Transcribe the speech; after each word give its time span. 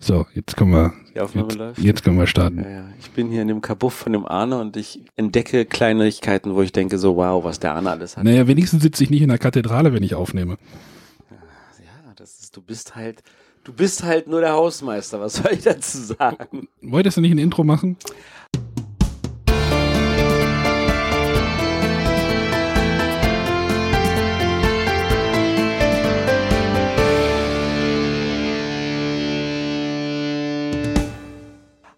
So, 0.00 0.26
jetzt 0.32 0.56
können 0.56 0.70
wir, 0.70 0.92
jetzt, 1.12 1.34
jetzt 1.78 2.04
können 2.04 2.18
wir 2.18 2.28
starten. 2.28 2.62
Ja, 2.62 2.70
ja. 2.70 2.84
Ich 3.00 3.10
bin 3.10 3.30
hier 3.30 3.42
in 3.42 3.48
dem 3.48 3.60
Kabuff 3.60 3.94
von 3.94 4.12
dem 4.12 4.26
Arne 4.26 4.60
und 4.60 4.76
ich 4.76 5.02
entdecke 5.16 5.64
Kleinigkeiten, 5.64 6.54
wo 6.54 6.62
ich 6.62 6.70
denke 6.70 6.98
so, 6.98 7.16
wow, 7.16 7.42
was 7.42 7.58
der 7.58 7.74
Arne 7.74 7.90
alles 7.90 8.16
hat. 8.16 8.22
Naja, 8.22 8.46
wenigstens 8.46 8.82
sitze 8.82 9.02
ich 9.02 9.10
nicht 9.10 9.22
in 9.22 9.28
der 9.28 9.38
Kathedrale, 9.38 9.92
wenn 9.92 10.04
ich 10.04 10.14
aufnehme. 10.14 10.56
Ja, 11.30 12.12
das 12.14 12.38
ist, 12.38 12.56
du 12.56 12.62
bist 12.62 12.94
halt, 12.94 13.24
du 13.64 13.72
bist 13.72 14.04
halt 14.04 14.28
nur 14.28 14.40
der 14.40 14.52
Hausmeister, 14.52 15.20
was 15.20 15.34
soll 15.34 15.52
ich 15.52 15.64
dazu 15.64 15.98
sagen? 15.98 16.68
Wolltest 16.80 17.16
du 17.16 17.20
nicht 17.20 17.32
ein 17.32 17.38
Intro 17.38 17.64
machen? 17.64 17.96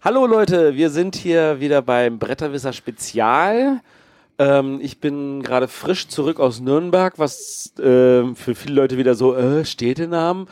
Hallo 0.03 0.25
Leute, 0.25 0.75
wir 0.75 0.89
sind 0.89 1.15
hier 1.15 1.59
wieder 1.59 1.83
beim 1.83 2.17
Bretterwisser 2.17 2.73
Spezial. 2.73 3.81
Ähm, 4.39 4.79
ich 4.81 4.99
bin 4.99 5.43
gerade 5.43 5.67
frisch 5.67 6.07
zurück 6.07 6.39
aus 6.39 6.59
Nürnberg, 6.59 7.19
was 7.19 7.71
ähm, 7.79 8.35
für 8.35 8.55
viele 8.55 8.73
Leute 8.73 8.97
wieder 8.97 9.13
so 9.13 9.35
äh, 9.35 9.63
Städtenamen. 9.63 10.47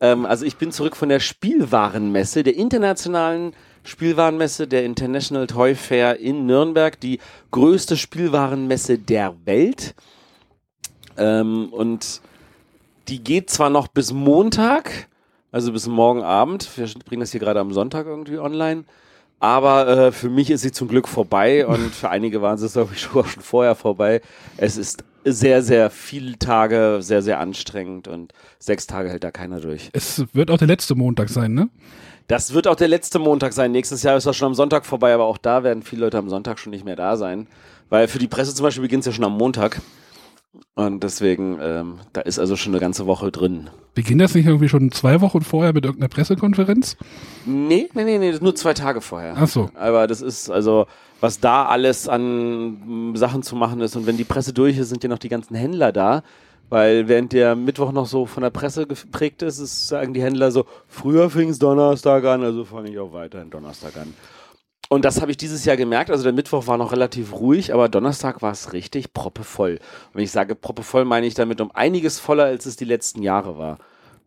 Ähm, 0.00 0.24
also 0.24 0.46
ich 0.46 0.56
bin 0.56 0.72
zurück 0.72 0.96
von 0.96 1.10
der 1.10 1.20
Spielwarenmesse, 1.20 2.44
der 2.44 2.56
internationalen 2.56 3.52
Spielwarenmesse, 3.82 4.66
der 4.66 4.86
International 4.86 5.48
Toy 5.48 5.74
Fair 5.74 6.18
in 6.18 6.46
Nürnberg, 6.46 6.98
die 6.98 7.18
größte 7.50 7.98
Spielwarenmesse 7.98 8.96
der 8.96 9.34
Welt. 9.44 9.94
Ähm, 11.18 11.68
und 11.74 12.22
die 13.08 13.22
geht 13.22 13.50
zwar 13.50 13.68
noch 13.68 13.86
bis 13.88 14.14
Montag, 14.14 15.08
also 15.54 15.70
bis 15.70 15.86
morgen 15.86 16.24
Abend. 16.24 16.68
Wir 16.76 16.88
bringen 17.04 17.20
das 17.20 17.30
hier 17.30 17.38
gerade 17.38 17.60
am 17.60 17.72
Sonntag 17.72 18.06
irgendwie 18.06 18.38
online. 18.40 18.82
Aber 19.38 19.86
äh, 19.86 20.12
für 20.12 20.28
mich 20.28 20.50
ist 20.50 20.62
sie 20.62 20.72
zum 20.72 20.88
Glück 20.88 21.06
vorbei 21.06 21.64
und 21.68 21.94
für 21.94 22.10
einige 22.10 22.42
waren 22.42 22.58
sie 22.58 22.66
es, 22.66 22.72
glaube 22.72 22.92
ich, 22.92 23.00
schon 23.00 23.24
schon 23.24 23.42
vorher 23.42 23.76
vorbei. 23.76 24.20
Es 24.56 24.76
ist 24.76 25.04
sehr, 25.24 25.62
sehr 25.62 25.90
viele 25.90 26.38
Tage, 26.40 26.98
sehr, 27.00 27.22
sehr 27.22 27.38
anstrengend 27.38 28.08
und 28.08 28.32
sechs 28.58 28.88
Tage 28.88 29.08
hält 29.10 29.22
da 29.22 29.30
keiner 29.30 29.60
durch. 29.60 29.90
Es 29.92 30.24
wird 30.34 30.50
auch 30.50 30.58
der 30.58 30.66
letzte 30.66 30.96
Montag 30.96 31.28
sein, 31.28 31.54
ne? 31.54 31.68
Das 32.26 32.52
wird 32.52 32.66
auch 32.66 32.74
der 32.74 32.88
letzte 32.88 33.20
Montag 33.20 33.52
sein. 33.52 33.70
Nächstes 33.70 34.02
Jahr 34.02 34.16
ist 34.16 34.26
das 34.26 34.36
schon 34.36 34.46
am 34.46 34.54
Sonntag 34.54 34.84
vorbei, 34.84 35.14
aber 35.14 35.24
auch 35.24 35.38
da 35.38 35.62
werden 35.62 35.84
viele 35.84 36.00
Leute 36.06 36.18
am 36.18 36.28
Sonntag 36.28 36.58
schon 36.58 36.70
nicht 36.70 36.84
mehr 36.84 36.96
da 36.96 37.16
sein. 37.16 37.46
Weil 37.90 38.08
für 38.08 38.18
die 38.18 38.28
Presse 38.28 38.54
zum 38.54 38.64
Beispiel 38.64 38.82
beginnt 38.82 39.02
es 39.02 39.06
ja 39.06 39.12
schon 39.12 39.24
am 39.24 39.36
Montag. 39.36 39.80
Und 40.74 41.02
deswegen, 41.02 41.58
ähm, 41.60 41.98
da 42.12 42.20
ist 42.20 42.38
also 42.38 42.56
schon 42.56 42.72
eine 42.72 42.80
ganze 42.80 43.06
Woche 43.06 43.30
drin. 43.30 43.70
Beginnt 43.94 44.20
das 44.20 44.34
nicht 44.34 44.46
irgendwie 44.46 44.68
schon 44.68 44.90
zwei 44.90 45.20
Wochen 45.20 45.42
vorher 45.42 45.72
mit 45.72 45.84
irgendeiner 45.84 46.08
Pressekonferenz? 46.08 46.96
Nee, 47.44 47.88
nee, 47.94 48.04
nee, 48.04 48.18
nee, 48.18 48.28
das 48.28 48.36
ist 48.36 48.42
nur 48.42 48.54
zwei 48.54 48.74
Tage 48.74 49.00
vorher. 49.00 49.34
Ach 49.36 49.48
so. 49.48 49.70
Aber 49.74 50.06
das 50.06 50.20
ist 50.20 50.50
also, 50.50 50.86
was 51.20 51.40
da 51.40 51.66
alles 51.66 52.08
an 52.08 53.12
Sachen 53.14 53.42
zu 53.42 53.56
machen 53.56 53.80
ist. 53.80 53.96
Und 53.96 54.06
wenn 54.06 54.16
die 54.16 54.24
Presse 54.24 54.52
durch 54.52 54.78
ist, 54.78 54.88
sind 54.88 55.02
ja 55.02 55.08
noch 55.08 55.18
die 55.18 55.28
ganzen 55.28 55.54
Händler 55.54 55.92
da. 55.92 56.22
Weil 56.70 57.08
während 57.08 57.32
der 57.32 57.54
Mittwoch 57.56 57.92
noch 57.92 58.06
so 58.06 58.26
von 58.26 58.42
der 58.42 58.50
Presse 58.50 58.86
geprägt 58.86 59.42
ist, 59.42 59.58
ist, 59.58 59.88
sagen 59.88 60.14
die 60.14 60.22
Händler 60.22 60.50
so, 60.50 60.64
früher 60.88 61.30
fing 61.30 61.50
es 61.50 61.58
Donnerstag 61.58 62.24
an, 62.24 62.42
also 62.42 62.64
fange 62.64 62.90
ich 62.90 62.98
auch 62.98 63.12
weiterhin 63.12 63.50
Donnerstag 63.50 63.96
an. 63.96 64.14
Und 64.94 65.04
das 65.04 65.20
habe 65.20 65.32
ich 65.32 65.36
dieses 65.36 65.64
Jahr 65.64 65.76
gemerkt. 65.76 66.12
Also 66.12 66.22
der 66.22 66.32
Mittwoch 66.32 66.68
war 66.68 66.78
noch 66.78 66.92
relativ 66.92 67.32
ruhig, 67.32 67.74
aber 67.74 67.88
Donnerstag 67.88 68.42
war 68.42 68.52
es 68.52 68.72
richtig 68.72 69.12
proppevoll. 69.12 69.72
Und 69.72 70.14
wenn 70.14 70.22
ich 70.22 70.30
sage 70.30 70.54
proppevoll, 70.54 71.04
meine 71.04 71.26
ich 71.26 71.34
damit 71.34 71.60
um 71.60 71.72
einiges 71.72 72.20
voller, 72.20 72.44
als 72.44 72.64
es 72.64 72.76
die 72.76 72.84
letzten 72.84 73.20
Jahre 73.20 73.58
war. 73.58 73.78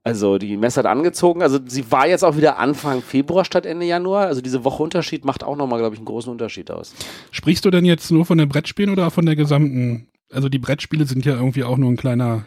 Also 0.03 0.37
die 0.37 0.57
Messe 0.57 0.79
hat 0.79 0.85
angezogen. 0.85 1.41
Also 1.41 1.59
sie 1.65 1.89
war 1.89 2.05
jetzt 2.05 2.25
auch 2.25 2.35
wieder 2.35 2.59
Anfang 2.59 3.01
Februar 3.01 3.45
statt 3.45 3.65
Ende 3.65 3.85
Januar. 3.85 4.27
Also 4.27 4.41
diese 4.41 4.65
Woche 4.65 4.83
Unterschied 4.83 5.23
macht 5.23 5.41
auch 5.41 5.55
nochmal, 5.55 5.79
glaube 5.79 5.95
ich, 5.95 5.99
einen 5.99 6.05
großen 6.05 6.29
Unterschied 6.29 6.69
aus. 6.69 6.93
Sprichst 7.31 7.63
du 7.63 7.71
denn 7.71 7.85
jetzt 7.85 8.11
nur 8.11 8.25
von 8.25 8.37
den 8.37 8.49
Brettspielen 8.49 8.91
oder 8.91 9.09
von 9.09 9.25
der 9.25 9.37
gesamten? 9.37 10.09
Also 10.33 10.49
die 10.49 10.59
Brettspiele 10.59 11.05
sind 11.05 11.25
ja 11.25 11.35
irgendwie 11.35 11.63
auch 11.63 11.77
nur 11.77 11.89
ein 11.89 11.95
kleiner, 11.95 12.45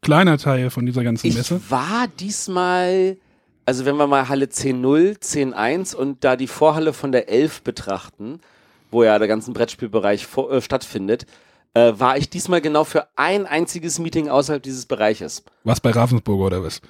kleiner 0.00 0.38
Teil 0.38 0.70
von 0.70 0.86
dieser 0.86 1.04
ganzen 1.04 1.26
Ich 1.26 1.36
Messe. 1.36 1.60
war 1.68 2.06
diesmal, 2.18 3.18
also 3.66 3.84
wenn 3.84 3.96
wir 3.96 4.06
mal 4.06 4.28
Halle 4.28 4.46
10.0, 4.46 5.18
10.1 5.18 5.94
und 5.94 6.24
da 6.24 6.36
die 6.36 6.46
Vorhalle 6.46 6.92
von 6.92 7.12
der 7.12 7.28
11 7.28 7.62
betrachten, 7.62 8.40
wo 8.90 9.02
ja 9.02 9.18
der 9.18 9.28
ganze 9.28 9.52
Brettspielbereich 9.52 10.26
vor, 10.26 10.52
äh, 10.52 10.60
stattfindet, 10.60 11.26
äh, 11.74 11.92
war 11.96 12.16
ich 12.16 12.30
diesmal 12.30 12.60
genau 12.60 12.84
für 12.84 13.08
ein 13.16 13.46
einziges 13.46 13.98
Meeting 13.98 14.28
außerhalb 14.28 14.62
dieses 14.62 14.86
Bereiches. 14.86 15.44
Was 15.64 15.80
bei 15.80 15.90
Ravensburger 15.90 16.46
oder 16.46 16.64
was? 16.64 16.80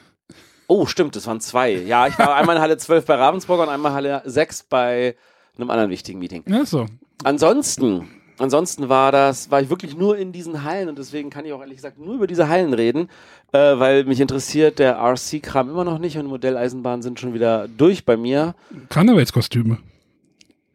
Oh, 0.66 0.86
stimmt, 0.86 1.16
das 1.16 1.26
waren 1.26 1.40
zwei. 1.40 1.72
Ja, 1.72 2.06
ich 2.06 2.18
war 2.18 2.34
einmal 2.36 2.56
in 2.56 2.62
Halle 2.62 2.76
12 2.76 3.04
bei 3.06 3.14
Ravensburger 3.14 3.64
und 3.64 3.68
einmal 3.68 3.92
Halle 3.92 4.22
6 4.24 4.64
bei 4.64 5.16
einem 5.56 5.70
anderen 5.70 5.90
wichtigen 5.90 6.18
Meeting. 6.18 6.42
Ja, 6.46 6.64
so. 6.64 6.86
Ansonsten, 7.22 8.08
ansonsten 8.38 8.88
war 8.88 9.12
das, 9.12 9.50
war 9.50 9.60
ich 9.60 9.70
wirklich 9.70 9.96
nur 9.96 10.16
in 10.16 10.32
diesen 10.32 10.64
Hallen 10.64 10.88
und 10.88 10.98
deswegen 10.98 11.30
kann 11.30 11.44
ich 11.44 11.52
auch 11.52 11.60
ehrlich 11.60 11.76
gesagt 11.76 11.98
nur 11.98 12.14
über 12.14 12.26
diese 12.26 12.48
Hallen 12.48 12.74
reden, 12.74 13.08
äh, 13.52 13.58
weil 13.58 14.04
mich 14.04 14.20
interessiert 14.20 14.78
der 14.78 14.98
RC-Kram 14.98 15.70
immer 15.70 15.84
noch 15.84 15.98
nicht 15.98 16.18
und 16.18 16.26
Modelleisenbahnen 16.26 17.02
sind 17.02 17.20
schon 17.20 17.34
wieder 17.34 17.68
durch 17.68 18.04
bei 18.04 18.16
mir. 18.16 18.54
Karnevalskostüme. 18.88 19.78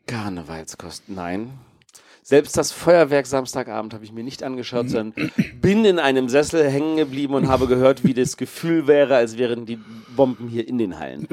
Karnevalskosten, 0.08 1.16
nein. 1.16 1.52
Selbst 2.30 2.58
das 2.58 2.72
Feuerwerk 2.72 3.25
Samstagabend 3.25 3.94
habe 3.96 4.06
ich 4.06 4.12
mir 4.12 4.24
nicht 4.24 4.44
angeschaut, 4.44 4.88
sondern 4.90 5.31
bin 5.62 5.84
in 5.84 5.97
einem 5.97 6.30
Sessel 6.30 6.70
hängen 6.70 6.97
geblieben 6.97 7.34
und 7.34 7.47
habe 7.47 7.66
gehört, 7.66 8.03
wie 8.03 8.14
das 8.14 8.38
Gefühl 8.38 8.86
wäre, 8.86 9.16
als 9.16 9.38
wären 9.40 9.66
die 9.66 9.80
Bomben 10.16 10.47
hier 10.47 10.68
in 10.68 10.78
den 10.78 11.00
Hallen. 11.00 11.28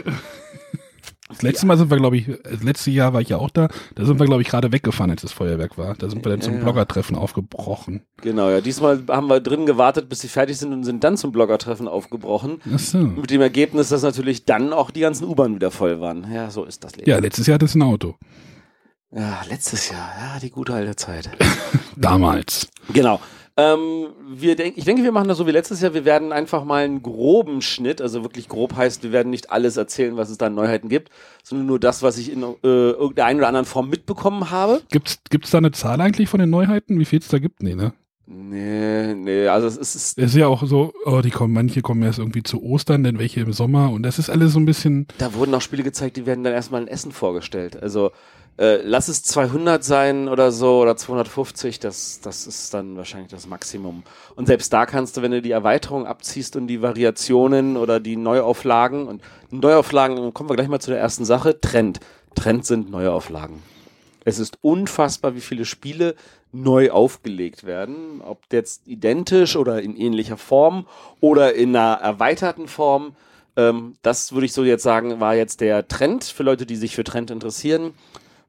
Das 1.28 1.42
letzte 1.42 1.66
Mal 1.66 1.76
sind 1.76 1.90
wir, 1.90 1.96
glaube 1.96 2.16
ich, 2.16 2.26
das 2.44 2.62
letzte 2.62 2.90
Jahr 2.92 3.12
war 3.12 3.20
ich 3.20 3.28
ja 3.30 3.38
auch 3.38 3.50
da. 3.50 3.68
Da 3.96 4.04
sind 4.04 4.20
wir, 4.20 4.26
glaube 4.26 4.42
ich, 4.42 4.48
gerade 4.48 4.70
weggefahren, 4.72 5.10
als 5.10 5.22
das 5.22 5.32
Feuerwerk 5.32 5.76
war. 5.76 5.94
Da 5.94 6.08
sind 6.08 6.24
wir 6.24 6.30
dann 6.30 6.40
zum 6.40 6.54
Ja. 6.54 6.60
Bloggertreffen 6.60 7.16
aufgebrochen. 7.16 8.02
Genau, 8.22 8.48
ja. 8.48 8.60
Diesmal 8.60 9.02
haben 9.08 9.26
wir 9.28 9.40
drin 9.40 9.66
gewartet, 9.66 10.08
bis 10.08 10.20
sie 10.20 10.28
fertig 10.28 10.56
sind 10.56 10.72
und 10.72 10.84
sind 10.84 11.02
dann 11.02 11.16
zum 11.16 11.32
Bloggertreffen 11.32 11.88
aufgebrochen. 11.88 12.60
Ach 12.72 12.78
so. 12.78 12.98
Mit 12.98 13.30
dem 13.30 13.40
Ergebnis, 13.40 13.88
dass 13.88 14.02
natürlich 14.02 14.44
dann 14.44 14.72
auch 14.72 14.90
die 14.92 15.00
ganzen 15.00 15.24
U-Bahnen 15.26 15.56
wieder 15.56 15.72
voll 15.72 16.00
waren. 16.00 16.26
Ja, 16.32 16.50
so 16.50 16.64
ist 16.64 16.84
das 16.84 16.94
Leben. 16.96 17.10
Ja, 17.10 17.18
letztes 17.18 17.46
Jahr 17.48 17.54
hattest 17.56 17.74
du 17.74 17.80
ein 17.80 17.82
Auto. 17.82 18.14
Ja, 19.10 19.40
letztes 19.48 19.90
Jahr, 19.90 20.10
ja, 20.20 20.38
die 20.40 20.50
gute 20.50 20.74
alte 20.74 20.94
Zeit. 20.94 21.30
Damals. 21.96 22.68
genau. 22.92 23.20
Ähm, 23.58 24.08
wir 24.28 24.54
denk, 24.54 24.76
ich 24.76 24.84
denke, 24.84 25.02
wir 25.02 25.12
machen 25.12 25.28
das 25.28 25.38
so 25.38 25.46
wie 25.46 25.50
letztes 25.50 25.80
Jahr. 25.80 25.94
Wir 25.94 26.04
werden 26.04 26.32
einfach 26.32 26.64
mal 26.64 26.84
einen 26.84 27.02
groben 27.02 27.62
Schnitt, 27.62 28.02
also 28.02 28.22
wirklich 28.22 28.48
grob 28.48 28.76
heißt, 28.76 29.02
wir 29.02 29.12
werden 29.12 29.30
nicht 29.30 29.50
alles 29.50 29.78
erzählen, 29.78 30.16
was 30.18 30.28
es 30.28 30.36
da 30.36 30.46
an 30.46 30.54
Neuheiten 30.54 30.90
gibt, 30.90 31.10
sondern 31.42 31.66
nur 31.66 31.80
das, 31.80 32.02
was 32.02 32.18
ich 32.18 32.30
in 32.30 32.42
äh, 32.42 32.46
irgendeiner 32.62 33.28
einen 33.28 33.40
oder 33.40 33.48
anderen 33.48 33.66
Form 33.66 33.88
mitbekommen 33.88 34.50
habe. 34.50 34.82
Gibt's, 34.90 35.20
gibt's 35.30 35.50
da 35.50 35.58
eine 35.58 35.72
Zahl 35.72 36.00
eigentlich 36.02 36.28
von 36.28 36.40
den 36.40 36.50
Neuheiten? 36.50 36.98
Wie 36.98 37.06
viel 37.06 37.20
es 37.20 37.28
da 37.28 37.38
gibt? 37.38 37.62
Nee, 37.62 37.74
ne? 37.74 37.94
Nee, 38.28 39.14
nee, 39.14 39.46
also 39.46 39.68
es 39.68 39.76
ist, 39.76 40.18
Es 40.18 40.24
ist 40.24 40.34
ja 40.34 40.48
auch 40.48 40.66
so, 40.66 40.92
oh, 41.04 41.20
die 41.20 41.30
kommen, 41.30 41.54
manche 41.54 41.80
kommen 41.80 42.02
erst 42.02 42.18
irgendwie 42.18 42.42
zu 42.42 42.60
Ostern, 42.60 43.04
denn 43.04 43.20
welche 43.20 43.40
im 43.40 43.52
Sommer 43.52 43.92
und 43.92 44.02
das 44.02 44.18
ist 44.18 44.30
alles 44.30 44.52
so 44.52 44.58
ein 44.58 44.66
bisschen, 44.66 45.06
da 45.18 45.32
wurden 45.34 45.54
auch 45.54 45.60
Spiele 45.60 45.84
gezeigt, 45.84 46.16
die 46.16 46.26
werden 46.26 46.42
dann 46.42 46.52
erstmal 46.52 46.82
in 46.82 46.88
Essen 46.88 47.12
vorgestellt. 47.12 47.80
Also 47.80 48.10
äh, 48.58 48.76
lass 48.82 49.08
es 49.08 49.22
200 49.22 49.84
sein 49.84 50.28
oder 50.28 50.50
so 50.50 50.80
oder 50.80 50.96
250, 50.96 51.78
das, 51.78 52.20
das 52.20 52.46
ist 52.46 52.72
dann 52.72 52.96
wahrscheinlich 52.96 53.30
das 53.30 53.46
Maximum. 53.46 54.02
Und 54.34 54.46
selbst 54.46 54.72
da 54.72 54.86
kannst 54.86 55.16
du, 55.16 55.22
wenn 55.22 55.32
du 55.32 55.42
die 55.42 55.50
Erweiterung 55.50 56.06
abziehst 56.06 56.56
und 56.56 56.66
die 56.66 56.80
Variationen 56.80 57.76
oder 57.76 58.00
die 58.00 58.16
Neuauflagen 58.16 59.08
und 59.08 59.22
Neuauflagen, 59.50 60.32
kommen 60.32 60.48
wir 60.48 60.56
gleich 60.56 60.68
mal 60.68 60.80
zu 60.80 60.90
der 60.90 61.00
ersten 61.00 61.24
Sache, 61.24 61.60
Trend. 61.60 62.00
Trend 62.34 62.64
sind 62.64 62.90
Neuauflagen. 62.90 63.62
Es 64.24 64.38
ist 64.38 64.58
unfassbar, 64.62 65.34
wie 65.34 65.40
viele 65.40 65.64
Spiele 65.64 66.16
neu 66.52 66.90
aufgelegt 66.90 67.64
werden, 67.64 68.22
ob 68.22 68.40
jetzt 68.52 68.82
identisch 68.86 69.56
oder 69.56 69.82
in 69.82 69.96
ähnlicher 69.96 70.36
Form 70.36 70.86
oder 71.20 71.54
in 71.54 71.76
einer 71.76 71.94
erweiterten 72.00 72.68
Form. 72.68 73.14
Ähm, 73.56 73.96
das 74.02 74.32
würde 74.32 74.46
ich 74.46 74.52
so 74.52 74.64
jetzt 74.64 74.82
sagen, 74.82 75.20
war 75.20 75.34
jetzt 75.34 75.60
der 75.60 75.86
Trend 75.86 76.24
für 76.24 76.42
Leute, 76.42 76.66
die 76.66 76.76
sich 76.76 76.96
für 76.96 77.04
Trend 77.04 77.30
interessieren. 77.30 77.92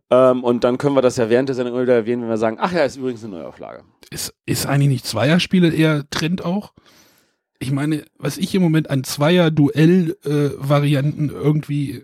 Ähm, 0.09 0.41
und 0.43 0.63
dann 0.63 0.77
können 0.77 0.95
wir 0.95 1.01
das 1.01 1.17
ja 1.17 1.29
während 1.29 1.49
der 1.49 1.55
Sendung 1.55 1.81
wieder 1.81 1.95
erwähnen, 1.95 2.21
wenn 2.21 2.29
wir 2.29 2.37
sagen, 2.37 2.55
ach 2.59 2.71
ja, 2.71 2.85
ist 2.85 2.95
übrigens 2.95 3.21
eine 3.23 3.37
Neuauflage. 3.37 3.83
ist, 4.09 4.33
ist 4.45 4.65
eigentlich 4.65 4.89
nicht 4.89 5.05
Zweierspiele 5.05 5.73
eher 5.73 6.09
Trend 6.09 6.45
auch? 6.45 6.71
Ich 7.59 7.71
meine, 7.71 8.05
was 8.17 8.37
ich 8.37 8.55
im 8.55 8.61
Moment 8.61 8.89
an 8.89 9.03
Zweier-Duell-Varianten 9.03 11.29
irgendwie 11.29 12.03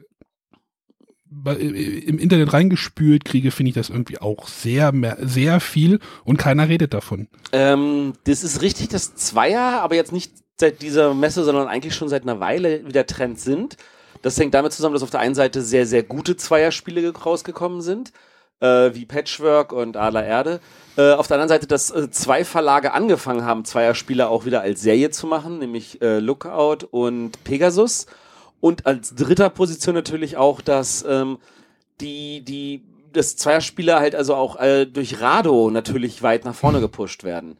bei, 1.30 1.56
im 1.56 2.20
Internet 2.20 2.52
reingespült 2.54 3.26
kriege, 3.26 3.52
finde 3.52 3.70
ich 3.70 3.76
das 3.76 3.90
irgendwie 3.90 4.20
auch 4.20 4.48
sehr, 4.48 4.92
mehr, 4.92 5.18
sehr 5.22 5.60
viel 5.60 6.00
und 6.24 6.38
keiner 6.38 6.70
redet 6.70 6.94
davon. 6.94 7.28
Ähm, 7.52 8.14
das 8.26 8.44
ist 8.44 8.62
richtig, 8.62 8.90
dass 8.90 9.16
Zweier, 9.16 9.82
aber 9.82 9.96
jetzt 9.96 10.12
nicht 10.12 10.32
seit 10.58 10.82
dieser 10.82 11.14
Messe, 11.14 11.44
sondern 11.44 11.68
eigentlich 11.68 11.96
schon 11.96 12.10
seit 12.10 12.24
einer 12.24 12.40
Weile 12.40 12.88
wieder 12.88 13.06
Trend 13.06 13.40
sind. 13.40 13.78
Das 14.24 14.40
hängt 14.40 14.56
damit 14.56 14.74
zusammen, 14.74 14.94
dass 14.94 15.04
auf 15.04 15.12
der 15.12 15.20
einen 15.20 15.36
Seite 15.36 15.62
sehr, 15.62 15.86
sehr 15.86 16.02
gute 16.02 16.36
Zweierspiele 16.36 17.02
ge- 17.02 17.14
rausgekommen 17.16 17.81
sind, 17.81 18.12
äh, 18.62 18.92
wie 18.94 19.06
Patchwork 19.06 19.72
und 19.74 19.98
Adler 19.98 20.25
Erde. 20.25 20.60
Äh, 20.98 21.12
auf 21.12 21.28
der 21.28 21.36
anderen 21.36 21.50
Seite, 21.50 21.68
dass 21.68 21.92
äh, 21.92 22.10
zwei 22.10 22.46
Verlage 22.46 22.94
angefangen 22.94 23.46
haben, 23.46 23.66
Zweierspiele 23.66 24.28
auch 24.30 24.46
wieder 24.46 24.62
als 24.62 24.81
Serie 24.81 25.12
zu 25.12 25.28
machen, 25.28 25.60
nämlich 25.60 26.02
äh, 26.02 26.20
Lookout 26.20 26.88
und 26.90 27.44
Pegasus. 27.44 28.08
Und 28.62 28.86
als 28.86 29.14
dritter 29.14 29.50
Position 29.50 29.94
natürlich 29.94 30.38
auch, 30.38 30.62
dass 30.62 31.04
ähm, 31.08 31.38
die, 32.00 32.42
die, 32.46 32.84
das 33.12 33.36
Zweierspieler 33.36 34.00
halt 34.00 34.16
also 34.16 34.36
auch 34.36 34.56
äh, 34.56 34.86
durch 34.86 35.19
Rado 35.19 35.69
natürlich 35.69 36.24
weit 36.24 36.46
nach 36.46 36.56
vorne 36.56 36.80
gepusht 36.80 37.26
werden. 37.26 37.58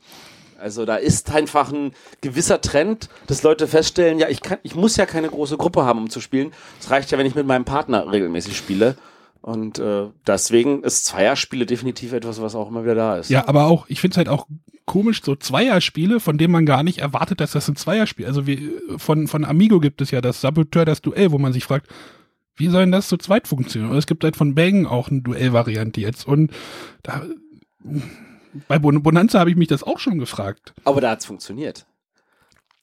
Also 0.64 0.86
da 0.86 0.96
ist 0.96 1.30
einfach 1.30 1.74
ein 1.74 1.92
gewisser 2.22 2.62
Trend, 2.62 3.10
dass 3.28 3.44
Leute 3.44 3.68
feststellen, 3.68 4.18
ja, 4.18 4.30
ich 4.30 4.42
kann, 4.42 4.60
ich 4.64 4.76
muss 4.76 4.96
ja 4.96 5.06
keine 5.06 5.28
große 5.28 5.58
Gruppe 5.58 5.84
haben, 5.84 6.00
um 6.00 6.10
zu 6.10 6.22
spielen. 6.22 6.54
Es 6.80 6.90
reicht 6.90 7.12
ja, 7.12 7.18
wenn 7.18 7.26
ich 7.26 7.36
mit 7.36 7.46
meinem 7.46 7.66
Partner 7.66 8.10
regelmäßig 8.10 8.56
spiele. 8.56 8.96
Und 9.42 9.78
äh, 9.80 10.06
deswegen 10.26 10.82
ist 10.84 11.04
Zweierspiele 11.04 11.66
definitiv 11.66 12.14
etwas, 12.14 12.42
was 12.42 12.56
auch 12.56 12.70
immer 12.70 12.84
wieder 12.84 12.96
da 12.96 13.18
ist. 13.18 13.30
Ja, 13.30 13.46
aber 13.50 13.66
auch, 13.66 13.88
ich 13.90 14.00
finde 14.00 14.14
es 14.14 14.18
halt 14.18 14.30
auch 14.30 14.48
komisch, 14.86 15.22
so 15.22 15.36
Zweierspiele, 15.36 16.22
von 16.22 16.38
denen 16.38 16.54
man 16.54 16.66
gar 16.66 16.82
nicht 16.82 17.00
erwartet, 17.00 17.42
dass 17.42 17.52
das 17.52 17.68
ein 17.68 17.76
Zweierspiel. 17.76 18.26
Also 18.26 18.48
wie, 18.48 18.72
von, 18.96 19.28
von 19.28 19.44
Amigo 19.44 19.82
gibt 19.82 20.02
es 20.02 20.12
ja 20.12 20.22
das 20.22 20.40
Saboteur, 20.40 20.86
das 20.86 21.02
Duell, 21.02 21.34
wo 21.34 21.40
man 21.40 21.52
sich 21.52 21.66
fragt, 21.66 21.88
wie 22.56 22.70
soll 22.70 22.84
denn 22.84 22.94
das 22.94 23.10
zu 23.10 23.18
zweit 23.18 23.50
funktionieren? 23.50 23.92
Und 23.92 23.98
es 23.98 24.08
gibt 24.08 24.24
halt 24.24 24.38
von 24.38 24.56
Bang 24.56 24.86
auch 24.86 25.10
eine 25.10 25.22
Duellvariante 25.22 26.00
jetzt. 26.00 26.26
Und 26.26 26.52
da, 27.02 27.24
bei 28.68 28.80
Bonanza 28.80 29.40
habe 29.40 29.50
ich 29.50 29.56
mich 29.56 29.68
das 29.68 29.84
auch 29.84 30.00
schon 30.00 30.20
gefragt. 30.20 30.74
Aber 30.84 31.02
da 31.02 31.12
hat's 31.12 31.26
funktioniert. 31.26 31.86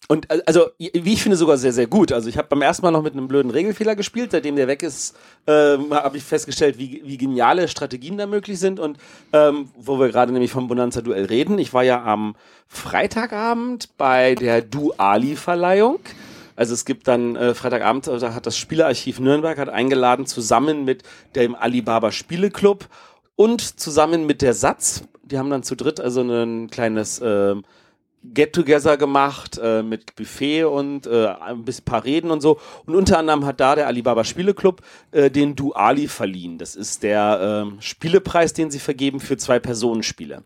Und 0.08 0.26
also, 0.48 0.70
wie 0.78 1.12
ich 1.12 1.22
finde, 1.22 1.36
sogar 1.36 1.56
sehr, 1.56 1.72
sehr 1.72 1.86
gut. 1.86 2.10
Also 2.10 2.28
ich 2.28 2.36
habe 2.36 2.48
beim 2.48 2.62
ersten 2.62 2.82
Mal 2.82 2.90
noch 2.90 3.02
mit 3.02 3.12
einem 3.12 3.28
blöden 3.28 3.52
Regelfehler 3.52 3.94
gespielt. 3.94 4.32
Seitdem 4.32 4.56
der 4.56 4.66
weg 4.66 4.82
ist, 4.82 5.16
ähm, 5.46 5.94
habe 5.94 6.16
ich 6.16 6.24
festgestellt, 6.24 6.78
wie, 6.78 7.00
wie 7.04 7.16
geniale 7.16 7.68
Strategien 7.68 8.18
da 8.18 8.26
möglich 8.26 8.58
sind. 8.58 8.80
Und 8.80 8.98
ähm, 9.32 9.68
wo 9.76 10.00
wir 10.00 10.08
gerade 10.08 10.32
nämlich 10.32 10.50
vom 10.50 10.66
Bonanza-Duell 10.66 11.26
reden, 11.26 11.60
ich 11.60 11.72
war 11.72 11.84
ja 11.84 12.02
am 12.02 12.34
Freitagabend 12.66 13.96
bei 13.98 14.34
der 14.34 14.62
Duali-Verleihung. 14.62 16.00
Also 16.56 16.74
es 16.74 16.84
gibt 16.84 17.06
dann 17.06 17.36
äh, 17.36 17.54
Freitagabend, 17.54 18.08
da 18.08 18.34
hat 18.34 18.46
das 18.46 18.58
Spielearchiv 18.58 19.20
Nürnberg 19.20 19.58
hat 19.58 19.68
eingeladen, 19.68 20.26
zusammen 20.26 20.84
mit 20.84 21.04
dem 21.36 21.54
Alibaba 21.54 22.10
Spieleclub 22.10 22.88
und 23.36 23.78
zusammen 23.78 24.26
mit 24.26 24.42
der 24.42 24.54
Satz. 24.54 25.04
Die 25.30 25.38
haben 25.38 25.50
dann 25.50 25.62
zu 25.62 25.76
dritt 25.76 26.00
also 26.00 26.22
ein 26.22 26.70
kleines 26.70 27.20
äh, 27.20 27.54
Get-Together 28.22 28.96
gemacht 28.96 29.58
äh, 29.62 29.82
mit 29.82 30.14
Buffet 30.14 30.64
und 30.64 31.06
äh, 31.06 31.28
ein 31.28 31.64
paar 31.84 32.04
Reden 32.04 32.30
und 32.30 32.40
so. 32.42 32.60
Und 32.84 32.94
unter 32.94 33.18
anderem 33.18 33.46
hat 33.46 33.60
da 33.60 33.74
der 33.74 33.86
Alibaba 33.86 34.24
Spieleclub 34.24 34.82
äh, 35.12 35.30
den 35.30 35.56
Duali 35.56 36.06
verliehen. 36.06 36.58
Das 36.58 36.76
ist 36.76 37.02
der 37.02 37.66
äh, 37.66 37.82
Spielepreis, 37.82 38.52
den 38.52 38.70
sie 38.70 38.78
vergeben 38.78 39.20
für 39.20 39.38
Zwei-Personen-Spiele. 39.38 40.42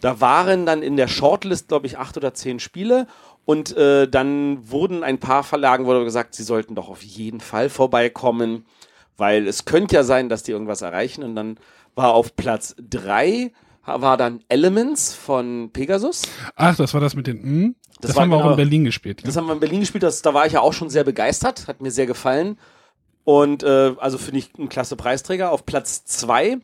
Da 0.00 0.20
waren 0.20 0.66
dann 0.66 0.82
in 0.82 0.96
der 0.96 1.08
Shortlist, 1.08 1.68
glaube 1.68 1.86
ich, 1.86 1.96
acht 1.96 2.16
oder 2.16 2.34
zehn 2.34 2.58
Spiele. 2.58 3.06
Und 3.44 3.76
äh, 3.76 4.08
dann 4.08 4.70
wurden 4.70 5.04
ein 5.04 5.20
paar 5.20 5.44
Verlagen 5.44 5.86
wurde 5.86 6.04
gesagt, 6.04 6.34
sie 6.34 6.42
sollten 6.42 6.74
doch 6.74 6.88
auf 6.88 7.02
jeden 7.04 7.40
Fall 7.40 7.70
vorbeikommen, 7.70 8.66
weil 9.16 9.46
es 9.46 9.64
könnte 9.64 9.94
ja 9.94 10.02
sein, 10.02 10.28
dass 10.28 10.42
die 10.42 10.50
irgendwas 10.50 10.82
erreichen. 10.82 11.22
Und 11.22 11.36
dann 11.36 11.56
war 11.94 12.14
auf 12.14 12.34
Platz 12.34 12.74
drei 12.78 13.52
war 13.86 14.16
dann 14.16 14.42
Elements 14.48 15.14
von 15.14 15.70
Pegasus. 15.72 16.22
Ach, 16.54 16.76
das 16.76 16.92
war 16.94 17.00
das 17.00 17.14
mit 17.14 17.26
den. 17.26 17.42
Hm? 17.42 17.76
Das, 18.00 18.10
das 18.10 18.20
haben 18.20 18.28
wir 18.28 18.36
genau, 18.36 18.48
auch 18.48 18.50
in 18.52 18.56
Berlin 18.56 18.84
gespielt. 18.84 19.26
Das 19.26 19.36
haben 19.36 19.46
wir 19.46 19.54
in 19.54 19.60
Berlin 19.60 19.80
gespielt. 19.80 20.02
Das, 20.02 20.20
da 20.22 20.34
war 20.34 20.46
ich 20.46 20.52
ja 20.52 20.60
auch 20.60 20.72
schon 20.72 20.90
sehr 20.90 21.04
begeistert. 21.04 21.66
Hat 21.66 21.80
mir 21.80 21.90
sehr 21.90 22.06
gefallen. 22.06 22.58
Und 23.24 23.62
äh, 23.62 23.94
also 23.98 24.18
finde 24.18 24.38
ich 24.38 24.54
ein 24.58 24.68
klasse 24.68 24.96
Preisträger. 24.96 25.50
Auf 25.50 25.64
Platz 25.64 26.04
zwei 26.04 26.58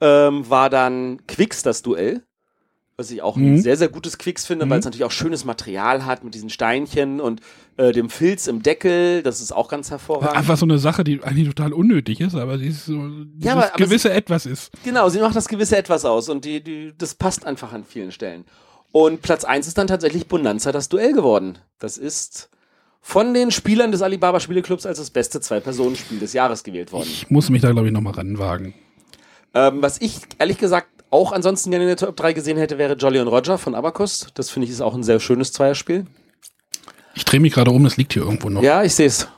ähm, 0.00 0.48
war 0.48 0.70
dann 0.70 1.26
Quicks 1.26 1.62
das 1.62 1.82
Duell 1.82 2.22
was 3.00 3.10
ich 3.10 3.22
auch 3.22 3.36
mhm. 3.36 3.54
ein 3.54 3.58
sehr, 3.62 3.78
sehr 3.78 3.88
gutes 3.88 4.18
Quicks 4.18 4.46
finde, 4.46 4.66
mhm. 4.66 4.70
weil 4.70 4.78
es 4.78 4.84
natürlich 4.84 5.04
auch 5.04 5.10
schönes 5.10 5.46
Material 5.46 6.04
hat 6.04 6.22
mit 6.22 6.34
diesen 6.34 6.50
Steinchen 6.50 7.18
und 7.20 7.40
äh, 7.80 7.92
dem 7.92 8.10
Filz 8.10 8.46
im 8.46 8.62
Deckel. 8.62 9.22
Das 9.22 9.40
ist 9.40 9.52
auch 9.52 9.68
ganz 9.68 9.90
hervorragend. 9.90 10.36
Einfach 10.36 10.58
so 10.58 10.66
eine 10.66 10.78
Sache, 10.78 11.02
die 11.02 11.22
eigentlich 11.22 11.48
total 11.48 11.72
unnötig 11.72 12.20
ist, 12.20 12.34
aber 12.34 12.58
sie 12.58 12.66
ist 12.66 12.84
so 12.84 13.08
ja, 13.38 13.52
aber, 13.52 13.72
gewisse 13.76 14.08
sie, 14.08 14.14
Etwas 14.14 14.44
ist. 14.44 14.70
Genau, 14.84 15.08
sie 15.08 15.20
macht 15.20 15.34
das 15.34 15.48
gewisse 15.48 15.78
Etwas 15.78 16.04
aus 16.04 16.28
und 16.28 16.44
die, 16.44 16.62
die, 16.62 16.92
das 16.96 17.14
passt 17.14 17.46
einfach 17.46 17.72
an 17.72 17.84
vielen 17.84 18.12
Stellen. 18.12 18.44
Und 18.92 19.22
Platz 19.22 19.44
1 19.44 19.66
ist 19.66 19.78
dann 19.78 19.86
tatsächlich 19.86 20.26
Bonanza 20.26 20.72
das 20.72 20.90
Duell 20.90 21.12
geworden. 21.12 21.58
Das 21.78 21.96
ist 21.96 22.50
von 23.00 23.32
den 23.32 23.50
Spielern 23.50 23.92
des 23.92 24.02
Alibaba 24.02 24.40
Spieleclubs 24.40 24.84
als 24.84 24.98
das 24.98 25.10
beste 25.10 25.40
Zwei-Personen-Spiel 25.40 26.18
des 26.18 26.34
Jahres 26.34 26.64
gewählt 26.64 26.92
worden. 26.92 27.08
Ich 27.10 27.30
muss 27.30 27.48
mich 27.48 27.62
da, 27.62 27.72
glaube 27.72 27.86
ich, 27.86 27.94
nochmal 27.94 28.12
ranwagen. 28.12 28.74
Ähm, 29.54 29.80
was 29.80 30.00
ich 30.02 30.18
ehrlich 30.38 30.58
gesagt 30.58 30.88
auch 31.08 31.32
ansonsten 31.32 31.70
gerne 31.70 31.84
in 31.84 31.88
der 31.88 31.96
Top 31.96 32.16
3 32.16 32.34
gesehen 32.34 32.58
hätte, 32.58 32.76
wäre 32.76 32.92
Jolly 32.94 33.20
und 33.20 33.28
Roger 33.28 33.56
von 33.56 33.74
Abacus. 33.74 34.26
Das 34.34 34.50
finde 34.50 34.66
ich 34.66 34.72
ist 34.72 34.82
auch 34.82 34.94
ein 34.94 35.02
sehr 35.02 35.18
schönes 35.18 35.52
Zweierspiel. 35.52 36.06
Ich 37.14 37.24
drehe 37.24 37.40
mich 37.40 37.52
gerade 37.52 37.70
um, 37.70 37.84
das 37.84 37.96
liegt 37.96 38.12
hier 38.12 38.22
irgendwo 38.22 38.48
noch. 38.48 38.62
Ja, 38.62 38.82
ich 38.82 38.94
sehe 38.94 39.06
es. 39.06 39.28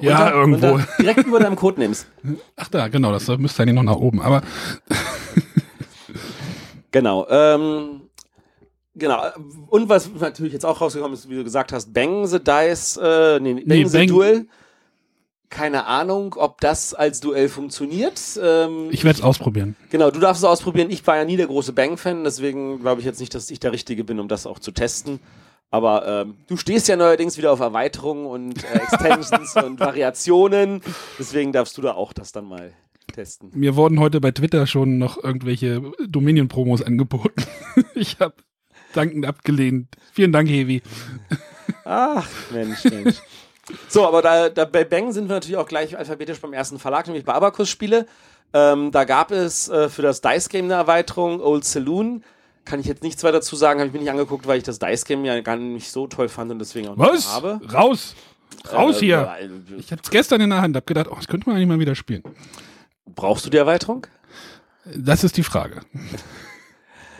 Ja, 0.00 0.26
unter, 0.26 0.34
irgendwo. 0.34 0.66
Unter, 0.72 0.88
direkt 1.00 1.26
über 1.26 1.40
deinem 1.40 1.56
Codenames. 1.56 2.06
Ach 2.56 2.68
da, 2.68 2.88
genau, 2.88 3.12
das 3.12 3.26
müsste 3.38 3.62
eigentlich 3.62 3.74
noch 3.74 3.82
nach 3.82 3.96
oben, 3.96 4.20
aber. 4.20 4.42
genau. 6.90 7.26
Ähm, 7.30 8.02
genau. 8.94 9.22
Und 9.68 9.88
was 9.88 10.10
natürlich 10.12 10.52
jetzt 10.52 10.66
auch 10.66 10.80
rausgekommen 10.80 11.14
ist, 11.14 11.30
wie 11.30 11.36
du 11.36 11.44
gesagt 11.44 11.72
hast, 11.72 11.92
Bang 11.94 12.26
the 12.26 12.38
Dice, 12.38 12.98
äh, 13.02 13.40
nee, 13.40 13.54
Bang 13.54 13.62
nee, 13.64 13.84
the 13.86 13.98
Bang, 13.98 14.06
Duel 14.08 14.46
keine 15.48 15.86
Ahnung, 15.86 16.34
ob 16.36 16.60
das 16.60 16.94
als 16.94 17.20
Duell 17.20 17.48
funktioniert. 17.48 18.20
Ähm, 18.42 18.88
ich 18.90 19.04
werde 19.04 19.18
es 19.18 19.24
ausprobieren. 19.24 19.76
Genau, 19.90 20.10
du 20.10 20.20
darfst 20.20 20.42
es 20.42 20.48
ausprobieren. 20.48 20.90
Ich 20.90 21.06
war 21.06 21.16
ja 21.16 21.24
nie 21.24 21.36
der 21.36 21.46
große 21.46 21.72
Bang-Fan, 21.72 22.24
deswegen 22.24 22.80
glaube 22.80 23.00
ich 23.00 23.06
jetzt 23.06 23.20
nicht, 23.20 23.34
dass 23.34 23.50
ich 23.50 23.60
der 23.60 23.72
Richtige 23.72 24.04
bin, 24.04 24.18
um 24.18 24.28
das 24.28 24.46
auch 24.46 24.58
zu 24.58 24.72
testen. 24.72 25.20
Aber 25.70 26.06
ähm, 26.06 26.36
du 26.46 26.56
stehst 26.56 26.88
ja 26.88 26.96
neuerdings 26.96 27.36
wieder 27.36 27.52
auf 27.52 27.60
Erweiterungen 27.60 28.26
und 28.26 28.64
äh, 28.64 28.78
Extensions 28.78 29.56
und 29.64 29.80
Variationen. 29.80 30.80
Deswegen 31.18 31.52
darfst 31.52 31.76
du 31.76 31.82
da 31.82 31.92
auch 31.94 32.12
das 32.12 32.32
dann 32.32 32.46
mal 32.46 32.72
testen. 33.12 33.50
Mir 33.54 33.76
wurden 33.76 33.98
heute 34.00 34.20
bei 34.20 34.30
Twitter 34.30 34.66
schon 34.66 34.98
noch 34.98 35.22
irgendwelche 35.22 35.82
Dominion-Promos 36.06 36.82
angeboten. 36.82 37.42
ich 37.94 38.18
habe 38.20 38.34
dankend 38.94 39.26
abgelehnt. 39.26 39.88
Vielen 40.12 40.32
Dank, 40.32 40.48
Hevi. 40.48 40.82
Ach, 41.84 42.28
Mensch, 42.52 42.84
Mensch. 42.84 43.16
So, 43.88 44.06
aber 44.06 44.22
da, 44.22 44.48
da 44.48 44.64
bei 44.64 44.84
Bang 44.84 45.12
sind 45.12 45.28
wir 45.28 45.34
natürlich 45.34 45.56
auch 45.56 45.66
gleich 45.66 45.96
alphabetisch 45.98 46.40
beim 46.40 46.52
ersten 46.52 46.78
Verlag, 46.78 47.06
nämlich 47.06 47.24
bei 47.24 47.34
Abacus 47.34 47.68
Spiele. 47.68 48.06
Ähm, 48.52 48.92
da 48.92 49.04
gab 49.04 49.32
es 49.32 49.68
äh, 49.68 49.88
für 49.88 50.02
das 50.02 50.20
Dice 50.20 50.48
Game 50.48 50.66
eine 50.66 50.74
Erweiterung, 50.74 51.40
Old 51.40 51.64
Saloon. 51.64 52.22
Kann 52.66 52.80
ich 52.80 52.86
jetzt 52.86 53.02
nichts 53.02 53.24
weiter 53.24 53.38
dazu 53.38 53.56
sagen, 53.56 53.80
habe 53.80 53.86
ich 53.86 53.94
mir 53.94 54.00
nicht 54.00 54.10
angeguckt, 54.10 54.46
weil 54.46 54.58
ich 54.58 54.64
das 54.64 54.78
Dice 54.78 55.04
Game 55.04 55.24
ja 55.24 55.40
gar 55.40 55.56
nicht 55.56 55.90
so 55.90 56.06
toll 56.06 56.28
fand 56.28 56.50
und 56.50 56.58
deswegen 56.58 56.88
auch 56.88 56.98
Was? 56.98 57.12
nicht 57.12 57.28
habe. 57.28 57.60
Raus! 57.72 58.14
Raus 58.70 58.96
äh, 58.96 59.00
hier! 59.00 59.32
Äh, 59.40 59.48
ich 59.78 59.90
hatte 59.92 60.02
es 60.04 60.10
gestern 60.10 60.40
in 60.40 60.50
der 60.50 60.60
Hand, 60.60 60.76
hab 60.76 60.86
gedacht, 60.86 61.06
oh, 61.10 61.14
das 61.14 61.28
könnte 61.28 61.48
man 61.48 61.56
eigentlich 61.56 61.68
mal 61.68 61.78
wieder 61.78 61.94
spielen. 61.94 62.22
Brauchst 63.06 63.46
du 63.46 63.50
die 63.50 63.56
Erweiterung? 63.56 64.06
Das 64.94 65.24
ist 65.24 65.36
die 65.36 65.42
Frage. 65.42 65.80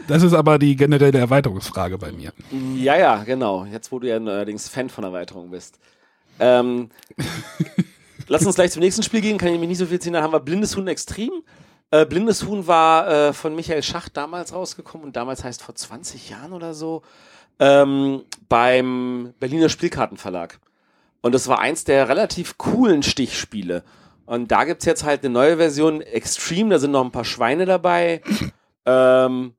Das 0.08 0.22
ist 0.22 0.34
aber 0.34 0.58
die 0.58 0.76
generelle 0.76 1.18
Erweiterungsfrage 1.18 1.98
bei 1.98 2.12
mir. 2.12 2.32
Ja, 2.76 2.96
ja, 2.96 3.24
genau. 3.24 3.64
Jetzt, 3.64 3.90
wo 3.90 3.98
du 3.98 4.08
ja 4.08 4.16
allerdings 4.16 4.68
Fan 4.68 4.88
von 4.88 5.04
Erweiterungen 5.04 5.50
bist. 5.50 5.78
Ähm, 6.38 6.90
lass 8.28 8.46
uns 8.46 8.56
gleich 8.56 8.70
zum 8.70 8.80
nächsten 8.80 9.02
Spiel 9.02 9.20
gehen, 9.20 9.38
kann 9.38 9.52
ich 9.52 9.58
mir 9.58 9.66
nicht 9.66 9.78
so 9.78 9.86
viel 9.86 10.00
ziehen. 10.00 10.12
Da 10.12 10.22
haben 10.22 10.32
wir 10.32 10.40
Blindes 10.40 10.76
Huhn 10.76 10.86
Extrem. 10.86 11.30
Äh, 11.90 12.04
Blindes 12.04 12.44
Huhn 12.44 12.66
war 12.66 13.08
äh, 13.08 13.32
von 13.32 13.54
Michael 13.54 13.82
Schacht 13.82 14.16
damals 14.16 14.52
rausgekommen 14.52 15.06
und 15.06 15.16
damals 15.16 15.44
heißt 15.44 15.62
vor 15.62 15.74
20 15.74 16.30
Jahren 16.30 16.52
oder 16.52 16.74
so 16.74 17.02
ähm, 17.58 18.22
beim 18.48 19.34
Berliner 19.38 19.68
Spielkartenverlag. 19.68 20.58
Und 21.20 21.34
das 21.34 21.48
war 21.48 21.60
eins 21.60 21.84
der 21.84 22.08
relativ 22.08 22.58
coolen 22.58 23.02
Stichspiele. 23.02 23.84
Und 24.26 24.50
da 24.50 24.64
gibt 24.64 24.82
es 24.82 24.86
jetzt 24.86 25.04
halt 25.04 25.24
eine 25.24 25.32
neue 25.32 25.56
Version, 25.56 26.00
Extreme, 26.00 26.70
da 26.70 26.78
sind 26.78 26.90
noch 26.90 27.04
ein 27.04 27.12
paar 27.12 27.24
Schweine 27.24 27.64
dabei. 27.64 28.20
ähm, 28.86 29.54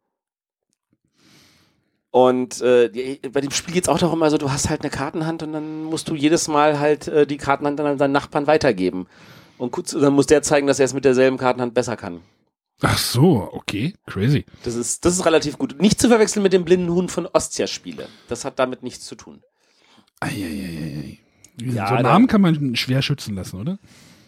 und 2.12 2.62
äh, 2.62 3.20
bei 3.32 3.42
dem 3.42 3.52
Spiel 3.52 3.74
geht 3.74 3.84
es 3.84 3.90
auch 3.90 4.00
darum, 4.00 4.24
also 4.24 4.38
du 4.38 4.52
hast 4.52 4.70
halt 4.70 4.82
eine 4.82 4.90
Kartenhand 4.90 5.44
und 5.44 5.54
dann 5.54 5.84
musst 5.84 6.10
du 6.10 6.16
jedes 6.16 6.48
Mal 6.48 6.80
halt 6.80 7.08
äh, 7.08 7.28
die 7.28 7.38
Kartenhand 7.38 7.80
an 7.80 7.98
deinen 7.98 8.12
Nachbarn 8.12 8.48
weitergeben. 8.48 9.08
Und 9.58 9.72
kurz, 9.72 9.92
dann 9.92 10.14
muss 10.14 10.28
der 10.28 10.42
zeigen, 10.42 10.68
dass 10.68 10.80
er 10.80 10.86
es 10.86 10.94
mit 10.94 11.06
derselben 11.06 11.38
Kartenhand 11.38 11.74
besser 11.74 11.98
kann. 11.98 12.22
Ach 12.82 12.98
so, 12.98 13.50
okay, 13.54 13.96
crazy. 14.06 14.46
Das 14.64 14.76
ist, 14.76 15.04
das 15.04 15.14
ist 15.14 15.26
relativ 15.26 15.58
gut. 15.58 15.82
Nicht 15.82 16.00
zu 16.00 16.10
verwechseln 16.10 16.44
mit 16.44 16.54
dem 16.54 16.64
blinden 16.64 16.90
Huhn 16.90 17.10
von 17.10 17.26
Ostia-Spiele. 17.26 18.08
Das 18.28 18.46
hat 18.46 18.60
damit 18.60 18.84
nichts 18.84 19.06
zu 19.06 19.16
tun. 19.16 19.42
Eieieiei. 20.20 21.20
Ja, 21.60 21.88
so 21.88 21.96
einen 21.96 22.04
Namen 22.04 22.28
kann 22.28 22.42
man 22.42 22.76
schwer 22.76 23.02
schützen 23.02 23.34
lassen, 23.36 23.60
oder? 23.60 23.80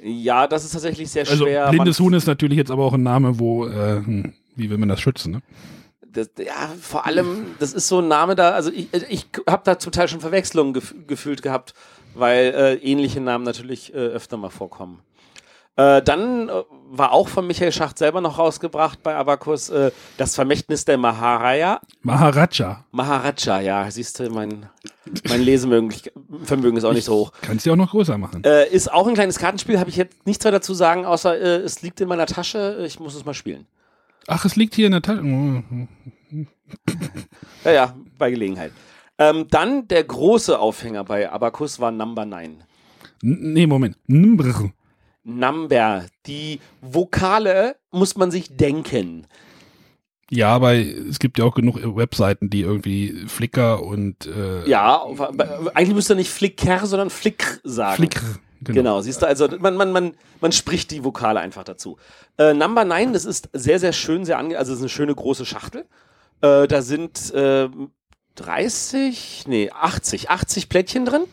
Ja, 0.02 0.48
das 0.48 0.66
ist 0.66 0.72
tatsächlich 0.72 1.12
sehr 1.12 1.28
also, 1.28 1.46
schwer. 1.46 1.70
Blindes 1.70 2.00
Huhn 2.00 2.14
ist 2.14 2.26
natürlich 2.26 2.58
jetzt 2.58 2.72
aber 2.72 2.86
auch 2.86 2.94
ein 2.94 3.04
Name, 3.04 3.38
wo, 3.38 3.68
äh, 3.68 3.98
hm, 3.98 4.34
wie 4.56 4.70
will 4.72 4.80
man 4.80 4.90
das 4.90 5.00
schützen, 5.00 5.34
ne? 5.34 5.42
das, 6.12 6.30
ja, 6.40 6.74
vor 6.82 7.06
allem, 7.06 7.56
das 7.60 7.74
ist 7.74 7.88
so 7.88 8.00
ein 8.00 8.08
Name 8.08 8.36
da, 8.36 8.52
also 8.52 8.72
ich, 8.72 8.88
ich 9.10 9.28
habe 9.48 9.62
da 9.64 9.80
zum 9.80 9.92
Teil 9.92 10.08
schon 10.08 10.20
Verwechslungen 10.20 10.74
gef 10.74 10.96
gefühlt 11.08 11.42
gehabt, 11.42 11.74
weil 12.14 12.54
äh, 12.56 12.74
ähnliche 12.76 13.22
Namen 13.22 13.44
natürlich 13.44 13.94
äh, 13.94 13.98
öfter 13.98 14.38
mal 14.38 14.50
vorkommen. 14.50 15.00
Äh, 15.80 16.02
dann 16.02 16.50
äh, 16.50 16.64
war 16.90 17.14
auch 17.14 17.30
von 17.30 17.48
Michael 17.48 17.72
Schacht 17.72 17.98
selber 17.98 18.20
noch 18.20 18.38
rausgebracht 18.38 19.02
bei 19.02 19.16
Abacus 19.16 19.70
äh, 19.70 19.92
das 20.18 20.36
Vermächtnis 20.36 20.84
der 20.84 20.98
Maharaja. 20.98 21.80
Maharaja. 22.02 22.84
Maharaja, 22.92 23.62
ja, 23.62 23.90
siehst 23.90 24.20
du, 24.20 24.30
mein, 24.30 24.66
mein 25.30 25.40
Lesevermögen 25.42 26.76
ist 26.76 26.84
auch 26.84 26.92
nicht 26.92 27.06
so 27.06 27.16
hoch. 27.16 27.32
Kannst 27.40 27.66
du 27.66 27.72
auch 27.72 27.78
noch 27.78 27.92
größer 27.92 28.18
machen. 28.18 28.44
Äh, 28.44 28.68
ist 28.68 28.92
auch 28.92 29.08
ein 29.08 29.14
kleines 29.14 29.40
Kartenspiel, 29.40 29.80
habe 29.80 29.90
ich 29.90 29.96
jetzt 29.96 30.28
nichts 30.28 30.44
mehr 30.44 30.52
dazu 30.52 30.74
sagen, 30.74 31.06
außer 31.06 31.40
äh, 31.40 31.56
es 31.62 31.82
liegt 31.82 32.02
in 32.02 32.10
meiner 32.10 32.26
Tasche, 32.26 32.84
ich 32.86 33.00
muss 33.00 33.16
es 33.16 33.24
mal 33.24 33.34
spielen. 33.34 33.66
Ach, 34.28 34.44
es 34.44 34.58
liegt 34.58 34.76
hier 34.76 34.88
in 34.88 34.92
der 34.92 35.02
Tasche. 35.02 35.24
Ja, 37.64 37.72
ja, 37.72 37.96
bei 38.18 38.30
Gelegenheit. 38.30 38.72
Ähm, 39.18 39.48
dann 39.50 39.88
der 39.88 40.04
große 40.04 40.60
Aufhänger 40.60 41.04
bei 41.04 41.32
Abacus 41.32 41.80
war 41.80 41.90
Number 41.92 42.26
9. 42.26 42.64
N 43.24 43.54
nee, 43.54 43.66
Moment. 43.66 43.98
Nmbr. 44.08 44.72
Number. 45.38 46.06
Die 46.26 46.60
Vokale 46.82 47.76
muss 47.92 48.16
man 48.16 48.32
sich 48.32 48.56
denken. 48.56 49.28
Ja, 50.32 50.50
aber 50.50 50.76
es 50.76 51.20
gibt 51.20 51.40
ja 51.40 51.46
auch 51.46 51.56
genug 51.56 51.80
Webseiten, 51.96 52.50
die 52.50 52.62
irgendwie 52.62 53.26
Flickr 53.28 53.82
und 53.82 54.28
äh, 54.28 54.68
Ja, 54.70 55.04
eigentlich 55.74 55.96
müsste 55.96 56.14
er 56.14 56.18
nicht 56.18 56.30
Flickr, 56.30 56.86
sondern 56.86 57.10
Flickr 57.10 57.60
sagen. 57.64 57.96
Flickr. 57.96 58.22
Genau. 58.62 59.00
siehst 59.02 59.22
du, 59.22 59.26
also 59.26 59.48
man, 59.60 59.78
man, 59.78 59.92
man, 59.94 60.14
man 60.42 60.52
spricht 60.52 60.92
die 60.92 61.04
Vokale 61.04 61.40
einfach 61.40 61.64
dazu. 61.64 61.98
Äh, 62.38 62.54
Number 62.54 62.84
9, 62.84 63.14
das 63.14 63.24
ist 63.24 63.50
sehr, 63.54 63.80
sehr 63.80 63.94
schön, 63.94 64.26
sehr 64.26 64.38
ange 64.38 64.58
also 64.58 64.74
es 64.74 64.80
ist 64.80 64.84
eine 64.84 64.90
schöne 64.90 65.16
große 65.16 65.46
Schachtel. 65.46 65.86
Äh, 66.42 66.68
da 66.68 66.82
sind 66.82 67.34
äh, 67.34 67.70
30, 68.36 69.46
nee, 69.48 69.70
80, 69.72 70.30
80 70.30 70.70
Plättchen 70.70 71.06
drin. 71.06 71.24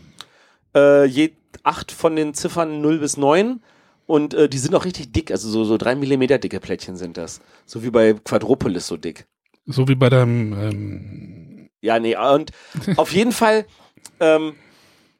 Äh, 0.74 1.04
je 1.06 1.32
acht 1.62 1.90
von 1.90 2.14
den 2.16 2.34
Ziffern 2.34 2.80
0 2.80 2.98
bis 2.98 3.16
9. 3.16 3.60
Und 4.06 4.34
äh, 4.34 4.48
die 4.48 4.58
sind 4.58 4.74
auch 4.74 4.84
richtig 4.84 5.12
dick, 5.12 5.30
also 5.30 5.48
so, 5.48 5.64
so 5.64 5.76
drei 5.76 5.94
Millimeter 5.96 6.38
dicke 6.38 6.60
Plättchen 6.60 6.96
sind 6.96 7.16
das. 7.16 7.40
So 7.64 7.82
wie 7.82 7.90
bei 7.90 8.14
Quadropolis 8.14 8.86
so 8.86 8.96
dick. 8.96 9.26
So 9.66 9.88
wie 9.88 9.96
bei 9.96 10.08
deinem 10.08 10.52
ähm, 10.52 11.68
Ja, 11.80 11.98
nee, 11.98 12.16
und 12.16 12.52
auf 12.96 13.12
jeden 13.12 13.32
Fall 13.32 13.66
ähm, 14.20 14.54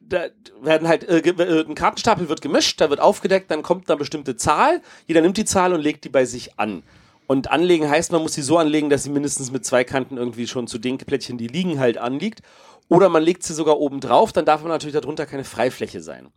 da 0.07 0.27
werden 0.61 0.87
halt 0.87 1.03
äh, 1.03 1.19
äh, 1.19 1.65
ein 1.65 1.75
Kartenstapel 1.75 2.29
wird 2.29 2.41
gemischt, 2.41 2.79
da 2.81 2.89
wird 2.89 2.99
aufgedeckt, 2.99 3.51
dann 3.51 3.63
kommt 3.63 3.89
eine 3.89 3.97
bestimmte 3.97 4.35
Zahl, 4.35 4.81
jeder 5.05 5.21
nimmt 5.21 5.37
die 5.37 5.45
Zahl 5.45 5.73
und 5.73 5.81
legt 5.81 6.05
die 6.05 6.09
bei 6.09 6.25
sich 6.25 6.57
an. 6.59 6.83
Und 7.27 7.51
anlegen 7.51 7.89
heißt, 7.89 8.13
man 8.13 8.21
muss 8.21 8.33
sie 8.33 8.41
so 8.41 8.57
anlegen, 8.57 8.89
dass 8.89 9.03
sie 9.03 9.09
mindestens 9.09 9.51
mit 9.51 9.65
zwei 9.65 9.83
Kanten 9.83 10.17
irgendwie 10.17 10.47
schon 10.47 10.67
zu 10.67 10.77
den 10.77 10.97
Plättchen, 10.97 11.37
die 11.37 11.47
liegen, 11.47 11.77
halt 11.77 11.97
anliegt. 11.97 12.41
Oder 12.87 13.09
man 13.09 13.21
legt 13.21 13.43
sie 13.43 13.53
sogar 13.53 13.79
oben 13.79 13.99
drauf, 13.99 14.31
dann 14.31 14.45
darf 14.45 14.61
man 14.61 14.71
natürlich 14.71 14.95
darunter 14.95 15.25
keine 15.25 15.43
Freifläche 15.43 16.01
sein. 16.01 16.29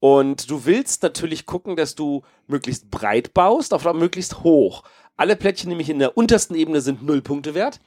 Und 0.00 0.50
du 0.50 0.64
willst 0.66 1.02
natürlich 1.02 1.46
gucken, 1.46 1.76
dass 1.76 1.94
du 1.94 2.22
möglichst 2.46 2.90
breit 2.90 3.32
baust, 3.32 3.72
aber 3.72 3.94
möglichst 3.94 4.42
hoch. 4.42 4.82
Alle 5.16 5.36
Plättchen 5.36 5.68
nämlich 5.68 5.88
in 5.88 5.98
der 5.98 6.16
untersten 6.16 6.54
Ebene 6.54 6.80
sind 6.80 7.02
null 7.02 7.22
Punkte 7.22 7.54
wert. 7.54 7.80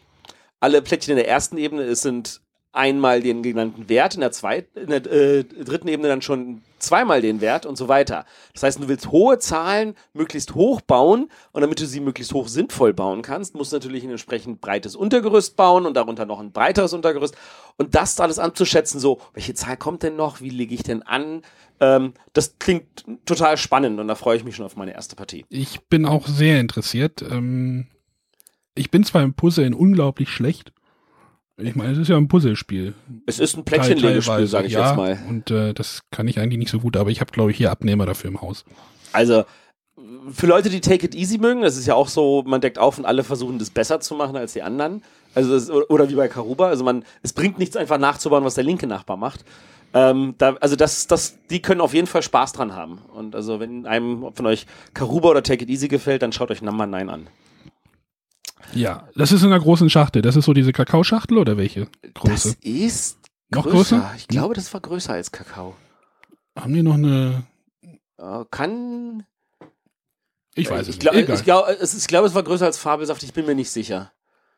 Alle 0.59 0.81
Plättchen 0.81 1.11
in 1.11 1.17
der 1.17 1.27
ersten 1.27 1.57
Ebene 1.57 1.95
sind 1.95 2.41
einmal 2.77 3.22
den 3.22 3.43
genannten 3.43 3.89
Wert, 3.89 4.15
in 4.15 4.22
der 4.22 4.31
zweiten, 4.31 4.79
in 4.79 4.89
der 4.89 5.05
äh, 5.05 5.43
dritten 5.43 5.88
Ebene 5.88 6.07
dann 6.07 6.22
schon 6.22 6.62
zweimal 6.79 7.22
den 7.22 7.41
Wert 7.41 7.65
und 7.65 7.75
so 7.77 7.88
weiter. 7.88 8.25
Das 8.53 8.63
heißt, 8.63 8.79
du 8.81 8.88
willst 8.88 9.12
hohe 9.12 9.39
Zahlen 9.39 9.96
möglichst 10.13 10.53
hoch 10.55 10.81
bauen 10.81 11.29
und 11.51 11.62
damit 11.62 11.79
du 11.79 11.88
sie 11.88 12.00
möglichst 12.00 12.34
hoch 12.34 12.48
sinnvoll 12.48 12.93
bauen 12.93 13.24
kannst, 13.24 13.55
musst 13.55 13.72
du 13.72 13.77
natürlich 13.77 14.03
ein 14.03 14.12
entsprechend 14.12 14.62
breites 14.62 14.96
Untergerüst 14.96 15.55
bauen 15.55 15.86
und 15.86 15.96
darunter 15.96 16.25
noch 16.25 16.39
ein 16.39 16.51
breiteres 16.51 16.93
Untergerüst 16.93 17.36
und 17.77 17.96
das 17.96 18.19
alles 18.19 18.39
anzuschätzen, 18.39 19.00
so, 19.00 19.19
welche 19.34 19.53
Zahl 19.55 19.77
kommt 19.77 20.03
denn 20.03 20.15
noch, 20.15 20.41
wie 20.41 20.50
lege 20.50 20.75
ich 20.75 20.84
denn 20.84 21.01
an, 21.01 21.41
ähm, 21.79 22.13
das 22.34 22.57
klingt 22.60 23.05
total 23.25 23.57
spannend 23.57 24.00
und 24.00 24.07
da 24.07 24.15
freue 24.15 24.38
ich 24.38 24.43
mich 24.43 24.55
schon 24.55 24.65
auf 24.65 24.75
meine 24.75 24.93
erste 24.93 25.15
Partie. 25.15 25.46
Ich 25.50 25.81
bin 25.88 26.05
auch 26.05 26.27
sehr 26.27 26.60
interessiert. 26.60 27.22
Ähm, 27.22 27.88
ich 28.75 28.91
bin 28.91 29.03
zwar 29.03 29.24
im 29.24 29.34
Puzzeln 29.34 29.74
unglaublich 29.74 30.29
schlecht. 30.29 30.72
Ich 31.59 31.75
meine, 31.75 31.93
es 31.93 31.97
ist 31.97 32.07
ja 32.07 32.17
ein 32.17 32.27
Puzzlespiel. 32.27 32.93
Es 33.25 33.39
ist 33.39 33.57
ein 33.57 33.65
Plättchenlegespiel, 33.65 34.45
sage 34.45 34.67
ich 34.67 34.73
ja, 34.73 34.89
jetzt 34.89 34.95
mal. 34.95 35.17
Und 35.27 35.49
äh, 35.49 35.73
das 35.73 36.03
kann 36.11 36.27
ich 36.27 36.39
eigentlich 36.39 36.59
nicht 36.59 36.69
so 36.69 36.79
gut, 36.79 36.95
aber 36.95 37.09
ich 37.09 37.19
habe, 37.19 37.31
glaube 37.31 37.49
ich, 37.49 37.57
hier 37.57 37.71
Abnehmer 37.71 38.05
dafür 38.05 38.29
im 38.29 38.41
Haus. 38.41 38.63
Also, 39.11 39.43
für 40.31 40.45
Leute, 40.45 40.69
die 40.69 40.81
Take 40.81 41.07
It 41.07 41.15
Easy 41.15 41.39
mögen, 41.39 41.61
das 41.63 41.75
ist 41.75 41.87
ja 41.87 41.95
auch 41.95 42.09
so, 42.09 42.43
man 42.45 42.61
deckt 42.61 42.77
auf 42.77 42.99
und 42.99 43.05
alle 43.05 43.23
versuchen, 43.23 43.57
das 43.57 43.71
besser 43.71 43.99
zu 43.99 44.13
machen 44.13 44.35
als 44.35 44.53
die 44.53 44.61
anderen. 44.61 45.01
Also, 45.33 45.51
das, 45.51 45.71
oder 45.71 46.07
wie 46.09 46.15
bei 46.15 46.27
Karuba. 46.27 46.67
Also, 46.67 46.83
man, 46.83 47.03
es 47.23 47.33
bringt 47.33 47.57
nichts, 47.57 47.75
einfach 47.75 47.97
nachzubauen, 47.97 48.43
was 48.43 48.53
der 48.53 48.63
linke 48.63 48.85
Nachbar 48.85 49.17
macht. 49.17 49.43
Ähm, 49.95 50.35
da, 50.37 50.57
also, 50.61 50.75
das, 50.75 51.07
das, 51.07 51.39
die 51.49 51.63
können 51.63 51.81
auf 51.81 51.95
jeden 51.95 52.07
Fall 52.07 52.21
Spaß 52.21 52.53
dran 52.53 52.75
haben. 52.75 52.99
Und 53.15 53.35
also, 53.35 53.59
wenn 53.59 53.87
einem 53.87 54.27
von 54.31 54.45
euch 54.45 54.67
Karuba 54.93 55.29
oder 55.29 55.41
Take 55.41 55.63
It 55.63 55.71
Easy 55.71 55.87
gefällt, 55.87 56.21
dann 56.21 56.33
schaut 56.33 56.51
euch 56.51 56.61
Number 56.61 56.85
9 56.85 57.09
an. 57.09 57.27
Ja, 58.74 59.07
das 59.15 59.31
ist 59.31 59.41
in 59.43 59.47
einer 59.47 59.59
großen 59.62 59.89
Schachtel. 59.89 60.21
Das 60.21 60.36
ist 60.36 60.45
so 60.45 60.53
diese 60.53 60.74
Kakaoschachtel 60.74 61.38
oder 61.38 61.57
welche 61.57 61.88
Das 62.01 62.13
Größe? 62.13 62.55
ist 62.62 63.17
Noch 63.50 63.63
größer. 63.63 63.97
größer? 63.97 64.13
Ich 64.17 64.27
glaube, 64.27 64.53
das 64.55 64.74
war 64.74 64.81
größer 64.81 65.13
als 65.13 65.31
Kakao. 65.31 65.75
Haben 66.57 66.74
die 66.74 66.83
noch 66.83 66.95
eine. 66.95 67.43
Äh, 68.17 68.43
kann. 68.51 69.24
Ich 70.55 70.69
weiß 70.69 70.81
es 70.81 70.88
ich 70.89 70.95
nicht. 70.95 71.01
glaub, 71.01 71.15
Egal. 71.15 71.36
ich 71.36 71.43
glaube, 71.43 71.71
es, 71.79 71.93
ich 71.97 72.07
glaube, 72.07 72.27
es 72.27 72.33
war 72.36 72.43
größer 72.43 72.65
als 72.65 72.77
Fabelsaft. 72.77 73.21
Ich 73.24 73.33
bin 73.33 73.45
mir 73.45 73.55
nicht 73.55 73.69
sicher. 73.69 74.12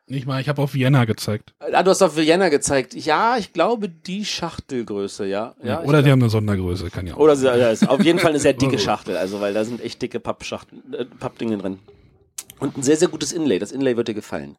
Nicht 0.06 0.26
mal, 0.26 0.40
ich 0.40 0.48
habe 0.48 0.60
auf 0.60 0.74
Vienna 0.74 1.04
gezeigt. 1.04 1.54
Ah, 1.60 1.84
du 1.84 1.90
hast 1.90 2.02
auf 2.02 2.16
Vienna 2.16 2.48
gezeigt. 2.48 2.94
Ja, 2.94 3.36
ich 3.36 3.52
glaube 3.52 3.88
die 3.88 4.24
Schachtelgröße, 4.24 5.24
ja. 5.26 5.54
ja 5.62 5.82
oder 5.84 6.02
die 6.02 6.10
haben 6.10 6.20
eine 6.20 6.30
Sondergröße, 6.30 6.90
kann 6.90 7.06
ja 7.06 7.14
auch. 7.14 7.18
oder 7.18 7.36
sie, 7.36 7.46
ja, 7.46 7.70
ist 7.70 7.88
auf 7.88 8.02
jeden 8.02 8.18
Fall 8.18 8.30
eine 8.30 8.40
sehr 8.40 8.54
dicke 8.54 8.78
Schachtel, 8.80 9.16
also 9.16 9.40
weil 9.40 9.54
da 9.54 9.64
sind 9.64 9.80
echt 9.80 10.02
dicke 10.02 10.18
Pappschachtel, 10.18 10.80
äh, 10.98 11.04
Pappdinge 11.04 11.58
drin. 11.58 11.78
Und 12.60 12.76
ein 12.76 12.82
sehr, 12.82 12.96
sehr 12.96 13.08
gutes 13.08 13.32
Inlay. 13.32 13.58
Das 13.58 13.72
Inlay 13.72 13.96
wird 13.96 14.08
dir 14.08 14.14
gefallen. 14.14 14.56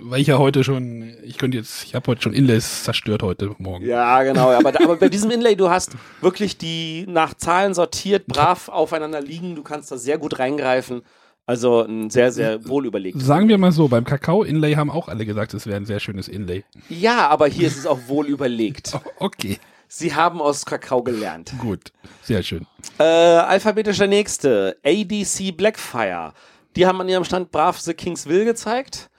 Weil 0.00 0.20
ich 0.20 0.26
ja 0.26 0.38
heute 0.38 0.62
schon, 0.64 1.14
ich 1.24 1.38
könnte 1.38 1.56
jetzt, 1.56 1.84
ich 1.84 1.94
habe 1.94 2.06
heute 2.08 2.22
schon 2.22 2.32
Inlays 2.32 2.84
zerstört 2.84 3.22
heute 3.22 3.54
Morgen. 3.58 3.84
Ja, 3.86 4.22
genau. 4.22 4.50
Aber, 4.50 4.68
aber 4.68 4.96
bei 4.96 5.08
diesem 5.08 5.30
Inlay, 5.30 5.56
du 5.56 5.70
hast 5.70 5.92
wirklich 6.20 6.58
die 6.58 7.06
nach 7.08 7.34
Zahlen 7.34 7.74
sortiert, 7.74 8.26
brav 8.26 8.68
aufeinander 8.68 9.20
liegen. 9.20 9.56
Du 9.56 9.62
kannst 9.62 9.90
da 9.90 9.96
sehr 9.96 10.18
gut 10.18 10.38
reingreifen. 10.38 11.02
Also 11.46 11.80
ein 11.80 12.10
sehr, 12.10 12.30
sehr 12.30 12.68
wohl 12.68 12.84
überlegt. 12.84 13.22
Sagen 13.22 13.48
wir 13.48 13.56
mal 13.56 13.72
so, 13.72 13.88
beim 13.88 14.04
Kakao-Inlay 14.04 14.74
haben 14.74 14.90
auch 14.90 15.08
alle 15.08 15.24
gesagt, 15.24 15.54
es 15.54 15.66
wäre 15.66 15.78
ein 15.78 15.86
sehr 15.86 15.98
schönes 15.98 16.28
Inlay. 16.28 16.62
Ja, 16.90 17.28
aber 17.28 17.46
hier 17.46 17.68
ist 17.68 17.78
es 17.78 17.86
auch 17.86 18.00
wohl 18.06 18.26
überlegt. 18.26 18.92
Oh, 18.94 19.00
okay, 19.24 19.58
Sie 19.88 20.14
haben 20.14 20.40
aus 20.40 20.66
Kakao 20.66 21.02
gelernt. 21.02 21.52
gut, 21.58 21.92
sehr 22.22 22.42
schön. 22.42 22.66
Äh, 22.98 23.02
alphabetisch 23.04 23.98
der 23.98 24.06
nächste. 24.06 24.76
ADC 24.84 25.56
Blackfire. 25.56 26.34
Die 26.76 26.86
haben 26.86 27.00
an 27.00 27.08
ihrem 27.08 27.24
Stand 27.24 27.50
brav 27.50 27.80
The 27.80 27.94
King's 27.94 28.26
Will 28.26 28.44
gezeigt. 28.44 29.10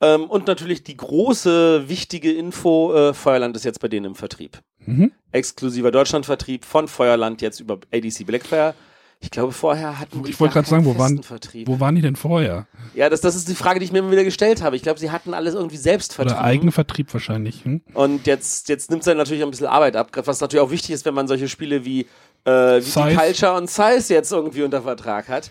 Ähm, 0.00 0.24
und 0.24 0.46
natürlich 0.46 0.82
die 0.82 0.96
große, 0.96 1.88
wichtige 1.88 2.32
Info, 2.32 2.92
äh, 2.92 3.14
Feuerland 3.14 3.56
ist 3.56 3.64
jetzt 3.64 3.80
bei 3.80 3.88
denen 3.88 4.06
im 4.06 4.14
Vertrieb. 4.14 4.58
Mhm. 4.84 5.12
Exklusiver 5.30 5.90
Deutschlandvertrieb 5.90 6.64
von 6.64 6.88
Feuerland 6.88 7.40
jetzt 7.40 7.60
über 7.60 7.78
ADC 7.92 8.24
Blackfire. 8.24 8.74
Ich 9.22 9.30
glaube, 9.30 9.52
vorher 9.52 10.00
hatten 10.00 10.24
die 10.24 10.30
Ich 10.30 10.40
wollte 10.40 10.54
gerade 10.54 10.68
sagen, 10.68 10.84
wo 10.84 10.98
waren, 10.98 11.22
Vertrieb. 11.22 11.68
wo 11.68 11.78
waren 11.78 11.94
die 11.94 12.02
denn 12.02 12.16
vorher? 12.16 12.66
Ja, 12.92 13.08
das, 13.08 13.20
das 13.20 13.36
ist 13.36 13.48
die 13.48 13.54
Frage, 13.54 13.78
die 13.78 13.84
ich 13.84 13.92
mir 13.92 14.00
immer 14.00 14.10
wieder 14.10 14.24
gestellt 14.24 14.62
habe. 14.62 14.74
Ich 14.74 14.82
glaube, 14.82 14.98
sie 14.98 15.12
hatten 15.12 15.32
alles 15.32 15.54
irgendwie 15.54 15.76
selbst 15.76 16.12
vertrieben. 16.12 16.40
Oder 16.40 16.44
Eigenvertrieb 16.44 17.12
wahrscheinlich. 17.14 17.64
Hm? 17.64 17.82
Und 17.94 18.26
jetzt, 18.26 18.68
jetzt 18.68 18.90
nimmt 18.90 19.02
es 19.02 19.06
dann 19.06 19.16
natürlich 19.16 19.44
ein 19.44 19.50
bisschen 19.50 19.68
Arbeit 19.68 19.94
ab, 19.94 20.10
was 20.24 20.40
natürlich 20.40 20.64
auch 20.64 20.72
wichtig 20.72 20.90
ist, 20.90 21.04
wenn 21.04 21.14
man 21.14 21.28
solche 21.28 21.48
Spiele 21.48 21.84
wie, 21.84 22.00
äh, 22.44 22.50
wie 22.50 23.14
Culture 23.14 23.54
und 23.56 23.70
Size 23.70 24.12
jetzt 24.12 24.32
irgendwie 24.32 24.64
unter 24.64 24.82
Vertrag 24.82 25.28
hat. 25.28 25.50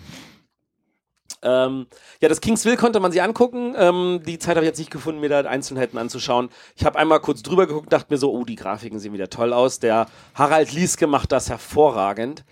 Ähm, 1.41 1.87
ja, 2.19 2.27
das 2.27 2.41
Kings 2.41 2.65
Will 2.65 2.75
konnte 2.75 2.99
man 2.99 3.13
sich 3.13 3.21
angucken. 3.21 3.73
Ähm, 3.77 4.21
die 4.27 4.37
Zeit 4.37 4.57
habe 4.57 4.65
ich 4.65 4.69
jetzt 4.69 4.79
nicht 4.79 4.91
gefunden, 4.91 5.21
mir 5.21 5.29
da 5.29 5.39
Einzelheiten 5.39 5.97
anzuschauen. 5.97 6.49
Ich 6.75 6.83
habe 6.83 6.99
einmal 6.99 7.21
kurz 7.21 7.41
drüber 7.41 7.67
geguckt, 7.67 7.91
dachte 7.91 8.13
mir 8.13 8.17
so, 8.17 8.33
oh, 8.33 8.43
die 8.43 8.55
Grafiken 8.55 8.99
sehen 8.99 9.13
wieder 9.13 9.29
toll 9.29 9.53
aus. 9.53 9.79
Der 9.79 10.07
Harald 10.35 10.73
Lieske 10.73 11.07
macht 11.07 11.31
das 11.31 11.49
hervorragend. 11.49 12.43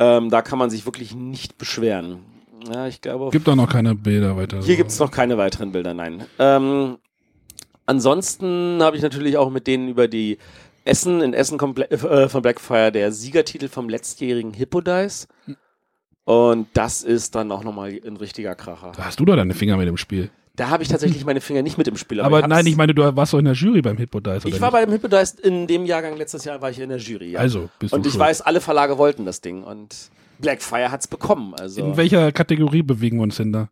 Ähm, 0.00 0.30
da 0.30 0.42
kann 0.42 0.58
man 0.58 0.70
sich 0.70 0.86
wirklich 0.86 1.14
nicht 1.14 1.58
beschweren. 1.58 2.20
Ja, 2.72 2.86
ich 2.88 3.00
glaube, 3.00 3.30
Gibt 3.30 3.48
auch 3.48 3.54
noch 3.54 3.68
keine 3.68 3.94
Bilder 3.94 4.36
weiter. 4.36 4.60
hier 4.62 4.76
gibt 4.76 4.90
es 4.90 4.98
noch 4.98 5.10
keine 5.10 5.38
weiteren 5.38 5.70
Bilder, 5.72 5.94
nein. 5.94 6.24
Ähm, 6.38 6.96
ansonsten 7.86 8.78
habe 8.82 8.96
ich 8.96 9.02
natürlich 9.02 9.36
auch 9.36 9.50
mit 9.50 9.66
denen 9.66 9.88
über 9.88 10.08
die 10.08 10.38
Essen, 10.84 11.20
in 11.20 11.34
Essen 11.34 11.58
komple- 11.58 11.90
äh, 11.90 12.28
von 12.28 12.42
Blackfire 12.42 12.90
der 12.92 13.12
Siegertitel 13.12 13.68
vom 13.68 13.88
letztjährigen 13.88 14.52
Hippodice. 14.54 15.28
Und 16.24 16.68
das 16.74 17.02
ist 17.02 17.34
dann 17.34 17.50
auch 17.52 17.64
nochmal 17.64 17.98
ein 18.06 18.16
richtiger 18.16 18.54
Kracher. 18.54 18.92
Da 18.96 19.04
hast 19.04 19.20
du 19.20 19.24
doch 19.24 19.36
deine 19.36 19.54
Finger 19.54 19.76
mit 19.76 19.88
dem 19.88 19.96
Spiel. 19.96 20.30
Da 20.60 20.68
habe 20.68 20.82
ich 20.82 20.90
tatsächlich 20.90 21.24
meine 21.24 21.40
Finger 21.40 21.62
nicht 21.62 21.78
mit 21.78 21.88
im 21.88 21.96
Spiel. 21.96 22.20
Aber 22.20 22.40
ich 22.40 22.46
nein, 22.46 22.66
ich 22.66 22.76
meine, 22.76 22.92
du 22.92 23.16
warst 23.16 23.32
doch 23.32 23.38
in 23.38 23.46
der 23.46 23.54
Jury 23.54 23.80
beim 23.80 23.96
Hippodice, 23.96 24.44
oder 24.44 24.54
Ich 24.54 24.60
war 24.60 24.68
nicht? 24.68 24.72
bei 24.72 24.84
dem 24.84 24.92
Hippodice 24.92 25.32
in 25.40 25.66
dem 25.66 25.86
Jahrgang 25.86 26.18
letztes 26.18 26.44
Jahr 26.44 26.60
war 26.60 26.68
ich 26.68 26.78
in 26.78 26.90
der 26.90 26.98
Jury. 26.98 27.30
Ja. 27.30 27.40
Also, 27.40 27.70
bist 27.78 27.94
du 27.94 27.96
und 27.96 28.04
ich 28.04 28.12
schuld. 28.12 28.20
weiß, 28.20 28.42
alle 28.42 28.60
Verlage 28.60 28.98
wollten 28.98 29.24
das 29.24 29.40
Ding 29.40 29.62
und 29.62 30.10
Blackfire 30.38 30.90
hat's 30.90 31.08
bekommen. 31.08 31.54
Also 31.54 31.82
In 31.82 31.96
welcher 31.96 32.30
Kategorie 32.30 32.82
bewegen 32.82 33.16
wir 33.16 33.22
uns 33.22 33.38
denn 33.38 33.54
da? 33.54 33.70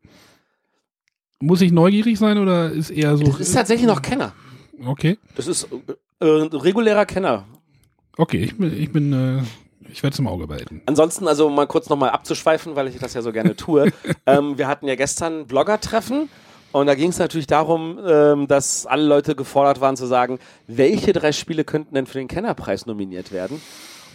Muss 1.41 1.61
ich 1.61 1.73
neugierig 1.73 2.19
sein 2.19 2.39
oder 2.39 2.71
ist 2.71 2.89
eher 2.89 3.19
so. 3.19 3.25
das 3.25 3.41
ist 3.41 3.53
tatsächlich 3.53 3.87
noch 3.87 4.01
Kenner. 4.01 4.33
Okay. 4.87 5.19
Das 5.35 5.47
ist 5.47 5.69
äh, 6.21 6.25
regulärer 6.25 7.05
Kenner. 7.05 7.45
Okay, 8.17 8.39
ich 8.39 8.57
bin, 8.57 8.73
ich 8.75 8.91
bin, 8.91 9.13
äh, 9.13 9.43
Ich 9.93 10.03
werde 10.03 10.15
es 10.15 10.19
im 10.21 10.27
Auge 10.27 10.47
behalten. 10.47 10.81
Ansonsten, 10.87 11.29
also 11.29 11.51
mal 11.51 11.67
kurz 11.67 11.91
nochmal 11.91 12.09
abzuschweifen, 12.09 12.77
weil 12.77 12.89
ich 12.89 12.99
das 12.99 13.13
ja 13.13 13.21
so 13.21 13.31
gerne 13.31 13.57
tue. 13.57 13.93
ähm, 14.27 14.57
wir 14.57 14.69
hatten 14.69 14.89
ja 14.89 14.95
gestern 14.95 15.47
Blogger-Treffen 15.47 16.31
und 16.73 16.87
da 16.87 16.95
ging 16.95 17.11
es 17.11 17.19
natürlich 17.19 17.47
darum, 17.47 17.99
ähm, 18.07 18.47
dass 18.47 18.87
alle 18.87 19.05
Leute 19.05 19.35
gefordert 19.35 19.81
waren 19.81 19.97
zu 19.97 20.07
sagen, 20.07 20.39
welche 20.67 21.13
drei 21.13 21.33
Spiele 21.33 21.65
könnten 21.65 21.95
denn 21.95 22.07
für 22.07 22.19
den 22.19 22.29
Kennerpreis 22.29 22.87
nominiert 22.87 23.33
werden? 23.33 23.61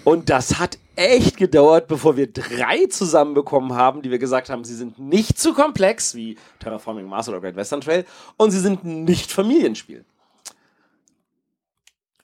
Und 0.04 0.30
das 0.30 0.60
hat 0.60 0.78
echt 0.96 1.38
gedauert, 1.38 1.88
bevor 1.88 2.18
wir 2.18 2.28
drei 2.32 2.86
zusammenbekommen 2.90 3.74
haben, 3.74 4.02
die 4.02 4.12
wir 4.12 4.20
gesagt 4.20 4.50
haben, 4.50 4.66
sie 4.66 4.76
sind 4.76 5.00
nicht 5.00 5.40
zu 5.40 5.54
komplex 5.54 6.14
wie 6.14 6.38
Terraforming 6.60 7.08
Mars 7.08 7.30
oder 7.30 7.40
Great 7.40 7.56
Western 7.56 7.82
Trail 7.82 8.06
und 8.36 8.52
sie 8.52 8.60
sind 8.60 8.84
nicht 8.84 9.32
Familienspiel. 9.32 10.04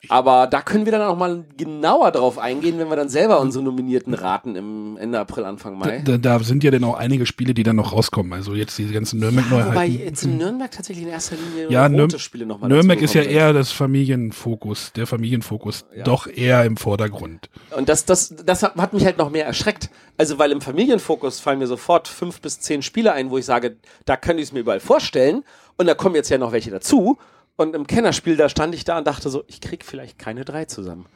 Aber 0.08 0.48
da 0.48 0.62
können 0.62 0.86
wir 0.86 0.94
dann 0.94 1.02
auch 1.02 1.18
mal 1.18 1.44
genauer 1.58 2.12
drauf 2.12 2.38
eingehen, 2.38 2.80
wenn 2.80 2.88
wir 2.90 2.96
dann 2.96 3.10
selber 3.10 3.42
unsere 3.42 3.66
Nominierten 3.66 4.14
raten 4.14 4.56
im 4.56 4.96
Ende 4.98 5.20
April, 5.20 5.44
Anfang 5.44 5.78
Mai. 5.78 6.02
Da, 6.06 6.18
da 6.18 6.40
sind 6.40 6.64
ja 6.64 6.72
dann 6.72 6.86
auch 6.86 6.96
einige 6.96 7.26
Spiele, 7.26 7.54
die 7.54 7.64
dann 7.64 7.76
noch 7.76 7.92
rauskommen. 7.92 8.32
Also 8.32 8.56
jetzt 8.56 8.78
diese 8.78 8.94
ganzen 8.94 9.20
Nürnberg-Neuheiten. 9.20 9.74
Wobei 9.74 9.88
jetzt 9.88 10.24
in 10.24 10.38
Nürnberg 10.38 10.72
tatsächlich 10.72 11.04
in 11.06 11.12
erster 11.12 11.36
Linie 11.36 11.70
Ja, 11.70 11.84
rote 11.84 11.96
Nürn- 11.96 12.20
Spiele 12.20 12.46
nochmal 12.46 12.70
Nürnberg 12.70 13.02
ist 13.02 13.14
ja 13.14 13.24
eher 13.24 13.52
das 13.52 13.74
Familienfokus, 13.74 14.94
der 14.94 15.06
Familienfokus, 15.06 15.86
doch 16.06 16.28
eher 16.28 16.64
im 16.64 16.78
Vordergrund. 16.78 17.50
Und 17.76 17.90
das, 17.90 18.06
das, 18.06 18.34
das 18.46 18.64
hat 18.64 18.76
hat 18.76 18.94
mich 18.94 19.04
halt 19.04 19.18
noch 19.18 19.30
mehr 19.30 19.46
erschreckt. 19.46 19.90
Also, 20.18 20.40
weil 20.40 20.52
im 20.52 20.62
Familienfokus 20.62 21.40
fallen 21.40 21.60
mir 21.60 21.68
sofort 21.68 22.08
fünf 22.08 22.40
bis 22.42 22.60
zehn 22.60 22.82
Spiele 22.82 23.12
ein, 23.14 23.30
wo 23.32 23.38
ich 23.38 23.46
sage, 23.46 23.76
da 24.06 24.16
könnte 24.16 24.42
ich 24.42 24.50
es 24.50 24.54
mir 24.54 24.60
überall 24.62 24.80
vorstellen. 24.80 25.44
Und 25.78 25.88
da 25.88 25.94
kommen 25.94 26.16
jetzt 26.16 26.30
ja 26.30 26.38
noch 26.38 26.52
welche 26.52 26.72
dazu. 26.72 27.18
Und 27.60 27.76
im 27.76 27.88
Kennerspiel, 27.88 28.38
da 28.38 28.48
stand 28.48 28.74
ich 28.74 28.86
da 28.86 29.00
und 29.00 29.06
dachte 29.06 29.30
so, 29.30 29.44
ich 29.48 29.60
krieg 29.60 29.84
vielleicht 29.84 30.18
keine 30.18 30.46
drei 30.46 30.64
zusammen. 30.64 31.08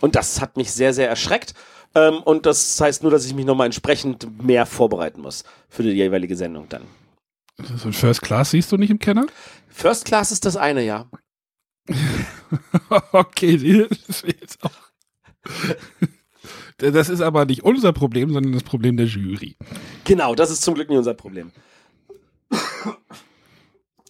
Und 0.00 0.14
das 0.14 0.40
hat 0.40 0.56
mich 0.56 0.70
sehr, 0.70 0.94
sehr 0.94 1.08
erschreckt. 1.08 1.54
Ähm, 1.96 2.22
und 2.22 2.46
das 2.46 2.80
heißt 2.80 3.02
nur, 3.02 3.10
dass 3.10 3.26
ich 3.26 3.34
mich 3.34 3.44
nochmal 3.44 3.66
entsprechend 3.66 4.40
mehr 4.40 4.64
vorbereiten 4.64 5.20
muss 5.20 5.42
für 5.68 5.82
die 5.82 5.90
jeweilige 5.90 6.36
Sendung 6.36 6.68
dann. 6.68 6.82
So 7.58 7.88
ein 7.88 7.92
First 7.92 8.22
Class 8.22 8.52
siehst 8.52 8.70
du 8.70 8.76
nicht 8.76 8.90
im 8.90 9.00
Kenner? 9.00 9.26
First 9.70 10.04
Class 10.04 10.30
ist 10.30 10.44
das 10.44 10.56
eine, 10.56 10.84
ja. 10.84 11.10
okay, 13.10 13.56
das 13.88 13.98
ist 14.08 14.24
jetzt 14.24 14.62
auch. 14.62 14.70
Das 16.78 17.08
ist 17.08 17.20
aber 17.20 17.44
nicht 17.44 17.62
unser 17.62 17.92
Problem, 17.92 18.32
sondern 18.32 18.52
das 18.52 18.64
Problem 18.64 18.96
der 18.96 19.06
Jury. 19.06 19.56
Genau, 20.02 20.34
das 20.34 20.50
ist 20.50 20.62
zum 20.62 20.74
Glück 20.74 20.88
nicht 20.88 20.98
unser 20.98 21.14
Problem. 21.14 21.52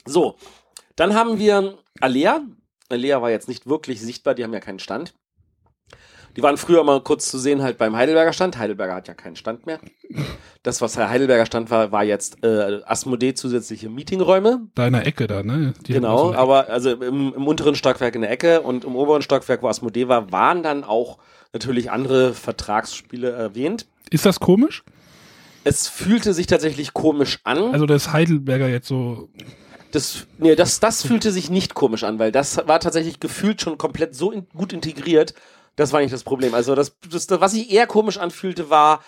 So, 0.06 0.36
dann 0.96 1.14
haben 1.14 1.38
wir 1.38 1.78
Alea. 2.00 2.40
Alea 2.88 3.22
war 3.22 3.30
jetzt 3.30 3.48
nicht 3.48 3.66
wirklich 3.66 4.00
sichtbar, 4.00 4.34
die 4.34 4.44
haben 4.44 4.52
ja 4.52 4.60
keinen 4.60 4.78
Stand. 4.78 5.14
Die 6.36 6.42
waren 6.42 6.56
früher 6.56 6.82
mal 6.82 7.02
kurz 7.02 7.30
zu 7.30 7.38
sehen 7.38 7.62
halt 7.62 7.76
beim 7.76 7.94
Heidelberger 7.94 8.32
Stand. 8.32 8.56
Heidelberger 8.56 8.94
hat 8.94 9.08
ja 9.08 9.14
keinen 9.14 9.36
Stand 9.36 9.66
mehr. 9.66 9.78
Das, 10.62 10.80
was 10.80 10.94
der 10.94 11.10
Heidelberger 11.10 11.44
Stand 11.44 11.70
war, 11.70 11.92
war 11.92 12.04
jetzt 12.04 12.42
äh, 12.42 12.80
Asmodee 12.86 13.34
zusätzliche 13.34 13.90
Meetingräume. 13.90 14.68
Da 14.74 14.86
in 14.86 14.94
der 14.94 15.06
Ecke 15.06 15.26
da, 15.26 15.42
ne? 15.42 15.74
Die 15.86 15.92
Genau, 15.92 16.32
aber 16.32 16.70
also 16.70 16.90
im, 16.90 17.34
im 17.34 17.46
unteren 17.46 17.74
Stockwerk 17.74 18.14
in 18.14 18.22
der 18.22 18.30
Ecke 18.30 18.62
und 18.62 18.84
im 18.84 18.96
oberen 18.96 19.20
Stockwerk, 19.20 19.62
wo 19.62 19.68
Asmodee 19.68 20.08
war, 20.08 20.32
waren 20.32 20.62
dann 20.62 20.84
auch 20.84 21.18
natürlich 21.52 21.90
andere 21.90 22.32
Vertragsspiele 22.32 23.30
erwähnt. 23.30 23.86
Ist 24.10 24.24
das 24.24 24.40
komisch? 24.40 24.84
Es 25.64 25.86
fühlte 25.86 26.32
sich 26.32 26.46
tatsächlich 26.46 26.92
komisch 26.94 27.40
an. 27.44 27.72
Also, 27.72 27.86
dass 27.86 28.12
Heidelberger 28.12 28.68
jetzt 28.68 28.88
so. 28.88 29.28
Das, 29.92 30.26
nee, 30.38 30.56
das, 30.56 30.80
das 30.80 31.06
fühlte 31.06 31.30
sich 31.30 31.50
nicht 31.50 31.74
komisch 31.74 32.02
an, 32.02 32.18
weil 32.18 32.32
das 32.32 32.66
war 32.66 32.80
tatsächlich 32.80 33.20
gefühlt 33.20 33.60
schon 33.60 33.78
komplett 33.78 34.14
so 34.14 34.32
in, 34.32 34.48
gut 34.48 34.72
integriert. 34.72 35.34
Das 35.76 35.92
war 35.92 36.00
nicht 36.00 36.12
das 36.12 36.24
Problem. 36.24 36.54
Also 36.54 36.74
das, 36.74 36.96
das, 37.10 37.28
was 37.30 37.52
sich 37.52 37.70
eher 37.70 37.86
komisch 37.86 38.18
anfühlte, 38.18 38.70
war, 38.70 39.00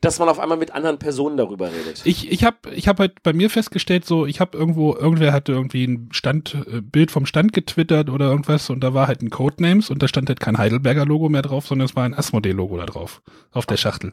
dass 0.00 0.20
man 0.20 0.28
auf 0.28 0.38
einmal 0.38 0.56
mit 0.56 0.72
anderen 0.72 0.98
Personen 0.98 1.36
darüber 1.36 1.72
redet. 1.72 2.02
Ich, 2.04 2.30
ich 2.30 2.44
habe 2.44 2.56
ich 2.72 2.86
hab 2.86 3.00
halt 3.00 3.20
bei 3.24 3.32
mir 3.32 3.50
festgestellt, 3.50 4.04
so, 4.04 4.26
ich 4.26 4.38
habe 4.38 4.56
irgendwo, 4.56 4.94
irgendwer 4.94 5.32
hatte 5.32 5.50
irgendwie 5.50 5.84
ein 5.84 6.08
Stand, 6.12 6.56
äh, 6.72 6.80
Bild 6.80 7.10
vom 7.10 7.26
Stand 7.26 7.52
getwittert 7.52 8.08
oder 8.08 8.26
irgendwas 8.30 8.70
und 8.70 8.80
da 8.80 8.94
war 8.94 9.08
halt 9.08 9.22
ein 9.22 9.30
Codenames 9.30 9.90
und 9.90 10.00
da 10.02 10.06
stand 10.06 10.28
halt 10.28 10.38
kein 10.38 10.56
Heidelberger-Logo 10.56 11.28
mehr 11.28 11.42
drauf, 11.42 11.66
sondern 11.66 11.86
es 11.86 11.96
war 11.96 12.04
ein 12.04 12.14
Asmodee-Logo 12.14 12.76
da 12.76 12.86
drauf, 12.86 13.22
auf 13.50 13.66
der 13.66 13.76
Schachtel. 13.76 14.12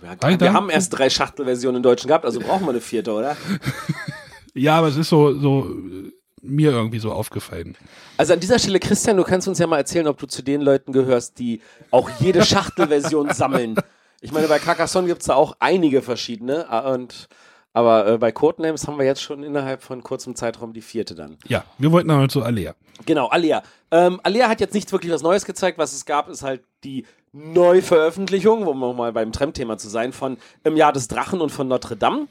wir, 0.00 0.16
Alter. 0.20 0.40
wir 0.46 0.52
haben 0.52 0.68
erst 0.68 0.98
drei 0.98 1.08
Schachtelversionen 1.08 1.76
in 1.76 1.82
Deutschen 1.84 2.08
gehabt, 2.08 2.24
also 2.24 2.40
brauchen 2.40 2.64
wir 2.64 2.70
eine 2.70 2.80
vierte, 2.80 3.12
oder? 3.12 3.36
Ja, 4.54 4.78
aber 4.78 4.88
es 4.88 4.96
ist 4.96 5.08
so, 5.08 5.38
so 5.38 5.64
äh, 5.68 6.12
mir 6.42 6.70
irgendwie 6.72 6.98
so 6.98 7.12
aufgefallen. 7.12 7.76
Also 8.16 8.32
an 8.34 8.40
dieser 8.40 8.58
Stelle, 8.58 8.78
Christian, 8.78 9.16
du 9.16 9.24
kannst 9.24 9.48
uns 9.48 9.58
ja 9.58 9.66
mal 9.66 9.78
erzählen, 9.78 10.06
ob 10.06 10.18
du 10.18 10.26
zu 10.26 10.42
den 10.42 10.60
Leuten 10.60 10.92
gehörst, 10.92 11.38
die 11.38 11.60
auch 11.90 12.08
jede 12.20 12.42
Schachtelversion 12.44 13.30
sammeln. 13.32 13.76
Ich 14.20 14.32
meine, 14.32 14.46
bei 14.48 14.58
Carcassonne 14.58 15.06
gibt's 15.08 15.26
da 15.26 15.34
auch 15.34 15.56
einige 15.60 16.02
verschiedene. 16.02 16.66
äh, 16.70 16.92
Und, 16.92 17.28
aber 17.72 18.06
äh, 18.06 18.18
bei 18.18 18.30
Codenames 18.32 18.86
haben 18.86 18.98
wir 18.98 19.04
jetzt 19.04 19.22
schon 19.22 19.42
innerhalb 19.42 19.82
von 19.82 20.02
kurzem 20.02 20.34
Zeitraum 20.36 20.72
die 20.72 20.82
vierte 20.82 21.14
dann. 21.14 21.36
Ja, 21.46 21.64
wir 21.78 21.90
wollten 21.92 22.10
aber 22.10 22.28
zu 22.28 22.42
Alea. 22.42 22.74
Genau, 23.06 23.26
Alia. 23.28 23.62
Ähm, 23.90 24.20
Alia 24.22 24.48
hat 24.48 24.60
jetzt 24.60 24.74
nicht 24.74 24.90
wirklich 24.92 25.12
was 25.12 25.22
Neues 25.22 25.44
gezeigt. 25.44 25.78
Was 25.78 25.92
es 25.92 26.04
gab, 26.04 26.28
ist 26.28 26.42
halt 26.42 26.62
die 26.84 27.04
Neuveröffentlichung, 27.32 28.66
um 28.66 28.78
nochmal 28.78 29.12
beim 29.12 29.32
Tram-Thema 29.32 29.78
zu 29.78 29.88
sein, 29.88 30.12
von 30.12 30.36
Im 30.62 30.76
Jahr 30.76 30.92
des 30.92 31.08
Drachen 31.08 31.40
und 31.40 31.50
von 31.50 31.66
Notre 31.66 31.96
Dame. 31.96 32.28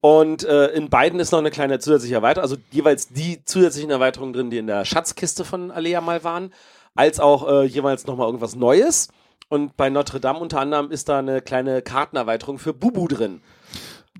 Und 0.00 0.44
äh, 0.44 0.68
in 0.68 0.88
beiden 0.88 1.20
ist 1.20 1.30
noch 1.32 1.40
eine 1.40 1.50
kleine 1.50 1.78
zusätzliche 1.78 2.14
Erweiterung, 2.14 2.42
also 2.42 2.56
jeweils 2.70 3.08
die 3.08 3.44
zusätzlichen 3.44 3.90
Erweiterungen 3.90 4.32
drin, 4.32 4.50
die 4.50 4.58
in 4.58 4.66
der 4.66 4.84
Schatzkiste 4.84 5.44
von 5.44 5.70
Alea 5.70 6.00
mal 6.00 6.24
waren, 6.24 6.52
als 6.94 7.20
auch 7.20 7.46
äh, 7.48 7.64
jeweils 7.64 8.06
nochmal 8.06 8.26
irgendwas 8.26 8.56
Neues. 8.56 9.08
Und 9.48 9.76
bei 9.76 9.90
Notre 9.90 10.20
Dame 10.20 10.38
unter 10.38 10.60
anderem 10.60 10.90
ist 10.90 11.08
da 11.08 11.18
eine 11.18 11.42
kleine 11.42 11.82
Kartenerweiterung 11.82 12.58
für 12.58 12.72
Bubu 12.72 13.08
drin. 13.08 13.42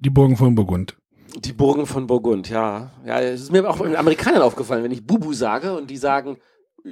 Die 0.00 0.10
Burgen 0.10 0.36
von 0.36 0.54
Burgund. 0.54 0.96
Die 1.36 1.52
Burgen 1.52 1.86
von 1.86 2.06
Burgund, 2.06 2.50
ja. 2.50 2.90
Ja, 3.06 3.20
es 3.20 3.42
ist 3.42 3.52
mir 3.52 3.68
auch 3.68 3.78
den 3.78 3.96
Amerikanern 3.96 4.42
aufgefallen, 4.42 4.82
wenn 4.82 4.90
ich 4.90 5.06
Bubu 5.06 5.32
sage 5.32 5.76
und 5.76 5.88
die 5.88 5.96
sagen, 5.96 6.38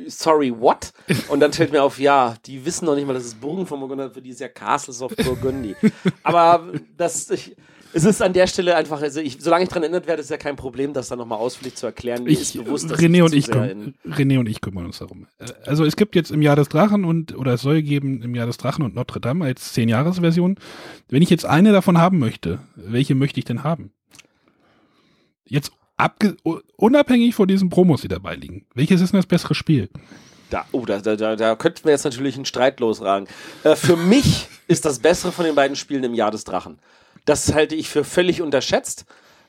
sorry, 0.07 0.53
what? 0.59 0.93
Und 1.29 1.41
dann 1.41 1.53
fällt 1.53 1.73
mir 1.73 1.83
auf, 1.83 1.99
ja, 1.99 2.37
die 2.47 2.65
wissen 2.65 2.85
noch 2.85 2.95
nicht 2.95 3.07
mal, 3.07 3.15
dass 3.15 3.25
es 3.25 3.35
Burgen 3.35 3.67
von 3.67 3.81
Burgund 3.81 4.01
ist, 4.03 4.15
für 4.15 4.23
die 4.23 4.31
ist 4.31 4.41
ja 4.41 4.49
Castles 4.49 5.03
of 5.03 5.15
Burgundy. 5.17 5.75
Aber 6.23 6.73
das, 6.97 7.31
ich, 7.31 7.57
es 7.93 8.05
ist 8.05 8.21
an 8.23 8.33
der 8.33 8.47
Stelle 8.47 8.77
einfach, 8.77 9.01
also 9.03 9.21
ich, 9.21 9.39
solange 9.41 9.65
ich 9.65 9.71
dran 9.71 9.83
erinnert 9.83 10.07
werde, 10.07 10.21
ist 10.23 10.31
ja 10.31 10.37
kein 10.37 10.57
Problem, 10.57 10.93
das 10.93 11.09
dann 11.09 11.19
nochmal 11.19 11.39
ausführlich 11.39 11.75
zu 11.75 11.87
erklären. 11.87 12.25
Mir 12.25 12.31
Ich, 12.31 12.41
ist 12.41 12.53
bewusst, 12.65 12.91
dass 12.91 12.99
René 12.99 13.23
und 13.25 13.35
ich, 13.35 13.47
sehr 13.47 13.55
küm- 13.55 13.95
in- 14.05 14.13
René 14.13 14.39
und 14.39 14.49
ich 14.49 14.61
kümmern 14.61 14.85
uns 14.87 14.99
darum. 14.99 15.27
Äh, 15.39 15.47
Also 15.67 15.85
es 15.85 15.97
gibt 15.97 16.15
jetzt 16.15 16.31
im 16.31 16.43
Jahr 16.43 16.57
des 16.57 16.69
Drachen 16.69 17.05
und, 17.05 17.37
oder 17.37 17.55
es 17.55 17.63
soll 17.63 17.83
geben 17.83 18.23
im 18.23 18.35
Jahr 18.35 18.47
des 18.47 18.57
Drachen 18.59 18.85
und 18.85 18.95
Notre 18.95 19.21
Dame 19.21 19.45
als 19.45 19.75
10-Jahres-Version. 19.77 20.57
Wenn 21.09 21.23
ich 21.23 21.31
jetzt 21.31 21.47
eine 21.47 21.73
davon 21.73 21.99
haben 21.99 22.19
möchte, 22.19 22.61
welche 22.77 23.15
möchte 23.15 23.39
ich 23.41 23.45
denn 23.45 23.65
haben? 23.65 23.93
Jetzt 25.47 25.73
abge 25.97 26.37
unabhängig 26.77 27.35
von 27.35 27.49
diesen 27.49 27.71
Promos, 27.71 28.03
die 28.03 28.09
dabei 28.09 28.35
liegen. 28.35 28.67
Welches 28.75 29.01
ist 29.01 29.13
denn 29.13 29.19
das 29.19 29.27
bessere 29.27 29.55
Spiel? 29.55 29.89
Da, 30.51 30.65
oh, 30.73 30.85
da, 30.87 31.01
da, 31.01 31.17
da, 31.17 31.37
da 31.37 31.57
könnten 31.57 31.85
wir 31.85 31.93
jetzt 31.93 32.05
natürlich 32.05 32.37
einen 32.37 32.45
Streit 32.47 32.81
losragen. 32.81 33.29
Äh, 33.65 33.77
für 33.77 33.97
mich 33.97 34.49
ist 34.67 34.85
das 34.85 34.99
Bessere 34.99 35.33
von 35.33 35.45
den 35.45 35.55
beiden 35.55 35.77
Spielen 35.77 36.05
im 36.05 36.15
Jahr 36.15 36.31
des 36.31 36.45
Drachen. 36.45 36.79
Das 37.29 37.53
halte 37.53 37.75
ich 37.75 37.89
für 37.89 38.05
völlig 38.05 38.41
unterschätzt. 38.41 39.05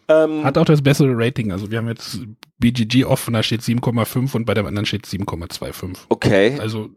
Ähm, 0.10 0.44
Hat 0.44 0.58
auch 0.58 0.66
das 0.66 0.82
bessere 0.82 1.12
Rating. 1.14 1.52
Also 1.52 1.72
wir 1.72 1.78
haben 1.78 1.88
jetzt 1.88 2.20
BGG 2.58 3.06
offen, 3.06 3.34
da 3.34 3.44
steht 3.44 3.62
7,5 3.62 4.36
und 4.36 4.46
bei 4.46 4.54
dem 4.54 4.66
anderen 4.66 4.86
steht 4.86 5.06
7,25. 5.06 5.98
okay. 6.10 6.58
Also, 6.60 6.90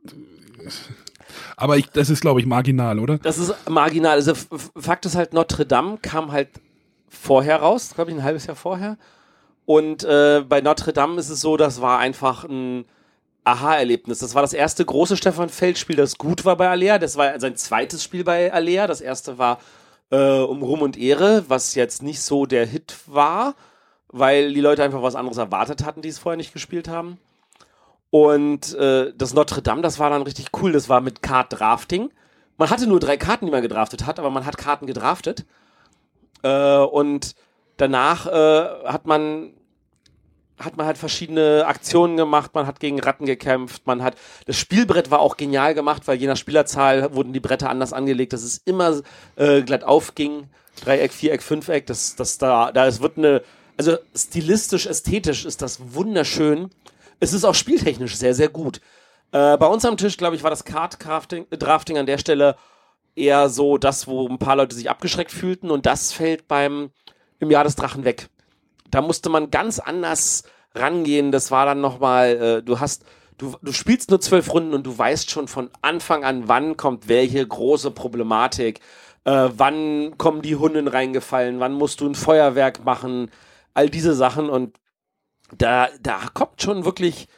aber 1.57 1.77
ich, 1.77 1.87
das 1.91 2.11
ist, 2.11 2.23
glaube 2.23 2.41
ich, 2.41 2.47
marginal, 2.47 2.99
oder? 2.99 3.19
Das 3.19 3.39
ist 3.39 3.55
marginal. 3.69 4.15
Also 4.15 4.33
Fakt 4.77 5.07
ist 5.07 5.15
halt, 5.15 5.35
Notre 5.35 5.67
Dame 5.67 5.99
kam 6.01 6.33
halt 6.33 6.49
vorher 7.09 7.59
raus, 7.59 7.93
glaube 7.95 8.11
ich, 8.11 8.17
ein 8.17 8.23
halbes 8.25 8.47
Jahr 8.47 8.57
vorher. 8.57 8.97
Und 9.67 10.03
äh, 10.03 10.43
bei 10.49 10.61
Notre 10.63 10.93
Dame 10.93 11.21
ist 11.21 11.29
es 11.29 11.41
so, 11.41 11.57
das 11.57 11.81
war 11.81 11.99
einfach 11.99 12.45
ein 12.45 12.87
Aha-Erlebnis. 13.45 14.19
Das 14.19 14.35
war 14.35 14.43
das 14.43 14.53
erste 14.53 14.85
große 14.85 15.17
Stefan 15.17 15.49
Feld-Spiel, 15.49 15.97
das 15.97 16.17
gut 16.17 16.45
war 16.45 16.57
bei 16.57 16.69
Alea. 16.69 16.99
Das 16.99 17.17
war 17.17 17.39
sein 17.39 17.57
zweites 17.57 18.03
Spiel 18.03 18.25
bei 18.25 18.53
Alea. 18.53 18.87
Das 18.87 19.01
erste 19.01 19.39
war 19.39 19.59
äh, 20.13 20.41
um 20.41 20.63
Ruhm 20.63 20.83
und 20.83 20.97
Ehre, 20.97 21.45
was 21.49 21.75
jetzt 21.75 22.03
nicht 22.03 22.21
so 22.21 22.47
der 22.47 22.67
Hit 22.67 22.97
war, 23.07 23.55
weil 24.09 24.53
die 24.53 24.61
Leute 24.61 24.85
einfach 24.85 25.03
was 25.03 25.17
anderes 25.17 25.39
erwartet 25.39 25.85
hatten, 25.85 26.03
die 26.03 26.11
es 26.11 26.19
vorher 26.19 26.37
nicht 26.37 26.53
gespielt 26.53 26.87
haben. 26.87 27.19
Und 28.11 28.75
äh, 28.75 29.13
das 29.17 29.33
Notre 29.33 29.63
Dame, 29.63 29.81
das 29.81 29.99
war 29.99 30.11
dann 30.11 30.23
richtig 30.23 30.49
cool. 30.61 30.73
Das 30.73 30.91
war 30.91 31.01
mit 31.01 31.23
Card-Drafting. 31.23 32.11
Man 32.59 32.69
hatte 32.69 32.87
nur 32.87 33.01
drei 33.01 33.17
Karten, 33.17 33.47
die 33.47 33.51
man 33.51 33.63
gedraftet 33.63 34.05
hat, 34.05 34.19
aber 34.19 34.29
man 34.29 34.45
hat 34.45 34.59
Karten 34.59 34.87
gedraftet. 34.87 35.47
Äh, 36.43 36.77
und 36.77 37.35
danach 37.79 38.27
äh, 38.27 38.85
hat 38.85 39.07
man 39.07 39.55
hat 40.65 40.77
man 40.77 40.87
halt 40.87 40.99
verschiedene 40.99 41.65
Aktionen 41.67 42.17
gemacht, 42.17 42.55
man 42.55 42.67
hat 42.67 42.81
gegen 42.81 43.01
Ratten 43.01 43.27
gekämpft, 43.27 43.87
man 43.87 44.03
hat 44.03 44.17
das 44.47 44.57
Spielbrett 44.57 45.11
war 45.11 45.21
auch 45.21 45.37
genial 45.37 45.75
gemacht, 45.75 46.03
weil 46.07 46.19
je 46.19 46.27
nach 46.27 46.37
Spielerzahl 46.37 47.15
wurden 47.15 47.33
die 47.33 47.41
Bretter 47.41 47.71
anders 47.71 47.93
angelegt, 47.93 48.33
dass 48.33 48.43
es 48.43 48.59
immer 48.65 49.01
äh, 49.37 49.63
glatt 49.63 49.85
aufging. 49.85 50.49
Dreieck, 50.83 51.13
Viereck, 51.13 51.43
Fünfeck, 51.43 51.87
das, 51.87 52.17
das 52.17 52.39
da, 52.39 52.73
da 52.73 52.87
es 52.87 53.01
wird 53.01 53.19
eine, 53.19 53.43
also 53.77 53.97
stilistisch, 54.15 54.87
ästhetisch 54.87 55.45
ist 55.45 55.63
das 55.63 55.95
wunderschön. 55.95 56.71
Es 57.21 57.33
ist 57.33 57.45
auch 57.45 57.55
spieltechnisch 57.55 58.17
sehr, 58.17 58.35
sehr 58.35 58.49
gut. 58.49 58.81
Äh, 59.33 59.57
bei 59.59 59.67
uns 59.67 59.85
am 59.85 59.97
Tisch, 59.97 60.17
glaube 60.17 60.37
ich, 60.37 60.43
war 60.43 60.51
das 60.51 60.65
Card-Drafting 60.65 61.47
Drafting 61.51 61.99
an 61.99 62.07
der 62.07 62.19
Stelle 62.19 62.57
eher 63.15 63.49
so 63.49 63.79
das, 63.79 64.07
wo 64.07 64.27
ein 64.29 64.39
paar 64.39 64.57
Leute 64.57 64.75
sich 64.75 64.89
abgeschreckt 64.89 65.31
fühlten 65.31 65.71
und 65.71 65.87
das 65.87 66.13
fällt 66.13 66.49
beim 66.49 66.91
im 67.39 67.51
Jahr 67.51 67.65
des 67.65 67.77
Drachen 67.77 68.05
weg. 68.05 68.29
Da 68.91 69.01
musste 69.01 69.29
man 69.29 69.51
ganz 69.51 69.79
anders 69.79 70.45
rangehen. 70.75 71.33
Das 71.33 71.51
war 71.51 71.67
dann 71.67 71.81
nochmal, 71.81 72.29
äh, 72.37 72.63
du 72.63 72.81
hast, 72.81 73.05
du, 73.39 73.57
du 73.63 73.73
spielst 73.73 74.11
nur 74.11 74.21
zwölf 74.21 74.53
Runden 74.53 74.75
und 74.75 74.85
du 74.85 74.97
weißt 74.97 75.31
schon 75.31 75.49
von 75.49 75.71
Anfang 75.83 76.25
an, 76.25 76.49
wann 76.49 76.77
kommt 76.77 77.09
welche 77.09 77.47
große 77.47 77.91
Problematik, 77.91 78.81
äh, 79.25 79.49
wann 79.57 80.17
kommen 80.19 80.43
die 80.43 80.57
Hunden 80.57 80.89
reingefallen, 80.89 81.61
wann 81.61 81.73
musst 81.73 82.01
du 82.01 82.09
ein 82.09 82.15
Feuerwerk 82.15 82.85
machen, 82.85 83.31
all 83.75 83.89
diese 83.89 84.15
Sachen 84.15 84.51
und 84.51 84.79
da, 85.57 85.89
da 86.01 86.21
kommt 86.33 86.63
schon 86.63 86.85
wirklich 86.85 87.29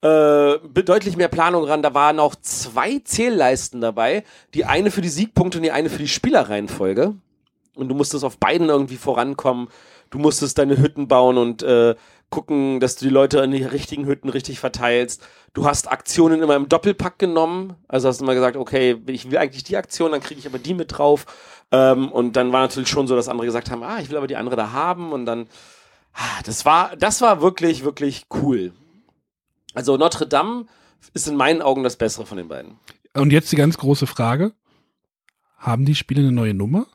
äh, 0.00 0.58
deutlich 0.82 1.16
mehr 1.16 1.28
Planung 1.28 1.64
ran. 1.64 1.82
Da 1.82 1.94
waren 1.94 2.20
auch 2.20 2.34
zwei 2.36 3.00
Zählleisten 3.00 3.80
dabei. 3.80 4.24
Die 4.54 4.64
eine 4.64 4.90
für 4.90 5.00
die 5.00 5.08
Siegpunkte 5.08 5.58
und 5.58 5.64
die 5.64 5.72
eine 5.72 5.90
für 5.90 5.98
die 5.98 6.08
Spielerreihenfolge. 6.08 7.14
Und 7.74 7.88
du 7.88 7.94
musstest 7.94 8.24
auf 8.24 8.38
beiden 8.38 8.68
irgendwie 8.68 8.96
vorankommen. 8.96 9.68
Du 10.10 10.18
musstest 10.18 10.58
deine 10.58 10.78
Hütten 10.78 11.08
bauen 11.08 11.36
und 11.36 11.62
äh, 11.62 11.94
gucken, 12.30 12.80
dass 12.80 12.96
du 12.96 13.06
die 13.06 13.10
Leute 13.10 13.38
in 13.38 13.52
die 13.52 13.62
richtigen 13.62 14.06
Hütten 14.06 14.28
richtig 14.28 14.60
verteilst. 14.60 15.26
Du 15.54 15.64
hast 15.64 15.90
Aktionen 15.90 16.42
immer 16.42 16.56
im 16.56 16.68
Doppelpack 16.68 17.18
genommen. 17.18 17.74
Also 17.88 18.08
hast 18.08 18.20
du 18.20 18.24
immer 18.24 18.34
gesagt, 18.34 18.56
okay, 18.56 19.00
ich 19.06 19.30
will 19.30 19.38
eigentlich 19.38 19.64
die 19.64 19.76
Aktion, 19.76 20.12
dann 20.12 20.20
kriege 20.20 20.38
ich 20.38 20.46
aber 20.46 20.58
die 20.58 20.74
mit 20.74 20.98
drauf. 20.98 21.26
Ähm, 21.70 22.12
und 22.12 22.34
dann 22.36 22.52
war 22.52 22.60
natürlich 22.60 22.88
schon 22.88 23.06
so, 23.06 23.16
dass 23.16 23.28
andere 23.28 23.46
gesagt 23.46 23.70
haben, 23.70 23.82
ah, 23.82 23.98
ich 24.00 24.10
will 24.10 24.16
aber 24.16 24.26
die 24.26 24.36
andere 24.36 24.56
da 24.56 24.72
haben. 24.72 25.12
Und 25.12 25.26
dann, 25.26 25.46
ah, 26.12 26.42
das 26.44 26.64
war, 26.64 26.96
das 26.96 27.20
war 27.20 27.40
wirklich, 27.40 27.84
wirklich 27.84 28.26
cool. 28.42 28.72
Also 29.74 29.96
Notre 29.96 30.26
Dame 30.26 30.66
ist 31.14 31.28
in 31.28 31.36
meinen 31.36 31.62
Augen 31.62 31.82
das 31.82 31.96
Bessere 31.96 32.26
von 32.26 32.36
den 32.36 32.48
beiden. 32.48 32.78
Und 33.14 33.32
jetzt 33.32 33.50
die 33.52 33.56
ganz 33.56 33.78
große 33.78 34.06
Frage. 34.06 34.52
Haben 35.56 35.86
die 35.86 35.94
Spiele 35.94 36.20
eine 36.20 36.32
neue 36.32 36.54
Nummer? 36.54 36.86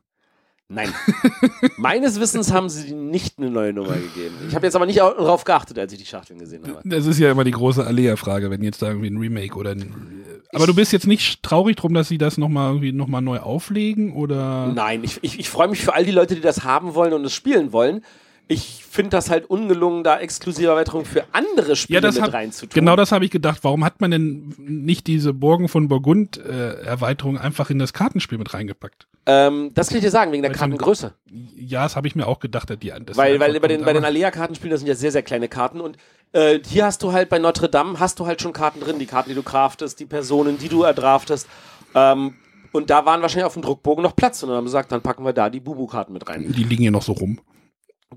Nein. 0.73 0.93
Meines 1.77 2.19
Wissens 2.19 2.51
haben 2.51 2.69
sie 2.69 2.93
nicht 2.93 3.37
eine 3.37 3.49
neue 3.49 3.73
Nummer 3.73 3.93
gegeben. 3.93 4.35
Ich 4.47 4.55
habe 4.55 4.65
jetzt 4.65 4.75
aber 4.75 4.85
nicht 4.85 4.99
darauf 4.99 5.43
geachtet, 5.43 5.77
als 5.77 5.93
ich 5.93 5.99
die 5.99 6.05
Schachteln 6.05 6.39
gesehen 6.39 6.63
habe. 6.67 6.81
Das 6.83 7.05
ist 7.05 7.19
ja 7.19 7.31
immer 7.31 7.43
die 7.43 7.51
große 7.51 7.85
Alea-Frage, 7.85 8.49
wenn 8.49 8.63
jetzt 8.63 8.81
da 8.81 8.87
irgendwie 8.87 9.09
ein 9.09 9.17
Remake 9.17 9.55
oder 9.55 9.71
ein. 9.71 10.23
Aber 10.51 10.67
du 10.67 10.75
bist 10.75 10.91
jetzt 10.91 11.07
nicht 11.07 11.43
traurig 11.43 11.77
drum, 11.77 11.93
dass 11.93 12.07
sie 12.07 12.17
das 12.17 12.37
nochmal 12.37 12.69
irgendwie 12.69 12.91
nochmal 12.91 13.21
neu 13.21 13.39
auflegen 13.39 14.13
oder? 14.13 14.71
Nein, 14.73 15.03
ich, 15.03 15.19
ich, 15.21 15.39
ich 15.39 15.49
freue 15.49 15.67
mich 15.67 15.81
für 15.81 15.93
all 15.93 16.05
die 16.05 16.11
Leute, 16.11 16.35
die 16.35 16.41
das 16.41 16.63
haben 16.63 16.95
wollen 16.95 17.13
und 17.13 17.25
es 17.25 17.33
spielen 17.33 17.71
wollen 17.71 18.03
ich 18.47 18.83
finde 18.83 19.11
das 19.11 19.29
halt 19.29 19.49
ungelungen, 19.49 20.03
da 20.03 20.19
exklusive 20.19 20.67
Erweiterungen 20.67 21.05
für 21.05 21.23
andere 21.31 21.75
Spiele 21.75 22.01
ja, 22.01 22.11
mit 22.11 22.33
reinzutun. 22.33 22.73
Genau 22.73 22.95
das 22.95 23.11
habe 23.11 23.25
ich 23.25 23.31
gedacht. 23.31 23.59
Warum 23.63 23.83
hat 23.85 24.01
man 24.01 24.11
denn 24.11 24.53
nicht 24.57 25.07
diese 25.07 25.33
Burgen 25.33 25.69
von 25.69 25.87
Burgund 25.87 26.37
äh, 26.37 26.81
Erweiterung 26.81 27.37
einfach 27.37 27.69
in 27.69 27.79
das 27.79 27.93
Kartenspiel 27.93 28.37
mit 28.37 28.53
reingepackt? 28.53 29.07
Ähm, 29.25 29.71
das 29.73 29.87
kann 29.87 29.97
ich 29.97 30.03
dir 30.03 30.11
sagen, 30.11 30.31
wegen 30.33 30.43
der 30.43 30.51
Kartengröße. 30.51 31.13
Ja, 31.55 31.83
das 31.83 31.95
habe 31.95 32.07
ich 32.07 32.15
mir 32.15 32.27
auch 32.27 32.39
gedacht. 32.39 32.69
Die, 32.83 32.91
weil 33.15 33.39
weil 33.39 33.59
bei 33.59 33.67
den, 33.69 33.85
bei 33.85 33.93
den 33.93 34.03
Alea-Kartenspielen, 34.03 34.71
das 34.71 34.81
sind 34.81 34.87
ja 34.87 34.95
sehr, 34.95 35.11
sehr 35.11 35.23
kleine 35.23 35.47
Karten 35.47 35.79
und 35.79 35.97
äh, 36.33 36.59
hier 36.65 36.85
hast 36.85 37.01
du 37.03 37.13
halt 37.13 37.29
bei 37.29 37.39
Notre 37.39 37.69
Dame, 37.69 37.99
hast 37.99 38.19
du 38.19 38.25
halt 38.25 38.41
schon 38.41 38.51
Karten 38.51 38.81
drin, 38.81 38.99
die 38.99 39.05
Karten, 39.05 39.29
die 39.29 39.35
du 39.35 39.43
craftest, 39.43 39.99
die 39.99 40.05
Personen, 40.05 40.57
die 40.57 40.67
du 40.67 40.83
erdraftest. 40.83 41.47
Ähm, 41.95 42.35
und 42.73 42.89
da 42.89 43.05
waren 43.05 43.21
wahrscheinlich 43.21 43.45
auf 43.45 43.53
dem 43.53 43.61
Druckbogen 43.61 44.03
noch 44.03 44.15
Platz 44.15 44.43
und 44.43 44.49
dann 44.49 44.57
haben 44.57 44.63
wir 44.63 44.67
gesagt, 44.67 44.91
dann 44.91 45.01
packen 45.01 45.23
wir 45.23 45.31
da 45.31 45.49
die 45.49 45.59
Bubu-Karten 45.59 46.11
mit 46.11 46.27
rein. 46.27 46.51
Die 46.51 46.63
liegen 46.63 46.81
hier 46.81 46.91
noch 46.91 47.03
so 47.03 47.13
rum. 47.13 47.39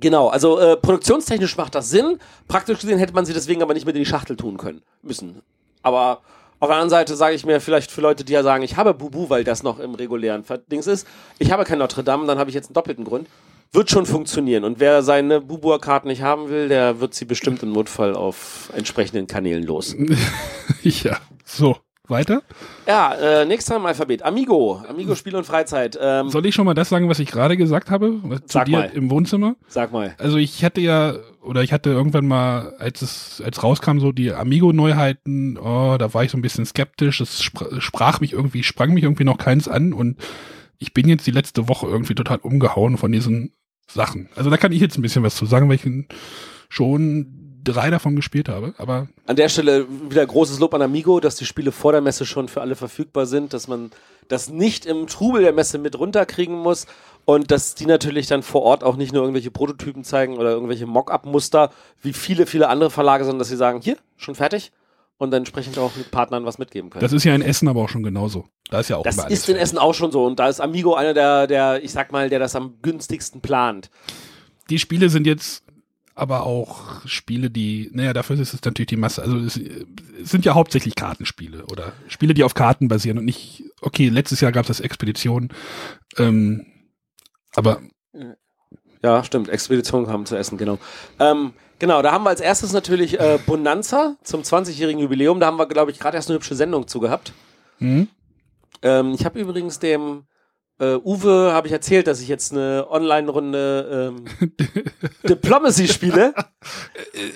Genau, 0.01 0.29
also 0.29 0.59
äh, 0.59 0.77
produktionstechnisch 0.77 1.57
macht 1.57 1.75
das 1.75 1.91
Sinn. 1.91 2.19
Praktisch 2.49 2.81
gesehen 2.81 2.99
hätte 2.99 3.15
man 3.15 3.25
sie 3.25 3.33
deswegen 3.33 3.63
aber 3.63 3.75
nicht 3.75 3.87
mit 3.87 3.95
in 3.97 4.03
die 4.03 4.09
Schachtel 4.09 4.37
tun 4.37 4.57
können 4.57 4.83
müssen. 5.03 5.43
Aber 5.83 6.21
auf 6.59 6.69
der 6.69 6.77
anderen 6.77 6.91
Seite 6.91 7.17
sage 7.17 7.35
ich 7.35 7.45
mir 7.45 7.61
vielleicht 7.61 7.91
für 7.91 8.01
Leute, 8.01 8.25
die 8.25 8.33
ja 8.33 8.43
sagen, 8.43 8.63
ich 8.63 8.77
habe 8.77 8.95
Bubu, 8.95 9.29
weil 9.29 9.45
das 9.45 9.63
noch 9.63 9.79
im 9.79 9.95
regulären 9.95 10.45
Dings 10.71 10.87
ist, 10.87 11.07
ich 11.39 11.53
habe 11.53 11.65
kein 11.65 11.79
Notre 11.79 12.03
Dame, 12.03 12.27
dann 12.27 12.39
habe 12.39 12.51
ich 12.51 12.55
jetzt 12.55 12.69
einen 12.69 12.75
doppelten 12.75 13.05
Grund. 13.05 13.29
Wird 13.73 13.91
schon 13.91 14.07
funktionieren. 14.07 14.65
Und 14.65 14.81
wer 14.81 15.03
seine 15.03 15.41
Bubu-Karten 15.41 16.09
nicht 16.09 16.23
haben 16.23 16.49
will, 16.49 16.69
der 16.69 17.01
wird 17.01 17.15
sie 17.15 17.25
bestimmt 17.25 17.63
im 17.63 17.73
Notfall 17.73 18.15
auf 18.15 18.71
entsprechenden 18.75 19.27
Kanälen 19.27 19.65
los. 19.65 19.95
ja, 20.83 21.19
so. 21.45 21.77
Weiter? 22.11 22.43
Ja, 22.87 23.15
äh, 23.15 23.45
nächster 23.45 23.77
im 23.77 23.87
Alphabet. 23.87 24.23
Amigo. 24.23 24.83
Amigo 24.89 25.15
Spiel 25.15 25.37
und 25.37 25.45
Freizeit. 25.45 25.99
Ähm, 26.01 26.31
Soll 26.31 26.47
ich 26.47 26.55
schon 26.55 26.67
mal 26.67 26.75
das 26.75 26.89
sagen, 26.89 27.09
was 27.09 27.19
ich 27.19 27.31
gerade 27.31 27.57
gesagt 27.57 27.91
habe? 27.91 28.21
Zu 28.23 28.41
Sag 28.47 28.67
dir 28.67 28.79
mal. 28.79 28.91
im 28.95 29.11
Wohnzimmer? 29.11 29.57
Sag 29.69 29.93
mal. 29.93 30.15
Also 30.19 30.37
ich 30.37 30.65
hatte 30.65 30.81
ja, 30.81 31.15
oder 31.43 31.63
ich 31.63 31.73
hatte 31.73 31.91
irgendwann 31.91 32.27
mal, 32.27 32.75
als 32.79 33.03
es, 33.03 33.43
als 33.45 33.63
rauskam, 33.63 33.99
so 33.99 34.13
die 34.13 34.33
Amigo-Neuheiten, 34.33 35.59
oh, 35.59 35.97
da 35.99 36.13
war 36.15 36.25
ich 36.25 36.31
so 36.31 36.39
ein 36.39 36.43
bisschen 36.43 36.67
skeptisch. 36.67 37.21
Es 37.21 37.43
sprach 37.43 38.21
mich 38.21 38.33
irgendwie, 38.33 38.63
sprang 38.63 38.95
mich 38.95 39.05
irgendwie 39.05 39.25
noch 39.25 39.39
keins 39.39 39.69
an 39.69 39.93
und 39.93 40.17
ich 40.79 40.93
bin 40.93 41.09
jetzt 41.09 41.27
die 41.27 41.33
letzte 41.33 41.69
Woche 41.69 41.87
irgendwie 41.87 42.15
total 42.15 42.39
umgehauen 42.39 42.97
von 42.99 43.11
diesen 43.13 43.53
Sachen. 43.87 44.29
Also 44.37 44.51
da 44.51 44.57
kann 44.57 44.73
ich 44.73 44.81
jetzt 44.81 44.99
ein 44.99 45.03
bisschen 45.03 45.23
was 45.23 45.37
zu 45.37 45.47
sagen, 45.47 45.69
weil 45.69 45.77
ich 45.77 45.89
schon 46.69 47.46
drei 47.67 47.91
davon 47.91 48.17
gespielt 48.17 48.49
habe. 48.49 48.75
Aber 48.79 49.09
an 49.27 49.37
der 49.37 49.49
Stelle 49.49 49.87
wieder 50.09 50.25
großes 50.25 50.59
Lob 50.59 50.75
an 50.75 50.83
Amigo, 50.83 51.21
dass 51.21 51.37
die 51.37 51.45
Spiele 51.45 51.73
vor 51.73 51.93
der 51.93 52.01
Messe 52.01 52.25
schon 52.25 52.49
für 52.49 52.61
alle 52.61 52.77
verfügbar 52.77 53.27
sind, 53.27 53.53
dass 53.53 53.69
man 53.69 53.91
das 54.29 54.49
nicht 54.49 54.87
im 54.87 55.07
Trubel 55.07 55.43
der 55.43 55.53
Messe 55.53 55.79
mit 55.79 55.99
runterkriegen 55.99 56.57
muss 56.57 56.87
und 57.25 57.51
dass 57.51 57.75
die 57.75 57.87
natürlich 57.87 58.27
dann 58.27 58.43
vor 58.43 58.63
Ort 58.63 58.85
auch 58.85 58.97
nicht 58.97 59.13
nur 59.13 59.23
irgendwelche 59.23 59.51
Prototypen 59.51 60.05
zeigen 60.05 60.37
oder 60.37 60.51
irgendwelche 60.51 60.87
Mock-up-Muster 60.87 61.71
wie 62.03 62.13
viele, 62.13 62.47
viele 62.47 62.69
andere 62.69 62.91
Verlage, 62.91 63.25
sondern 63.25 63.41
dass 63.41 63.49
sie 63.49 63.57
sagen, 63.57 63.81
hier, 63.83 63.97
schon 64.17 64.35
fertig 64.35 64.73
und 65.19 65.31
dann 65.31 65.39
entsprechend 65.39 65.79
auch 65.79 65.97
mit 65.97 66.11
Partnern 66.11 66.45
was 66.45 66.59
mitgeben 66.59 66.91
können. 66.91 67.03
Das 67.03 67.13
ist 67.13 67.25
ja 67.25 67.35
in 67.35 67.43
Essen 67.43 67.69
aber 67.69 67.83
auch 67.83 67.89
schon 67.89 68.03
genauso. 68.03 68.47
Da 68.71 68.81
ist 68.81 68.89
ja 68.89 68.97
auch 68.97 69.03
Das 69.03 69.19
ist 69.27 69.49
in 69.49 69.57
Essen 69.57 69.79
auch 69.79 69.95
schon 69.95 70.13
so 70.13 70.25
und 70.25 70.39
da 70.39 70.49
ist 70.49 70.61
Amigo 70.61 70.95
einer 70.95 71.15
der, 71.15 71.47
der, 71.47 71.83
ich 71.83 71.93
sag 71.93 72.13
mal, 72.13 72.29
der 72.29 72.39
das 72.39 72.55
am 72.55 72.75
günstigsten 72.83 73.41
plant. 73.41 73.91
Die 74.69 74.79
Spiele 74.79 75.09
sind 75.09 75.27
jetzt 75.27 75.63
aber 76.17 76.45
auch 76.45 77.07
Spiele, 77.07 77.51
die, 77.51 77.91
naja, 77.93 78.13
dafür 78.13 78.41
ist 78.41 78.55
es 78.55 78.65
natürlich 78.65 78.89
die 78.89 78.97
Masse. 78.97 79.23
Also 79.23 79.37
es, 79.37 79.57
es 79.57 80.31
sind 80.31 80.45
ja 80.45 80.55
hauptsächlich 80.55 80.95
Kartenspiele 80.95 81.67
oder 81.67 81.93
Spiele, 82.09 82.35
die 82.35 82.43
auf 82.43 82.55
Karten 82.55 82.89
basieren 82.89 83.19
und 83.19 83.27
nicht, 83.27 83.63
okay, 83.83 84.09
letztes 84.09 84.41
Jahr 84.41 84.51
gab 84.51 84.63
es 84.63 84.69
das 84.69 84.81
Expedition, 84.81 85.51
ähm, 86.17 86.67
aber 87.55 87.81
ja, 89.03 89.23
stimmt. 89.23 89.49
Expedition 89.49 90.09
haben 90.09 90.27
zu 90.27 90.37
essen, 90.37 90.59
genau. 90.59 90.79
Ähm, 91.21 91.53
genau, 91.79 92.03
da 92.03 92.13
haben 92.13 92.25
wir 92.25 92.31
als 92.31 92.41
erstes 92.41 92.73
natürlich 92.73 93.21
äh, 93.21 93.39
Bonanza 93.47 94.17
zum 94.25 94.43
20-jährigen 94.43 95.01
Jubiläum. 95.01 95.39
Da 95.39 95.47
haben 95.47 95.59
wir, 95.59 95.67
glaube 95.67 95.91
ich, 95.91 96.01
gerade 96.01 96.17
erst 96.17 96.29
eine 96.29 96.37
hübsche 96.37 96.57
Sendung 96.57 96.89
zu 96.89 96.99
gehabt. 96.99 97.33
Mhm. 97.79 98.09
Ähm, 98.83 99.15
ich 99.15 99.25
habe 99.25 99.39
übrigens 99.39 99.79
dem 99.79 100.25
äh, 100.79 100.97
Uwe 100.97 101.53
habe 101.53 101.69
ich 101.69 101.73
erzählt, 101.73 102.07
dass 102.07 102.21
ich 102.21 102.29
jetzt 102.29 102.53
eine 102.53 102.87
Online-Runde 102.91 104.13
ähm, 104.15 104.25
Diplomacy 105.29 105.89
spiele. 105.89 106.35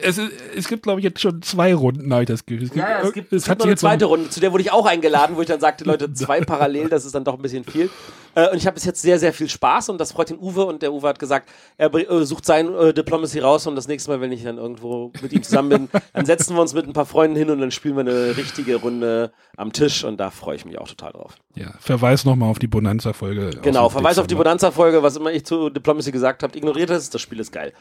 Es, 0.02 0.20
es 0.54 0.68
gibt, 0.68 0.82
glaube 0.82 1.00
ich, 1.00 1.04
jetzt 1.04 1.20
schon 1.20 1.40
zwei 1.40 1.74
Runden, 1.74 2.12
habe 2.12 2.24
ich 2.24 2.28
das 2.28 2.44
Gefühl. 2.44 2.64
Es 2.64 2.72
gibt, 2.72 2.86
ja, 2.86 3.00
es 3.00 3.12
gibt, 3.12 3.32
es, 3.32 3.42
es 3.42 3.48
gibt 3.48 3.60
noch 3.60 3.66
eine 3.66 3.76
zweite 3.76 4.04
Runde, 4.04 4.28
zu 4.28 4.40
der 4.40 4.52
wurde 4.52 4.62
ich 4.62 4.72
auch 4.72 4.84
eingeladen, 4.84 5.36
wo 5.36 5.40
ich 5.40 5.48
dann 5.48 5.60
sagte, 5.60 5.84
Leute, 5.84 6.12
zwei 6.12 6.40
parallel, 6.44 6.88
das 6.88 7.04
ist 7.06 7.14
dann 7.14 7.24
doch 7.24 7.34
ein 7.34 7.42
bisschen 7.42 7.64
viel. 7.64 7.88
Äh, 8.34 8.50
und 8.50 8.56
ich 8.56 8.66
habe 8.66 8.74
bis 8.74 8.84
jetzt 8.84 9.02
sehr, 9.02 9.18
sehr 9.18 9.32
viel 9.32 9.48
Spaß 9.48 9.88
und 9.88 9.98
das 9.98 10.12
freut 10.12 10.30
den 10.30 10.38
Uwe 10.38 10.64
und 10.64 10.82
der 10.82 10.92
Uwe 10.92 11.08
hat 11.08 11.18
gesagt, 11.18 11.48
er 11.76 11.92
äh, 11.94 12.24
sucht 12.24 12.44
sein 12.44 12.72
äh, 12.74 12.94
Diplomacy 12.94 13.40
raus 13.40 13.66
und 13.66 13.76
das 13.76 13.88
nächste 13.88 14.10
Mal, 14.10 14.20
wenn 14.20 14.32
ich 14.32 14.42
dann 14.44 14.58
irgendwo 14.58 15.12
mit 15.20 15.32
ihm 15.32 15.42
zusammen 15.42 15.68
bin, 15.68 15.88
dann 16.12 16.26
setzen 16.26 16.54
wir 16.54 16.62
uns 16.62 16.74
mit 16.74 16.86
ein 16.86 16.92
paar 16.92 17.06
Freunden 17.06 17.36
hin 17.36 17.50
und 17.50 17.60
dann 17.60 17.70
spielen 17.70 17.96
wir 17.96 18.00
eine 18.00 18.36
richtige 18.36 18.76
Runde 18.76 19.32
am 19.56 19.72
Tisch 19.72 20.04
und 20.04 20.18
da 20.18 20.30
freue 20.30 20.56
ich 20.56 20.64
mich 20.64 20.78
auch 20.78 20.88
total 20.88 21.12
drauf. 21.12 21.34
Ja, 21.54 21.72
Verweis 21.80 22.24
nochmal 22.24 22.50
auf 22.50 22.58
die 22.58 22.68
Bonanza-Folge. 22.68 23.58
Genau, 23.62 23.88
Verweis 23.88 24.18
auf 24.18 24.26
die 24.26 24.34
Bonanza-Folge, 24.34 25.02
was 25.02 25.16
immer 25.16 25.32
ich 25.32 25.44
zu 25.44 25.70
Diplomacy 25.70 26.12
gesagt 26.12 26.42
habe, 26.42 26.56
ignoriert 26.56 26.90
es, 26.90 27.10
das 27.10 27.20
Spiel 27.20 27.40
ist 27.40 27.52
geil. 27.52 27.72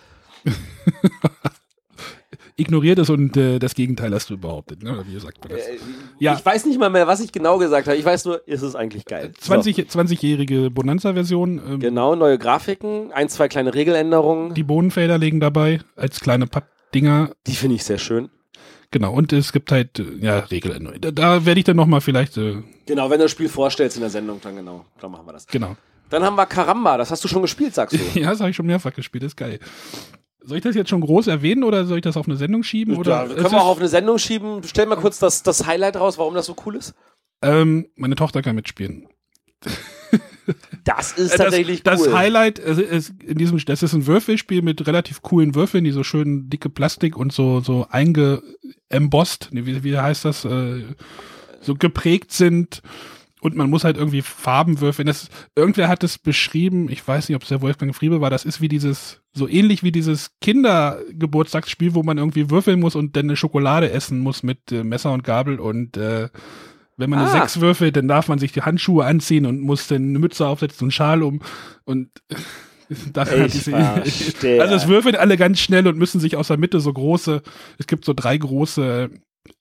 ignoriert 2.59 2.99
es 2.99 3.09
und 3.09 3.35
äh, 3.37 3.59
das 3.59 3.75
Gegenteil 3.75 4.13
hast 4.13 4.29
du 4.29 4.37
behauptet, 4.37 4.83
ne? 4.83 5.03
wie 5.07 5.19
sagt 5.19 5.39
man 5.39 5.57
das? 5.57 5.67
Äh, 5.67 5.77
ja. 6.19 6.35
Ich 6.35 6.45
weiß 6.45 6.65
nicht 6.65 6.79
mal 6.79 6.89
mehr, 6.89 7.07
was 7.07 7.19
ich 7.19 7.31
genau 7.31 7.57
gesagt 7.57 7.87
habe. 7.87 7.97
Ich 7.97 8.05
weiß 8.05 8.25
nur, 8.25 8.47
ist 8.47 8.61
es 8.61 8.75
eigentlich 8.75 9.05
geil. 9.05 9.31
20, 9.39 9.75
so. 9.75 9.99
20-jährige 9.99 10.69
Bonanza-Version. 10.69 11.61
Ähm, 11.65 11.79
genau, 11.79 12.15
neue 12.15 12.37
Grafiken, 12.37 13.11
ein, 13.11 13.29
zwei 13.29 13.47
kleine 13.47 13.73
Regeländerungen. 13.73 14.53
Die 14.53 14.63
Bodenfelder 14.63 15.17
liegen 15.17 15.39
dabei 15.39 15.79
als 15.95 16.19
kleine 16.19 16.47
Pappdinger. 16.47 17.31
Die 17.47 17.55
finde 17.55 17.75
ich 17.75 17.83
sehr 17.83 17.97
schön. 17.97 18.29
Genau, 18.91 19.13
und 19.13 19.31
es 19.33 19.51
gibt 19.51 19.71
halt, 19.71 19.99
äh, 19.99 20.15
ja, 20.19 20.39
Regeländerungen. 20.39 21.01
Da, 21.01 21.11
da 21.11 21.45
werde 21.45 21.59
ich 21.59 21.65
dann 21.65 21.75
nochmal 21.75 22.01
vielleicht. 22.01 22.37
Äh, 22.37 22.63
genau, 22.85 23.09
wenn 23.09 23.19
du 23.19 23.25
das 23.25 23.31
Spiel 23.31 23.49
vorstellst 23.49 23.97
in 23.97 24.01
der 24.01 24.09
Sendung, 24.09 24.39
dann 24.41 24.55
genau, 24.55 24.85
dann 24.99 25.11
machen 25.11 25.27
wir 25.27 25.33
das. 25.33 25.45
Genau. 25.47 25.75
Dann 26.09 26.23
haben 26.23 26.35
wir 26.35 26.47
Karamba, 26.47 26.97
das 26.97 27.11
hast 27.11 27.23
du 27.23 27.27
schon 27.27 27.43
gespielt, 27.43 27.75
sagst 27.75 27.95
du. 27.95 27.99
ja, 28.19 28.31
das 28.31 28.39
habe 28.39 28.49
ich 28.49 28.55
schon 28.55 28.65
mehrfach 28.65 28.93
gespielt, 28.93 29.23
das 29.23 29.33
ist 29.33 29.37
geil. 29.37 29.59
Soll 30.41 30.57
ich 30.57 30.63
das 30.63 30.75
jetzt 30.75 30.89
schon 30.89 31.01
groß 31.01 31.27
erwähnen 31.27 31.63
oder 31.63 31.85
soll 31.85 31.97
ich 31.97 32.03
das 32.03 32.15
auf 32.17 32.27
eine 32.27 32.37
Sendung 32.37 32.63
schieben? 32.63 32.95
Oder? 32.95 33.27
Ja, 33.27 33.33
können 33.33 33.51
wir 33.51 33.61
auch 33.61 33.67
auf 33.67 33.79
eine 33.79 33.89
Sendung 33.89 34.17
schieben. 34.17 34.61
Stell 34.63 34.85
mal 34.85 34.95
kurz 34.95 35.19
das, 35.19 35.43
das 35.43 35.65
Highlight 35.65 35.97
raus, 35.97 36.17
warum 36.17 36.33
das 36.33 36.45
so 36.45 36.55
cool 36.65 36.75
ist. 36.75 36.93
Ähm, 37.41 37.87
meine 37.95 38.15
Tochter 38.15 38.41
kann 38.41 38.55
mitspielen. 38.55 39.07
Das 40.83 41.11
ist 41.11 41.33
Äh, 41.33 41.37
tatsächlich 41.37 41.83
das, 41.83 41.99
cool. 41.99 42.07
Das 42.07 42.15
Highlight 42.15 42.57
ist 42.59 43.13
in 43.23 43.37
diesem, 43.37 43.63
das 43.65 43.83
ist 43.83 43.93
ein 43.93 44.07
Würfelspiel 44.07 44.61
mit 44.61 44.85
relativ 44.87 45.21
coolen 45.21 45.53
Würfeln, 45.55 45.83
die 45.83 45.91
so 45.91 46.03
schön 46.03 46.49
dicke 46.49 46.69
Plastik 46.69 47.17
und 47.17 47.31
so 47.31 47.59
so 47.59 47.85
eingeembossed, 47.89 49.49
wie, 49.51 49.83
wie 49.83 49.97
heißt 49.97 50.25
das, 50.25 50.45
äh, 50.45 50.83
so 51.61 51.75
geprägt 51.75 52.31
sind 52.31 52.81
und 53.41 53.55
man 53.55 53.69
muss 53.69 53.83
halt 53.83 53.97
irgendwie 53.97 54.21
Farben 54.21 54.81
würfeln. 54.81 55.05
Das, 55.05 55.29
irgendwer 55.55 55.87
hat 55.87 56.03
es 56.03 56.17
beschrieben, 56.17 56.89
ich 56.89 57.07
weiß 57.07 57.29
nicht, 57.29 57.35
ob 57.35 57.43
es 57.43 57.49
der 57.49 57.61
Wolfgang 57.61 57.95
Friebe 57.95 58.21
war, 58.21 58.29
das 58.29 58.45
ist 58.45 58.59
wie 58.61 58.67
dieses, 58.67 59.21
so 59.33 59.47
ähnlich 59.47 59.81
wie 59.83 59.91
dieses 59.91 60.31
Kindergeburtstagsspiel, 60.41 61.93
wo 61.93 62.03
man 62.03 62.17
irgendwie 62.17 62.49
würfeln 62.49 62.79
muss 62.79 62.95
und 62.95 63.15
dann 63.15 63.25
eine 63.25 63.35
Schokolade 63.35 63.91
essen 63.91 64.19
muss 64.19 64.43
mit 64.43 64.71
äh, 64.71 64.83
Messer 64.83 65.11
und 65.13 65.23
Gabel 65.23 65.59
und 65.59 65.97
äh, 65.97 66.29
wenn 66.97 67.09
man 67.09 67.19
eine 67.19 67.29
Ah. 67.29 67.31
Sechs 67.31 67.61
würfelt, 67.61 67.95
dann 67.95 68.09
darf 68.09 68.27
man 68.27 68.39
sich 68.39 68.51
die 68.51 68.61
Handschuhe 68.61 69.05
anziehen 69.05 69.45
und 69.45 69.61
muss 69.61 69.87
dann 69.87 70.03
eine 70.09 70.19
Mütze 70.19 70.45
aufsetzen 70.45 70.79
und 70.79 70.85
einen 70.87 70.91
Schal 70.91 71.23
um 71.23 71.41
und 71.85 72.09
das 73.13 73.31
hat 73.31 73.37
Ich 73.45 73.51
diese, 73.53 73.71
verstehe. 73.71 74.61
also 74.61 74.75
es 74.75 74.87
würfeln 74.87 75.15
alle 75.15 75.37
ganz 75.37 75.59
schnell 75.59 75.87
und 75.87 75.97
müssen 75.97 76.19
sich 76.19 76.35
aus 76.35 76.47
der 76.47 76.57
Mitte 76.57 76.79
so 76.81 76.91
große, 76.91 77.41
es 77.77 77.87
gibt 77.87 78.03
so 78.03 78.13
drei 78.13 78.37
große 78.37 79.09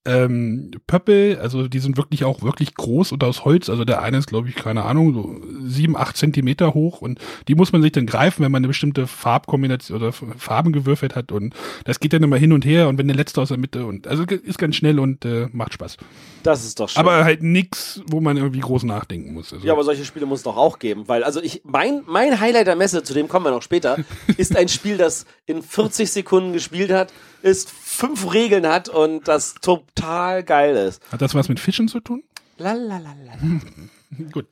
ähm, 0.09 0.71
Pöppel, 0.87 1.39
also 1.41 1.69
die 1.69 1.79
sind 1.79 1.97
wirklich 1.97 2.25
auch 2.25 2.43
wirklich 2.43 2.75
groß 2.75 3.13
und 3.13 3.23
aus 3.23 3.45
Holz, 3.45 3.69
also 3.69 3.85
der 3.85 4.03
eine 4.03 4.19
ist 4.19 4.27
glaube 4.27 4.49
ich, 4.49 4.55
keine 4.55 4.85
Ahnung, 4.85 5.15
so 5.15 5.41
sieben, 5.67 5.97
acht 5.97 6.17
Zentimeter 6.17 6.73
hoch 6.75 7.03
und 7.03 7.19
die 7.47 7.55
muss 7.55 7.73
man 7.73 7.83
sich 7.83 7.93
dann 7.93 8.07
greifen, 8.07 8.43
wenn 8.43 8.51
man 8.51 8.61
eine 8.61 8.69
bestimmte 8.69 9.07
Farbkombination 9.07 9.99
oder 9.99 10.13
Farben 10.13 10.73
gewürfelt 10.73 11.15
hat 11.15 11.31
und 11.31 11.55
das 11.85 12.01
geht 12.01 12.13
dann 12.13 12.23
immer 12.23 12.37
hin 12.37 12.53
und 12.53 12.65
her 12.65 12.89
und 12.89 12.97
wenn 12.99 13.07
der 13.07 13.17
letzte 13.17 13.41
aus 13.41 13.49
der 13.49 13.59
Mitte 13.59 13.85
und 13.85 14.07
also 14.07 14.25
ist 14.25 14.59
ganz 14.59 14.77
schnell 14.77 14.99
und 14.99 15.25
äh, 15.25 15.49
macht 15.53 15.75
Spaß. 15.75 15.99
Das 16.43 16.65
ist 16.65 16.81
doch 16.81 16.89
schön. 16.89 17.01
Aber 17.01 17.25
halt 17.25 17.43
nix, 17.43 18.01
wo 18.07 18.21
man 18.21 18.37
irgendwie 18.37 18.61
groß 18.61 18.85
nachdenken 18.85 19.35
muss. 19.35 19.53
Also, 19.53 19.67
ja, 19.67 19.73
aber 19.73 19.85
solche 19.85 20.05
Spiele 20.05 20.25
muss 20.25 20.41
es 20.41 20.45
doch 20.45 20.57
auch 20.57 20.79
geben, 20.79 21.09
weil 21.09 21.25
also 21.25 21.43
ich 21.43 21.63
mein 21.65 22.03
mein 22.07 22.41
Highlight 22.41 22.67
der 22.67 22.77
Messe, 22.77 23.03
zu 23.03 23.13
dem 23.13 23.29
kommen 23.29 23.45
wir 23.45 23.51
noch 23.51 23.63
später, 23.63 23.99
ist 24.39 24.57
ein 24.57 24.69
Spiel, 24.69 24.97
das 24.97 25.27
in 25.47 25.63
40 25.63 26.11
Sekunden 26.11 26.53
gespielt 26.53 26.91
hat, 26.91 27.13
ist 27.43 27.71
fünf 27.71 28.33
Regeln 28.33 28.67
hat 28.67 28.89
und 28.89 29.29
das 29.29 29.57
total 30.01 30.43
geil 30.43 30.77
ist. 30.77 31.03
hat 31.13 31.23
das 31.23 31.35
was 31.35 31.49
mit 31.49 31.61
Fischen 31.61 31.89
zu 31.89 32.01
tun? 32.01 32.23
Lalalala. 32.59 33.35
Gut. 34.33 34.47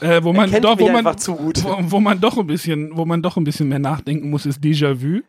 Äh, 0.00 0.22
wo 0.22 0.32
man 0.32 0.50
doch, 0.50 0.78
wo 0.78 0.86
man, 0.86 0.98
einfach 0.98 1.16
zu 1.16 1.34
gut. 1.34 1.62
Wo, 1.64 1.76
wo 1.80 2.00
man 2.00 2.20
doch 2.20 2.38
ein 2.38 2.46
bisschen, 2.46 2.96
wo 2.96 3.04
man 3.04 3.20
doch 3.20 3.36
ein 3.36 3.44
bisschen 3.44 3.68
mehr 3.68 3.80
nachdenken 3.80 4.30
muss, 4.30 4.46
ist 4.46 4.62
Déjà-vu. 4.62 5.22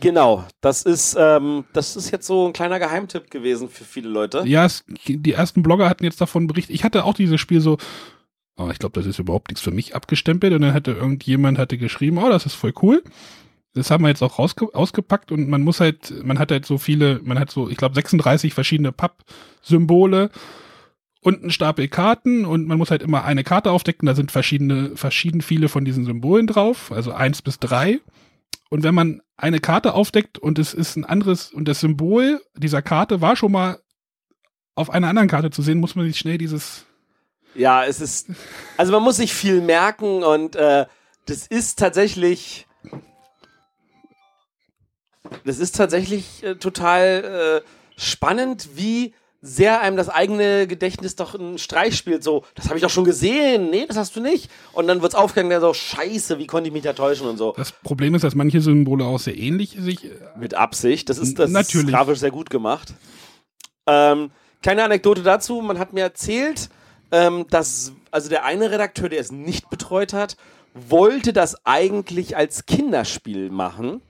Genau, 0.00 0.44
das 0.60 0.82
ist 0.82 1.16
ähm, 1.18 1.64
das 1.72 1.96
ist 1.96 2.10
jetzt 2.10 2.26
so 2.26 2.46
ein 2.46 2.52
kleiner 2.52 2.78
Geheimtipp 2.78 3.30
gewesen 3.30 3.70
für 3.70 3.84
viele 3.84 4.10
Leute. 4.10 4.42
Ja, 4.46 4.66
es, 4.66 4.84
die 5.06 5.32
ersten 5.32 5.62
Blogger 5.62 5.88
hatten 5.88 6.04
jetzt 6.04 6.20
davon 6.20 6.46
berichtet. 6.46 6.74
Ich 6.74 6.84
hatte 6.84 7.04
auch 7.04 7.14
dieses 7.14 7.40
Spiel 7.40 7.62
so, 7.62 7.78
oh, 8.58 8.68
ich 8.70 8.78
glaube, 8.78 8.98
das 8.98 9.06
ist 9.06 9.18
überhaupt 9.18 9.48
nichts 9.48 9.62
für 9.62 9.70
mich 9.70 9.94
abgestempelt. 9.94 10.52
Und 10.52 10.60
dann 10.62 10.74
hatte 10.74 10.92
irgendjemand 10.92 11.58
hatte 11.58 11.78
geschrieben, 11.78 12.18
oh, 12.18 12.28
das 12.28 12.46
ist 12.46 12.54
voll 12.54 12.74
cool. 12.82 13.02
Das 13.76 13.90
haben 13.90 14.02
wir 14.04 14.08
jetzt 14.08 14.22
auch 14.22 14.38
ausgepackt 14.38 15.32
und 15.32 15.48
man 15.48 15.62
muss 15.62 15.80
halt, 15.80 16.24
man 16.24 16.38
hat 16.38 16.50
halt 16.50 16.64
so 16.64 16.78
viele, 16.78 17.20
man 17.22 17.38
hat 17.38 17.50
so, 17.50 17.68
ich 17.68 17.76
glaube, 17.76 17.94
36 17.94 18.54
verschiedene 18.54 18.90
Papp-Symbole 18.90 20.30
und 21.20 21.42
einen 21.42 21.50
Stapel 21.50 21.88
Karten 21.88 22.44
und 22.44 22.66
man 22.66 22.78
muss 22.78 22.90
halt 22.90 23.02
immer 23.02 23.24
eine 23.24 23.44
Karte 23.44 23.70
aufdecken. 23.70 24.06
Da 24.06 24.14
sind 24.14 24.32
verschiedene, 24.32 24.96
verschieden 24.96 25.42
viele 25.42 25.68
von 25.68 25.84
diesen 25.84 26.04
Symbolen 26.04 26.46
drauf, 26.46 26.90
also 26.92 27.12
eins 27.12 27.42
bis 27.42 27.58
drei. 27.58 28.00
Und 28.70 28.82
wenn 28.82 28.94
man 28.94 29.22
eine 29.36 29.60
Karte 29.60 29.94
aufdeckt 29.94 30.38
und 30.38 30.58
es 30.58 30.72
ist 30.72 30.96
ein 30.96 31.04
anderes 31.04 31.52
und 31.52 31.68
das 31.68 31.80
Symbol 31.80 32.40
dieser 32.56 32.80
Karte 32.80 33.20
war 33.20 33.36
schon 33.36 33.52
mal 33.52 33.78
auf 34.74 34.90
einer 34.90 35.08
anderen 35.08 35.28
Karte 35.28 35.50
zu 35.50 35.62
sehen, 35.62 35.78
muss 35.78 35.94
man 35.94 36.06
sich 36.06 36.18
schnell 36.18 36.38
dieses. 36.38 36.86
Ja, 37.54 37.84
es 37.84 38.00
ist. 38.00 38.30
Also 38.76 38.92
man 38.92 39.02
muss 39.02 39.16
sich 39.16 39.34
viel 39.34 39.60
merken 39.60 40.22
und 40.22 40.56
äh, 40.56 40.86
das 41.26 41.46
ist 41.46 41.78
tatsächlich. 41.78 42.65
Das 45.44 45.58
ist 45.58 45.76
tatsächlich 45.76 46.42
äh, 46.42 46.56
total 46.56 47.62
äh, 47.64 48.00
spannend, 48.00 48.70
wie 48.74 49.14
sehr 49.42 49.80
einem 49.80 49.96
das 49.96 50.08
eigene 50.08 50.66
Gedächtnis 50.66 51.14
doch 51.14 51.34
einen 51.34 51.58
Streich 51.58 51.96
spielt. 51.96 52.24
So, 52.24 52.44
das 52.54 52.66
habe 52.66 52.76
ich 52.76 52.82
doch 52.82 52.90
schon 52.90 53.04
gesehen. 53.04 53.70
Nee, 53.70 53.86
das 53.86 53.96
hast 53.96 54.16
du 54.16 54.20
nicht. 54.20 54.50
Und 54.72 54.88
dann 54.88 55.02
wird's 55.02 55.14
aufgegangen, 55.14 55.50
der 55.50 55.60
so, 55.60 55.72
scheiße, 55.72 56.38
wie 56.38 56.46
konnte 56.46 56.68
ich 56.68 56.72
mich 56.72 56.82
da 56.82 56.92
täuschen 56.92 57.28
und 57.28 57.36
so. 57.36 57.54
Das 57.56 57.72
Problem 57.72 58.14
ist, 58.14 58.24
dass 58.24 58.34
manche 58.34 58.60
Symbole 58.60 59.04
auch 59.04 59.18
sehr 59.18 59.36
ähnlich 59.36 59.76
sich. 59.78 60.10
Mit 60.36 60.54
Absicht. 60.54 61.08
Das 61.08 61.18
ist, 61.18 61.38
das 61.38 61.50
Natürlich. 61.50 61.86
ist 61.86 61.92
grafisch 61.92 62.18
sehr 62.18 62.30
gut 62.30 62.50
gemacht. 62.50 62.94
Ähm, 63.86 64.30
kleine 64.62 64.84
Anekdote 64.84 65.22
dazu. 65.22 65.60
Man 65.60 65.78
hat 65.78 65.92
mir 65.92 66.02
erzählt, 66.02 66.68
ähm, 67.12 67.46
dass 67.50 67.92
also 68.10 68.28
der 68.28 68.44
eine 68.44 68.70
Redakteur, 68.70 69.08
der 69.08 69.20
es 69.20 69.30
nicht 69.30 69.70
betreut 69.70 70.12
hat, 70.12 70.36
wollte 70.74 71.32
das 71.32 71.64
eigentlich 71.64 72.36
als 72.36 72.66
Kinderspiel 72.66 73.50
machen. 73.50 74.02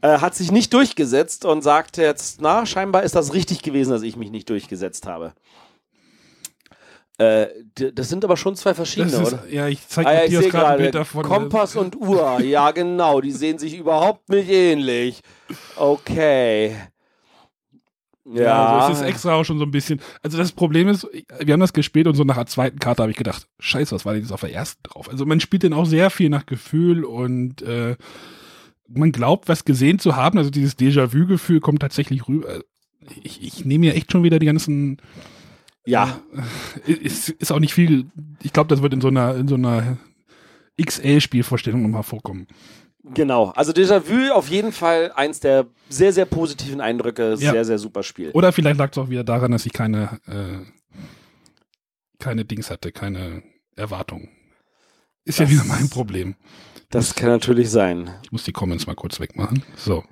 Äh, 0.00 0.18
hat 0.18 0.34
sich 0.34 0.52
nicht 0.52 0.72
durchgesetzt 0.72 1.44
und 1.44 1.62
sagte 1.62 2.02
jetzt, 2.02 2.40
na, 2.40 2.66
scheinbar 2.66 3.02
ist 3.02 3.16
das 3.16 3.34
richtig 3.34 3.62
gewesen, 3.62 3.90
dass 3.90 4.02
ich 4.02 4.16
mich 4.16 4.30
nicht 4.30 4.48
durchgesetzt 4.48 5.06
habe. 5.06 5.32
Äh, 7.18 7.48
das 7.74 8.08
sind 8.08 8.24
aber 8.24 8.36
schon 8.36 8.54
zwei 8.54 8.74
verschiedene, 8.74 9.10
ist, 9.10 9.32
oder? 9.32 9.42
ja, 9.50 9.66
ich 9.66 9.86
zeige 9.88 10.08
Ah, 10.08 10.24
ja, 10.24 10.40
sehe 10.40 10.50
gerade 10.50 10.68
ein 10.68 10.78
Bild 10.78 10.94
davon. 10.94 11.24
Kompass 11.24 11.74
und 11.74 11.96
Uhr, 11.96 12.40
ja 12.40 12.70
genau, 12.72 13.20
die 13.20 13.32
sehen 13.32 13.58
sich 13.58 13.76
überhaupt 13.76 14.28
nicht 14.28 14.48
ähnlich. 14.48 15.20
Okay. 15.74 16.76
Ja, 18.24 18.42
Ja, 18.42 18.76
also 18.78 18.92
es 18.92 19.00
ist 19.00 19.04
extra 19.04 19.34
auch 19.34 19.42
schon 19.42 19.58
so 19.58 19.64
ein 19.64 19.72
bisschen. 19.72 20.00
Also 20.22 20.38
das 20.38 20.52
Problem 20.52 20.86
ist, 20.86 21.08
wir 21.40 21.52
haben 21.52 21.60
das 21.60 21.72
gespielt 21.72 22.06
und 22.06 22.14
so 22.14 22.22
nach 22.22 22.36
der 22.36 22.46
zweiten 22.46 22.78
Karte 22.78 23.02
habe 23.02 23.10
ich 23.10 23.18
gedacht, 23.18 23.48
scheiße, 23.58 23.92
was 23.92 24.04
war 24.04 24.12
denn 24.12 24.22
jetzt 24.22 24.32
auf 24.32 24.42
der 24.42 24.52
ersten 24.52 24.82
drauf? 24.84 25.08
Also 25.08 25.26
man 25.26 25.40
spielt 25.40 25.64
den 25.64 25.72
auch 25.72 25.86
sehr 25.86 26.10
viel 26.10 26.28
nach 26.28 26.46
Gefühl 26.46 27.04
und 27.04 27.62
äh, 27.62 27.96
man 28.88 29.12
glaubt, 29.12 29.48
was 29.48 29.64
gesehen 29.64 29.98
zu 29.98 30.16
haben. 30.16 30.38
Also 30.38 30.50
dieses 30.50 30.76
Déjà-vu-Gefühl 30.78 31.60
kommt 31.60 31.80
tatsächlich 31.80 32.26
rüber. 32.28 32.60
Ich, 33.22 33.42
ich 33.42 33.64
nehme 33.64 33.86
ja 33.86 33.92
echt 33.92 34.10
schon 34.12 34.22
wieder 34.22 34.38
die 34.38 34.46
ganzen. 34.46 35.00
ja, 35.86 36.20
Ist, 36.86 37.28
ist 37.30 37.52
auch 37.52 37.60
nicht 37.60 37.74
viel. 37.74 38.06
Ich 38.42 38.52
glaube, 38.52 38.68
das 38.68 38.82
wird 38.82 38.92
in 38.94 39.00
so 39.00 39.08
einer 39.08 39.34
in 39.36 39.48
so 39.48 39.54
einer 39.54 39.98
XL-Spielvorstellung 40.80 41.82
nochmal 41.82 42.02
vorkommen. 42.02 42.46
genau. 43.14 43.50
Also 43.50 43.72
Déjà-vu 43.72 44.30
auf 44.32 44.48
jeden 44.48 44.72
Fall 44.72 45.12
eins 45.14 45.40
der 45.40 45.66
sehr, 45.88 46.12
sehr 46.12 46.24
positiven 46.26 46.80
Eindrücke. 46.80 47.30
Ja. 47.38 47.52
Sehr, 47.52 47.64
sehr 47.64 47.78
super 47.78 48.02
Spiel. 48.02 48.30
Oder 48.32 48.52
vielleicht 48.52 48.78
lag 48.78 48.90
es 48.92 48.98
auch 48.98 49.08
wieder 49.10 49.24
daran, 49.24 49.50
dass 49.52 49.66
ich 49.66 49.72
keine 49.72 50.20
äh, 50.26 50.64
keine 52.18 52.44
Dings 52.44 52.70
hatte, 52.70 52.92
keine 52.92 53.42
Erwartung. 53.76 54.28
Ist 55.24 55.38
ja 55.38 55.44
Das- 55.44 55.52
wieder 55.54 55.64
mein 55.64 55.88
Problem. 55.88 56.34
Das 56.90 57.14
kann 57.14 57.28
natürlich 57.28 57.70
sein. 57.70 58.10
Ich 58.22 58.32
muss 58.32 58.44
die 58.44 58.52
Comments 58.52 58.86
mal 58.86 58.94
kurz 58.94 59.20
wegmachen. 59.20 59.62
So. 59.76 60.04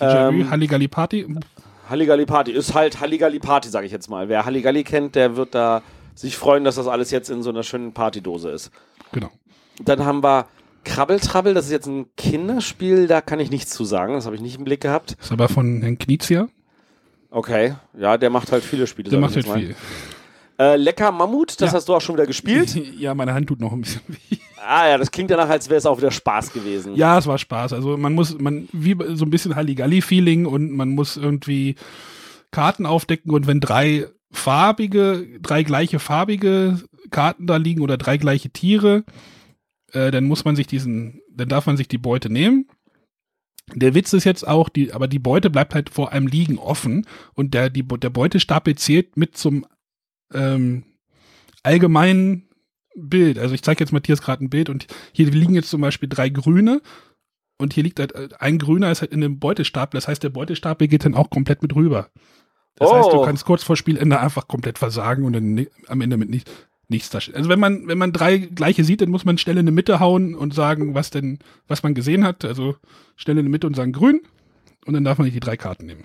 Ähm, 0.00 0.50
Halligalli 0.50 0.88
Party. 0.88 1.26
Halligalli 1.88 2.24
Party 2.26 2.52
ist 2.52 2.74
halt 2.74 3.00
Halligalli 3.00 3.38
Party, 3.38 3.68
sage 3.68 3.86
ich 3.86 3.92
jetzt 3.92 4.08
mal. 4.08 4.28
Wer 4.28 4.44
Halligalli 4.46 4.84
kennt, 4.84 5.14
der 5.14 5.36
wird 5.36 5.54
da 5.54 5.82
sich 6.14 6.36
freuen, 6.36 6.64
dass 6.64 6.76
das 6.76 6.86
alles 6.88 7.10
jetzt 7.10 7.28
in 7.30 7.42
so 7.42 7.50
einer 7.50 7.62
schönen 7.62 7.92
Partydose 7.92 8.50
ist. 8.50 8.70
Genau. 9.12 9.30
Dann 9.84 10.04
haben 10.04 10.22
wir 10.22 10.46
Krabbeltrabbel, 10.84 11.54
das 11.54 11.66
ist 11.66 11.70
jetzt 11.72 11.86
ein 11.86 12.06
Kinderspiel, 12.16 13.06
da 13.06 13.20
kann 13.20 13.38
ich 13.40 13.50
nichts 13.50 13.70
zu 13.72 13.84
sagen, 13.84 14.14
das 14.14 14.26
habe 14.26 14.34
ich 14.34 14.42
nicht 14.42 14.56
im 14.58 14.64
Blick 14.64 14.80
gehabt. 14.80 15.16
Ist 15.20 15.30
aber 15.32 15.48
von 15.48 15.80
Herrn 15.82 15.98
Knizia. 15.98 16.48
Okay, 17.30 17.74
ja, 17.98 18.16
der 18.18 18.30
macht 18.30 18.50
halt 18.52 18.64
viele 18.64 18.86
Spiele. 18.86 19.10
Der 19.10 19.20
macht 19.20 19.34
halt 19.36 19.46
mal. 19.46 19.58
viel. 19.58 19.76
Äh, 20.58 20.76
Lecker 20.76 21.12
Mammut, 21.12 21.60
das 21.60 21.70
Ja. 21.70 21.76
hast 21.76 21.88
du 21.88 21.94
auch 21.94 22.00
schon 22.00 22.16
wieder 22.16 22.26
gespielt. 22.26 22.74
Ja, 22.98 23.14
meine 23.14 23.32
Hand 23.34 23.46
tut 23.48 23.60
noch 23.60 23.72
ein 23.72 23.80
bisschen 23.82 24.02
weh. 24.08 24.38
Ah 24.66 24.88
ja, 24.88 24.98
das 24.98 25.10
klingt 25.10 25.30
danach, 25.30 25.48
als 25.48 25.68
wäre 25.68 25.78
es 25.78 25.86
auch 25.86 25.98
wieder 25.98 26.10
Spaß 26.10 26.52
gewesen. 26.52 26.94
Ja, 26.94 27.18
es 27.18 27.26
war 27.26 27.38
Spaß. 27.38 27.72
Also 27.72 27.96
man 27.96 28.14
muss, 28.14 28.38
man, 28.38 28.68
wie 28.72 28.96
so 29.14 29.24
ein 29.24 29.30
bisschen 29.30 29.56
Halligalli-Feeling 29.56 30.46
und 30.46 30.72
man 30.72 30.90
muss 30.90 31.16
irgendwie 31.16 31.76
Karten 32.50 32.86
aufdecken 32.86 33.32
und 33.32 33.46
wenn 33.46 33.60
drei 33.60 34.06
farbige, 34.30 35.26
drei 35.40 35.62
gleiche 35.62 35.98
farbige 35.98 36.80
Karten 37.10 37.46
da 37.46 37.56
liegen 37.56 37.82
oder 37.82 37.96
drei 37.98 38.16
gleiche 38.16 38.50
Tiere, 38.50 39.04
äh, 39.92 40.10
dann 40.10 40.24
muss 40.24 40.44
man 40.44 40.56
sich 40.56 40.66
diesen, 40.66 41.20
dann 41.30 41.48
darf 41.48 41.66
man 41.66 41.76
sich 41.76 41.88
die 41.88 41.98
Beute 41.98 42.30
nehmen. 42.30 42.66
Der 43.74 43.94
Witz 43.94 44.12
ist 44.12 44.24
jetzt 44.24 44.46
auch, 44.46 44.68
die, 44.68 44.92
aber 44.92 45.08
die 45.08 45.18
Beute 45.18 45.48
bleibt 45.48 45.74
halt 45.74 45.90
vor 45.90 46.12
einem 46.12 46.26
Liegen 46.26 46.58
offen 46.58 47.06
und 47.34 47.54
der, 47.54 47.70
die, 47.70 47.86
der 47.86 48.10
Beutestapel 48.10 48.74
zählt 48.76 49.16
mit 49.16 49.36
zum 49.36 49.66
ähm, 50.32 50.84
allgemeinen 51.62 52.48
Bild. 52.96 53.38
Also 53.38 53.54
ich 53.54 53.62
zeige 53.62 53.80
jetzt 53.80 53.92
Matthias 53.92 54.22
gerade 54.22 54.44
ein 54.44 54.50
Bild 54.50 54.68
und 54.68 54.86
hier 55.12 55.30
liegen 55.30 55.54
jetzt 55.54 55.70
zum 55.70 55.80
Beispiel 55.80 56.08
drei 56.08 56.28
grüne 56.28 56.80
und 57.58 57.72
hier 57.74 57.82
liegt 57.84 58.00
halt 58.00 58.14
äh, 58.14 58.28
ein 58.38 58.58
grüner 58.58 58.90
ist 58.90 59.00
halt 59.02 59.12
in 59.12 59.20
dem 59.20 59.38
Beutestapel. 59.38 59.96
Das 59.98 60.08
heißt, 60.08 60.22
der 60.22 60.30
Beutestapel 60.30 60.88
geht 60.88 61.04
dann 61.04 61.14
auch 61.14 61.30
komplett 61.30 61.62
mit 61.62 61.74
rüber. 61.74 62.08
Das 62.76 62.90
Oh. 62.90 62.94
heißt, 62.94 63.12
du 63.12 63.22
kannst 63.22 63.44
kurz 63.44 63.62
vor 63.62 63.76
Spielende 63.76 64.18
einfach 64.20 64.48
komplett 64.48 64.78
versagen 64.78 65.24
und 65.24 65.32
dann 65.34 65.66
am 65.88 66.00
Ende 66.00 66.16
mit 66.16 66.30
nicht, 66.30 66.50
nichts 66.88 67.10
da 67.10 67.20
steht. 67.20 67.36
Also 67.36 67.48
wenn 67.48 67.60
man, 67.60 67.86
wenn 67.86 67.98
man 67.98 68.12
drei 68.12 68.38
gleiche 68.38 68.82
sieht, 68.84 69.00
dann 69.02 69.10
muss 69.10 69.24
man 69.24 69.38
schnell 69.38 69.58
in 69.58 69.66
die 69.66 69.72
Mitte 69.72 70.00
hauen 70.00 70.34
und 70.34 70.54
sagen, 70.54 70.94
was 70.94 71.10
denn, 71.10 71.38
was 71.68 71.82
man 71.82 71.94
gesehen 71.94 72.24
hat. 72.24 72.44
Also 72.44 72.76
schnell 73.16 73.38
in 73.38 73.44
die 73.44 73.50
Mitte 73.50 73.66
und 73.66 73.76
sagen 73.76 73.92
grün 73.92 74.22
und 74.86 74.94
dann 74.94 75.04
darf 75.04 75.18
man 75.18 75.26
nicht 75.26 75.34
die 75.36 75.40
drei 75.40 75.56
Karten 75.56 75.86
nehmen. 75.86 76.04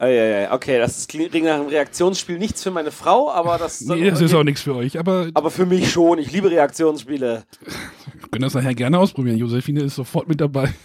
Eieiei, 0.00 0.52
okay, 0.52 0.78
das 0.78 1.08
klingt 1.08 1.34
nach 1.34 1.54
einem 1.54 1.66
Reaktionsspiel 1.66 2.38
nichts 2.38 2.62
für 2.62 2.70
meine 2.70 2.92
Frau, 2.92 3.30
aber 3.32 3.58
das, 3.58 3.80
Nee, 3.86 4.08
das 4.08 4.20
ist 4.20 4.32
auch 4.32 4.44
nichts 4.44 4.62
für 4.62 4.76
euch, 4.76 4.96
aber 4.96 5.28
aber 5.34 5.50
für 5.50 5.66
mich 5.66 5.90
schon. 5.90 6.18
Ich 6.18 6.30
liebe 6.30 6.50
Reaktionsspiele. 6.50 7.44
wir 7.60 8.28
können 8.30 8.42
das 8.42 8.54
nachher 8.54 8.76
gerne 8.76 8.98
ausprobieren. 8.98 9.36
Josephine 9.38 9.82
ist 9.82 9.96
sofort 9.96 10.28
mit 10.28 10.40
dabei. 10.40 10.72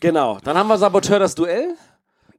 Genau. 0.00 0.38
Dann 0.42 0.58
haben 0.58 0.66
wir 0.66 0.76
Saboteur 0.78 1.20
das 1.20 1.36
Duell. 1.36 1.76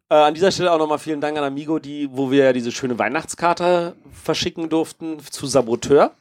Äh, 0.09 0.15
an 0.15 0.33
dieser 0.33 0.51
Stelle 0.51 0.69
auch 0.73 0.77
nochmal 0.77 0.99
vielen 0.99 1.21
Dank 1.21 1.37
an 1.37 1.45
Amigo, 1.45 1.79
die, 1.79 2.09
wo 2.11 2.29
wir 2.29 2.43
ja 2.43 2.53
diese 2.53 2.73
schöne 2.73 2.99
Weihnachtskarte 2.99 3.95
verschicken 4.11 4.67
durften 4.67 5.19
zu 5.19 5.47
Saboteur. 5.47 6.11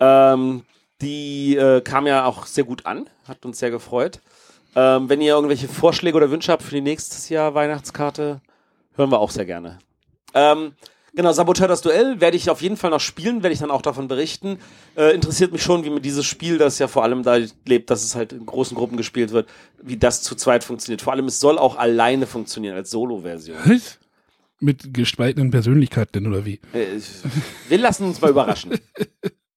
Ähm, 0.00 0.64
die 1.00 1.56
äh, 1.56 1.80
kam 1.80 2.08
ja 2.08 2.24
auch 2.24 2.46
sehr 2.46 2.64
gut 2.64 2.86
an, 2.86 3.08
hat 3.28 3.46
uns 3.46 3.60
sehr 3.60 3.70
gefreut. 3.70 4.20
Ähm, 4.74 5.08
wenn 5.08 5.20
ihr 5.20 5.34
irgendwelche 5.34 5.68
Vorschläge 5.68 6.16
oder 6.16 6.30
Wünsche 6.32 6.50
habt 6.50 6.64
für 6.64 6.74
die 6.74 6.80
nächstes 6.80 7.28
Jahr 7.28 7.54
Weihnachtskarte, 7.54 8.40
hören 8.96 9.10
wir 9.10 9.20
auch 9.20 9.30
sehr 9.30 9.44
gerne. 9.44 9.78
Ähm, 10.34 10.72
genau, 11.14 11.32
Saboteur 11.32 11.68
das 11.68 11.80
Duell 11.80 12.20
werde 12.20 12.36
ich 12.36 12.50
auf 12.50 12.62
jeden 12.62 12.76
Fall 12.76 12.90
noch 12.90 13.00
spielen, 13.00 13.42
werde 13.42 13.54
ich 13.54 13.60
dann 13.60 13.70
auch 13.70 13.82
davon 13.82 14.08
berichten. 14.08 14.58
Äh, 14.96 15.14
interessiert 15.14 15.52
mich 15.52 15.62
schon, 15.62 15.84
wie 15.84 15.90
mit 15.90 16.04
dieses 16.04 16.26
Spiel, 16.26 16.58
das 16.58 16.78
ja 16.78 16.88
vor 16.88 17.02
allem 17.02 17.22
da 17.22 17.38
lebt, 17.64 17.90
dass 17.90 18.04
es 18.04 18.14
halt 18.14 18.32
in 18.32 18.46
großen 18.46 18.76
Gruppen 18.76 18.96
gespielt 18.96 19.32
wird, 19.32 19.48
wie 19.82 19.96
das 19.96 20.22
zu 20.22 20.34
zweit 20.34 20.64
funktioniert. 20.64 21.02
Vor 21.02 21.12
allem, 21.12 21.26
es 21.26 21.40
soll 21.40 21.58
auch 21.58 21.76
alleine 21.76 22.26
funktionieren, 22.26 22.76
als 22.76 22.90
Solo-Version. 22.90 23.58
Was? 23.64 23.98
Mit 24.58 24.94
gespaltenen 24.94 25.50
Persönlichkeiten 25.50 26.12
denn, 26.14 26.26
oder 26.26 26.46
wie? 26.46 26.60
Äh, 26.72 26.98
Wir 27.68 27.78
lassen 27.78 28.06
uns 28.06 28.20
mal 28.22 28.30
überraschen. 28.30 28.78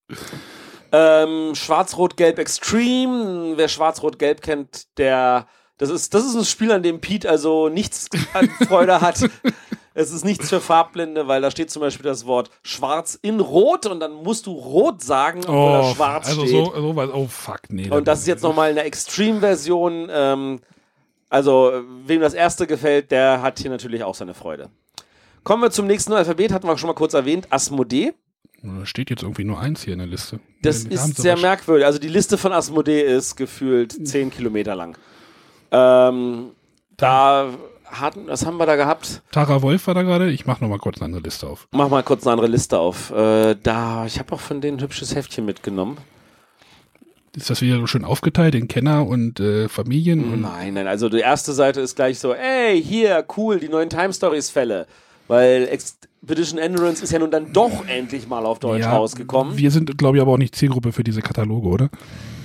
ähm, 0.92 1.56
Schwarz-Rot-Gelb 1.56 2.38
Extreme. 2.38 3.54
Wer 3.56 3.68
Schwarz-Rot-Gelb 3.68 4.42
kennt, 4.42 4.98
der. 4.98 5.48
Das 5.80 5.90
ist, 5.90 6.14
das 6.14 6.26
ist 6.26 6.36
ein 6.36 6.46
Spiel, 6.46 6.72
an 6.72 6.84
dem 6.84 7.00
Pete 7.00 7.28
also 7.28 7.70
nichts 7.70 8.10
an 8.34 8.50
Freude 8.68 9.02
hat. 9.02 9.28
Es 9.96 10.12
ist 10.12 10.24
nichts 10.24 10.48
für 10.48 10.62
Farbblinde, 10.62 11.28
weil 11.28 11.42
da 11.42 11.52
steht 11.52 11.72
zum 11.72 11.82
Beispiel 11.82 12.06
das 12.06 12.26
Wort 12.26 12.52
schwarz 12.64 13.20
in 13.22 13.42
rot 13.42 13.86
und 13.86 14.00
dann 14.00 14.14
musst 14.14 14.46
du 14.46 14.52
rot 14.54 15.02
sagen, 15.02 15.42
obwohl 15.42 15.74
da 15.74 15.94
schwarz 15.94 16.28
also 16.30 16.46
steht. 16.46 16.52
so, 16.52 16.74
so 16.74 16.96
was. 16.96 17.10
Oh, 17.10 17.28
fuck, 17.28 17.64
nee. 17.70 17.90
Und 17.90 18.08
das 18.08 18.20
ist 18.20 18.28
jetzt 18.28 18.44
nochmal 18.44 18.70
eine 18.70 18.84
Extreme-Version. 18.84 20.08
Ähm, 20.10 20.62
also, 21.30 21.74
wem 22.06 22.22
das 22.22 22.34
erste 22.34 22.66
gefällt, 22.66 23.12
der 23.12 23.42
hat 23.42 23.60
hier 23.60 23.72
natürlich 23.72 24.04
auch 24.04 24.16
seine 24.16 24.34
Freude. 24.34 24.70
Kommen 25.44 25.64
wir 25.64 25.72
zum 25.72 25.86
nächsten 25.86 26.14
Alphabet, 26.14 26.54
hatten 26.54 26.68
wir 26.68 26.78
schon 26.78 26.88
mal 26.88 26.94
kurz 26.94 27.14
erwähnt, 27.14 27.48
Asmodee. 27.50 28.14
Da 28.62 28.86
steht 28.86 29.10
jetzt 29.10 29.24
irgendwie 29.24 29.44
nur 29.44 29.60
eins 29.60 29.84
hier 29.84 29.94
in 29.94 30.00
der 30.00 30.08
Liste. 30.08 30.40
Das 30.62 30.86
ist 30.86 31.18
sehr 31.18 31.36
merkwürdig. 31.36 31.86
Also 31.86 32.00
die 32.00 32.08
Liste 32.08 32.38
von 32.38 32.54
Asmodee 32.54 33.02
ist 33.02 33.36
gefühlt 33.36 34.08
10 34.08 34.32
Kilometer 34.32 34.76
lang. 34.76 34.98
Ähm, 35.72 36.52
da 36.98 37.50
hatten, 37.86 38.28
was 38.28 38.46
haben 38.46 38.58
wir 38.58 38.66
da 38.66 38.76
gehabt? 38.76 39.22
Tara 39.32 39.62
Wolf 39.62 39.88
war 39.88 39.94
da 39.94 40.04
gerade. 40.04 40.32
Ich 40.32 40.46
mache 40.46 40.64
noch 40.64 40.70
mal 40.70 40.78
kurz 40.78 40.98
eine 40.98 41.06
andere 41.06 41.22
Liste 41.22 41.48
auf. 41.48 41.68
Mach 41.72 41.90
mal 41.90 42.04
kurz 42.04 42.26
eine 42.26 42.34
andere 42.34 42.48
Liste 42.48 42.78
auf. 42.78 43.12
Äh, 43.12 43.56
da, 43.62 44.06
ich 44.06 44.20
habe 44.20 44.34
auch 44.34 44.40
von 44.40 44.62
denen 44.62 44.78
ein 44.78 44.82
hübsches 44.82 45.16
Heftchen 45.16 45.46
mitgenommen. 45.46 45.98
Ist 47.36 47.50
das 47.50 47.62
wieder 47.62 47.78
so 47.78 47.88
schön 47.88 48.06
aufgeteilt 48.06 48.56
in 48.56 48.68
Kenner 48.68 49.06
und 49.08 49.40
äh, 49.40 49.70
Familien? 49.70 50.34
Und 50.34 50.42
Nein, 50.42 50.74
nein, 50.74 50.88
also 50.88 51.10
die 51.10 51.20
erste 51.20 51.54
Seite 51.54 51.80
ist 51.80 51.96
gleich 51.96 52.20
so, 52.20 52.34
ey, 52.34 52.82
hier, 52.82 53.24
cool, 53.38 53.60
die 53.60 53.70
neuen 53.70 53.90
Time 53.90 54.12
Stories 54.12 54.50
Fälle. 54.50 54.88
Weil 55.30 55.68
Expedition 55.68 56.58
Endurance 56.58 57.04
ist 57.04 57.12
ja 57.12 57.20
nun 57.20 57.30
dann 57.30 57.54
doch 57.54 57.88
endlich 57.88 58.28
mal 58.28 58.48
auf 58.48 58.58
Deutsch 58.58 58.82
Ja, 58.82 58.98
rausgekommen. 58.98 59.56
Wir 59.58 59.70
sind, 59.70 59.96
glaube 59.96 60.18
ich, 60.18 60.22
aber 60.24 60.34
auch 60.34 60.38
nicht 60.38 60.56
Zielgruppe 60.56 60.92
für 60.92 61.04
diese 61.04 61.22
Kataloge, 61.22 61.68
oder? 61.70 61.90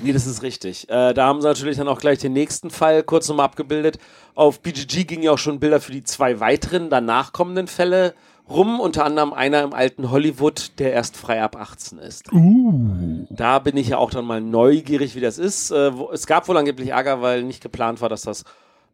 Nee, 0.03 0.12
das 0.12 0.27
ist 0.27 0.42
richtig. 0.42 0.90
Äh, 0.90 1.14
da 1.14 1.27
haben 1.27 1.40
sie 1.40 1.49
natürlich 1.49 1.79
dann 1.79 1.88
auch 1.88 1.99
gleich 1.99 2.18
den 2.18 2.35
nächsten 2.35 2.68
Fall 2.68 3.03
kurz 3.03 3.27
nochmal 3.27 3.47
abgebildet. 3.47 3.99
Auf 4.35 4.61
BGG 4.61 5.05
gingen 5.05 5.23
ja 5.23 5.33
auch 5.33 5.38
schon 5.38 5.61
Bilder 5.61 5.81
für 5.81 5.92
die 5.92 6.05
zwei 6.05 6.40
weiteren 6.40 6.90
danach 6.90 7.33
kommenden 7.33 7.68
Fälle 7.68 8.12
rum. 8.51 8.81
Unter 8.81 9.07
anderem 9.07 9.33
einer 9.33 9.62
im 9.62 9.73
alten 9.73 10.11
Hollywood, 10.11 10.73
der 10.79 10.92
erst 10.92 11.16
frei 11.16 11.42
ab 11.42 11.57
18 11.57 11.99
ist. 12.01 12.31
Uh. 12.35 13.27
Da 13.31 13.61
bin 13.61 13.79
ich 13.79 13.88
ja 13.88 13.97
auch 13.97 14.11
dann 14.11 14.27
mal 14.27 14.42
neugierig, 14.42 15.14
wie 15.14 15.20
das 15.20 15.38
ist. 15.38 15.70
Äh, 15.70 15.97
wo, 15.97 16.11
es 16.12 16.27
gab 16.27 16.49
wohl 16.49 16.59
angeblich 16.59 16.90
Ärger, 16.90 17.23
weil 17.23 17.44
nicht 17.44 17.62
geplant 17.62 18.03
war, 18.03 18.11
dass 18.11 18.20
das 18.20 18.44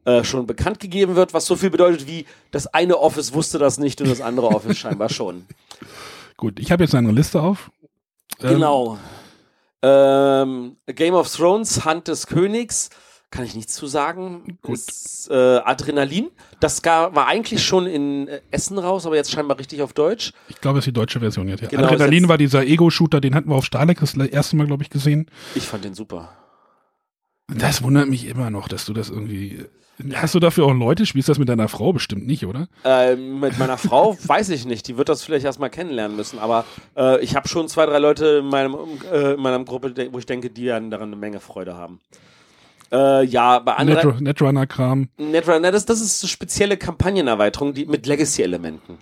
äh, 0.05 0.25
schon 0.25 0.47
bekannt 0.47 0.81
gegeben 0.81 1.17
wird, 1.17 1.35
was 1.35 1.47
so 1.47 1.57
viel 1.57 1.71
bedeutet 1.71 2.07
wie, 2.07 2.27
das 2.51 2.67
eine 2.67 2.99
Office 2.99 3.33
wusste 3.35 3.59
das 3.59 3.79
nicht 3.79 4.01
und 4.01 4.09
das 4.09 4.21
andere 4.21 4.49
Office 4.49 4.79
scheinbar 4.79 5.09
schon. 5.09 5.45
Gut, 6.37 6.59
ich 6.59 6.73
habe 6.73 6.85
jetzt 6.85 6.95
eine 6.95 7.01
andere 7.01 7.17
Liste 7.17 7.41
auf. 7.43 7.71
Ähm, 8.41 8.51
Genau. 8.51 8.99
Ähm, 9.83 10.77
Game 10.87 11.15
of 11.15 11.35
Thrones, 11.35 11.85
Hand 11.85 12.09
des 12.09 12.27
Königs, 12.27 12.91
kann 13.31 13.45
ich 13.45 13.55
nichts 13.55 13.75
zu 13.75 13.87
sagen. 13.87 14.59
Gut. 14.63 14.77
Ist, 14.77 15.29
äh, 15.31 15.35
Adrenalin, 15.35 16.31
das 16.59 16.83
gar, 16.83 17.15
war 17.15 17.27
eigentlich 17.27 17.65
schon 17.65 17.87
in 17.87 18.29
äh, 18.29 18.41
Essen 18.51 18.79
raus, 18.79 19.07
aber 19.07 19.17
jetzt 19.17 19.31
scheinbar 19.31 19.59
richtig 19.59 19.83
auf 19.83 19.93
Deutsch. 19.93 20.33
Ich 20.49 20.61
glaube, 20.61 20.79
es 20.79 20.83
ist 20.83 20.89
die 20.89 20.93
deutsche 20.93 21.21
Version 21.21 21.49
jetzt. 21.49 21.63
Ja. 21.63 21.69
Genau, 21.69 21.85
Adrenalin 21.85 22.29
war 22.29 22.37
dieser 22.37 22.65
Ego-Shooter, 22.67 23.21
den 23.21 23.35
hatten 23.35 23.49
wir 23.49 23.55
auf 23.55 23.65
Starlek 23.65 24.01
das 24.01 24.15
erste 24.15 24.57
Mal, 24.57 24.67
glaube 24.67 24.83
ich, 24.83 24.91
gesehen. 24.91 25.31
Ich 25.55 25.65
fand 25.65 25.85
den 25.85 25.95
super. 25.95 26.31
Das 27.49 27.83
wundert 27.83 28.09
mich 28.09 28.27
immer 28.27 28.51
noch, 28.51 28.69
dass 28.69 28.85
du 28.85 28.93
das 28.93 29.11
irgendwie. 29.11 29.65
Hast 30.15 30.35
du 30.35 30.41
dafür 30.41 30.67
auch 30.67 30.73
Leute? 30.75 31.07
Spielst 31.07 31.29
du 31.29 31.33
das 31.33 31.39
mit 31.39 31.49
deiner 31.49 31.69
Frau 31.69 31.93
bestimmt 31.93 32.27
nicht, 32.27 32.47
oder? 32.47 32.69
Ähm, 32.85 33.41
mit 33.41 33.59
meiner 33.59 33.79
Frau 33.79 34.17
weiß 34.25 34.49
ich 34.51 34.65
nicht, 34.67 34.89
die 34.89 34.97
wird 34.97 35.09
das 35.09 35.23
vielleicht 35.25 35.45
erstmal 35.45 35.71
kennenlernen 35.71 36.17
müssen, 36.17 36.39
aber 36.39 36.65
äh, 36.97 37.21
ich 37.23 37.37
habe 37.37 37.49
schon 37.49 37.69
zwei, 37.69 37.87
drei 37.87 37.99
Leute 37.99 38.41
in, 38.43 38.47
meinem, 38.47 38.75
äh, 39.13 39.35
in 39.35 39.41
meiner 39.41 39.63
Gruppe, 39.65 39.93
wo 40.13 40.19
ich 40.19 40.27
denke, 40.27 40.51
die 40.51 40.67
daran 40.67 40.93
eine 40.93 41.17
Menge 41.17 41.41
Freude 41.41 41.75
haben. 41.75 42.01
Äh, 42.93 43.25
ja, 43.25 43.59
bei 43.61 43.75
anderen. 43.75 44.11
Netru- 44.17 44.21
Netrunner-Kram. 44.21 45.09
Netrunner, 45.19 45.71
das, 45.71 45.87
das 45.87 46.01
ist 46.01 46.19
so 46.19 46.27
spezielle 46.27 46.77
Kampagnenerweiterung 46.77 47.73
die, 47.73 47.87
mit 47.87 48.07
Legacy-Elementen. 48.07 48.99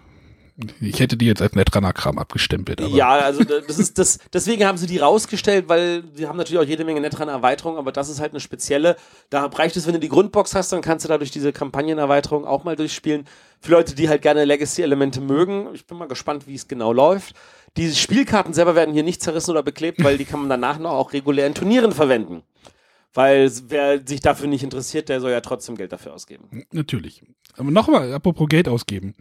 Ich 0.81 0.99
hätte 0.99 1.17
die 1.17 1.27
jetzt 1.27 1.41
als 1.41 1.55
Netrunner-Kram 1.55 2.19
abgestempelt. 2.19 2.81
Aber 2.81 2.91
Ja, 2.95 3.11
also 3.11 3.45
da- 3.45 3.61
das 3.61 3.79
ist 3.79 3.97
das, 3.97 4.19
deswegen 4.33 4.65
haben 4.67 4.77
sie 4.77 4.89
die 4.89 4.99
rausgestellt, 4.99 5.69
weil 5.69 6.03
die 6.03 6.27
haben 6.27 6.37
natürlich 6.37 6.59
auch 6.61 6.69
jede 6.69 6.85
Menge 6.85 7.01
Netrunner-Erweiterungen, 7.01 7.79
aber 7.79 7.93
das 7.93 8.09
ist 8.09 8.19
halt 8.21 8.33
eine 8.33 8.41
spezielle. 8.41 8.97
Da 9.31 9.47
reicht 9.47 9.77
es, 9.77 9.87
wenn 9.87 9.93
du 9.95 10.01
die 10.01 10.09
Grundbox 10.09 10.55
hast, 10.57 10.73
dann 10.73 10.81
kannst 10.81 11.05
du 11.05 11.09
dadurch 11.09 11.31
diese 11.31 11.53
Kampagnenerweiterung 11.53 12.45
auch 12.45 12.65
mal 12.65 12.75
durchspielen. 12.75 13.27
Für 13.61 13.73
Leute, 13.73 13.95
die 13.95 14.09
halt 14.09 14.23
gerne 14.23 14.45
Legacy-Elemente 14.45 15.21
mögen, 15.21 15.69
ich 15.75 15.87
bin 15.87 15.97
mal 15.97 16.09
gespannt, 16.09 16.49
wie 16.49 16.55
es 16.55 16.67
genau 16.67 16.93
läuft. 16.93 17.37
Die 17.77 17.93
Spielkarten 17.95 18.53
selber 18.53 18.75
werden 18.75 18.95
hier 18.95 19.05
nicht 19.05 19.23
zerrissen 19.23 19.53
oder 19.53 19.63
beklebt, 19.63 20.03
weil 20.03 20.19
die 20.19 20.25
kann 20.25 20.41
man 20.41 20.49
danach 20.49 20.79
noch 20.81 20.91
auch 20.93 21.13
regulär 21.13 21.47
in 21.47 21.55
Turnieren 21.55 21.93
verwenden. 21.93 22.43
Weil 23.15 23.51
wer 23.69 24.01
sich 24.07 24.21
dafür 24.21 24.49
nicht 24.49 24.63
interessiert, 24.65 25.09
der 25.09 25.21
soll 25.21 25.31
ja 25.31 25.41
trotzdem 25.41 25.77
Geld 25.77 25.93
dafür 25.93 26.15
ausgeben. 26.15 26.65
natürlich. 26.73 27.23
Aber 27.57 27.71
nochmal, 27.71 28.13
apropos 28.13 28.49
Geld 28.49 28.69
ausgeben. 28.69 29.15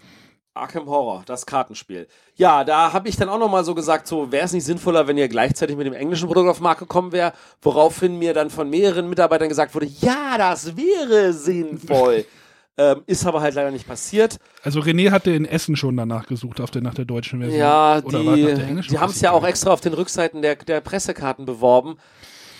Arkham 0.57 0.87
Horror, 0.87 1.23
das 1.25 1.45
Kartenspiel. 1.45 2.07
Ja, 2.35 2.63
da 2.63 2.93
habe 2.93 3.09
ich 3.09 3.15
dann 3.15 3.29
auch 3.29 3.39
nochmal 3.39 3.63
so 3.63 3.75
gesagt, 3.75 4.07
so 4.07 4.31
wäre 4.31 4.45
es 4.45 4.53
nicht 4.53 4.65
sinnvoller, 4.65 5.07
wenn 5.07 5.17
ihr 5.17 5.27
gleichzeitig 5.27 5.75
mit 5.75 5.87
dem 5.87 5.93
englischen 5.93 6.27
Produkt 6.27 6.49
auf 6.49 6.57
den 6.57 6.63
Markt 6.63 6.79
gekommen 6.79 7.11
wäre, 7.11 7.33
woraufhin 7.61 8.19
mir 8.19 8.33
dann 8.33 8.49
von 8.49 8.69
mehreren 8.69 9.09
Mitarbeitern 9.09 9.49
gesagt 9.49 9.73
wurde, 9.75 9.87
ja, 9.87 10.37
das 10.37 10.75
wäre 10.77 11.33
sinnvoll. 11.33 12.25
ähm, 12.77 13.03
ist 13.07 13.25
aber 13.25 13.41
halt 13.41 13.55
leider 13.55 13.71
nicht 13.71 13.87
passiert. 13.87 14.37
Also 14.63 14.79
René 14.79 15.11
hatte 15.11 15.31
in 15.31 15.45
Essen 15.45 15.75
schon 15.75 15.97
danach 15.97 16.27
gesucht, 16.27 16.61
auf 16.61 16.69
der, 16.71 16.81
nach 16.81 16.93
der 16.93 17.05
deutschen 17.05 17.39
Version. 17.39 17.59
Ja, 17.59 18.01
die, 18.01 18.83
die 18.89 18.99
haben 18.99 19.11
es 19.11 19.21
ja 19.21 19.31
auch 19.31 19.45
extra 19.45 19.71
auf 19.71 19.81
den 19.81 19.93
Rückseiten 19.93 20.41
der, 20.41 20.55
der 20.55 20.81
Pressekarten 20.81 21.45
beworben. 21.45 21.97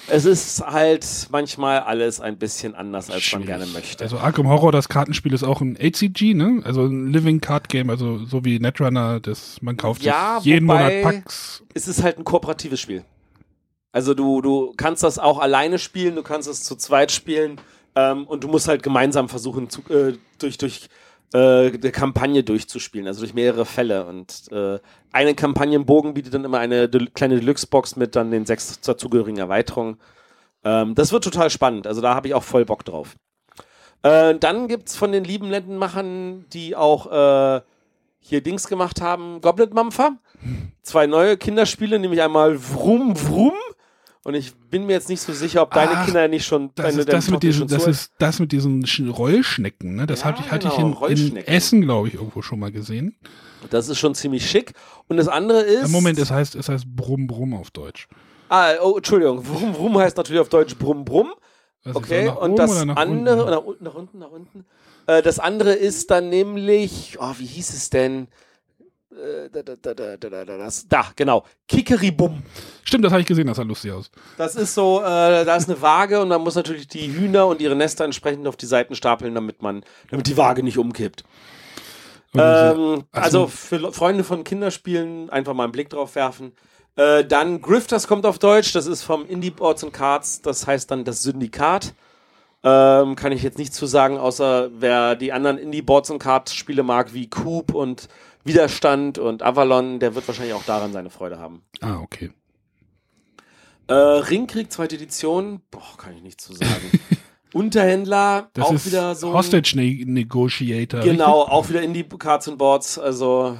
Es 0.10 0.26
ist 0.26 0.62
halt 0.66 1.06
manchmal 1.32 1.82
alles 1.82 2.22
ein 2.22 2.38
bisschen 2.38 2.76
anders, 2.76 3.10
als 3.10 3.32
man 3.34 3.46
gerne 3.46 3.66
möchte. 3.66 4.04
Also 4.04 4.18
Arkham 4.18 4.48
Horror, 4.48 4.72
das 4.72 4.88
Kartenspiel 4.90 5.34
ist 5.34 5.44
auch 5.44 5.60
ein 5.62 5.78
ACG, 5.80 6.34
ne? 6.34 6.62
Also 6.64 6.86
ein 6.86 7.12
Living 7.12 7.42
Card 7.42 7.68
Game, 7.70 7.90
also 7.90 8.24
so 8.26 8.46
wie 8.46 8.60
Netrunner, 8.60 9.20
das 9.20 9.62
man 9.62 9.76
kauft 9.76 10.04
Ja, 10.04 10.38
sich 10.38 10.46
jeden 10.46 10.66
Monat 10.66 11.02
Packs. 11.02 11.64
es 11.74 11.88
ist 11.88 12.04
halt 12.04 12.18
ein 12.18 12.24
kooperatives 12.24 12.80
Spiel. 12.80 13.04
Also 13.92 14.14
du, 14.14 14.42
du 14.42 14.74
kannst 14.78 15.04
das 15.04 15.20
auch 15.20 15.40
alleine 15.40 15.80
spielen, 15.80 16.16
du 16.16 16.24
kannst 16.24 16.48
es 16.48 16.64
zu 16.64 16.76
zweit 16.76 17.12
spielen 17.12 17.60
ähm, 17.96 18.26
und 18.26 18.44
du 18.44 18.48
musst 18.48 18.68
halt 18.68 18.84
gemeinsam 18.84 19.28
versuchen, 19.28 19.70
zu, 19.70 19.82
äh, 19.90 20.14
durch, 20.40 20.58
durch 20.58 20.88
äh, 21.34 21.72
die 21.72 21.92
Kampagne 21.92 22.44
durchzuspielen, 22.44 23.08
also 23.08 23.22
durch 23.22 23.34
mehrere 23.34 23.66
Fälle. 23.66 24.06
Und 24.06 24.52
äh, 24.52 24.80
eine 25.12 25.36
Kampagnenbogen 25.36 26.14
bietet 26.14 26.34
dann 26.34 26.46
immer 26.46 26.60
eine 26.60 26.90
Del 26.90 27.08
kleine 27.08 27.40
Deluxe-Box 27.40 27.96
mit 27.96 28.16
dann 28.16 28.32
den 28.32 28.46
sechs 28.46 28.80
dazugehörigen 28.82 29.40
Erweiterungen. 29.40 29.98
Ähm, 30.64 30.96
das 30.96 31.12
wird 31.12 31.24
total 31.24 31.50
spannend, 31.50 31.88
also 31.88 32.02
da 32.02 32.16
habe 32.16 32.28
ich 32.28 32.34
auch 32.34 32.44
voll 32.44 32.66
Bock 32.66 32.86
drauf. 32.86 33.16
Äh, 34.04 34.36
dann 34.36 34.68
gibt's 34.68 34.96
von 34.96 35.12
den 35.12 35.24
lieben 35.24 35.50
Ländenmachern, 35.50 36.46
die 36.54 36.76
auch 36.76 37.08
äh, 37.08 37.62
hier 38.20 38.42
Dings 38.42 38.68
gemacht 38.68 39.02
haben, 39.02 39.42
Goblet 39.42 39.74
Mampfer. 39.74 40.18
Zwei 40.84 41.08
neue 41.08 41.38
Kinderspiele, 41.38 42.00
nämlich 42.00 42.22
einmal 42.22 42.58
Vrum 42.58 43.16
Vrum. 43.16 43.54
Und 44.24 44.34
ich 44.34 44.54
bin 44.56 44.86
mir 44.86 44.94
jetzt 44.94 45.08
nicht 45.10 45.22
so 45.22 45.32
sicher, 45.32 45.62
ob 45.62 45.72
deine 45.74 45.92
Ach, 45.94 46.06
Kinder 46.06 46.28
nicht 46.28 46.46
schon 46.46 46.72
Das, 46.76 46.88
deine, 46.88 47.00
ist, 47.02 47.14
das, 47.14 47.30
mit 47.30 47.44
diesen, 47.44 47.60
schon 47.60 47.68
das 47.70 47.88
ist 47.88 48.12
das 48.20 48.40
mit 48.40 48.52
diesen 48.52 48.84
Sch- 48.86 49.10
Rollschnecken, 49.10 49.96
ne? 49.96 50.06
Das 50.08 50.20
Ja, 50.22 50.26
hatte, 50.28 50.44
ich- 50.46 50.52
hatte 50.52 50.68
genau, 50.70 51.08
ich 51.08 51.30
in, 51.30 51.38
in. 51.38 51.48
Essen, 51.48 51.82
glaube 51.82 52.10
ich, 52.10 52.16
irgendwo 52.16 52.42
schon 52.42 52.60
mal 52.60 52.72
gesehen. 52.72 53.16
Das 53.70 53.88
ist 53.90 53.98
schon 54.00 54.14
ziemlich 54.16 54.50
schick. 54.50 54.74
Und 55.08 55.18
das 55.18 55.28
andere 55.28 55.62
ist. 55.62 55.86
Im 55.86 55.92
Moment, 55.92 56.20
es 56.20 56.30
heißt, 56.32 56.56
es 56.56 56.68
heißt 56.70 56.86
Brumm 56.96 57.28
Brumm 57.28 57.54
auf 57.54 57.72
Deutsch. 57.72 58.08
Ah, 58.50 58.74
oh, 58.84 58.98
Entschuldigung. 58.98 59.44
Vrum 59.44 59.74
Vrum 59.76 59.98
heißt 59.98 60.16
natürlich 60.18 60.42
auf 60.42 60.50
Deutsch 60.50 60.76
Brumm 60.78 61.04
Brumm. 61.06 61.34
Ist 61.86 61.96
Okay, 61.96 62.28
und 62.30 62.58
das 62.60 62.72
andere. 62.98 63.44
unten? 63.44 63.50
Nach 63.50 63.64
unten, 63.64 63.84
nach 63.84 63.94
unten, 63.96 64.20
nach 64.20 64.32
unten. 64.32 64.66
Äh, 65.08 65.22
das 65.22 65.40
andere 65.40 65.72
ist 65.74 66.12
dann 66.12 66.30
nämlich, 66.30 67.18
oh, 67.20 67.34
wie 67.38 67.46
hieß 67.46 67.74
es 67.74 67.90
denn? 67.90 68.28
Äh, 69.18 69.50
Da, 69.50 69.64
da, 69.64 69.76
da, 69.76 69.94
da, 69.94 70.18
da, 70.18 70.46
da, 70.46 70.58
das, 70.58 70.88
da, 70.88 71.08
genau. 71.16 71.44
Kikeribum. 71.68 72.44
Stimmt, 72.84 73.06
das 73.06 73.12
habe 73.12 73.22
ich 73.22 73.28
gesehen, 73.28 73.48
das 73.48 73.58
sah 73.58 73.64
lustig 73.64 73.92
aus. 73.92 74.12
Das 74.38 74.56
ist 74.56 74.74
so, 74.74 75.00
äh, 75.00 75.46
da 75.46 75.56
ist 75.56 75.70
eine 75.70 75.82
Waage 75.82 76.22
und 76.22 76.30
man 76.30 76.42
muss 76.42 76.56
natürlich 76.56 76.88
die 76.88 77.12
Hühner 77.12 77.48
und 77.48 77.62
ihre 77.62 77.76
Nester 77.76 78.06
entsprechend 78.06 78.48
auf 78.48 78.56
die 78.58 78.66
Seiten 78.66 78.96
stapeln, 78.96 79.34
damit 79.34 79.62
man, 79.62 79.84
damit 80.12 80.28
die 80.28 80.38
Waage 80.38 80.64
nicht 80.64 80.78
umkippt. 80.78 81.24
Ähm, 82.36 83.06
also 83.12 83.42
so. 83.42 83.48
für 83.48 83.92
Freunde 83.92 84.24
von 84.24 84.44
Kinderspielen 84.44 85.30
einfach 85.30 85.54
mal 85.54 85.64
einen 85.64 85.72
Blick 85.72 85.90
drauf 85.90 86.16
werfen. 86.16 86.52
Äh, 86.96 87.26
dann 87.26 87.62
Grifters 87.62 88.08
kommt 88.08 88.26
auf 88.26 88.40
Deutsch, 88.40 88.74
das 88.74 88.86
ist 88.88 89.04
vom 89.04 89.26
Indie 89.28 89.52
Boards 89.52 89.84
and 89.84 89.94
Cards, 89.94 90.42
das 90.42 90.68
heißt 90.68 90.92
dann 90.92 91.04
das 91.04 91.24
Syndikat. 91.24 91.94
Ähm, 92.64 93.16
kann 93.16 93.32
ich 93.32 93.44
jetzt 93.44 93.60
nicht 93.60 93.74
zu 93.74 93.86
sagen, 93.86 94.18
außer 94.18 94.72
wer 94.74 95.16
die 95.16 95.32
anderen 95.32 95.58
Indie 95.58 95.84
Boards 95.84 96.10
and 96.12 96.22
Cards 96.22 96.54
Spiele 96.54 96.84
mag, 96.84 97.14
wie 97.14 97.30
Coop 97.30 97.74
und 97.74 98.08
Widerstand 98.48 99.18
und 99.18 99.44
Avalon, 99.44 100.00
der 100.00 100.16
wird 100.16 100.28
wahrscheinlich 100.28 100.54
auch 100.54 100.64
daran 100.64 100.94
seine 100.94 101.10
Freude 101.10 101.40
haben. 101.40 101.64
Ah, 101.82 102.00
okay. 102.00 102.32
Äh, 103.88 103.94
Ringkrieg, 103.94 104.72
zweite 104.72 104.96
Edition, 104.96 105.62
boah, 105.72 105.82
kann 105.98 106.14
ich 106.16 106.22
nicht 106.22 106.42
zu 106.42 106.54
sagen. 106.54 106.92
Unterhändler, 107.54 108.50
Das 108.54 108.66
auch 108.66 108.86
wieder 108.86 109.16
so. 109.16 109.28
ein- 109.30 109.34
Hostage 109.34 109.74
ne 109.76 110.04
Negotiator. 110.06 111.00
Genau, 111.02 111.44
auch 111.44 111.70
wieder 111.70 111.82
Indie 111.82 112.04
Cards 112.04 112.48
and 112.50 112.58
Boards, 112.58 113.00
also 113.00 113.58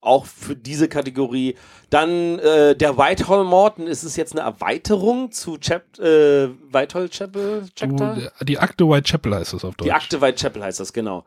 auch 0.00 0.24
für 0.24 0.54
diese 0.56 0.88
Kategorie. 0.88 1.56
Dann 1.90 2.38
äh, 2.38 2.76
der 2.76 2.96
Whitehall 2.96 3.44
Morton, 3.44 3.86
ist 3.88 4.04
es 4.04 4.16
jetzt 4.16 4.32
eine 4.32 4.42
Erweiterung 4.42 5.32
zu 5.32 5.58
Chap 5.58 5.98
äh, 5.98 6.48
Whitehall 6.72 7.08
Chapel? 7.08 7.58
Richtig? 7.58 7.74
Chapter? 7.74 8.30
Du, 8.38 8.44
die 8.44 8.58
Akte 8.58 8.88
White 8.88 9.10
Chapel 9.10 9.34
heißt 9.34 9.52
das 9.52 9.64
auf 9.64 9.74
Deutsch. 9.74 9.86
Die 9.86 9.92
Akte 9.92 10.20
Whitechapel 10.22 10.62
heißt 10.62 10.80
das, 10.80 10.92
genau. 10.92 11.24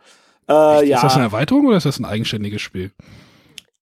Äh, 0.50 0.88
ja, 0.88 0.98
Ist 0.98 1.04
das 1.04 1.16
eine 1.16 1.24
Erweiterung 1.24 1.66
oder 1.68 1.78
ist 1.78 1.86
das 1.86 2.00
ein 2.00 2.06
eigenständiges 2.06 2.62
Spiel? 2.62 2.91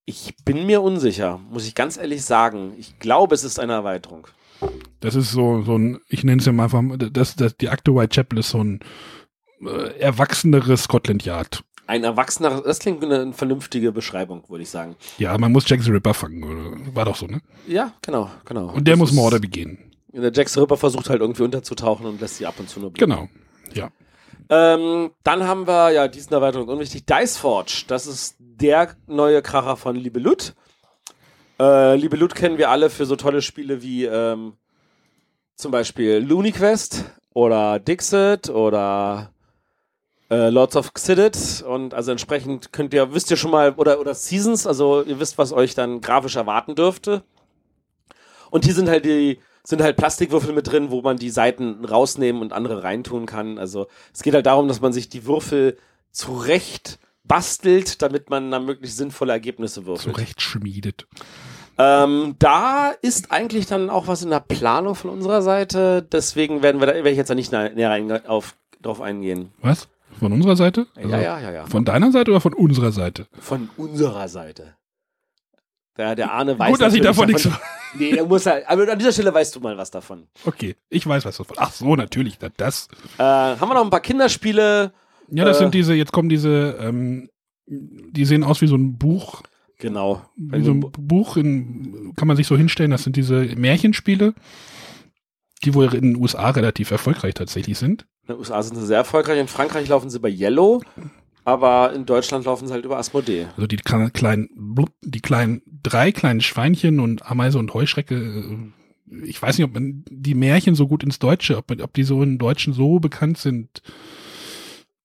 ich 0.05 0.35
bin 0.43 0.65
mir 0.65 0.81
unsicher, 0.81 1.39
muss 1.49 1.65
ich 1.67 1.75
ganz 1.75 1.97
ehrlich 1.97 2.23
sagen. 2.25 2.73
Ich 2.77 2.99
glaube, 2.99 3.35
es 3.35 3.43
ist 3.43 3.59
eine 3.59 3.73
Erweiterung. 3.73 4.27
Das 4.99 5.15
ist 5.15 5.31
so, 5.31 5.61
so 5.63 5.77
ein, 5.77 5.99
ich 6.09 6.23
nenne 6.23 6.39
es 6.39 6.45
ja 6.45 6.51
mal 6.51 6.65
einfach, 6.65 6.83
das, 7.11 7.35
das, 7.35 7.55
die 7.57 7.69
Akte 7.69 7.95
White 7.95 8.15
Chapel 8.15 8.39
ist 8.39 8.49
so 8.49 8.63
ein 8.63 8.79
äh, 9.61 9.99
erwachseneres 9.99 10.83
Scotland 10.83 11.23
Yard. 11.23 11.63
Ein 11.87 12.03
Erwachsener, 12.03 12.61
das 12.61 12.79
klingt 12.79 13.01
wie 13.01 13.05
eine 13.05 13.33
vernünftige 13.33 13.91
Beschreibung, 13.91 14.43
würde 14.49 14.63
ich 14.63 14.69
sagen. 14.69 14.95
Ja, 15.17 15.37
man 15.37 15.51
muss 15.51 15.67
Jack 15.67 15.81
the 15.81 15.91
Ripper 15.91 16.13
fangen. 16.13 16.43
Oder? 16.43 16.95
War 16.95 17.05
doch 17.05 17.15
so, 17.15 17.25
ne? 17.25 17.41
Ja, 17.67 17.93
genau, 18.01 18.29
genau. 18.45 18.71
Und 18.71 18.87
der 18.87 18.93
Das 18.93 18.99
muss 18.99 19.11
Morde 19.13 19.39
begehen. 19.39 19.77
Der 20.13 20.31
Jack 20.33 20.49
the 20.49 20.59
Ripper 20.59 20.77
versucht 20.77 21.09
halt 21.09 21.21
irgendwie 21.21 21.43
unterzutauchen 21.43 22.05
und 22.05 22.21
lässt 22.21 22.37
sie 22.37 22.45
ab 22.45 22.55
und 22.59 22.69
zu 22.69 22.79
nur 22.79 22.91
blicken. 22.91 23.09
Genau. 23.09 23.29
Ja. 23.73 23.91
Ähm, 24.49 25.11
dann 25.23 25.47
haben 25.47 25.67
wir, 25.67 25.91
ja, 25.91 26.07
diesen 26.07 26.33
Erweiterung 26.33 26.67
unwichtig, 26.67 27.05
Dice 27.05 27.37
Forge. 27.37 27.83
Das 27.87 28.07
ist 28.07 28.35
der 28.39 28.95
neue 29.07 29.41
Kracher 29.41 29.77
von 29.77 29.95
Liebe 29.95 30.19
Lut. 30.19 30.53
Äh, 31.59 31.95
Liebe 31.95 32.17
Lut 32.17 32.35
kennen 32.35 32.57
wir 32.57 32.69
alle 32.69 32.89
für 32.89 33.05
so 33.05 33.15
tolle 33.15 33.41
Spiele 33.41 33.81
wie 33.81 34.05
ähm, 34.05 34.53
zum 35.55 35.71
Beispiel 35.71 36.17
Looney 36.17 36.51
Quest 36.51 37.05
oder 37.33 37.79
Dixit 37.79 38.49
oder 38.49 39.31
äh, 40.29 40.49
Lords 40.49 40.75
of 40.75 40.93
Xidit 40.93 41.63
und 41.67 41.93
also 41.93 42.11
entsprechend 42.11 42.71
könnt 42.71 42.93
ihr, 42.93 43.13
wisst 43.13 43.29
ihr 43.31 43.37
schon 43.37 43.51
mal, 43.51 43.73
oder, 43.73 43.99
oder 43.99 44.15
Seasons, 44.15 44.65
also 44.65 45.03
ihr 45.03 45.19
wisst, 45.19 45.37
was 45.37 45.51
euch 45.53 45.75
dann 45.75 46.01
grafisch 46.01 46.35
erwarten 46.35 46.75
dürfte. 46.75 47.23
Und 48.49 48.65
hier 48.65 48.73
sind 48.73 48.89
halt 48.89 49.05
die, 49.05 49.39
sind 49.63 49.81
halt 49.81 49.97
Plastikwürfel 49.97 50.53
mit 50.53 50.71
drin, 50.71 50.91
wo 50.91 51.01
man 51.01 51.17
die 51.17 51.29
Seiten 51.29 51.85
rausnehmen 51.85 52.41
und 52.41 52.53
andere 52.53 52.83
reintun 52.83 53.25
kann. 53.25 53.57
Also 53.57 53.87
es 54.13 54.23
geht 54.23 54.33
halt 54.33 54.45
darum, 54.45 54.67
dass 54.67 54.81
man 54.81 54.93
sich 54.93 55.09
die 55.09 55.25
Würfel 55.25 55.77
zurecht 56.11 56.99
bastelt, 57.23 58.01
damit 58.01 58.29
man 58.29 58.51
dann 58.51 58.65
möglichst 58.65 58.97
sinnvolle 58.97 59.33
Ergebnisse 59.33 59.85
würfelt. 59.85 60.15
Zurecht 60.15 60.41
schmiedet. 60.41 61.07
Ähm, 61.77 62.35
da 62.39 62.91
ist 63.01 63.31
eigentlich 63.31 63.65
dann 63.65 63.89
auch 63.89 64.07
was 64.07 64.23
in 64.23 64.29
der 64.29 64.39
Planung 64.39 64.95
von 64.95 65.09
unserer 65.09 65.41
Seite. 65.41 66.05
Deswegen 66.11 66.61
werden 66.61 66.81
wir 66.81 66.87
da, 66.87 66.93
werde 66.93 67.11
ich 67.11 67.17
jetzt 67.17 67.29
da 67.29 67.35
nicht 67.35 67.51
näher 67.51 68.21
auf, 68.27 68.55
drauf 68.81 69.01
eingehen. 69.01 69.51
Was? 69.61 69.87
Von 70.19 70.33
unserer 70.33 70.55
Seite? 70.55 70.87
Also 70.95 71.09
ja, 71.09 71.21
ja, 71.21 71.39
ja, 71.39 71.51
ja. 71.51 71.65
Von 71.67 71.85
deiner 71.85 72.11
Seite 72.11 72.31
oder 72.31 72.41
von 72.41 72.53
unserer 72.53 72.91
Seite? 72.91 73.27
Von 73.39 73.69
unserer 73.77 74.27
Seite. 74.27 74.75
Der, 75.97 76.15
der 76.15 76.31
Arne 76.31 76.57
weiß 76.57 76.71
Gut, 76.71 76.81
dass 76.81 76.93
ich 76.93 77.01
davon 77.01 77.27
nichts. 77.27 77.47
Nee, 77.93 78.13
der 78.13 78.25
muss 78.25 78.45
halt, 78.45 78.65
aber 78.69 78.89
an 78.89 78.97
dieser 78.97 79.11
Stelle 79.11 79.33
weißt 79.33 79.53
du 79.55 79.59
mal 79.59 79.77
was 79.77 79.91
davon. 79.91 80.27
Okay, 80.45 80.75
ich 80.89 81.05
weiß 81.05 81.25
was 81.25 81.35
davon. 81.37 81.57
Ach 81.59 81.71
so, 81.73 81.95
natürlich. 81.95 82.37
Das. 82.37 82.51
das. 82.55 82.87
Äh, 83.17 83.23
haben 83.23 83.67
wir 83.69 83.73
noch 83.73 83.83
ein 83.83 83.89
paar 83.89 83.99
Kinderspiele? 83.99 84.93
Ja, 85.29 85.45
das 85.45 85.57
Äh. 85.57 85.59
sind 85.59 85.73
diese, 85.73 85.93
jetzt 85.93 86.13
kommen 86.13 86.29
diese, 86.29 86.77
ähm, 86.79 87.29
die 87.67 88.25
sehen 88.25 88.43
aus 88.45 88.61
wie 88.61 88.67
so 88.67 88.75
ein 88.75 88.97
Buch. 88.97 89.43
Genau. 89.77 90.21
Wie 90.37 90.63
so 90.63 90.71
ein 90.71 90.79
Buch, 90.79 91.35
in, 91.37 92.13
kann 92.15 92.27
man 92.27 92.37
sich 92.37 92.47
so 92.47 92.55
hinstellen. 92.55 92.91
Das 92.91 93.03
sind 93.03 93.15
diese 93.17 93.35
Märchenspiele, 93.57 94.33
die 95.65 95.73
wohl 95.73 95.93
in 95.93 96.13
den 96.13 96.15
USA 96.15 96.49
relativ 96.51 96.91
erfolgreich 96.91 97.33
tatsächlich 97.33 97.77
sind. 97.77 98.05
In 98.27 98.35
den 98.35 98.37
USA 98.39 98.61
sind 98.63 98.75
sie 98.77 98.85
sehr 98.85 98.97
erfolgreich. 98.97 99.39
In 99.39 99.47
Frankreich 99.47 99.87
laufen 99.89 100.09
sie 100.09 100.19
bei 100.19 100.29
Yellow, 100.29 100.81
aber 101.43 101.93
in 101.93 102.05
Deutschland 102.05 102.45
laufen 102.45 102.67
sie 102.67 102.73
halt 102.73 102.85
über 102.85 102.97
Asmodee. 102.97 103.47
Also 103.55 103.67
die 103.67 103.79
kle- 103.79 104.09
kleinen, 104.11 104.49
die 105.01 105.21
kleinen, 105.21 105.61
drei 105.83 106.11
kleinen 106.11 106.41
Schweinchen 106.41 106.99
und 106.99 107.25
Ameise 107.25 107.57
und 107.59 107.73
Heuschrecke. 107.73 108.15
äh, 109.11 109.23
Ich 109.25 109.41
weiß 109.41 109.57
nicht, 109.57 109.65
ob 109.65 109.73
man 109.73 110.03
die 110.09 110.35
Märchen 110.35 110.75
so 110.75 110.87
gut 110.87 111.03
ins 111.03 111.19
Deutsche, 111.19 111.57
ob, 111.57 111.71
ob 111.81 111.93
die 111.93 112.03
so 112.03 112.21
im 112.23 112.37
Deutschen 112.37 112.73
so 112.73 112.99
bekannt 112.99 113.37
sind. 113.37 113.81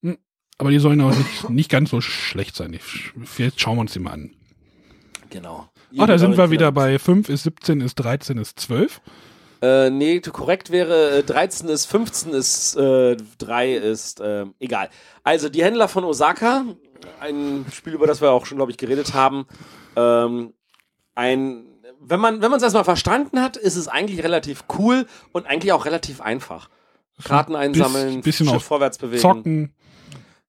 Hm, 0.02 0.18
Aber 0.58 0.70
die 0.70 0.78
sollen 0.78 1.00
auch 1.00 1.16
nicht, 1.16 1.50
nicht 1.50 1.70
ganz 1.70 1.90
so 1.90 2.00
schlecht 2.00 2.54
sein. 2.56 2.72
Ich, 2.74 3.12
jetzt 3.38 3.60
schauen 3.60 3.76
wir 3.76 3.80
uns 3.82 3.92
die 3.92 3.98
mal 4.00 4.12
an. 4.12 4.30
Genau. 5.30 5.68
Ah, 5.98 6.06
da 6.06 6.18
sind 6.18 6.36
wir 6.36 6.50
wieder 6.50 6.70
bei 6.72 6.98
5 6.98 7.28
ist 7.28 7.42
17 7.44 7.80
ist 7.80 7.94
13 7.96 8.38
ist 8.38 8.60
12. 8.60 9.00
Äh, 9.62 9.90
nee, 9.90 10.20
korrekt 10.20 10.70
wäre 10.70 11.18
äh, 11.18 11.22
13 11.22 11.68
ist 11.68 11.86
15 11.86 12.32
ist 12.32 12.76
äh, 12.76 13.16
3 13.38 13.74
ist 13.74 14.20
äh, 14.20 14.46
egal. 14.60 14.90
Also 15.22 15.48
die 15.48 15.64
Händler 15.64 15.88
von 15.88 16.04
Osaka, 16.04 16.64
ein 17.20 17.64
Spiel, 17.72 17.94
über 17.94 18.06
das 18.06 18.20
wir 18.20 18.30
auch 18.30 18.46
schon, 18.46 18.58
glaube 18.58 18.70
ich, 18.70 18.76
geredet 18.78 19.14
haben. 19.14 19.46
Ähm, 19.96 20.52
ein, 21.14 21.64
wenn 22.00 22.20
man 22.20 22.42
wenn 22.42 22.50
man 22.50 22.58
es 22.58 22.62
erstmal 22.62 22.84
verstanden 22.84 23.40
hat, 23.40 23.56
ist 23.56 23.76
es 23.76 23.88
eigentlich 23.88 24.22
relativ 24.22 24.64
cool 24.78 25.06
und 25.32 25.46
eigentlich 25.46 25.72
auch 25.72 25.86
relativ 25.86 26.20
einfach. 26.20 26.68
Karten 27.24 27.56
einsammeln, 27.56 28.20
bisschen 28.20 28.48
Schiff 28.48 28.62
vorwärts 28.62 28.98
bewegen. 28.98 29.22
Zocken. 29.22 29.74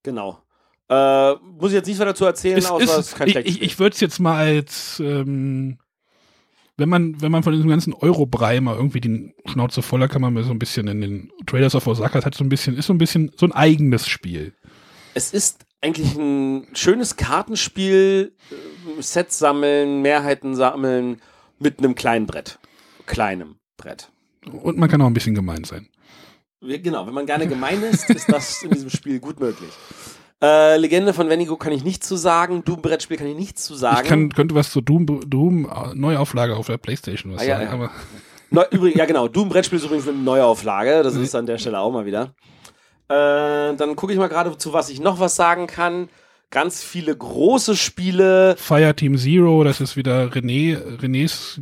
Genau. 0.04 0.42
Äh, 0.90 1.34
muss 1.36 1.72
ich 1.72 1.76
jetzt 1.76 1.88
nicht 1.88 2.00
weiter 2.00 2.12
dazu 2.12 2.26
erzählen, 2.26 2.58
Ist, 2.58 2.72
außer 2.72 2.84
es 2.84 2.92
ist, 2.92 3.08
ist 3.08 3.16
kein 3.16 3.28
ich 3.28 3.36
ich, 3.36 3.62
ich 3.62 3.80
würde 3.80 3.94
es 3.94 4.00
jetzt 4.00 4.20
mal 4.20 4.38
als, 4.38 5.00
ähm, 5.00 5.80
wenn 6.78 6.90
man, 6.90 7.20
wenn 7.22 7.32
man 7.32 7.44
von 7.44 7.54
diesem 7.54 7.70
ganzen 7.70 7.94
Euro-Brei 7.94 8.62
mal 8.62 8.76
irgendwie 8.76 9.02
die 9.02 9.34
Schnauze 9.46 9.82
voller, 9.82 10.08
kann 10.08 10.22
man 10.22 10.34
mal 10.34 10.44
so 10.44 10.52
ein 10.52 10.60
bisschen 10.60 10.88
in 10.88 11.02
den 11.02 11.32
Traders 11.48 11.74
of 11.74 11.88
Osaka 11.88 12.24
hat 12.24 12.36
so 12.36 12.44
ein 12.44 12.50
bisschen, 12.50 12.78
ist 12.78 12.86
so 12.86 12.94
ein 12.94 13.00
bisschen 13.00 13.32
so 13.36 13.48
ein 13.48 13.52
eigenes 13.52 14.08
Spiel. 14.08 14.54
Es 15.16 15.34
ist 15.34 15.66
eigentlich 15.82 16.16
ein 16.16 16.68
schönes 16.74 17.16
Kartenspiel, 17.16 18.36
äh, 18.52 19.02
Sets 19.02 19.40
sammeln, 19.40 20.04
Mehrheiten 20.04 20.56
sammeln 20.56 21.22
mit 21.60 21.80
einem 21.80 21.96
kleinen 21.96 22.28
Brett. 22.28 22.60
Kleinem 23.08 23.56
Brett. 23.78 24.12
Und 24.46 24.78
man 24.78 24.90
kann 24.90 25.02
auch 25.02 25.08
ein 25.08 25.14
bisschen 25.14 25.36
gemein 25.36 25.64
sein. 25.64 25.90
Genau, 26.62 27.06
wenn 27.08 27.14
man 27.14 27.26
gerne 27.26 27.48
gemein 27.48 27.82
ist, 27.84 28.10
ist 28.10 28.32
das 28.32 28.62
in 28.62 28.70
diesem 28.72 28.92
Spiel 28.92 29.20
gut 29.20 29.40
möglich. 29.40 29.72
Äh, 30.42 30.78
Legende 30.78 31.14
von 31.14 31.30
Venigo 31.30 31.58
kann 31.58 31.72
ich 31.74 31.84
nichts 31.84 32.08
zu 32.08 32.16
sagen. 32.16 32.64
Doom-Brettspiel 32.64 33.18
kann 33.18 33.28
ich 33.28 33.36
nichts 33.36 33.64
zu 33.64 33.76
sagen. 33.76 34.02
Ich 34.04 34.08
kann, 34.10 34.32
könnte 34.34 34.54
was 34.56 34.72
zu 34.72 34.82
Doom, 34.82 35.06
Doom 35.28 35.66
äh, 35.66 35.96
Neuauflage 35.96 36.56
auf 36.56 36.68
der 36.68 36.78
Playstation 36.78 37.34
was 37.34 37.42
Ah, 37.42 37.46
ja, 37.46 37.58
sagen, 37.58 37.68
ja. 37.68 37.74
aber 37.74 37.92
Neu, 38.50 38.64
übrigens, 38.72 38.98
ja 39.00 39.06
genau, 39.06 39.28
Doom-Brettspiel 39.28 39.80
ist 39.80 39.86
übrigens 39.86 40.08
eine 40.08 40.18
Neuauflage. 40.18 41.02
Das 41.04 41.16
ist 41.16 41.34
an 41.36 41.46
der 41.48 41.58
Stelle 41.58 41.80
auch 41.80 41.92
mal 41.92 42.06
wieder. 42.06 42.34
Äh, 43.10 43.76
dann 43.76 43.96
gucke 43.96 44.14
ich 44.14 44.20
mal 44.20 44.28
gerade, 44.30 44.56
zu 44.58 44.74
was 44.74 44.90
ich 44.90 45.00
noch 45.00 45.20
was 45.20 45.36
sagen 45.36 45.66
kann. 45.68 46.08
Ganz 46.50 46.82
viele 46.84 47.16
große 47.18 47.76
Spiele. 47.76 48.56
Fireteam 48.58 49.18
Zero, 49.18 49.66
das 49.66 49.82
ist 49.82 49.98
wieder 49.98 50.28
René, 50.28 50.78
Renés, 51.02 51.60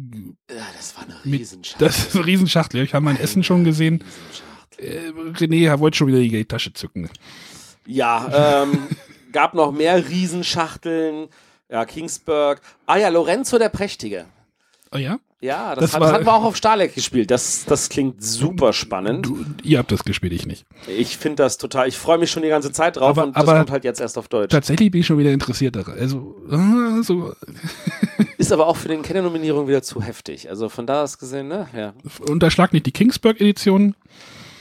Ja, 0.50 0.58
das 0.78 0.96
war 0.96 1.06
eine 1.06 1.16
Riesenschachtel. 1.38 1.88
das 1.88 1.98
ist 2.08 2.16
eine 2.16 2.26
Riesenschachtel. 2.26 2.84
Ich 2.84 2.94
habe 2.94 3.04
mein 3.06 3.20
Essen 3.20 3.44
schon 3.44 3.64
gesehen. 3.64 4.04
Äh, 4.78 5.10
René 5.40 5.80
wollte 5.80 5.98
schon 5.98 6.08
wieder 6.08 6.20
die 6.20 6.30
Geldtasche 6.30 6.74
zücken. 6.74 7.10
Ja, 7.86 8.64
ähm, 8.64 8.88
gab 9.32 9.54
noch 9.54 9.72
mehr 9.72 10.08
Riesenschachteln. 10.08 11.28
Ja, 11.70 11.86
Kingsburg. 11.86 12.62
Ah 12.86 12.98
ja, 12.98 13.10
Lorenzo 13.10 13.58
der 13.58 13.70
Prächtige. 13.70 14.26
Oh 14.92 14.98
ja? 14.98 15.18
Ja, 15.42 15.76
das, 15.76 15.86
Das 15.86 15.94
hat, 15.94 16.02
war- 16.02 16.08
das 16.08 16.14
hatten 16.16 16.26
wir 16.26 16.34
auch 16.34 16.44
auf 16.44 16.56
Starleck 16.56 16.96
gespielt. 16.96 17.30
Das, 17.30 17.66
das 17.66 17.90
klingt 17.90 18.24
super 18.24 18.72
spannend. 18.74 19.26
Du, 19.26 19.46
ihr 19.64 19.80
habt 19.80 19.92
das 19.92 20.04
gespielt, 20.04 20.34
ich 20.34 20.46
nicht. 20.48 20.66
Ich 20.88 21.18
finde 21.18 21.44
das 21.44 21.58
total, 21.58 21.88
ich 21.88 21.98
freue 21.98 22.18
mich 22.18 22.32
schon 22.32 22.42
die 22.44 22.50
ganze 22.50 22.72
Zeit 22.72 22.96
drauf 22.98 23.10
Aber- 23.18 23.24
und 23.26 23.36
das 23.36 23.44
aber- 23.44 23.58
kommt 23.58 23.72
halt 23.72 23.84
jetzt 23.84 24.00
erst 24.00 24.18
auf 24.18 24.28
Deutsch. 24.28 24.52
Tatsächlich 24.52 24.92
bin 24.92 25.02
ich 25.02 25.08
schon 25.08 25.18
wieder 25.18 25.32
interessiert 25.32 25.76
daran. 25.76 25.98
Also, 26.00 26.36
äh, 26.50 27.04
so, 27.04 27.34
Ist 28.38 28.52
aber 28.52 28.68
auch 28.68 28.78
für 28.78 28.88
den 28.90 29.02
Kenner-Nominierung 29.02 29.68
wieder 29.68 29.82
zu 29.82 30.02
heftig. 30.02 30.50
Also 30.50 30.70
von 30.70 30.86
da 30.88 31.04
aus 31.04 31.18
gesehen, 31.18 31.48
ne? 31.48 31.68
Ja. 31.76 31.94
unterschlag 32.30 32.74
nicht 32.74 32.86
die 32.86 32.92
Kingsburg-Edition. 32.92 33.96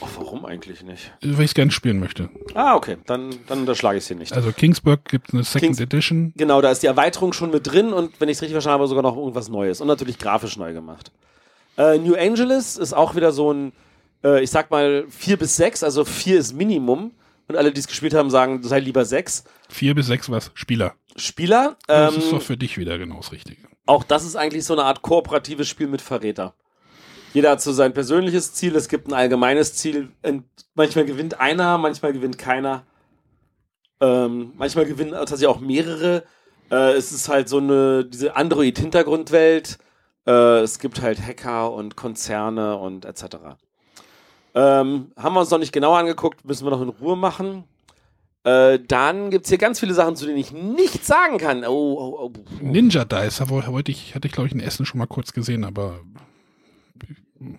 Oh, 0.00 0.06
warum 0.16 0.44
eigentlich 0.44 0.82
nicht? 0.82 1.12
Weil 1.22 1.44
ich 1.44 1.50
es 1.50 1.54
gerne 1.54 1.70
spielen 1.70 2.00
möchte. 2.00 2.28
Ah, 2.54 2.74
okay. 2.74 2.96
Dann, 3.06 3.30
dann 3.46 3.60
unterschlage 3.60 3.96
ich 3.98 4.04
es 4.04 4.08
hier 4.08 4.16
nicht. 4.16 4.32
Also 4.32 4.50
Kingsburg 4.52 5.04
gibt 5.04 5.32
eine 5.32 5.44
Second 5.44 5.62
Kings- 5.76 5.80
Edition. 5.80 6.32
Genau, 6.36 6.60
da 6.60 6.70
ist 6.70 6.82
die 6.82 6.86
Erweiterung 6.88 7.32
schon 7.32 7.50
mit 7.50 7.66
drin 7.66 7.92
und 7.92 8.20
wenn 8.20 8.28
ich 8.28 8.36
es 8.38 8.42
richtig 8.42 8.54
verstanden 8.54 8.80
habe, 8.80 8.88
sogar 8.88 9.02
noch 9.02 9.16
irgendwas 9.16 9.48
Neues. 9.48 9.80
Und 9.80 9.86
natürlich 9.86 10.18
grafisch 10.18 10.56
neu 10.56 10.72
gemacht. 10.72 11.12
Äh, 11.78 11.98
New 11.98 12.14
Angeles 12.16 12.76
ist 12.76 12.92
auch 12.92 13.14
wieder 13.14 13.32
so 13.32 13.52
ein, 13.52 13.72
äh, 14.24 14.42
ich 14.42 14.50
sag 14.50 14.70
mal, 14.70 15.04
4 15.08 15.36
bis 15.36 15.56
6, 15.56 15.82
also 15.84 16.04
4 16.04 16.38
ist 16.38 16.52
Minimum. 16.54 17.12
Und 17.46 17.56
alle, 17.56 17.72
die 17.72 17.80
es 17.80 17.86
gespielt 17.86 18.14
haben, 18.14 18.30
sagen, 18.30 18.62
sei 18.62 18.80
lieber 18.80 19.04
6. 19.04 19.44
Vier 19.68 19.94
bis 19.94 20.06
sechs 20.06 20.30
was? 20.30 20.50
Spieler. 20.54 20.94
Spieler, 21.14 21.76
Das 21.86 22.14
ähm, 22.14 22.20
ist 22.20 22.32
doch 22.32 22.40
für 22.40 22.56
dich 22.56 22.78
wieder 22.78 22.96
genau 22.96 23.16
das 23.18 23.32
Richtige. 23.32 23.60
auch 23.86 24.02
das 24.02 24.24
ist 24.24 24.34
eigentlich 24.34 24.64
so 24.64 24.72
eine 24.72 24.84
Art 24.84 25.02
kooperatives 25.02 25.68
Spiel 25.68 25.86
mit 25.88 26.00
Verräter. 26.00 26.54
Jeder 27.34 27.50
hat 27.50 27.60
so 27.60 27.72
sein 27.72 27.92
persönliches 27.92 28.54
Ziel, 28.54 28.76
es 28.76 28.88
gibt 28.88 29.08
ein 29.08 29.12
allgemeines 29.12 29.74
Ziel. 29.74 30.08
Manchmal 30.76 31.04
gewinnt 31.04 31.40
einer, 31.40 31.78
manchmal 31.78 32.12
gewinnt 32.12 32.38
keiner. 32.38 32.84
Ähm, 34.00 34.52
manchmal 34.56 34.86
gewinnen 34.86 35.10
tatsächlich 35.10 35.48
auch 35.48 35.58
mehrere. 35.58 36.22
Äh, 36.70 36.92
es 36.92 37.10
ist 37.10 37.28
halt 37.28 37.48
so 37.48 37.58
eine, 37.58 38.04
diese 38.04 38.36
Android-Hintergrundwelt. 38.36 39.78
Äh, 40.28 40.60
es 40.60 40.78
gibt 40.78 41.02
halt 41.02 41.20
Hacker 41.20 41.72
und 41.72 41.96
Konzerne 41.96 42.76
und 42.76 43.04
etc. 43.04 43.24
Ähm, 44.54 45.10
haben 45.16 45.34
wir 45.34 45.40
uns 45.40 45.50
noch 45.50 45.58
nicht 45.58 45.72
genauer 45.72 45.98
angeguckt, 45.98 46.44
müssen 46.44 46.64
wir 46.64 46.70
noch 46.70 46.82
in 46.82 46.88
Ruhe 46.88 47.16
machen. 47.16 47.64
Äh, 48.44 48.78
dann 48.86 49.30
gibt's 49.30 49.48
hier 49.48 49.58
ganz 49.58 49.80
viele 49.80 49.94
Sachen, 49.94 50.14
zu 50.14 50.26
denen 50.26 50.38
ich 50.38 50.52
nichts 50.52 51.08
sagen 51.08 51.38
kann. 51.38 51.64
Oh, 51.64 51.96
oh, 51.98 52.26
oh. 52.26 52.32
Ninja 52.60 53.04
Dice, 53.04 53.48
wollte 53.48 53.90
ich, 53.90 54.14
hatte 54.14 54.28
ich 54.28 54.32
glaube 54.32 54.46
ich 54.46 54.54
in 54.54 54.60
Essen 54.60 54.86
schon 54.86 54.98
mal 54.98 55.06
kurz 55.06 55.32
gesehen, 55.32 55.64
aber 55.64 55.98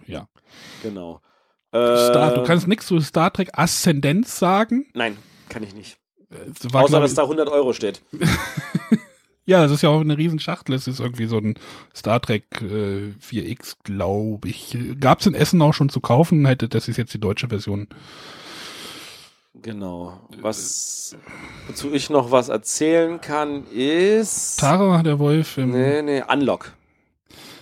ja. 0.07 0.27
Genau. 0.83 1.21
Star, 1.69 2.31
Äh, 2.31 2.35
du 2.35 2.43
kannst 2.43 2.67
nichts 2.67 2.87
zu 2.87 2.99
Star 3.01 3.31
Trek 3.33 3.49
Aszendenz 3.53 4.39
sagen. 4.39 4.85
Nein, 4.93 5.17
kann 5.49 5.63
ich 5.63 5.75
nicht. 5.75 5.97
Es 6.29 6.73
war, 6.73 6.83
Außer, 6.83 6.99
dass 6.99 7.13
da 7.13 7.23
100 7.23 7.49
Euro 7.49 7.73
steht. 7.73 8.01
ja, 9.45 9.61
das 9.61 9.71
ist 9.71 9.81
ja 9.81 9.89
auch 9.89 10.01
eine 10.01 10.17
Riesenschachtel. 10.17 10.73
Es 10.75 10.87
ist 10.87 10.99
irgendwie 10.99 11.25
so 11.25 11.37
ein 11.37 11.55
Star 11.95 12.21
Trek 12.21 12.45
äh, 12.61 13.13
4X, 13.21 13.75
glaube 13.83 14.47
ich. 14.47 14.77
Gab 14.99 15.19
es 15.19 15.27
in 15.27 15.35
Essen 15.35 15.61
auch 15.61 15.73
schon 15.73 15.89
zu 15.89 15.99
kaufen. 15.99 16.45
Hätte, 16.45 16.67
das 16.69 16.87
ist 16.87 16.97
jetzt 16.97 17.13
die 17.13 17.19
deutsche 17.19 17.49
Version. 17.49 17.87
Genau. 19.61 20.19
Was, 20.41 21.15
wozu 21.67 21.93
ich 21.93 22.09
noch 22.09 22.31
was 22.31 22.49
erzählen 22.49 23.21
kann, 23.21 23.65
ist. 23.67 24.59
Tara, 24.59 25.01
der 25.03 25.19
Wolf. 25.19 25.57
Im 25.57 25.71
Nee, 25.71 26.01
nee, 26.01 26.23
Unlock. 26.27 26.73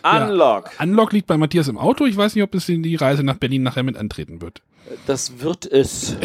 Ja. 0.03 0.27
Unlock. 0.27 0.71
Unlock 0.79 1.13
liegt 1.13 1.27
bei 1.27 1.37
Matthias 1.37 1.67
im 1.67 1.77
Auto. 1.77 2.05
Ich 2.05 2.17
weiß 2.17 2.35
nicht, 2.35 2.43
ob 2.43 2.53
es 2.55 2.67
in 2.69 2.83
die 2.83 2.95
Reise 2.95 3.23
nach 3.23 3.37
Berlin 3.37 3.63
nachher 3.63 3.83
mit 3.83 3.97
antreten 3.97 4.41
wird. 4.41 4.61
Das 5.07 5.39
wird 5.39 5.65
es. 5.65 6.17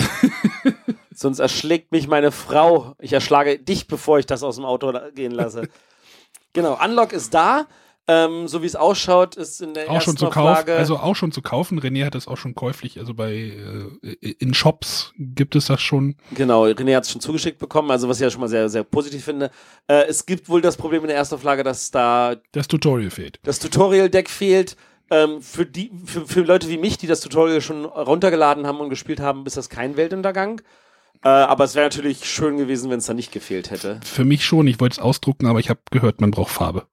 Sonst 1.14 1.38
erschlägt 1.38 1.92
mich 1.92 2.08
meine 2.08 2.30
Frau. 2.30 2.94
Ich 3.00 3.12
erschlage 3.12 3.58
dich, 3.58 3.86
bevor 3.86 4.18
ich 4.18 4.26
das 4.26 4.42
aus 4.42 4.56
dem 4.56 4.64
Auto 4.64 4.92
gehen 5.14 5.32
lasse. 5.32 5.68
genau, 6.52 6.78
Unlock 6.82 7.12
ist 7.12 7.34
da. 7.34 7.66
Ähm, 8.10 8.48
so 8.48 8.62
wie 8.62 8.66
es 8.66 8.74
ausschaut, 8.74 9.36
ist 9.36 9.60
in 9.60 9.74
der 9.74 9.84
Auch 9.84 10.00
schon 10.00 10.14
ersten 10.14 10.16
zu 10.16 10.24
kaufen. 10.30 10.38
Auflage. 10.48 10.76
Also 10.76 10.96
auch 10.96 11.14
schon 11.14 11.30
zu 11.30 11.42
kaufen. 11.42 11.78
René 11.78 12.06
hat 12.06 12.14
es 12.14 12.26
auch 12.26 12.38
schon 12.38 12.54
käuflich. 12.54 12.98
Also 12.98 13.12
bei 13.12 13.52
äh, 14.02 14.14
in 14.38 14.54
Shops 14.54 15.12
gibt 15.18 15.54
es 15.54 15.66
das 15.66 15.82
schon. 15.82 16.16
Genau, 16.34 16.64
René 16.64 16.96
hat 16.96 17.04
es 17.04 17.10
schon 17.12 17.20
zugeschickt 17.20 17.58
bekommen, 17.58 17.90
also 17.90 18.08
was 18.08 18.16
ich 18.16 18.22
ja 18.22 18.30
schon 18.30 18.40
mal 18.40 18.48
sehr, 18.48 18.70
sehr 18.70 18.82
positiv 18.82 19.24
finde. 19.24 19.50
Äh, 19.88 20.04
es 20.08 20.24
gibt 20.24 20.48
wohl 20.48 20.62
das 20.62 20.78
Problem 20.78 21.02
in 21.02 21.08
der 21.08 21.18
Erstauflage, 21.18 21.62
dass 21.62 21.90
da 21.90 22.36
Das 22.52 22.66
Tutorial 22.66 23.10
fehlt. 23.10 23.40
das 23.42 23.58
Tutorial-Deck 23.58 24.30
fehlt. 24.30 24.76
Ähm, 25.10 25.40
für, 25.40 25.64
die, 25.66 25.90
für, 26.04 26.26
für 26.26 26.40
Leute 26.40 26.68
wie 26.68 26.76
mich, 26.78 26.96
die 26.98 27.06
das 27.06 27.20
Tutorial 27.20 27.60
schon 27.60 27.84
runtergeladen 27.84 28.66
haben 28.66 28.78
und 28.80 28.90
gespielt 28.90 29.20
haben, 29.20 29.44
ist 29.46 29.56
das 29.56 29.68
kein 29.68 29.96
Weltuntergang. 29.96 30.60
Äh, 31.24 31.28
aber 31.28 31.64
es 31.64 31.74
wäre 31.74 31.86
natürlich 31.86 32.24
schön 32.24 32.58
gewesen, 32.58 32.90
wenn 32.90 32.98
es 32.98 33.06
da 33.06 33.14
nicht 33.14 33.32
gefehlt 33.32 33.70
hätte. 33.70 33.98
Für 34.04 34.24
mich 34.24 34.44
schon. 34.44 34.66
Ich 34.68 34.80
wollte 34.80 34.94
es 34.94 34.98
ausdrucken, 34.98 35.46
aber 35.46 35.58
ich 35.58 35.68
habe 35.68 35.80
gehört, 35.90 36.20
man 36.20 36.30
braucht 36.30 36.52
Farbe. 36.52 36.86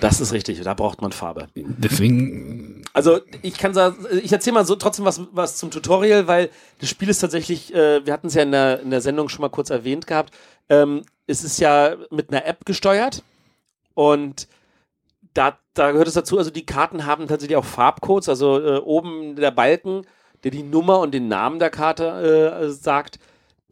Das 0.00 0.20
ist 0.20 0.32
richtig, 0.32 0.60
da 0.62 0.74
braucht 0.74 1.02
man 1.02 1.12
Farbe. 1.12 1.48
Deswegen 1.54 2.82
Also 2.92 3.20
ich 3.42 3.58
kann 3.58 3.74
sagen, 3.74 4.04
ich 4.22 4.32
erzähle 4.32 4.54
mal 4.54 4.66
so 4.66 4.76
trotzdem 4.76 5.04
was, 5.04 5.20
was 5.32 5.56
zum 5.56 5.70
Tutorial, 5.70 6.26
weil 6.26 6.50
das 6.80 6.88
Spiel 6.88 7.08
ist 7.08 7.20
tatsächlich, 7.20 7.74
äh, 7.74 8.04
wir 8.04 8.12
hatten 8.12 8.26
es 8.26 8.34
ja 8.34 8.42
in 8.42 8.52
der, 8.52 8.80
in 8.80 8.90
der 8.90 9.00
Sendung 9.00 9.28
schon 9.28 9.42
mal 9.42 9.50
kurz 9.50 9.70
erwähnt 9.70 10.06
gehabt, 10.06 10.34
ähm, 10.68 11.02
es 11.26 11.44
ist 11.44 11.58
ja 11.58 11.96
mit 12.10 12.30
einer 12.30 12.46
App 12.46 12.64
gesteuert 12.64 13.22
und 13.94 14.48
da, 15.34 15.58
da 15.74 15.92
gehört 15.92 16.08
es 16.08 16.14
dazu, 16.14 16.38
also 16.38 16.50
die 16.50 16.66
Karten 16.66 17.04
haben 17.06 17.26
tatsächlich 17.26 17.56
auch 17.56 17.64
Farbcodes, 17.64 18.28
also 18.28 18.60
äh, 18.60 18.78
oben 18.78 19.36
der 19.36 19.50
Balken, 19.50 20.06
der 20.44 20.50
die 20.50 20.62
Nummer 20.62 21.00
und 21.00 21.12
den 21.12 21.28
Namen 21.28 21.58
der 21.58 21.70
Karte 21.70 22.60
äh, 22.62 22.70
sagt, 22.70 23.18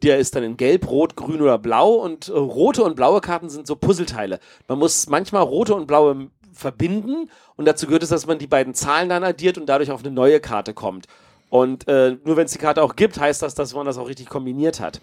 der 0.05 0.19
ist 0.19 0.35
dann 0.35 0.43
in 0.43 0.55
Gelb, 0.55 0.89
Rot, 0.89 1.15
Grün 1.15 1.41
oder 1.41 1.57
Blau 1.57 1.95
und 1.95 2.29
äh, 2.29 2.31
rote 2.31 2.83
und 2.83 2.95
blaue 2.95 3.21
Karten 3.21 3.49
sind 3.49 3.67
so 3.67 3.75
Puzzleteile. 3.75 4.39
Man 4.67 4.79
muss 4.79 5.07
manchmal 5.09 5.41
rote 5.43 5.73
und 5.73 5.87
blaue 5.87 6.29
verbinden 6.53 7.29
und 7.55 7.65
dazu 7.65 7.87
gehört 7.87 8.03
es, 8.03 8.09
dass 8.09 8.27
man 8.27 8.39
die 8.39 8.47
beiden 8.47 8.73
Zahlen 8.73 9.09
dann 9.09 9.23
addiert 9.23 9.57
und 9.57 9.67
dadurch 9.67 9.91
auf 9.91 10.01
eine 10.01 10.11
neue 10.11 10.39
Karte 10.39 10.73
kommt. 10.73 11.07
Und 11.49 11.87
äh, 11.87 12.17
nur 12.23 12.37
wenn 12.37 12.45
es 12.45 12.53
die 12.53 12.59
Karte 12.59 12.81
auch 12.81 12.95
gibt, 12.95 13.19
heißt 13.19 13.41
das, 13.41 13.55
dass 13.55 13.73
man 13.73 13.85
das 13.85 13.97
auch 13.97 14.07
richtig 14.07 14.29
kombiniert 14.29 14.79
hat. 14.79 15.01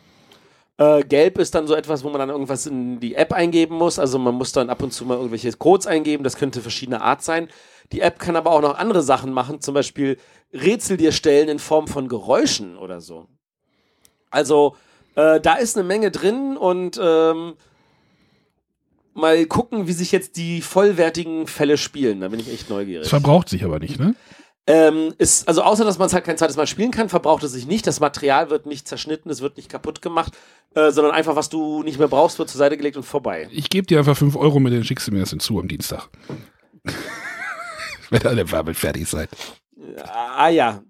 Äh, 0.79 1.03
Gelb 1.03 1.39
ist 1.39 1.55
dann 1.55 1.67
so 1.67 1.75
etwas, 1.75 2.05
wo 2.05 2.09
man 2.09 2.19
dann 2.19 2.31
irgendwas 2.31 2.67
in 2.67 3.01
die 3.01 3.15
App 3.15 3.33
eingeben 3.33 3.77
muss. 3.77 3.99
Also 3.99 4.19
man 4.19 4.35
muss 4.35 4.53
dann 4.53 4.71
ab 4.71 4.83
und 4.83 4.93
zu 4.93 5.05
mal 5.05 5.17
irgendwelche 5.17 5.53
Codes 5.53 5.87
eingeben. 5.87 6.25
Das 6.25 6.37
könnte 6.37 6.61
verschiedene 6.61 7.03
Art 7.03 7.23
sein. 7.23 7.49
Die 7.93 8.01
App 8.01 8.19
kann 8.19 8.37
aber 8.37 8.51
auch 8.53 8.63
noch 8.63 8.79
andere 8.79 9.03
Sachen 9.03 9.33
machen, 9.33 9.61
zum 9.61 9.75
Beispiel 9.75 10.17
Rätsel 10.53 10.97
dir 10.97 11.13
stellen 11.13 11.49
in 11.49 11.59
Form 11.59 11.89
von 11.89 12.09
Geräuschen 12.09 12.79
oder 12.79 13.01
so. 13.01 13.27
Also 14.31 14.77
äh, 15.15 15.41
da 15.41 15.55
ist 15.55 15.77
eine 15.77 15.87
Menge 15.87 16.11
drin 16.11 16.57
und 16.57 16.99
ähm, 17.03 17.55
mal 19.15 19.45
gucken, 19.47 19.87
wie 19.87 19.93
sich 19.93 20.13
jetzt 20.13 20.37
die 20.37 20.63
vollwertigen 20.63 21.47
Fälle 21.47 21.77
spielen. 21.77 22.21
Da 22.21 22.29
bin 22.29 22.41
ich 22.41 22.53
echt 22.53 22.71
neugierig. 22.71 23.05
es 23.05 23.11
verbraucht 23.11 23.49
sich 23.49 23.65
aber 23.65 23.79
nicht, 23.79 23.99
ne? 23.99 24.15
Ähm, 24.65 25.13
ist, 25.19 25.49
also 25.49 25.63
außer, 25.63 25.85
dass 25.85 25.99
man 25.99 26.07
es 26.07 26.15
halt 26.15 26.25
kein 26.25 26.39
zweites 26.39 26.57
Mal 26.57 26.69
spielen 26.69 26.93
kann, 26.93 27.09
verbraucht 27.09 27.43
es 27.43 27.51
sich 27.51 27.67
nicht. 27.67 27.85
Das 27.87 27.99
Material 27.99 28.49
wird 28.49 28.65
nicht 28.65 28.87
zerschnitten, 28.87 29.29
es 29.29 29.41
wird 29.41 29.57
nicht 29.57 29.69
kaputt 29.69 30.03
gemacht, 30.03 30.35
äh, 30.75 30.93
sondern 30.93 31.13
einfach, 31.13 31.35
was 31.35 31.49
du 31.49 31.83
nicht 31.83 31.99
mehr 31.99 32.07
brauchst, 32.07 32.39
wird 32.39 32.49
zur 32.49 32.59
Seite 32.59 32.77
gelegt 32.77 32.97
und 32.97 33.03
vorbei. 33.03 33.49
Ich 33.51 33.71
gebe 33.71 33.89
dir 33.89 33.99
einfach 33.99 34.17
5 34.17 34.37
Euro 34.37 34.61
mit, 34.61 34.73
dann 34.73 34.85
schickst 34.85 35.09
du 35.09 35.13
mir 35.13 35.19
das 35.21 35.31
hinzu 35.31 35.59
am 35.59 35.67
Dienstag. 35.67 36.09
Wenn 38.11 38.25
alle 38.25 38.51
Werbel 38.53 38.75
fertig 38.75 39.09
seid. 39.09 39.31
Ah 40.05 40.49
ja. 40.49 40.83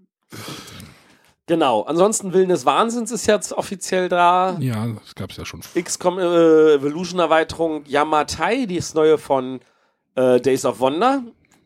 Genau. 1.53 1.83
Ansonsten 1.83 2.33
Willen 2.33 2.49
des 2.49 2.65
Wahnsinns 2.65 3.11
ist 3.11 3.27
jetzt 3.27 3.53
offiziell 3.53 4.09
da. 4.09 4.57
Ja, 4.59 4.87
das 4.87 5.15
gab 5.15 5.33
es 5.33 5.37
ja 5.37 5.45
schon. 5.45 5.61
XCOM 5.61 6.19
äh, 6.19 6.77
Evolution 6.77 7.21
Erweiterung 7.21 7.85
Yamatai, 7.85 8.65
die 8.65 8.77
ist 8.77 8.95
neue 8.95 9.19
von 9.19 9.61
äh, 10.15 10.41
Days 10.41 10.65
of 10.65 10.81
Wonder. 10.81 11.23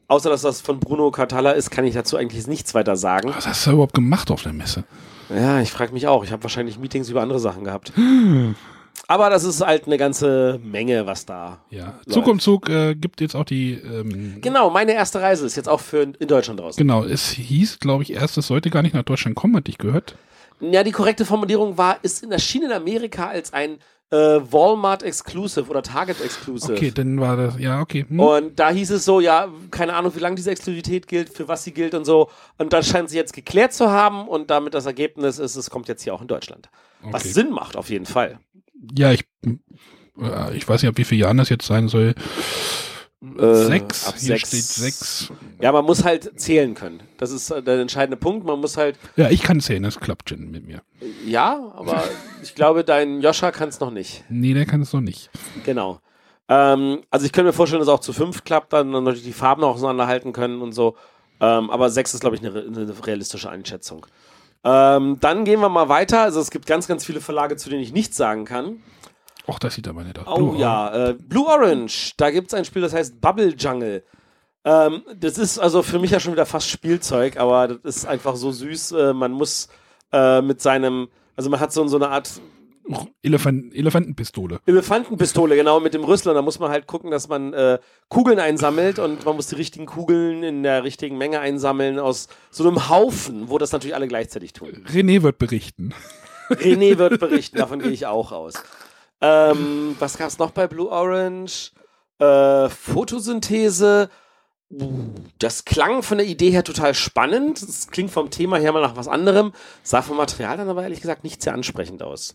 Außer 0.09 0.29
dass 0.29 0.43
das 0.43 0.61
von 0.61 0.81
Bruno 0.81 1.13
Catala 1.13 1.53
ist, 1.53 1.71
kann 1.71 1.85
ich 1.85 1.95
dazu 1.95 2.17
eigentlich 2.17 2.49
nichts 2.49 2.75
weiter 2.75 2.97
sagen. 2.97 3.31
Was 3.33 3.47
hast 3.47 3.65
du 3.65 3.71
überhaupt 3.71 3.95
gemacht 3.95 4.33
auf 4.33 4.43
der 4.43 4.53
Messe? 4.53 4.83
Ja, 5.29 5.61
ich 5.61 5.71
frage 5.71 5.93
mich 5.93 6.09
auch. 6.09 6.25
Ich 6.25 6.33
habe 6.33 6.43
wahrscheinlich 6.43 6.81
Meetings 6.81 7.09
über 7.09 7.23
andere 7.23 7.39
Sachen 7.39 7.63
gehabt. 7.63 7.93
Aber 9.09 9.31
das 9.31 9.45
ist 9.45 9.61
halt 9.65 9.87
eine 9.87 9.99
ganze 9.99 10.61
Menge, 10.65 11.07
was 11.07 11.27
da. 11.27 11.59
Ja. 11.71 11.95
Läuft. 12.07 12.13
Zug 12.13 12.27
um 12.27 12.41
Zug 12.41 12.69
äh, 12.69 12.95
gibt 12.95 13.21
jetzt 13.21 13.37
auch 13.37 13.45
die. 13.45 13.75
Ähm, 13.75 14.39
Genau, 14.41 14.71
meine 14.71 14.93
erste 14.95 15.21
Reise 15.21 15.47
ist 15.47 15.57
jetzt 15.57 15.69
auch 15.69 15.81
für 15.81 16.03
in 16.03 16.29
Deutschland 16.29 16.59
draußen. 16.61 16.79
genau, 16.79 17.05
es 17.05 17.31
hieß, 17.31 17.79
glaube 17.79 18.03
ich, 18.03 18.13
erst, 18.13 18.37
es 18.39 18.47
sollte 18.49 18.71
gar 18.71 18.83
nicht 18.83 18.95
nach 18.95 19.05
Deutschland 19.05 19.37
kommen, 19.37 19.57
hatte 19.57 19.71
ich 19.71 19.79
gehört. 19.79 20.17
Ja, 20.61 20.83
die 20.83 20.93
korrekte 20.93 21.25
Formulierung 21.25 21.77
war, 21.79 21.99
ist 22.03 22.23
in 22.25 22.33
erschienen 22.33 22.71
in 22.71 22.77
Amerika 22.77 23.29
als 23.29 23.53
ein 23.53 23.79
äh, 24.11 24.17
Walmart 24.17 25.03
Exclusive 25.03 25.69
oder 25.69 25.83
Target 25.83 26.21
Exclusive. 26.25 26.73
Okay, 26.73 26.91
dann 26.93 27.21
war 27.21 27.37
das. 27.37 27.59
Ja, 27.59 27.81
okay. 27.81 28.07
Hm. 28.09 28.21
Und 28.21 28.59
da 28.59 28.71
hieß 28.71 28.91
es 28.93 29.05
so, 29.05 29.21
ja, 29.21 29.49
keine 29.71 29.95
Ahnung, 29.95 30.13
wie 30.15 30.21
lange 30.21 30.37
diese 30.37 30.51
Exklusivität 30.51 31.09
gilt, 31.09 31.29
für 31.29 31.47
was 31.49 31.65
sie 31.65 31.73
gilt 31.73 31.95
und 31.95 32.05
so. 32.05 32.31
Und 32.57 32.73
das 32.73 32.89
scheint 32.89 33.11
sie 33.11 33.17
jetzt 33.17 33.33
geklärt 33.33 33.73
zu 33.73 33.91
haben 33.91 34.27
und 34.29 34.51
damit 34.51 34.75
das 34.75 34.87
Ergebnis 34.87 35.39
ist, 35.39 35.57
es 35.57 35.71
kommt 35.71 35.89
jetzt 35.89 36.03
hier 36.03 36.15
auch 36.15 36.23
in 36.23 36.29
Deutschland. 36.29 36.69
Was 37.03 37.23
Okay. 37.25 37.33
Sinn 37.33 37.51
macht, 37.51 37.77
auf 37.77 37.91
jeden 37.91 38.07
Fall. 38.07 38.39
Ja, 38.97 39.13
ich. 39.13 39.25
äh, 39.45 40.57
Ich 40.57 40.69
weiß 40.69 40.83
nicht, 40.83 40.89
ab 40.91 40.97
wie 40.99 41.05
vielen 41.05 41.21
Jahren 41.23 41.37
das 41.39 41.49
jetzt 41.49 41.67
sein 41.67 41.89
soll. 41.89 42.15
Äh, 43.39 43.55
sechs. 43.55 44.07
ab 44.07 44.15
Hier 44.19 44.37
sechs. 44.37 44.49
steht 44.49 44.63
sechs. 44.63 45.33
Ja, 45.61 45.73
man 45.73 45.85
muss 45.85 46.05
halt 46.05 46.39
zählen 46.39 46.75
können. 46.75 47.03
Das 47.19 47.31
ist 47.31 47.51
äh, 47.51 47.63
der 47.63 47.81
entscheidende 47.81 48.17
Punkt. 48.17 48.47
Man 48.47 48.61
muss 48.61 48.77
halt, 48.77 48.99
Ja, 49.17 49.31
ich 49.31 49.43
kann 49.43 49.61
zählen, 49.61 49.83
das 49.83 49.99
klappt 49.99 50.29
schon 50.29 50.51
mit 50.51 50.67
mir. 50.67 50.83
ja, 51.27 51.73
aber 51.75 52.05
ich 52.43 52.55
glaube, 52.55 52.85
dein 52.85 53.21
Joscha 53.23 53.51
kann 53.53 53.69
es 53.71 53.81
noch 53.81 53.91
nicht. 53.91 54.25
Nee, 54.29 54.55
der 54.55 54.67
kann 54.67 54.83
es 54.83 54.93
noch 54.93 55.01
nicht. 55.01 55.31
Genau. 55.65 56.01
Ähm, 56.49 57.03
also 57.11 57.27
ich 57.27 57.33
könnte 57.33 57.47
mir 57.49 57.53
vorstellen, 57.53 57.81
dass 57.81 57.89
es 57.89 57.95
auch 57.95 58.01
zu 58.01 58.13
fünf 58.13 58.45
klappt, 58.45 58.73
dann 58.73 58.93
dann 58.93 59.03
natürlich 59.05 59.25
die 59.27 59.33
Farben 59.33 59.63
noch 59.63 59.75
auseinanderhalten 59.75 60.33
können 60.33 60.61
und 60.63 60.73
so. 60.73 60.97
Ähm, 61.41 61.71
aber 61.71 61.91
sechs 61.91 62.15
ist, 62.15 62.21
glaube 62.21 62.37
ich, 62.37 62.47
eine, 62.47 62.61
eine 62.63 63.07
realistische 63.07 63.51
Einschätzung. 63.51 64.07
Ähm, 64.65 65.19
dann 65.21 65.45
gehen 65.45 65.61
wir 65.61 65.69
mal 65.69 65.89
weiter. 65.89 66.23
Also 66.23 66.41
es 66.41 66.51
gibt 66.51 66.67
ganz, 66.67 66.89
ganz 66.89 67.05
viele 67.05 67.21
Verlage, 67.21 67.57
zu 67.57 67.71
denen 67.71 67.83
ich 67.83 67.93
nichts 67.93 68.17
sagen 68.17 68.45
kann. 68.45 68.83
Och, 69.49 69.59
das 69.59 69.75
sieht 69.75 69.87
aber 69.87 70.03
nicht 70.03 70.19
aus. 70.19 70.27
Oh 70.27 70.37
Blue 70.37 70.59
ja, 70.59 71.11
äh, 71.11 71.15
Blue 71.15 71.47
Orange. 71.47 72.13
Da 72.17 72.31
gibt 72.31 72.49
es 72.49 72.55
ein 72.55 72.65
Spiel, 72.65 72.83
das 72.83 72.93
heißt 72.93 73.21
Bubble 73.21 73.55
Jungle. 73.57 74.05
Ähm, 74.65 75.05
das 75.15 75.39
ist 75.39 75.59
also 75.59 75.83
für 75.83 76.01
mich 76.01 76.11
ja 76.11 76.19
schon 76.19 76.33
wieder 76.33 76.47
fast 76.47 76.69
Spielzeug, 76.69 77.37
aber 77.37 77.69
das 77.69 77.97
ist 77.97 78.07
einfach 78.07 78.35
so 78.35 78.51
süß. 78.51 78.93
Äh, 78.93 79.13
man 79.13 79.31
muss 79.31 79.69
äh, 80.13 80.43
mit 80.43 80.61
seinem, 80.61 81.09
also 81.37 81.49
man 81.49 81.61
hat 81.61 81.73
so, 81.73 81.87
so 81.87 81.97
eine 81.97 82.09
Art 82.09 82.41
Elefant 83.23 83.75
Elefantenpistole. 83.75 84.61
Elefantenpistole, 84.67 85.57
genau, 85.57 85.81
mit 85.81 85.95
dem 85.95 86.05
Rüssel. 86.05 86.31
Und 86.31 86.37
da 86.37 86.43
muss 86.43 86.59
man 86.59 86.71
halt 86.71 86.87
gucken, 86.87 87.11
dass 87.11 87.29
man 87.29 87.53
äh, 87.53 87.79
Kugeln 88.09 88.39
einsammelt 88.39 88.99
und 88.99 89.25
man 89.25 89.37
muss 89.37 89.49
die 89.49 89.57
richtigen 89.57 89.87
Kugeln 89.87 90.43
in 90.43 90.63
der 90.63 90.85
richtigen 90.85 91.19
Menge 91.19 91.41
einsammeln 91.41 91.99
aus 91.99 92.29
so 92.51 92.67
einem 92.67 92.89
Haufen, 92.89 93.49
wo 93.49 93.59
das 93.59 93.73
natürlich 93.73 93.95
alle 93.95 94.09
gleichzeitig 94.09 94.53
tun. 94.53 94.85
René 94.89 95.23
wird 95.23 95.39
berichten. 95.39 95.95
René 96.51 96.99
wird 96.99 97.19
berichten, 97.21 97.59
davon 97.59 97.81
gehe 97.81 97.91
ich 97.91 98.07
auch 98.07 98.33
aus. 98.33 98.55
Ähm, 99.21 99.97
was 99.99 100.19
gab 100.19 100.29
es 100.29 100.39
noch 100.39 100.51
bei 100.51 100.67
Blue 100.67 100.91
Orange? 100.91 101.73
Äh, 102.19 102.69
Photosynthese. 102.69 104.11
Das 105.39 105.65
klang 105.65 106.03
von 106.03 106.19
der 106.19 106.27
Idee 106.27 106.51
her 106.51 106.65
total 106.65 106.95
spannend. 106.95 107.63
Das 107.63 107.89
klingt 107.89 108.11
vom 108.11 108.31
Thema 108.31 108.59
her 108.59 108.73
mal 108.73 108.83
nach 108.83 108.97
was 108.97 109.07
anderem. 109.09 109.53
Sah 109.83 110.03
vom 110.03 110.17
Material 110.17 110.57
dann 110.57 110.69
aber 110.69 110.83
ehrlich 110.83 111.01
gesagt 111.01 111.25
nicht 111.25 111.41
sehr 111.43 111.55
ansprechend 111.55 112.03
aus. 112.03 112.35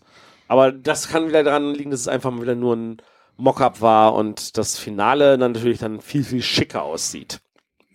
Aber 0.52 0.70
das 0.70 1.08
kann 1.08 1.28
wieder 1.28 1.42
daran 1.44 1.74
liegen, 1.74 1.90
dass 1.90 2.00
es 2.00 2.08
einfach 2.08 2.30
mal 2.30 2.42
wieder 2.42 2.54
nur 2.54 2.76
ein 2.76 2.98
Mockup 3.38 3.80
war 3.80 4.12
und 4.12 4.58
das 4.58 4.78
Finale 4.78 5.38
dann 5.38 5.52
natürlich 5.52 5.78
dann 5.78 6.02
viel, 6.02 6.24
viel 6.24 6.42
schicker 6.42 6.82
aussieht. 6.82 7.40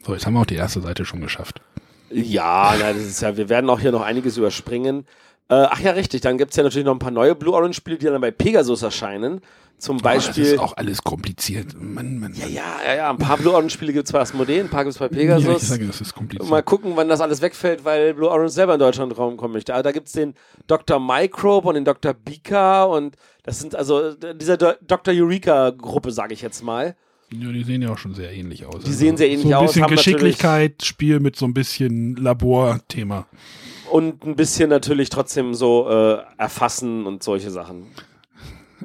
So, 0.04 0.14
jetzt 0.14 0.26
haben 0.26 0.34
wir 0.34 0.40
auch 0.40 0.48
die 0.48 0.56
erste 0.56 0.82
Seite 0.82 1.06
schon 1.06 1.22
geschafft. 1.22 1.62
Ja, 2.10 2.74
na, 2.80 2.94
das 2.94 3.04
ist 3.04 3.22
ja, 3.22 3.38
wir 3.38 3.50
werden 3.50 3.70
auch 3.70 3.80
hier 3.80 3.92
noch 3.92 4.02
einiges 4.02 4.38
überspringen. 4.38 5.06
Äh, 5.50 5.56
ach 5.56 5.80
ja, 5.80 5.92
richtig, 5.92 6.22
dann 6.22 6.38
gibt's 6.38 6.56
ja 6.58 6.64
natürlich 6.64 6.86
noch 6.86 6.96
ein 6.96 7.00
paar 7.00 7.12
neue 7.12 7.36
Blue 7.36 7.54
Orange 7.54 7.78
Spiele, 7.78 7.98
die 7.98 8.06
dann 8.06 8.20
bei 8.20 8.32
Pegasus 8.32 8.82
erscheinen. 8.82 9.42
Zum 9.78 9.98
Beispiel. 9.98 10.44
Oh, 10.44 10.46
das 10.46 10.54
ist 10.54 10.60
auch 10.60 10.78
alles 10.78 11.04
kompliziert. 11.04 11.76
Mann, 11.80 12.18
Mann, 12.18 12.32
Mann. 12.32 12.34
Ja, 12.36 12.48
ja, 12.48 12.64
ja, 12.84 12.96
ja. 12.96 13.10
Ein 13.12 13.18
paar 13.18 13.38
Blue 13.38 13.54
Orange 13.54 13.74
Spiele 13.74 13.94
gibt's 13.94 14.12
bei 14.12 14.20
Asmodee, 14.20 14.60
ein 14.60 14.70
paar 14.70 14.84
gibt's 14.84 14.98
bei 14.98 15.08
Pegasus. 15.08 15.46
Ja, 15.46 15.56
ich 15.56 15.64
sage, 15.64 15.86
das 15.86 16.02
ist 16.02 16.16
kompliziert. 16.16 16.50
Mal 16.50 16.64
gucken, 16.64 16.94
wann 16.96 17.08
das 17.08 17.22
alles 17.22 17.42
wegfällt, 17.42 17.86
weil 17.86 18.16
Blue 18.16 18.28
Orange 18.28 18.54
selber 18.54 18.74
in 18.74 18.80
Deutschland 18.80 19.16
Raum 19.16 19.38
kommen 19.38 19.54
möchte. 19.54 19.76
Also 19.76 19.84
da 19.84 19.92
gibt's 19.92 20.14
den 20.14 20.34
Dr. 20.66 21.00
Microbe 21.00 21.70
und 21.70 21.76
den 21.76 21.86
Dr. 21.86 22.16
Bika 22.16 22.86
und 22.86 23.16
das 23.44 23.60
sind 23.60 23.76
also 23.76 24.14
dieser 24.16 24.58
Dr. 24.58 25.14
Eureka 25.14 25.70
Gruppe, 25.70 26.12
sage 26.12 26.34
ich 26.34 26.42
jetzt 26.42 26.64
mal. 26.64 26.96
Ja, 27.32 27.52
die 27.52 27.64
sehen 27.64 27.82
ja 27.82 27.92
auch 27.92 27.98
schon 27.98 28.16
sehr 28.16 28.34
ähnlich 28.34 28.66
aus. 28.66 28.80
Die 28.80 28.88
also 28.88 28.94
sehen 28.94 29.18
sehr 29.18 29.30
ähnlich 29.30 29.54
aus. 29.54 29.74
So 29.74 29.84
ein 29.84 29.90
bisschen 29.90 30.00
aus, 30.00 30.06
Geschicklichkeit, 30.06 30.84
Spiel 30.84 31.20
mit 31.20 31.36
so 31.36 31.46
ein 31.46 31.54
bisschen 31.54 32.16
Laborthema. 32.16 33.28
Und 33.92 34.26
ein 34.26 34.36
bisschen 34.36 34.70
natürlich 34.70 35.10
trotzdem 35.10 35.54
so 35.54 35.90
äh, 35.90 36.18
erfassen 36.38 37.06
und 37.06 37.24
solche 37.24 37.52
Sachen. 37.52 37.88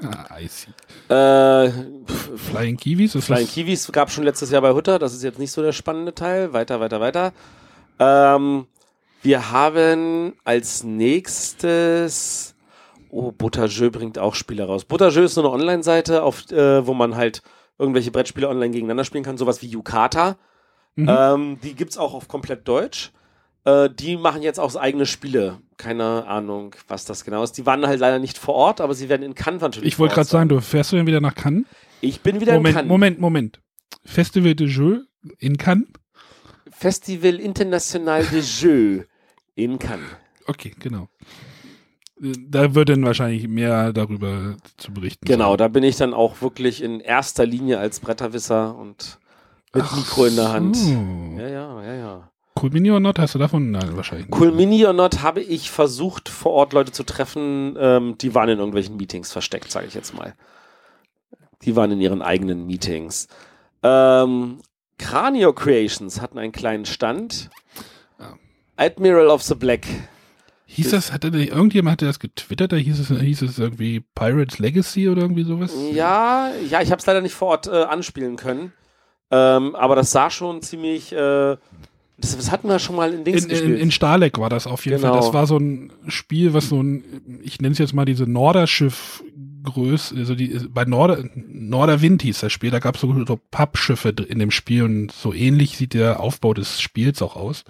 Ah, 0.02 0.38
I 0.38 0.48
see. 0.48 0.70
Äh, 1.12 1.70
Flying 2.36 2.76
Kiwis? 2.76 3.14
Ist 3.14 3.26
Flying 3.26 3.46
Kiwis 3.46 3.90
gab 3.92 4.10
schon 4.10 4.24
letztes 4.24 4.50
Jahr 4.50 4.62
bei 4.62 4.72
Hutter. 4.72 4.98
Das 4.98 5.12
ist 5.12 5.22
jetzt 5.22 5.38
nicht 5.38 5.52
so 5.52 5.62
der 5.62 5.72
spannende 5.72 6.14
Teil. 6.14 6.52
Weiter, 6.52 6.80
weiter, 6.80 7.00
weiter. 7.00 7.32
Ähm, 7.98 8.66
wir 9.22 9.50
haben 9.50 10.34
als 10.44 10.82
nächstes. 10.84 12.54
Oh, 13.10 13.30
Butterjeu 13.30 13.90
bringt 13.90 14.18
auch 14.18 14.34
Spiele 14.34 14.64
raus. 14.64 14.84
Butterjeu 14.84 15.24
ist 15.24 15.34
so 15.34 15.42
eine 15.42 15.50
Online-Seite, 15.50 16.22
auf, 16.22 16.50
äh, 16.50 16.86
wo 16.86 16.94
man 16.94 17.14
halt 17.16 17.42
irgendwelche 17.78 18.10
Brettspiele 18.10 18.48
online 18.48 18.70
gegeneinander 18.70 19.04
spielen 19.04 19.24
kann. 19.24 19.36
Sowas 19.36 19.60
wie 19.60 19.66
Yukata. 19.66 20.36
Mhm. 20.96 21.08
Ähm, 21.08 21.58
die 21.62 21.74
gibt's 21.74 21.98
auch 21.98 22.14
auf 22.14 22.28
komplett 22.28 22.66
Deutsch. 22.66 23.12
Äh, 23.64 23.90
die 23.90 24.16
machen 24.16 24.42
jetzt 24.42 24.58
auch 24.58 24.74
eigene 24.76 25.06
Spiele. 25.06 25.60
Keine 25.76 26.26
Ahnung, 26.26 26.74
was 26.88 27.04
das 27.04 27.24
genau 27.24 27.42
ist. 27.42 27.52
Die 27.52 27.66
waren 27.66 27.86
halt 27.86 28.00
leider 28.00 28.18
nicht 28.18 28.38
vor 28.38 28.54
Ort, 28.54 28.80
aber 28.80 28.94
sie 28.94 29.08
werden 29.08 29.22
in 29.22 29.34
Cannes 29.34 29.60
natürlich. 29.60 29.88
Ich 29.88 29.98
wollte 29.98 30.14
gerade 30.14 30.28
sagen, 30.28 30.48
du 30.48 30.60
fährst 30.60 30.92
du 30.92 30.96
denn 30.96 31.06
wieder 31.06 31.20
nach 31.20 31.34
Cannes? 31.34 31.64
Ich 32.00 32.20
bin 32.20 32.40
wieder 32.40 32.54
Moment, 32.54 32.68
in 32.68 32.74
Cannes. 32.74 32.88
Moment, 32.88 33.20
Moment. 33.20 33.60
Festival 34.04 34.54
de 34.54 34.66
Jeux 34.66 35.02
in 35.38 35.56
Cannes? 35.56 35.86
Festival 36.70 37.38
International 37.38 38.24
de 38.24 38.40
Jeux 38.40 39.04
in 39.54 39.78
Cannes. 39.78 40.06
Okay, 40.46 40.74
genau. 40.78 41.08
Da 42.18 42.74
wird 42.74 42.88
dann 42.88 43.04
wahrscheinlich 43.04 43.48
mehr 43.48 43.92
darüber 43.92 44.56
zu 44.76 44.92
berichten. 44.92 45.24
Genau, 45.26 45.50
sein. 45.50 45.58
da 45.58 45.68
bin 45.68 45.82
ich 45.82 45.96
dann 45.96 46.14
auch 46.14 46.40
wirklich 46.40 46.82
in 46.82 47.00
erster 47.00 47.46
Linie 47.46 47.78
als 47.78 48.00
Bretterwisser 48.00 48.76
und 48.76 49.18
mit 49.74 49.84
Ach 49.84 49.96
Mikro 49.96 50.26
in 50.26 50.36
der 50.36 50.52
Hand. 50.52 50.76
So. 50.76 50.92
Ja, 51.38 51.48
ja, 51.48 51.82
ja, 51.82 51.94
ja. 51.94 52.32
Cool 52.62 52.70
Mini 52.70 52.90
or 52.90 53.00
Not 53.00 53.18
hast 53.18 53.34
du 53.34 53.38
davon? 53.38 53.72
Nein, 53.72 53.96
wahrscheinlich 53.96 54.28
nicht. 54.28 54.40
Cool 54.40 54.52
Mini 54.52 54.86
or 54.86 54.92
Not 54.92 55.22
habe 55.22 55.40
ich 55.40 55.70
versucht, 55.70 56.28
vor 56.28 56.52
Ort 56.52 56.72
Leute 56.72 56.92
zu 56.92 57.02
treffen. 57.02 57.76
Ähm, 57.78 58.16
die 58.18 58.34
waren 58.34 58.48
in 58.48 58.58
irgendwelchen 58.58 58.96
Meetings 58.96 59.32
versteckt, 59.32 59.70
sage 59.70 59.86
ich 59.86 59.94
jetzt 59.94 60.14
mal. 60.14 60.34
Die 61.62 61.74
waren 61.74 61.90
in 61.90 62.00
ihren 62.00 62.22
eigenen 62.22 62.66
Meetings. 62.66 63.26
Ähm, 63.82 64.60
Cranio 64.98 65.52
Creations 65.52 66.20
hatten 66.20 66.38
einen 66.38 66.52
kleinen 66.52 66.84
Stand. 66.84 67.50
Ja. 68.20 68.34
Admiral 68.76 69.26
of 69.26 69.42
the 69.42 69.56
Black. 69.56 69.86
Hieß 70.66 70.90
das, 70.90 71.12
hatte 71.12 71.28
irgendjemand 71.28 71.94
hatte 71.94 72.06
das 72.06 72.18
getwittert, 72.18 72.72
da 72.72 72.76
hieß 72.76 72.98
es, 72.98 73.08
hieß 73.08 73.42
es 73.42 73.58
irgendwie 73.58 74.00
Pirates 74.14 74.58
Legacy 74.58 75.08
oder 75.08 75.22
irgendwie 75.22 75.42
sowas? 75.42 75.74
Ja, 75.92 76.50
ja, 76.70 76.80
ich 76.80 76.90
habe 76.90 77.00
es 77.00 77.06
leider 77.06 77.20
nicht 77.20 77.34
vor 77.34 77.48
Ort 77.48 77.66
äh, 77.66 77.82
anspielen 77.82 78.36
können. 78.36 78.72
Ähm, 79.30 79.74
aber 79.74 79.96
das 79.96 80.12
sah 80.12 80.30
schon 80.30 80.62
ziemlich 80.62 81.12
äh, 81.12 81.56
das, 82.22 82.36
das 82.36 82.50
hatten 82.50 82.68
wir 82.68 82.78
schon 82.78 82.96
mal 82.96 83.12
in 83.12 83.24
Dings 83.24 83.44
in, 83.44 83.48
gespielt. 83.50 83.74
In, 83.74 83.80
in 83.80 83.90
Starleck 83.90 84.38
war 84.38 84.48
das 84.48 84.66
auf 84.66 84.86
jeden 84.86 84.98
genau. 85.00 85.12
Fall. 85.12 85.20
Das 85.20 85.34
war 85.34 85.46
so 85.46 85.58
ein 85.58 85.92
Spiel, 86.08 86.54
was 86.54 86.68
so 86.68 86.82
ein, 86.82 87.04
ich 87.42 87.60
nenne 87.60 87.72
es 87.72 87.78
jetzt 87.78 87.92
mal 87.92 88.04
diese 88.04 88.24
Norderschiff 88.24 89.22
Größe, 89.64 90.16
also 90.16 90.34
die, 90.34 90.58
bei 90.68 90.84
Norder, 90.84 91.24
Norderwind 91.34 92.22
hieß 92.22 92.40
das 92.40 92.52
Spiel, 92.52 92.70
da 92.70 92.80
gab 92.80 92.96
es 92.96 93.00
so, 93.00 93.24
so 93.24 93.38
Pappschiffe 93.50 94.08
in 94.08 94.38
dem 94.38 94.50
Spiel 94.50 94.82
und 94.82 95.12
so 95.12 95.32
ähnlich 95.32 95.76
sieht 95.76 95.94
der 95.94 96.20
Aufbau 96.20 96.52
des 96.52 96.80
Spiels 96.80 97.22
auch 97.22 97.36
aus. 97.36 97.64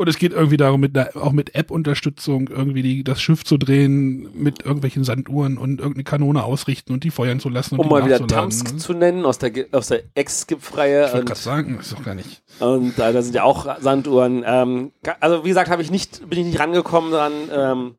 Und 0.00 0.08
es 0.08 0.16
geht 0.16 0.32
irgendwie 0.32 0.56
darum, 0.56 0.80
mit 0.80 0.96
einer, 0.96 1.14
auch 1.14 1.32
mit 1.32 1.54
App-Unterstützung 1.54 2.48
irgendwie 2.48 2.80
die, 2.80 3.04
das 3.04 3.20
Schiff 3.20 3.44
zu 3.44 3.58
drehen, 3.58 4.30
mit 4.32 4.64
irgendwelchen 4.64 5.04
Sanduhren 5.04 5.58
und 5.58 5.78
irgendeine 5.78 6.04
Kanone 6.04 6.42
ausrichten 6.42 6.94
und 6.94 7.04
die 7.04 7.10
feuern 7.10 7.38
zu 7.38 7.50
lassen. 7.50 7.78
um 7.78 7.86
mal 7.86 8.06
wieder 8.06 8.26
Tamsk 8.26 8.72
ne? 8.72 8.78
zu 8.78 8.94
nennen, 8.94 9.26
aus 9.26 9.36
der, 9.36 9.52
aus 9.72 9.88
der 9.88 10.04
Ex-Skip-Reihe. 10.14 11.04
Ich 11.04 11.12
wollte 11.12 11.26
gerade 11.26 11.40
sagen, 11.40 11.78
ist 11.78 11.92
doch 11.92 12.02
gar 12.02 12.14
nicht. 12.14 12.42
Und 12.60 12.98
äh, 12.98 13.12
da 13.12 13.20
sind 13.20 13.34
ja 13.34 13.42
auch 13.42 13.78
Sanduhren. 13.78 14.42
Ähm, 14.46 14.92
also 15.20 15.44
wie 15.44 15.50
gesagt, 15.50 15.70
ich 15.78 15.90
nicht, 15.90 16.26
bin 16.30 16.38
ich 16.38 16.46
nicht 16.46 16.60
rangekommen 16.60 17.10
dran. 17.10 17.32
Ähm, 17.52 17.94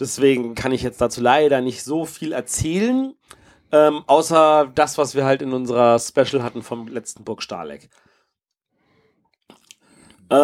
deswegen 0.00 0.56
kann 0.56 0.72
ich 0.72 0.82
jetzt 0.82 1.00
dazu 1.00 1.20
leider 1.20 1.60
nicht 1.60 1.84
so 1.84 2.04
viel 2.04 2.32
erzählen. 2.32 3.14
Ähm, 3.70 4.02
außer 4.08 4.72
das, 4.74 4.98
was 4.98 5.14
wir 5.14 5.24
halt 5.24 5.42
in 5.42 5.52
unserer 5.52 6.00
Special 6.00 6.42
hatten 6.42 6.62
vom 6.62 6.88
letzten 6.88 7.22
Burg 7.22 7.44
Starleck. 7.44 7.90
Äh, 10.30 10.34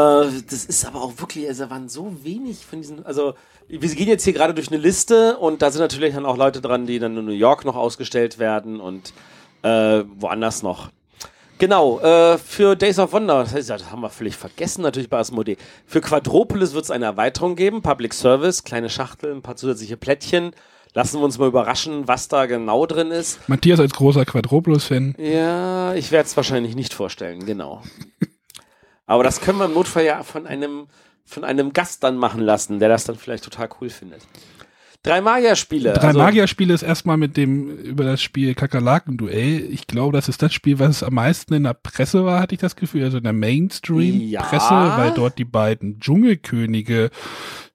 das 0.49 0.65
ist 0.65 0.85
aber 0.87 1.03
auch 1.03 1.13
wirklich, 1.19 1.47
also 1.47 1.65
da 1.65 1.71
waren 1.71 1.89
so 1.89 2.13
wenig 2.23 2.65
von 2.65 2.81
diesen, 2.81 3.05
also 3.05 3.35
wir 3.69 3.95
gehen 3.95 4.09
jetzt 4.09 4.25
hier 4.25 4.33
gerade 4.33 4.55
durch 4.55 4.69
eine 4.69 4.79
Liste 4.79 5.37
und 5.37 5.63
da 5.63 5.71
sind 5.71 5.81
natürlich 5.81 6.15
dann 6.15 6.27
auch 6.27 6.37
Leute 6.37 6.61
dran, 6.61 6.87
die 6.87 6.99
dann 6.99 7.17
in 7.17 7.25
New 7.25 7.33
York 7.33 7.65
noch 7.65 7.77
ausgestellt 7.77 8.39
werden 8.39 8.81
und 8.81 9.13
äh, 9.63 10.05
woanders 10.17 10.63
noch. 10.63 10.91
Genau, 11.59 12.01
äh, 12.01 12.37
für 12.37 12.75
Days 12.75 12.99
of 12.99 13.13
Wonder, 13.13 13.45
das, 13.45 13.55
heißt, 13.55 13.71
das 13.71 13.91
haben 13.91 14.01
wir 14.01 14.11
völlig 14.11 14.37
vergessen, 14.37 14.83
natürlich 14.83 15.09
bei 15.09 15.19
Asmodee. 15.19 15.57
Für 15.87 16.01
Quadropolis 16.01 16.75
wird 16.75 16.85
es 16.85 16.91
eine 16.91 17.05
Erweiterung 17.05 17.55
geben, 17.55 17.81
Public 17.81 18.13
Service, 18.13 18.65
kleine 18.65 18.91
Schachteln, 18.91 19.39
ein 19.39 19.43
paar 19.43 19.57
zusätzliche 19.57 19.97
Plättchen. 19.97 20.53
Lassen 20.95 21.19
wir 21.19 21.25
uns 21.25 21.39
mal 21.39 21.49
überraschen, 21.49 22.07
was 22.07 22.29
da 22.29 22.47
genau 22.47 22.87
drin 22.87 23.11
ist. 23.11 23.49
Matthias 23.49 23.81
als 23.81 23.93
großer 23.95 24.25
Quadropolis-Fan. 24.25 25.17
Ja, 25.19 25.95
ich 25.95 26.13
werde 26.13 26.27
es 26.27 26.37
wahrscheinlich 26.37 26.77
nicht 26.77 26.95
vorstellen, 26.95 27.47
genau. 27.47 27.83
Aber 29.07 29.23
das 29.23 29.41
können 29.41 29.59
wir 29.59 29.67
im 29.67 29.75
Notfall 29.75 30.05
ja 30.05 30.23
von 30.23 30.47
einem, 30.47 30.87
von 31.25 31.45
einem 31.45 31.73
Gast 31.73 32.03
dann 32.03 32.17
machen 32.17 32.41
lassen, 32.41 32.79
der 32.79 32.89
das 32.89 33.05
dann 33.05 33.17
vielleicht 33.17 33.45
total 33.45 33.69
cool 33.81 33.91
findet. 33.91 34.23
Drei 35.05 35.21
Magierspiele. 35.21 35.93
Drei 35.93 36.09
also, 36.09 36.19
Magierspiele 36.19 36.73
ist 36.73 36.83
erstmal 36.83 37.19
mit 37.19 37.37
dem, 37.37 37.69
über 37.69 38.05
das 38.05 38.23
Spiel 38.23 38.55
Kakerlaken-Duell. 38.55 39.69
Ich 39.71 39.87
glaube, 39.87 40.17
das 40.17 40.31
ist 40.31 40.41
das 40.41 40.55
Spiel, 40.55 40.79
was 40.79 41.03
am 41.03 41.13
meisten 41.13 41.53
in 41.53 41.65
der 41.65 41.75
Presse 41.75 42.25
war, 42.25 42.41
hatte 42.41 42.55
ich 42.55 42.61
das 42.61 42.75
Gefühl. 42.75 43.05
Also 43.05 43.19
in 43.19 43.25
der 43.25 43.35
Mainstream-Presse, 43.35 44.75
ja. 44.75 44.97
weil 44.97 45.13
dort 45.13 45.37
die 45.37 45.45
beiden 45.45 46.01
Dschungelkönige 46.01 47.11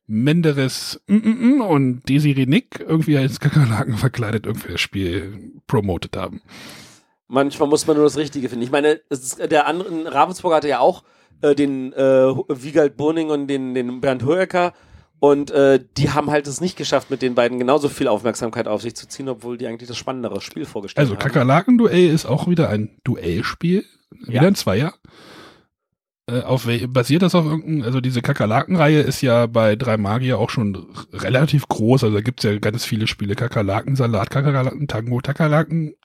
Menderes 0.07 0.99
mm, 1.05 1.15
mm, 1.15 1.57
mm 1.57 1.61
und 1.61 2.09
Desiree 2.09 2.47
Nick 2.47 2.80
irgendwie 2.80 3.15
als 3.19 3.39
Kakerlaken 3.39 3.95
verkleidet 3.95 4.47
irgendwie 4.47 4.71
das 4.71 4.82
Spiel 4.82 5.51
promotet 5.67 6.17
haben. 6.17 6.41
Manchmal 7.27 7.69
muss 7.69 7.86
man 7.86 7.95
nur 7.95 8.07
das 8.07 8.17
Richtige 8.17 8.49
finden. 8.49 8.63
Ich 8.63 8.71
meine, 8.71 9.01
der 9.51 9.67
andere, 9.67 10.11
Ravensburg 10.11 10.55
hatte 10.55 10.67
ja 10.67 10.80
auch 10.80 11.03
äh, 11.41 11.55
den 11.55 11.93
äh, 11.93 12.33
Wiegald 12.47 12.97
Burning 12.97 13.29
und 13.29 13.47
den, 13.47 13.73
den 13.73 14.01
Bernd 14.01 14.25
Hoeker. 14.25 14.73
Und 15.19 15.51
äh, 15.51 15.83
die 15.97 16.11
haben 16.11 16.31
halt 16.31 16.47
es 16.47 16.61
nicht 16.61 16.77
geschafft, 16.77 17.09
mit 17.09 17.21
den 17.21 17.35
beiden 17.35 17.59
genauso 17.59 17.89
viel 17.89 18.07
Aufmerksamkeit 18.07 18.67
auf 18.69 18.81
sich 18.81 18.95
zu 18.95 19.07
ziehen, 19.07 19.27
obwohl 19.27 19.57
die 19.57 19.67
eigentlich 19.67 19.89
das 19.89 19.97
spannendere 19.97 20.39
Spiel 20.39 20.65
vorgestellt 20.65 21.03
also, 21.03 21.15
haben. 21.15 21.21
Also 21.21 21.33
Kakerlaken-Duell 21.33 22.09
ist 22.09 22.25
auch 22.25 22.47
wieder 22.47 22.69
ein 22.69 22.97
Duellspiel. 23.03 23.83
Wieder 24.25 24.41
ja. 24.41 24.47
ein 24.47 24.55
Zweier. 24.55 24.93
Äh, 26.29 26.41
auf 26.41 26.67
basiert 26.87 27.21
das 27.21 27.35
auf 27.35 27.45
irgendeinem, 27.45 27.83
also 27.83 28.01
diese 28.01 28.21
Kakerlaken-Reihe 28.21 29.01
ist 29.01 29.21
ja 29.21 29.47
bei 29.47 29.75
drei 29.75 29.97
Magier 29.97 30.37
auch 30.39 30.49
schon 30.49 30.87
relativ 31.11 31.67
groß. 31.67 32.03
Also 32.03 32.15
da 32.15 32.21
gibt's 32.21 32.43
ja 32.43 32.57
ganz 32.57 32.85
viele 32.85 33.07
Spiele. 33.07 33.35
Kakerlaken, 33.35 33.95
Salat, 33.95 34.29
Kakerlaken, 34.29 34.87
Tango, 34.87 35.19
Kakerlaken, 35.19 35.95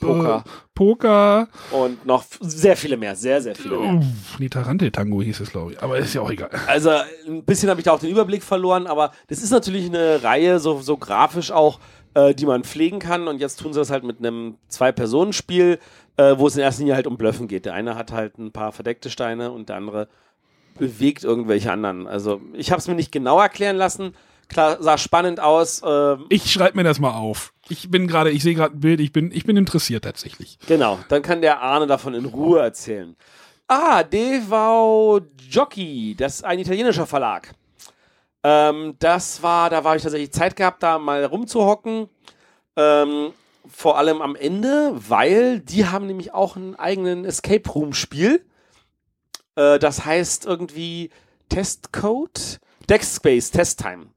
Poker. 0.00 0.44
Äh, 0.46 0.50
Poker. 0.74 1.48
Und 1.70 2.06
noch 2.06 2.24
sehr 2.40 2.76
viele 2.76 2.96
mehr, 2.96 3.14
sehr, 3.14 3.42
sehr 3.42 3.54
viele 3.54 3.76
mehr. 3.78 4.50
Tarante-Tango 4.50 5.20
hieß 5.22 5.40
es, 5.40 5.50
glaube 5.50 5.72
ich. 5.72 5.82
Aber 5.82 5.98
ist 5.98 6.14
ja 6.14 6.22
auch 6.22 6.30
egal. 6.30 6.50
Also 6.66 6.90
ein 7.26 7.44
bisschen 7.44 7.68
habe 7.68 7.80
ich 7.80 7.84
da 7.84 7.92
auch 7.92 7.98
den 8.00 8.10
Überblick 8.10 8.42
verloren, 8.42 8.86
aber 8.86 9.12
das 9.28 9.42
ist 9.42 9.50
natürlich 9.50 9.86
eine 9.86 10.22
Reihe, 10.22 10.58
so, 10.58 10.80
so 10.80 10.96
grafisch 10.96 11.50
auch, 11.50 11.78
äh, 12.14 12.34
die 12.34 12.46
man 12.46 12.64
pflegen 12.64 12.98
kann. 12.98 13.28
Und 13.28 13.40
jetzt 13.40 13.60
tun 13.60 13.72
sie 13.72 13.80
das 13.80 13.90
halt 13.90 14.04
mit 14.04 14.18
einem 14.18 14.56
Zwei-Personen-Spiel, 14.68 15.78
äh, 16.16 16.34
wo 16.38 16.46
es 16.46 16.56
in 16.56 16.62
erster 16.62 16.80
Linie 16.80 16.94
halt 16.94 17.06
um 17.06 17.18
Blöffen 17.18 17.46
geht. 17.48 17.66
Der 17.66 17.74
eine 17.74 17.94
hat 17.94 18.12
halt 18.12 18.38
ein 18.38 18.52
paar 18.52 18.72
verdeckte 18.72 19.10
Steine 19.10 19.52
und 19.52 19.68
der 19.68 19.76
andere 19.76 20.08
bewegt 20.78 21.22
irgendwelche 21.22 21.70
anderen. 21.70 22.06
Also 22.06 22.40
ich 22.54 22.70
habe 22.70 22.80
es 22.80 22.88
mir 22.88 22.94
nicht 22.94 23.12
genau 23.12 23.38
erklären 23.38 23.76
lassen. 23.76 24.14
Klar, 24.48 24.82
sah 24.82 24.98
spannend 24.98 25.40
aus. 25.40 25.82
Ähm, 25.86 26.26
Ich 26.28 26.50
schreibe 26.52 26.76
mir 26.76 26.84
das 26.84 26.98
mal 26.98 27.14
auf. 27.14 27.52
Ich 27.72 27.90
bin 27.90 28.06
gerade, 28.06 28.30
ich 28.30 28.42
sehe 28.42 28.54
gerade 28.54 28.76
ein 28.76 28.80
Bild, 28.80 29.00
ich 29.00 29.12
bin, 29.12 29.32
ich 29.32 29.46
bin 29.46 29.56
interessiert 29.56 30.04
tatsächlich. 30.04 30.58
Genau, 30.66 30.98
dann 31.08 31.22
kann 31.22 31.40
der 31.40 31.62
Arne 31.62 31.86
davon 31.86 32.12
in 32.12 32.26
Ruhe 32.26 32.60
erzählen. 32.60 33.16
Ah, 33.66 34.02
Devau 34.02 35.20
Jockey, 35.48 36.14
das 36.14 36.34
ist 36.34 36.44
ein 36.44 36.58
italienischer 36.58 37.06
Verlag. 37.06 37.54
Ähm, 38.42 38.96
das 38.98 39.42
war, 39.42 39.70
da 39.70 39.84
war 39.84 39.96
ich 39.96 40.02
tatsächlich 40.02 40.32
Zeit 40.32 40.54
gehabt, 40.54 40.82
da 40.82 40.98
mal 40.98 41.24
rumzuhocken. 41.24 42.10
Ähm, 42.76 43.32
vor 43.66 43.96
allem 43.96 44.20
am 44.20 44.36
Ende, 44.36 44.92
weil 45.08 45.60
die 45.60 45.86
haben 45.86 46.06
nämlich 46.06 46.34
auch 46.34 46.56
einen 46.56 46.74
eigenen 46.74 47.24
Escape 47.24 47.70
Room 47.70 47.94
Spiel. 47.94 48.44
Äh, 49.56 49.78
das 49.78 50.04
heißt 50.04 50.44
irgendwie 50.44 51.08
Testcode, 51.48 52.60
Deckspace 52.90 53.50
Test 53.50 53.80
Time. 53.80 54.08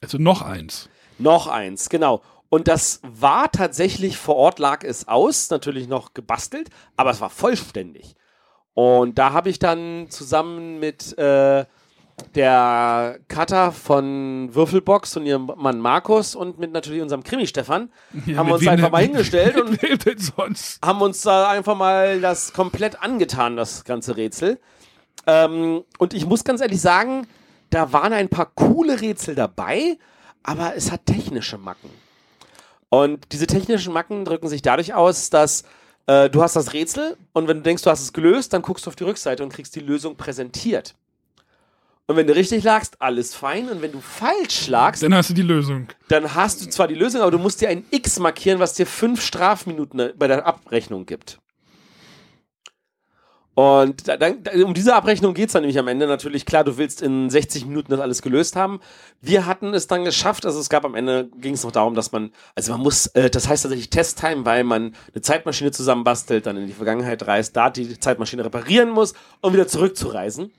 Also 0.00 0.16
noch 0.16 0.40
eins. 0.40 0.88
Noch 1.18 1.48
eins, 1.48 1.90
genau. 1.90 2.22
Und 2.54 2.68
das 2.68 3.00
war 3.02 3.50
tatsächlich 3.50 4.16
vor 4.16 4.36
Ort, 4.36 4.60
lag 4.60 4.84
es 4.84 5.08
aus, 5.08 5.50
natürlich 5.50 5.88
noch 5.88 6.14
gebastelt, 6.14 6.70
aber 6.96 7.10
es 7.10 7.20
war 7.20 7.28
vollständig. 7.28 8.14
Und 8.74 9.18
da 9.18 9.32
habe 9.32 9.50
ich 9.50 9.58
dann 9.58 10.06
zusammen 10.08 10.78
mit 10.78 11.18
äh, 11.18 11.64
der 12.36 13.18
Katha 13.26 13.72
von 13.72 14.54
Würfelbox 14.54 15.16
und 15.16 15.26
ihrem 15.26 15.50
Mann 15.56 15.80
Markus 15.80 16.36
und 16.36 16.60
mit 16.60 16.70
natürlich 16.70 17.02
unserem 17.02 17.24
Krimi 17.24 17.48
Stefan 17.48 17.90
Ja, 18.24 18.36
haben 18.36 18.46
wir 18.46 18.54
uns 18.54 18.68
einfach 18.68 18.92
mal 18.92 19.02
hingestellt 19.02 19.60
und 19.60 19.82
haben 20.80 21.02
uns 21.02 21.22
da 21.22 21.48
einfach 21.48 21.76
mal 21.76 22.20
das 22.20 22.52
komplett 22.52 23.02
angetan, 23.02 23.56
das 23.56 23.82
ganze 23.82 24.16
Rätsel. 24.16 24.60
Ähm, 25.26 25.82
und 25.98 26.14
ich 26.14 26.24
muss 26.24 26.44
ganz 26.44 26.60
ehrlich 26.60 26.80
sagen, 26.80 27.26
da 27.70 27.92
waren 27.92 28.12
ein 28.12 28.28
paar 28.28 28.46
coole 28.54 29.00
Rätsel 29.00 29.34
dabei, 29.34 29.98
aber 30.44 30.76
es 30.76 30.92
hat 30.92 31.06
technische 31.06 31.58
Macken. 31.58 32.03
Und 32.94 33.32
diese 33.32 33.48
technischen 33.48 33.92
Macken 33.92 34.24
drücken 34.24 34.48
sich 34.48 34.62
dadurch 34.62 34.94
aus, 34.94 35.28
dass 35.28 35.64
äh, 36.06 36.30
du 36.30 36.42
hast 36.42 36.54
das 36.54 36.72
Rätsel 36.74 37.16
und 37.32 37.48
wenn 37.48 37.56
du 37.58 37.62
denkst, 37.64 37.82
du 37.82 37.90
hast 37.90 38.00
es 38.02 38.12
gelöst, 38.12 38.52
dann 38.52 38.62
guckst 38.62 38.86
du 38.86 38.90
auf 38.90 38.94
die 38.94 39.02
Rückseite 39.04 39.42
und 39.42 39.52
kriegst 39.52 39.74
die 39.74 39.80
Lösung 39.80 40.16
präsentiert. 40.16 40.94
Und 42.06 42.16
wenn 42.16 42.26
du 42.26 42.36
richtig 42.36 42.62
lagst, 42.62 43.00
alles 43.00 43.34
fein. 43.34 43.68
Und 43.68 43.80
wenn 43.82 43.90
du 43.90 44.00
falsch 44.00 44.68
lagst, 44.68 45.02
Dann 45.02 45.14
hast 45.14 45.30
du 45.30 45.34
die 45.34 45.42
Lösung. 45.42 45.88
dann 46.08 46.34
hast 46.34 46.64
du 46.64 46.68
zwar 46.68 46.86
die 46.86 46.94
Lösung, 46.94 47.22
aber 47.22 47.30
du 47.30 47.38
musst 47.38 47.62
dir 47.62 47.68
ein 47.70 47.84
X 47.90 48.18
markieren, 48.20 48.60
was 48.60 48.74
dir 48.74 48.86
fünf 48.86 49.22
Strafminuten 49.24 50.12
bei 50.16 50.28
der 50.28 50.46
Abrechnung 50.46 51.06
gibt. 51.06 51.38
Und 53.54 54.08
da, 54.08 54.16
dann, 54.16 54.42
da, 54.42 54.50
um 54.64 54.74
diese 54.74 54.94
Abrechnung 54.94 55.32
geht's 55.32 55.52
dann 55.52 55.62
nämlich 55.62 55.78
am 55.78 55.86
Ende. 55.86 56.08
Natürlich, 56.08 56.44
klar, 56.44 56.64
du 56.64 56.76
willst 56.76 57.02
in 57.02 57.30
60 57.30 57.66
Minuten 57.66 57.92
das 57.92 58.00
alles 58.00 58.20
gelöst 58.20 58.56
haben. 58.56 58.80
Wir 59.20 59.46
hatten 59.46 59.74
es 59.74 59.86
dann 59.86 60.04
geschafft. 60.04 60.44
Also 60.44 60.58
es 60.58 60.68
gab 60.68 60.84
am 60.84 60.96
Ende, 60.96 61.28
ging 61.38 61.54
es 61.54 61.62
noch 61.62 61.70
darum, 61.70 61.94
dass 61.94 62.10
man, 62.10 62.32
also 62.56 62.72
man 62.72 62.80
muss, 62.80 63.06
äh, 63.08 63.30
das 63.30 63.48
heißt 63.48 63.62
tatsächlich 63.62 63.90
Testtime, 63.90 64.44
weil 64.44 64.64
man 64.64 64.94
eine 65.12 65.22
Zeitmaschine 65.22 65.70
zusammenbastelt, 65.70 66.46
dann 66.46 66.56
in 66.56 66.66
die 66.66 66.72
Vergangenheit 66.72 67.26
reist, 67.26 67.56
da 67.56 67.70
die 67.70 67.98
Zeitmaschine 67.98 68.44
reparieren 68.44 68.90
muss, 68.90 69.14
um 69.40 69.52
wieder 69.52 69.68
zurückzureisen. 69.68 70.50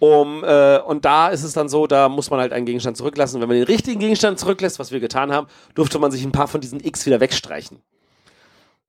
Um, 0.00 0.42
äh, 0.44 0.78
und 0.78 1.04
da 1.04 1.28
ist 1.28 1.44
es 1.44 1.52
dann 1.52 1.68
so, 1.68 1.86
da 1.86 2.08
muss 2.08 2.30
man 2.30 2.40
halt 2.40 2.52
einen 2.52 2.66
Gegenstand 2.66 2.96
zurücklassen. 2.96 3.40
Wenn 3.40 3.48
man 3.48 3.56
den 3.56 3.66
richtigen 3.66 4.00
Gegenstand 4.00 4.38
zurücklässt, 4.38 4.78
was 4.78 4.92
wir 4.92 5.00
getan 5.00 5.32
haben, 5.32 5.46
durfte 5.74 5.98
man 5.98 6.10
sich 6.10 6.24
ein 6.24 6.32
paar 6.32 6.48
von 6.48 6.60
diesen 6.60 6.80
X 6.80 7.06
wieder 7.06 7.20
wegstreichen. 7.20 7.80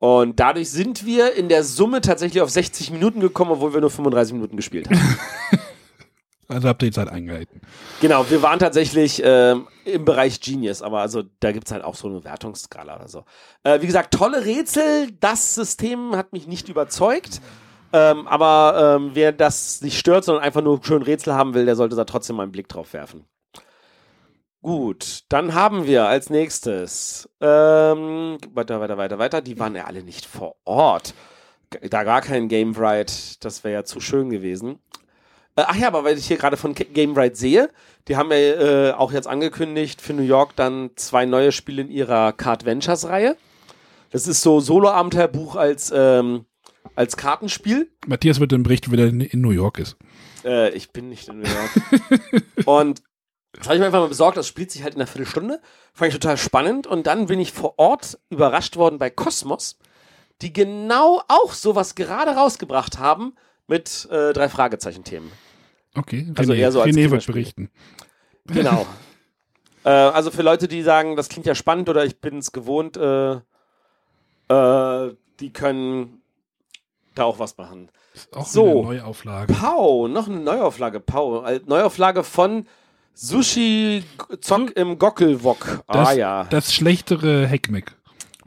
Und 0.05 0.39
dadurch 0.39 0.69
sind 0.69 1.03
wir 1.07 1.33
in 1.33 1.49
der 1.49 1.63
Summe 1.63 1.99
tatsächlich 1.99 2.43
auf 2.43 2.51
60 2.51 2.91
Minuten 2.91 3.21
gekommen, 3.21 3.49
obwohl 3.49 3.73
wir 3.73 3.81
nur 3.81 3.89
35 3.89 4.35
Minuten 4.35 4.55
gespielt 4.55 4.87
haben. 4.87 4.99
Also 6.47 6.67
habt 6.67 6.83
ihr 6.83 6.89
die 6.89 6.95
Zeit 6.95 7.09
eingehalten. 7.09 7.59
genau, 8.01 8.29
wir 8.29 8.43
waren 8.43 8.59
tatsächlich 8.59 9.19
ähm, 9.25 9.67
im 9.83 10.05
Bereich 10.05 10.39
Genius, 10.41 10.83
aber 10.83 10.99
also 10.99 11.23
da 11.39 11.51
gibt's 11.51 11.71
halt 11.71 11.83
auch 11.83 11.95
so 11.95 12.07
eine 12.07 12.23
Wertungsskala 12.23 12.97
oder 12.97 13.07
so. 13.07 13.23
Äh, 13.63 13.81
wie 13.81 13.87
gesagt, 13.87 14.13
tolle 14.13 14.45
Rätsel. 14.45 15.09
Das 15.19 15.55
System 15.55 16.15
hat 16.15 16.33
mich 16.33 16.45
nicht 16.45 16.69
überzeugt. 16.69 17.41
Ähm, 17.93 18.27
aber 18.27 18.97
ähm, 18.99 19.11
wer 19.15 19.31
das 19.31 19.81
nicht 19.81 19.97
stört, 19.97 20.23
sondern 20.23 20.43
einfach 20.43 20.61
nur 20.61 20.79
schön 20.83 21.01
Rätsel 21.01 21.33
haben 21.33 21.55
will, 21.55 21.65
der 21.65 21.75
sollte 21.75 21.95
da 21.95 22.05
trotzdem 22.05 22.35
mal 22.35 22.43
einen 22.43 22.51
Blick 22.51 22.69
drauf 22.69 22.93
werfen. 22.93 23.25
Gut, 24.65 25.25
dann 25.29 25.53
haben 25.53 25.85
wir 25.85 26.05
als 26.05 26.31
nächstes 26.31 27.29
ähm, 27.39 28.39
weiter, 28.51 28.79
weiter, 28.81 28.97
weiter, 28.97 29.19
weiter. 29.19 29.41
Die 29.43 29.59
waren 29.59 29.75
ja 29.75 29.83
alle 29.83 30.01
nicht 30.01 30.25
vor 30.25 30.55
Ort. 30.65 31.13
Da 31.91 32.03
gar 32.03 32.21
kein 32.21 32.47
Game 32.47 32.73
Right, 32.75 33.43
das 33.45 33.63
wäre 33.63 33.75
ja 33.75 33.83
zu 33.83 33.99
schön 33.99 34.31
gewesen. 34.31 34.79
Äh, 35.55 35.65
ach 35.67 35.75
ja, 35.75 35.85
aber 35.87 36.03
weil 36.03 36.17
ich 36.17 36.25
hier 36.25 36.37
gerade 36.37 36.57
von 36.57 36.73
Game 36.73 37.13
Right 37.15 37.37
sehe, 37.37 37.69
die 38.07 38.17
haben 38.17 38.31
ja 38.31 38.37
äh, 38.37 38.91
auch 38.93 39.11
jetzt 39.11 39.27
angekündigt 39.27 40.01
für 40.01 40.13
New 40.13 40.23
York 40.23 40.55
dann 40.55 40.89
zwei 40.95 41.27
neue 41.27 41.51
Spiele 41.51 41.83
in 41.83 41.91
ihrer 41.91 42.33
Card 42.33 42.65
Ventures 42.65 43.07
Reihe. 43.07 43.37
Das 44.09 44.25
ist 44.25 44.41
so 44.41 44.59
Solo-Abenteuerbuch 44.61 45.57
als 45.57 45.93
ähm, 45.95 46.45
als 46.95 47.17
Kartenspiel. 47.17 47.91
Matthias 48.07 48.39
wird 48.39 48.51
dann 48.51 48.63
berichten, 48.63 48.91
wenn 48.91 48.99
er 48.99 49.07
in- 49.09 49.21
in 49.21 49.41
New 49.41 49.51
York 49.51 49.77
ist. 49.77 49.95
Äh, 50.43 50.71
ich 50.71 50.91
bin 50.91 51.09
nicht 51.09 51.27
in 51.27 51.41
New 51.41 51.47
York. 51.47 52.41
und 52.65 53.03
das 53.57 53.65
habe 53.67 53.75
ich 53.75 53.79
mir 53.79 53.85
einfach 53.87 53.99
mal 54.01 54.07
besorgt. 54.09 54.37
Das 54.37 54.47
spielt 54.47 54.71
sich 54.71 54.83
halt 54.83 54.95
in 54.95 55.01
einer 55.01 55.07
Viertelstunde. 55.07 55.61
Fand 55.93 56.09
ich 56.13 56.19
total 56.19 56.37
spannend. 56.37 56.87
Und 56.87 57.07
dann 57.07 57.27
bin 57.27 57.39
ich 57.39 57.51
vor 57.51 57.75
Ort 57.77 58.17
überrascht 58.29 58.75
worden 58.77 58.99
bei 58.99 59.09
Cosmos, 59.09 59.77
die 60.41 60.51
genau 60.53 61.21
auch 61.27 61.53
sowas 61.53 61.95
gerade 61.95 62.31
rausgebracht 62.31 62.99
haben 62.99 63.35
mit 63.67 64.07
äh, 64.11 64.33
drei 64.33 64.49
Fragezeichen-Themen. 64.49 65.31
Okay, 65.95 66.31
Also 66.35 66.53
René, 66.53 66.57
eher 66.57 66.71
so 66.71 66.81
als 66.81 66.95
René 66.95 67.09
wird 67.09 67.25
berichten. 67.25 67.71
Genau. 68.47 68.85
äh, 69.85 69.89
also 69.89 70.29
für 70.31 70.41
Leute, 70.41 70.67
die 70.67 70.81
sagen, 70.81 71.15
das 71.15 71.29
klingt 71.29 71.45
ja 71.45 71.55
spannend 71.55 71.87
oder 71.89 72.05
ich 72.05 72.19
bin 72.19 72.39
es 72.39 72.51
gewohnt, 72.51 72.97
äh, 72.97 73.35
äh, 74.49 75.15
die 75.39 75.53
können 75.53 76.21
da 77.15 77.23
auch 77.23 77.39
was 77.39 77.57
machen. 77.57 77.89
Ist 78.13 78.35
auch 78.35 78.45
So. 78.45 78.65
eine 78.87 78.99
Neuauflage. 78.99 79.53
Pau, 79.53 80.07
noch 80.07 80.27
eine 80.27 80.39
Neuauflage, 80.39 80.99
Pau. 80.99 81.45
Äh, 81.45 81.61
Neuauflage 81.65 82.23
von 82.23 82.67
Sushi 83.15 84.03
Zock 84.41 84.75
im 84.75 84.99
Gockelwok. 84.99 85.83
Das, 85.87 86.09
ah 86.09 86.13
ja, 86.13 86.43
das 86.45 86.73
schlechtere 86.73 87.47
Heckmeck. 87.47 87.95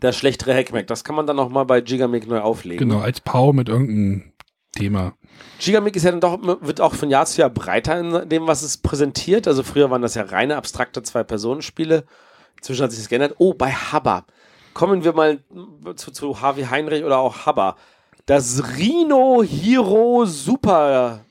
das 0.01 0.17
schlechtere 0.17 0.55
Hackmack. 0.55 0.87
Das 0.87 1.05
kann 1.05 1.17
man 1.17 1.27
dann 1.27 1.37
noch 1.37 1.49
mal 1.49 1.65
bei 1.65 1.81
Gigamic 1.81 2.29
neu 2.29 2.41
auflegen. 2.41 2.89
Genau, 2.89 3.01
als 3.01 3.21
Pau 3.21 3.53
mit 3.53 3.69
irgendeinem 3.69 4.33
Thema. 4.73 5.15
Gigamic 5.59 5.97
ist 5.97 6.05
ja 6.05 6.11
dann 6.13 6.21
doch, 6.21 6.39
wird 6.61 6.81
auch 6.81 6.95
von 6.95 7.11
Jahr 7.11 7.27
zu 7.27 7.41
Jahr 7.41 7.51
breiter 7.51 7.99
in 7.99 8.29
dem, 8.29 8.47
was 8.47 8.63
es 8.63 8.77
präsentiert. 8.77 9.49
Also 9.49 9.63
früher 9.63 9.91
waren 9.91 10.03
das 10.03 10.15
ja 10.15 10.23
reine 10.23 10.57
abstrakte 10.57 11.03
Zwei-Personen-Spiele. 11.03 12.05
Inzwischen 12.59 12.83
hat 12.83 12.91
sich 12.91 13.01
das 13.01 13.09
geändert. 13.09 13.37
Oh, 13.39 13.55
bei 13.55 13.73
Habba. 13.73 14.27
Kommen 14.75 15.03
wir 15.03 15.15
mal 15.15 15.41
zu, 15.97 16.11
zu 16.11 16.41
Harvey 16.41 16.65
Heinrich 16.65 17.05
oder 17.05 17.19
auch 17.19 17.47
Habba. 17.47 17.77
Das 18.27 18.63
Rhino 18.77 19.43
Hero 19.43 20.27
Super 20.27 21.25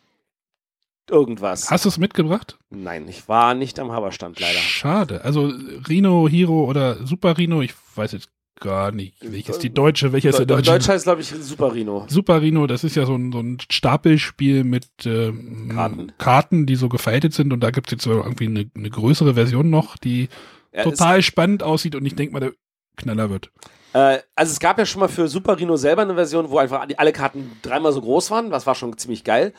irgendwas. 1.10 1.72
Hast 1.72 1.86
du 1.86 1.90
es 1.90 1.98
mitgebracht? 1.98 2.58
Nein, 2.70 3.08
ich 3.08 3.28
war 3.28 3.54
nicht 3.54 3.80
am 3.80 3.92
Haberstand 3.92 4.40
leider. 4.40 4.60
Schade. 4.60 5.24
Also 5.24 5.52
Rhino, 5.88 6.28
Hero 6.28 6.66
oder 6.66 7.06
Super 7.06 7.38
Rhino, 7.38 7.62
ich 7.62 7.74
weiß 7.96 8.12
jetzt 8.14 8.30
gar 8.60 8.92
nicht, 8.92 9.16
welches 9.22 9.60
die 9.60 9.74
deutsche, 9.74 10.14
welcher 10.14 10.30
ist 10.30 10.40
der 10.40 10.46
deutsche? 10.46 10.72
Deutsch 10.72 10.90
heißt, 10.90 11.04
glaube 11.04 11.22
ich, 11.22 11.28
Super 11.28 11.74
Rhino. 11.74 12.06
Super 12.08 12.42
Rhino, 12.42 12.68
das 12.68 12.84
ist 12.84 12.96
ja 12.96 13.06
so 13.06 13.16
ein, 13.16 13.32
so 13.32 13.40
ein 13.40 13.60
Stapelspiel 13.70 14.64
mit 14.64 14.88
ähm, 15.06 15.70
Karten. 15.74 16.12
Karten, 16.18 16.66
die 16.66 16.76
so 16.76 16.90
gefaltet 16.90 17.34
sind 17.34 17.54
und 17.54 17.62
da 17.62 17.72
gibt 17.72 17.88
es 17.88 17.92
jetzt 17.92 18.08
irgendwie 18.08 18.48
eine, 18.48 18.70
eine 18.76 18.90
größere 18.90 19.36
Version 19.36 19.70
noch, 19.70 19.98
die 19.98 20.30
Ja, 20.74 20.84
total 20.84 21.22
spannend 21.22 21.64
aussieht 21.64 21.96
und 21.96 22.06
ich 22.06 22.16
denke 22.16 22.34
mal, 22.34 22.40
der 22.40 22.54
Knaller 22.96 23.30
wird. 23.30 23.52
Äh, 23.94 24.20
also 24.36 24.52
es 24.52 24.60
gab 24.60 24.78
ja 24.78 24.86
schon 24.86 25.02
mal 25.02 25.08
für 25.08 25.28
Super 25.28 25.58
Rhino 25.60 25.78
selber 25.78 26.02
eine 26.02 26.16
Version, 26.16 26.50
wo 26.50 26.58
einfach 26.58 26.88
alle 26.98 27.14
Karten 27.14 27.52
dreimal 27.62 27.94
so 27.94 28.02
groß 28.02 28.32
waren. 28.32 28.50
Das 28.50 28.66
war 28.66 28.76
schon 28.76 28.98
ziemlich 28.98 29.24
geil. 29.24 29.54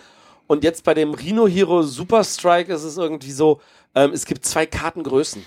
Und 0.49 0.65
jetzt 0.65 0.83
bei 0.83 0.95
dem 0.95 1.15
Rhino 1.15 1.47
Hero 1.47 1.83
Super 1.83 2.25
Strike 2.25 2.73
ist 2.73 2.83
es 2.83 2.97
irgendwie 2.97 3.31
so, 3.31 3.61
ähm, 3.95 4.13
es 4.13 4.25
gibt 4.25 4.45
zwei 4.45 4.67
Kartengrößen. 4.67 5.45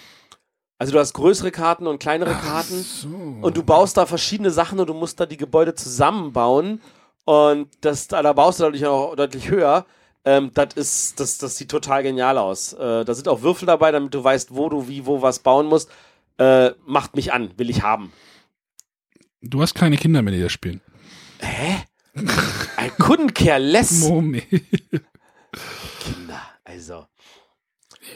Also 0.78 0.93
du 0.93 0.99
hast 0.99 1.14
größere 1.14 1.52
Karten 1.52 1.88
und 1.88 1.99
kleinere 1.99 2.34
Karten. 2.34 2.82
So. 2.82 3.10
Und 3.41 3.58
du 3.58 3.64
baust 3.64 3.97
da 3.97 4.06
verschiedene 4.06 4.52
Sachen 4.52 4.80
und 4.80 4.88
du 4.88 4.93
musst 4.93 5.20
da 5.20 5.26
die 5.26 5.38
Gebäude 5.38 5.76
zusammenbauen. 5.76 6.82
Und 7.26 7.70
das, 7.82 8.08
da, 8.08 8.32
baust 8.34 8.60
du 8.60 8.64
dadurch 8.64 8.86
auch 8.86 9.16
deutlich 9.16 9.49
höher. 9.49 9.86
Ähm, 10.24 10.52
das 10.54 10.76
ist, 10.76 11.20
das, 11.20 11.39
das 11.39 11.58
sieht 11.58 11.70
total 11.70 12.04
genial 12.04 12.38
aus. 12.38 12.74
Äh, 12.74 13.04
da 13.04 13.14
sind 13.14 13.28
auch 13.28 13.41
Würfel 13.41 13.66
dabei, 13.66 13.91
damit 13.91 14.14
du 14.14 14.24
weißt, 14.24 14.56
wo 14.56 14.70
du 14.70 14.88
wie, 14.88 15.06
wo 15.06 15.22
was 15.22 15.39
bauen 15.39 15.66
musst. 15.66 15.89
Äh, 16.38 16.72
macht 16.86 17.16
mich 17.16 17.34
an, 17.34 17.52
will 17.58 17.70
ich 17.70 17.82
haben. 17.82 18.12
Du 19.41 19.62
hast 19.62 19.74
keine 19.74 19.97
Kinder 19.97 20.22
mehr, 20.22 20.34
die 20.34 20.41
das 20.41 20.52
spielen. 20.52 20.82
Hä? 21.39 21.84
I 22.16 22.89
couldn't 22.99 23.34
care 23.34 23.59
less. 23.59 24.07
Moment. 24.07 24.43
Kinder, 25.99 26.41
also. 26.64 27.05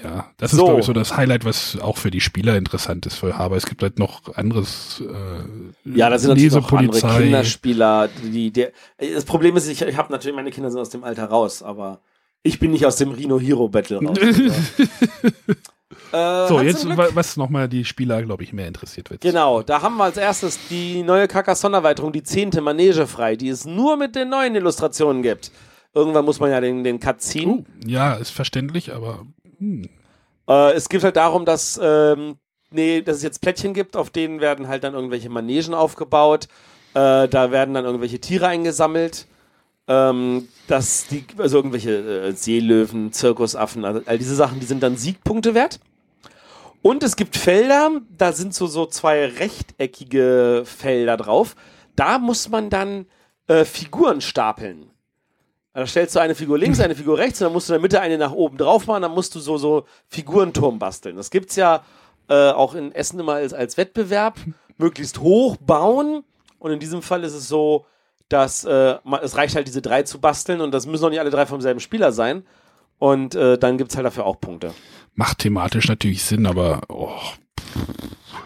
Ja, 0.04 0.32
das 0.38 0.52
So. 0.52 0.58
ist, 0.58 0.64
glaube 0.66 0.80
ich, 0.82 0.86
so 0.86 0.94
das 0.94 1.16
Highlight, 1.16 1.46
was 1.46 1.78
auch 1.80 1.98
für 1.98 2.12
die 2.12 2.20
Spieler 2.20 2.58
interessant 2.58 3.06
ist. 3.06 3.16
Für, 3.16 3.36
aber 3.36 3.56
es 3.56 3.66
gibt 3.66 3.82
halt 3.84 4.00
noch 4.00 4.36
anderes. 4.36 5.02
Äh, 5.02 5.96
Ja, 5.98 6.10
da 6.10 6.18
sind 6.18 6.30
natürlich 6.32 6.54
noch 6.54 6.72
andere. 6.74 7.00
Kinderspieler. 7.22 8.10
Die, 8.24 8.52
die, 8.52 8.68
das 9.14 9.26
Problem 9.26 9.56
ist, 9.56 9.68
ich, 9.68 9.82
ich 9.82 9.96
habe 9.98 10.12
natürlich, 10.12 10.36
meine 10.36 10.52
Kinder 10.52 10.72
sind 10.72 10.80
aus 10.82 10.90
dem 10.90 11.04
Alter 11.04 11.26
raus, 11.26 11.62
aber 11.64 12.02
ich 12.44 12.60
bin 12.60 12.72
nicht 12.72 12.86
aus 12.86 12.98
dem 12.98 13.12
Rhino 13.12 13.40
Hero 13.40 13.70
Battle 13.70 14.02
raus. 14.04 14.18
äh, 16.12 16.48
So, 16.48 16.62
jetzt, 16.62 16.86
was 16.88 17.38
nochmal 17.38 17.68
die 17.68 17.86
Spieler, 17.86 18.22
glaube 18.24 18.44
ich, 18.44 18.54
mehr 18.54 18.68
interessiert 18.68 19.10
wird. 19.10 19.22
Genau, 19.22 19.62
da 19.62 19.82
haben 19.82 19.98
wir 19.98 20.06
als 20.06 20.18
erstes 20.18 20.60
die 20.70 21.04
neue 21.04 21.28
Carcassonne-Erweiterung, 21.28 22.12
die 22.12 22.24
zehnte 22.24 22.62
Manege 22.62 23.08
frei, 23.08 23.36
die 23.36 23.50
es 23.50 23.66
nur 23.66 23.98
mit 23.98 24.16
den 24.16 24.30
neuen 24.30 24.56
Illustrationen 24.56 25.22
gibt. 25.24 25.52
Irgendwann 25.94 26.26
muss 26.26 26.40
man 26.40 26.52
ja 26.52 26.60
den, 26.62 26.84
den 26.84 27.00
Cut 27.00 27.22
ziehen. 27.22 27.66
Oh, 27.66 27.88
ja, 27.88 28.16
ist 28.16 28.32
verständlich, 28.32 28.94
aber 28.94 29.26
hm, 29.60 29.90
Äh, 30.48 30.74
es 30.74 30.90
geht 30.90 31.04
halt 31.04 31.16
darum, 31.16 31.46
dass, 31.46 31.80
ähm, 31.82 32.36
nee, 32.72 33.02
dass 33.02 33.18
es 33.18 33.24
jetzt 33.24 33.42
Plättchen 33.42 33.74
gibt, 33.74 33.96
auf 33.96 34.10
denen 34.10 34.42
werden 34.42 34.68
halt 34.68 34.84
dann 34.84 34.94
irgendwelche 34.94 35.30
Manegen 35.30 35.74
aufgebaut. 35.74 36.48
Äh, 36.94 37.28
da 37.28 37.52
werden 37.52 37.74
dann 37.74 37.86
irgendwelche 37.86 38.20
Tiere 38.20 38.48
eingesammelt. 38.48 39.28
Ähm, 39.88 40.48
dass 40.68 41.06
die, 41.08 41.24
also 41.38 41.58
irgendwelche 41.58 41.92
äh, 41.92 42.32
Seelöwen, 42.32 43.14
Zirkusaffen, 43.14 43.86
all 43.86 44.18
diese 44.18 44.34
Sachen, 44.34 44.60
die 44.60 44.66
sind 44.66 44.82
dann 44.82 44.98
Siegpunkte 44.98 45.54
wert. 45.54 45.80
Und 46.86 47.02
es 47.02 47.16
gibt 47.16 47.36
Felder, 47.36 48.00
da 48.16 48.32
sind 48.32 48.54
so, 48.54 48.68
so 48.68 48.86
zwei 48.86 49.26
rechteckige 49.26 50.62
Felder 50.66 51.18
drauf. 51.18 51.56
Da 51.96 52.20
muss 52.20 52.48
man 52.48 52.70
dann 52.70 53.08
äh, 53.48 53.66
Figuren 53.66 54.22
stapeln. 54.22 54.92
Da 55.74 55.88
stellst 55.88 56.16
du 56.16 56.20
eine 56.20 56.36
Figur 56.36 56.60
links, 56.60 56.80
eine 56.80 56.94
Figur 56.94 57.18
rechts 57.18 57.42
und 57.42 57.46
dann 57.46 57.54
musst 57.54 57.70
du 57.70 57.74
in 57.74 57.78
der 57.78 57.82
Mitte 57.82 58.02
eine 58.02 58.20
nach 58.20 58.34
oben 58.34 58.60
drauf 58.60 58.86
machen, 58.86 59.02
dann 59.02 59.14
musst 59.14 59.34
du 59.34 59.40
so, 59.40 59.58
so 59.58 59.86
Figurenturm 60.10 60.78
basteln. 60.78 61.16
Das 61.16 61.32
gibt's 61.32 61.56
ja 61.56 61.84
äh, 62.30 62.52
auch 62.52 62.76
in 62.76 62.92
Essen 62.92 63.20
immer 63.20 63.34
als, 63.34 63.52
als 63.52 63.78
Wettbewerb. 63.78 64.38
Möglichst 64.78 65.22
hoch 65.22 65.58
bauen. 65.58 66.24
Und 66.60 66.70
in 66.70 66.78
diesem 66.78 67.02
Fall 67.02 67.24
ist 67.24 67.34
es 67.34 67.48
so, 67.48 67.88
dass 68.30 68.64
äh, 68.64 68.98
es 69.24 69.36
reicht 69.38 69.56
halt 69.56 69.66
diese 69.66 69.82
drei 69.82 70.04
zu 70.04 70.22
basteln 70.22 70.62
und 70.62 70.72
das 70.72 70.86
müssen 70.86 71.04
auch 71.06 71.10
nicht 71.10 71.20
alle 71.20 71.32
drei 71.32 71.48
vom 71.48 71.62
selben 71.62 71.80
Spieler 71.80 72.12
sein. 72.12 72.46
Und 73.00 73.34
äh, 73.34 73.58
dann 73.58 73.80
gibt's 73.80 73.96
halt 73.96 74.06
dafür 74.06 74.28
auch 74.28 74.40
Punkte. 74.40 74.72
Macht 75.16 75.40
thematisch 75.40 75.88
natürlich 75.88 76.24
Sinn, 76.24 76.46
aber 76.46 76.82
oh, 76.90 77.12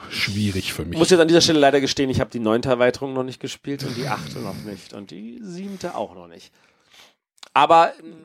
schwierig 0.10 0.74
für 0.74 0.84
Ich 0.84 0.90
mich. 0.90 0.98
muss 1.00 1.10
jetzt 1.10 1.20
an 1.20 1.28
dieser 1.28 1.42
Stelle 1.42 1.60
leider 1.60 1.82
gestehen, 1.82 2.10
ich 2.10 2.20
habe 2.20 2.30
die 2.30 2.40
neunte 2.40 2.70
Erweiterung 2.70 3.14
noch 3.14 3.24
nicht 3.24 3.40
gespielt 3.40 3.84
und 3.84 3.96
die 3.98 4.08
achte 4.08 4.40
noch 4.40 4.56
nicht 4.66 4.94
und 4.94 5.12
die 5.12 5.40
siebte 5.42 5.96
auch 5.96 6.16
noch 6.16 6.28
nicht. 6.28 6.52
Aber 7.54 7.94
mh, 8.02 8.16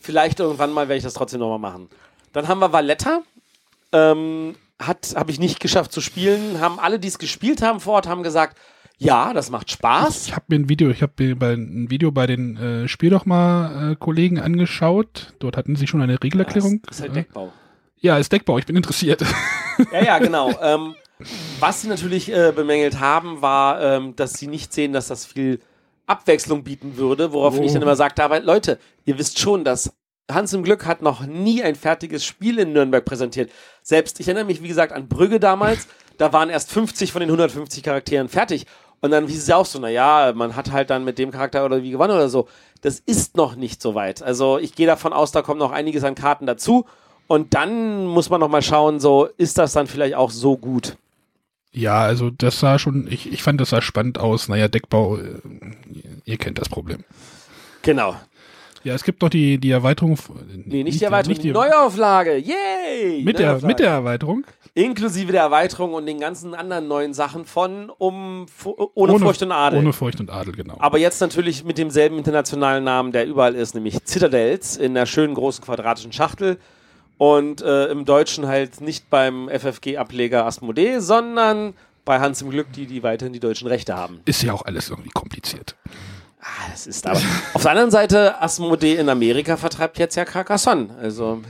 vielleicht 0.00 0.40
irgendwann 0.40 0.72
mal 0.72 0.88
werde 0.88 0.98
ich 0.98 1.04
das 1.04 1.14
trotzdem 1.14 1.40
nochmal 1.40 1.58
machen. 1.58 1.88
Dann 2.32 2.48
haben 2.48 2.60
wir 2.60 2.72
Valletta. 2.72 3.22
Ähm, 3.92 4.56
hat 4.80 5.14
habe 5.16 5.30
ich 5.30 5.38
nicht 5.38 5.60
geschafft 5.60 5.92
zu 5.92 6.00
spielen. 6.00 6.60
Haben 6.60 6.78
alle, 6.78 6.98
die 6.98 7.08
es 7.08 7.18
gespielt 7.18 7.62
haben 7.62 7.78
vor 7.80 7.94
Ort, 7.94 8.08
haben 8.08 8.22
gesagt, 8.22 8.56
ja, 8.98 9.32
das 9.32 9.50
macht 9.50 9.70
Spaß. 9.70 10.26
Ich 10.28 10.34
habe 10.34 10.44
mir 10.48 10.56
ein 10.56 10.68
Video, 10.68 10.88
ich 10.90 11.02
habe 11.02 11.12
mir 11.18 11.36
bei, 11.36 11.52
ein 11.54 11.90
Video 11.90 12.10
bei 12.12 12.26
den 12.26 12.56
äh, 12.56 12.88
Spiel 12.88 13.10
doch 13.10 13.26
mal 13.26 13.92
äh, 13.92 13.96
Kollegen 13.96 14.38
angeschaut. 14.38 15.34
Dort 15.40 15.56
hatten 15.56 15.76
sie 15.76 15.86
schon 15.86 16.02
eine 16.02 16.22
Regelerklärung. 16.22 16.82
Das 16.86 16.96
ist 16.96 17.02
halt 17.02 17.16
Deckbau. 17.16 17.52
Ja, 18.02 18.18
ist 18.18 18.30
Deckbau, 18.32 18.58
ich 18.58 18.66
bin 18.66 18.76
interessiert. 18.76 19.22
Ja, 19.92 20.02
ja, 20.02 20.18
genau. 20.20 20.50
ähm, 20.60 20.94
was 21.60 21.82
sie 21.82 21.88
natürlich 21.88 22.30
äh, 22.32 22.52
bemängelt 22.54 23.00
haben, 23.00 23.40
war, 23.42 23.80
ähm, 23.80 24.14
dass 24.16 24.34
sie 24.34 24.48
nicht 24.48 24.72
sehen, 24.72 24.92
dass 24.92 25.08
das 25.08 25.24
viel 25.24 25.60
Abwechslung 26.06 26.64
bieten 26.64 26.96
würde, 26.96 27.32
worauf 27.32 27.58
Oh. 27.58 27.62
ich 27.62 27.72
dann 27.72 27.82
immer 27.82 27.96
sagte, 27.96 28.22
aber 28.24 28.40
Leute, 28.40 28.78
ihr 29.04 29.18
wisst 29.18 29.38
schon, 29.38 29.64
dass 29.64 29.92
Hans 30.30 30.52
im 30.52 30.62
Glück 30.62 30.86
hat 30.86 31.02
noch 31.02 31.24
nie 31.26 31.62
ein 31.62 31.74
fertiges 31.74 32.24
Spiel 32.24 32.58
in 32.58 32.72
Nürnberg 32.72 33.04
präsentiert. 33.04 33.50
Selbst, 33.82 34.18
ich 34.20 34.26
erinnere 34.28 34.44
mich, 34.44 34.62
wie 34.62 34.68
gesagt, 34.68 34.92
an 34.92 35.08
Brügge 35.08 35.38
damals, 35.40 35.86
da 36.18 36.32
waren 36.32 36.50
erst 36.50 36.70
50 36.72 37.12
von 37.12 37.20
den 37.20 37.28
150 37.28 37.82
Charakteren 37.82 38.28
fertig. 38.28 38.66
Und 39.00 39.10
dann 39.10 39.26
hieß 39.26 39.38
es 39.42 39.48
ja 39.48 39.56
auch 39.56 39.66
so, 39.66 39.80
naja, 39.80 40.32
man 40.34 40.54
hat 40.54 40.70
halt 40.70 40.90
dann 40.90 41.04
mit 41.04 41.18
dem 41.18 41.32
Charakter 41.32 41.64
oder 41.64 41.82
wie 41.82 41.90
gewonnen 41.90 42.14
oder 42.14 42.28
so. 42.28 42.48
Das 42.82 43.00
ist 43.00 43.36
noch 43.36 43.56
nicht 43.56 43.82
so 43.82 43.94
weit. 43.96 44.22
Also 44.22 44.58
ich 44.58 44.74
gehe 44.76 44.86
davon 44.86 45.12
aus, 45.12 45.32
da 45.32 45.42
kommt 45.42 45.58
noch 45.58 45.72
einiges 45.72 46.04
an 46.04 46.14
Karten 46.14 46.46
dazu. 46.46 46.84
Und 47.32 47.54
dann 47.54 48.04
muss 48.06 48.28
man 48.28 48.40
noch 48.40 48.48
mal 48.50 48.60
schauen, 48.60 49.00
so 49.00 49.26
ist 49.38 49.56
das 49.56 49.72
dann 49.72 49.86
vielleicht 49.86 50.14
auch 50.16 50.30
so 50.30 50.58
gut. 50.58 50.96
ja, 51.72 52.02
also 52.02 52.28
das 52.28 52.60
sah 52.60 52.78
schon, 52.78 53.06
ich, 53.10 53.32
ich 53.32 53.42
fand 53.42 53.58
das 53.58 53.70
sah 53.70 53.80
spannend 53.80 54.18
aus. 54.18 54.48
Naja, 54.48 54.68
Deckbau, 54.68 55.16
äh, 55.16 55.40
ihr 56.26 56.36
kennt 56.36 56.58
das 56.58 56.68
Problem. 56.68 57.04
Genau. 57.80 58.16
Ja, 58.84 58.94
es 58.94 59.02
gibt 59.04 59.22
noch 59.22 59.30
die, 59.30 59.56
die 59.58 59.70
Erweiterung. 59.70 60.18
Nee, 60.66 60.82
nicht, 60.82 61.00
die 61.00 61.04
Erweiterung, 61.04 61.30
nicht 61.32 61.42
die 61.44 61.52
Neuauflage. 61.52 62.36
Yay! 62.36 63.22
mit, 63.24 63.38
der, 63.38 63.46
Neuauflage. 63.52 63.66
mit 63.66 63.78
der 63.78 63.90
Erweiterung. 63.90 64.44
Inklusive 64.74 65.32
der 65.32 65.42
Erweiterung 65.42 65.94
und 65.94 66.04
den 66.04 66.18
ganzen 66.20 66.54
anderen 66.54 66.88
neuen 66.88 67.14
Sachen 67.14 67.44
von 67.46 67.90
um 67.96 68.46
fu- 68.48 68.90
ohne, 68.94 69.18
Furcht 69.18 69.42
und 69.42 69.52
Adel. 69.52 69.78
Ohne 69.78 69.92
Furcht 69.94 70.20
und 70.20 70.30
Adel, 70.30 70.52
genau. 70.54 70.76
Aber 70.80 70.98
jetzt 70.98 71.20
natürlich 71.20 71.64
mit 71.64 71.78
demselben 71.78 72.18
internationalen 72.18 72.84
Namen, 72.84 73.12
der 73.12 73.26
überall 73.26 73.54
ist, 73.54 73.74
nämlich 73.74 73.98
Citadels 74.04 74.76
in 74.76 74.94
der 74.94 75.06
schönen 75.06 75.34
großen 75.34 75.64
quadratischen 75.64 76.12
Schachtel. 76.12 76.58
Und 77.22 77.62
äh, 77.62 77.86
im 77.86 78.04
Deutschen 78.04 78.48
halt 78.48 78.80
nicht 78.80 79.08
beim 79.08 79.48
FFG-Ableger 79.48 80.44
Asmodee, 80.44 80.98
sondern 80.98 81.74
bei 82.04 82.18
Hans 82.18 82.42
im 82.42 82.50
Glück, 82.50 82.72
die, 82.72 82.86
die 82.86 83.04
weiterhin 83.04 83.32
die 83.32 83.38
deutschen 83.38 83.68
Rechte 83.68 83.94
haben. 83.96 84.22
ist 84.24 84.42
ja 84.42 84.52
auch 84.52 84.62
alles 84.62 84.90
irgendwie 84.90 85.10
kompliziert. 85.10 85.76
Ah, 86.40 86.68
das 86.72 86.88
ist 86.88 87.06
aber. 87.06 87.20
Auf 87.54 87.62
der 87.62 87.70
anderen 87.70 87.92
Seite, 87.92 88.42
Asmodee 88.42 88.96
in 88.96 89.08
Amerika 89.08 89.56
vertreibt 89.56 90.00
jetzt 90.00 90.16
ja 90.16 90.24
Carcassonne. 90.24 90.96
Also 91.00 91.42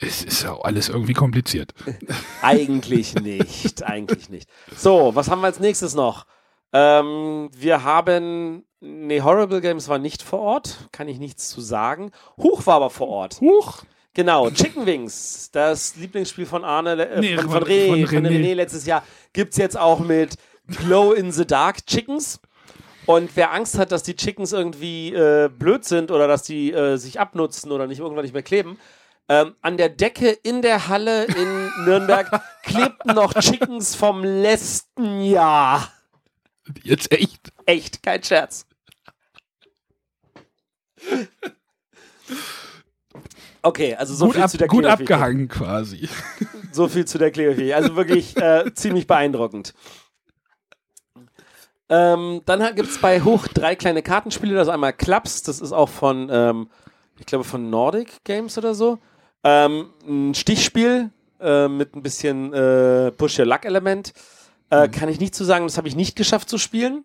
Es 0.00 0.22
ist 0.22 0.42
ja 0.42 0.52
auch 0.52 0.64
alles 0.64 0.88
irgendwie 0.88 1.12
kompliziert. 1.12 1.74
eigentlich 2.40 3.16
nicht. 3.16 3.82
eigentlich 3.82 4.30
nicht. 4.30 4.48
So, 4.74 5.14
was 5.14 5.28
haben 5.28 5.42
wir 5.42 5.48
als 5.48 5.60
nächstes 5.60 5.94
noch? 5.94 6.24
Ähm, 6.72 7.50
wir 7.52 7.84
haben. 7.84 8.64
Nee, 8.80 9.20
Horrible 9.20 9.60
Games 9.60 9.86
war 9.88 9.98
nicht 9.98 10.22
vor 10.22 10.40
Ort. 10.40 10.88
Kann 10.92 11.08
ich 11.08 11.18
nichts 11.18 11.50
zu 11.50 11.60
sagen. 11.60 12.10
Huch 12.38 12.64
war 12.64 12.76
aber 12.76 12.88
vor 12.88 13.08
Ort. 13.08 13.42
Huch! 13.42 13.82
Genau, 14.14 14.48
Chicken 14.50 14.86
Wings, 14.86 15.50
das 15.52 15.96
Lieblingsspiel 15.96 16.46
von 16.46 16.64
Arne, 16.64 16.92
äh, 17.08 17.20
Nee, 17.20 17.34
von, 17.36 17.44
von, 17.44 17.52
von- 17.52 17.62
Re, 17.64 17.88
von 17.88 17.98
René. 18.04 18.28
René 18.28 18.54
letztes 18.54 18.86
Jahr, 18.86 19.02
gibt's 19.32 19.56
jetzt 19.56 19.76
auch 19.76 19.98
mit 19.98 20.36
Glow 20.68 21.12
in 21.12 21.32
the 21.32 21.44
Dark 21.46 21.84
Chickens. 21.86 22.40
Und 23.06 23.30
wer 23.36 23.52
Angst 23.52 23.76
hat, 23.76 23.92
dass 23.92 24.02
die 24.02 24.16
Chickens 24.16 24.52
irgendwie 24.52 25.12
äh, 25.12 25.48
blöd 25.50 25.84
sind 25.84 26.10
oder 26.10 26.26
dass 26.28 26.42
die 26.44 26.72
äh, 26.72 26.96
sich 26.96 27.20
abnutzen 27.20 27.70
oder 27.72 27.86
nicht 27.86 27.98
irgendwann 27.98 28.24
nicht 28.24 28.32
mehr 28.32 28.42
kleben, 28.42 28.78
ähm, 29.28 29.54
an 29.62 29.76
der 29.76 29.88
Decke 29.90 30.30
in 30.30 30.62
der 30.62 30.88
Halle 30.88 31.24
in 31.24 31.70
Nürnberg 31.84 32.40
klebten 32.62 33.14
noch 33.14 33.34
Chickens 33.40 33.94
vom 33.94 34.22
letzten 34.22 35.22
Jahr. 35.22 35.92
Jetzt 36.82 37.10
echt. 37.12 37.52
Echt, 37.66 38.02
kein 38.02 38.22
Scherz. 38.22 38.64
Okay, 43.64 43.94
also 43.94 44.14
so 44.14 44.26
gut 44.26 44.34
viel 44.34 44.42
ab, 44.44 44.50
zu 44.50 44.58
der 44.58 44.68
gut 44.68 44.84
abgehangen 44.84 45.48
quasi. 45.48 46.08
So 46.72 46.88
viel 46.88 47.04
zu 47.04 47.18
der 47.18 47.30
Klebefähigkeit. 47.30 47.84
Also 47.84 47.94
wirklich 47.94 48.36
äh, 48.36 48.74
ziemlich 48.74 49.06
beeindruckend. 49.06 49.74
Ähm, 51.88 52.40
dann 52.46 52.74
gibt 52.74 52.88
es 52.88 52.98
bei 52.98 53.20
Hoch 53.22 53.46
drei 53.46 53.76
kleine 53.76 54.02
Kartenspiele. 54.02 54.54
Das 54.56 54.66
ist 54.66 54.74
einmal 54.74 54.92
Clubs, 54.92 55.44
das 55.44 55.60
ist 55.60 55.70
auch 55.70 55.88
von, 55.88 56.28
ähm, 56.32 56.68
ich 57.20 57.26
glaube, 57.26 57.44
von 57.44 57.70
Nordic 57.70 58.24
Games 58.24 58.58
oder 58.58 58.74
so. 58.74 58.98
Ähm, 59.44 59.90
ein 60.04 60.34
Stichspiel 60.34 61.10
äh, 61.40 61.68
mit 61.68 61.94
ein 61.94 62.02
bisschen 62.02 62.52
äh, 62.52 63.12
Push-Your-Luck-Element. 63.12 64.12
Äh, 64.70 64.88
Kann 64.88 65.08
ich 65.08 65.20
nicht 65.20 65.36
zu 65.36 65.44
sagen, 65.44 65.64
das 65.66 65.76
habe 65.76 65.86
ich 65.86 65.94
nicht 65.94 66.16
geschafft 66.16 66.48
zu 66.48 66.58
spielen. 66.58 67.04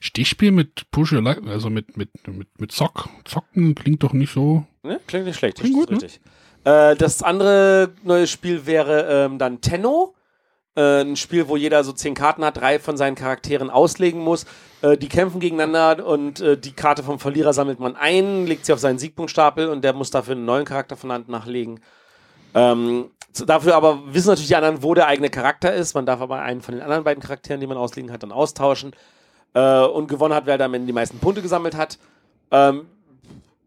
Stichspiel 0.00 0.52
mit 0.52 0.90
Push 0.90 1.12
Your 1.12 1.22
Luck, 1.22 1.46
also 1.46 1.68
mit, 1.68 1.96
mit, 1.96 2.10
mit, 2.26 2.48
mit 2.58 2.72
Zock. 2.72 3.08
Zocken 3.24 3.74
klingt 3.74 4.02
doch 4.02 4.14
nicht 4.14 4.32
so. 4.32 4.66
Ne? 4.82 5.00
Klingt 5.06 5.26
nicht 5.26 5.38
schlecht, 5.38 5.58
das 5.58 5.64
Klingt 5.64 5.76
gut, 5.76 5.90
ne? 5.90 5.96
richtig. 5.96 6.20
Äh, 6.64 6.96
das 6.96 7.22
andere 7.22 7.92
neue 8.02 8.26
Spiel 8.26 8.66
wäre 8.66 9.26
ähm, 9.26 9.38
dann 9.38 9.60
Tenno. 9.60 10.14
Äh, 10.74 11.02
ein 11.02 11.16
Spiel, 11.16 11.48
wo 11.48 11.56
jeder 11.56 11.84
so 11.84 11.92
zehn 11.92 12.14
Karten 12.14 12.44
hat, 12.44 12.56
drei 12.56 12.78
von 12.78 12.96
seinen 12.96 13.14
Charakteren 13.14 13.70
auslegen 13.70 14.20
muss. 14.20 14.46
Äh, 14.80 14.96
die 14.96 15.08
kämpfen 15.08 15.38
gegeneinander 15.38 16.06
und 16.06 16.40
äh, 16.40 16.56
die 16.56 16.72
Karte 16.72 17.02
vom 17.02 17.18
Verlierer 17.18 17.52
sammelt 17.52 17.78
man 17.78 17.94
ein, 17.94 18.46
legt 18.46 18.66
sie 18.66 18.72
auf 18.72 18.80
seinen 18.80 18.98
Siegpunktstapel 18.98 19.68
und 19.68 19.84
der 19.84 19.92
muss 19.92 20.10
dafür 20.10 20.34
einen 20.34 20.46
neuen 20.46 20.64
Charakter 20.64 20.96
von 20.96 21.12
Hand 21.12 21.28
nachlegen. 21.28 21.80
Ähm, 22.54 23.10
dafür 23.46 23.76
aber 23.76 24.02
wissen 24.12 24.28
natürlich 24.28 24.48
die 24.48 24.56
anderen, 24.56 24.82
wo 24.82 24.94
der 24.94 25.06
eigene 25.06 25.30
Charakter 25.30 25.72
ist. 25.74 25.94
Man 25.94 26.06
darf 26.06 26.20
aber 26.20 26.40
einen 26.40 26.62
von 26.62 26.74
den 26.74 26.82
anderen 26.82 27.04
beiden 27.04 27.22
Charakteren, 27.22 27.60
die 27.60 27.66
man 27.66 27.76
auslegen 27.76 28.10
hat, 28.10 28.22
dann 28.22 28.32
austauschen. 28.32 28.92
Äh, 29.54 29.84
und 29.84 30.08
gewonnen 30.08 30.34
hat, 30.34 30.46
wer 30.46 30.56
dann 30.56 30.86
die 30.86 30.92
meisten 30.92 31.18
Punkte 31.18 31.42
gesammelt 31.42 31.76
hat. 31.76 31.98
Ähm, 32.50 32.86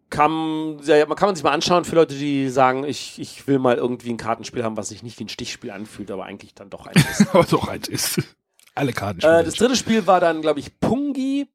kann, 0.09 0.79
ja, 0.83 1.05
man 1.05 1.17
kann 1.17 1.29
man 1.29 1.35
sich 1.35 1.43
mal 1.43 1.51
anschauen 1.51 1.85
für 1.85 1.95
Leute, 1.95 2.15
die 2.15 2.49
sagen, 2.49 2.83
ich, 2.83 3.19
ich 3.19 3.47
will 3.47 3.59
mal 3.59 3.75
irgendwie 3.75 4.11
ein 4.11 4.17
Kartenspiel 4.17 4.63
haben, 4.63 4.77
was 4.77 4.89
sich 4.89 5.03
nicht 5.03 5.19
wie 5.19 5.25
ein 5.25 5.29
Stichspiel 5.29 5.71
anfühlt, 5.71 6.11
aber 6.11 6.25
eigentlich 6.25 6.53
dann 6.53 6.69
doch 6.69 6.85
eins 6.87 7.03
ist. 7.09 7.27
Aber 7.33 7.43
doch 7.43 7.67
eins 7.67 7.87
ist. 7.87 8.21
Alle 8.75 8.93
Kartenspiele. 8.93 9.39
Äh, 9.39 9.43
das 9.43 9.55
dritte 9.55 9.75
Spiel 9.75 10.05
war 10.07 10.19
dann, 10.19 10.41
glaube 10.41 10.59
ich, 10.59 10.79
Pungi. 10.79 11.47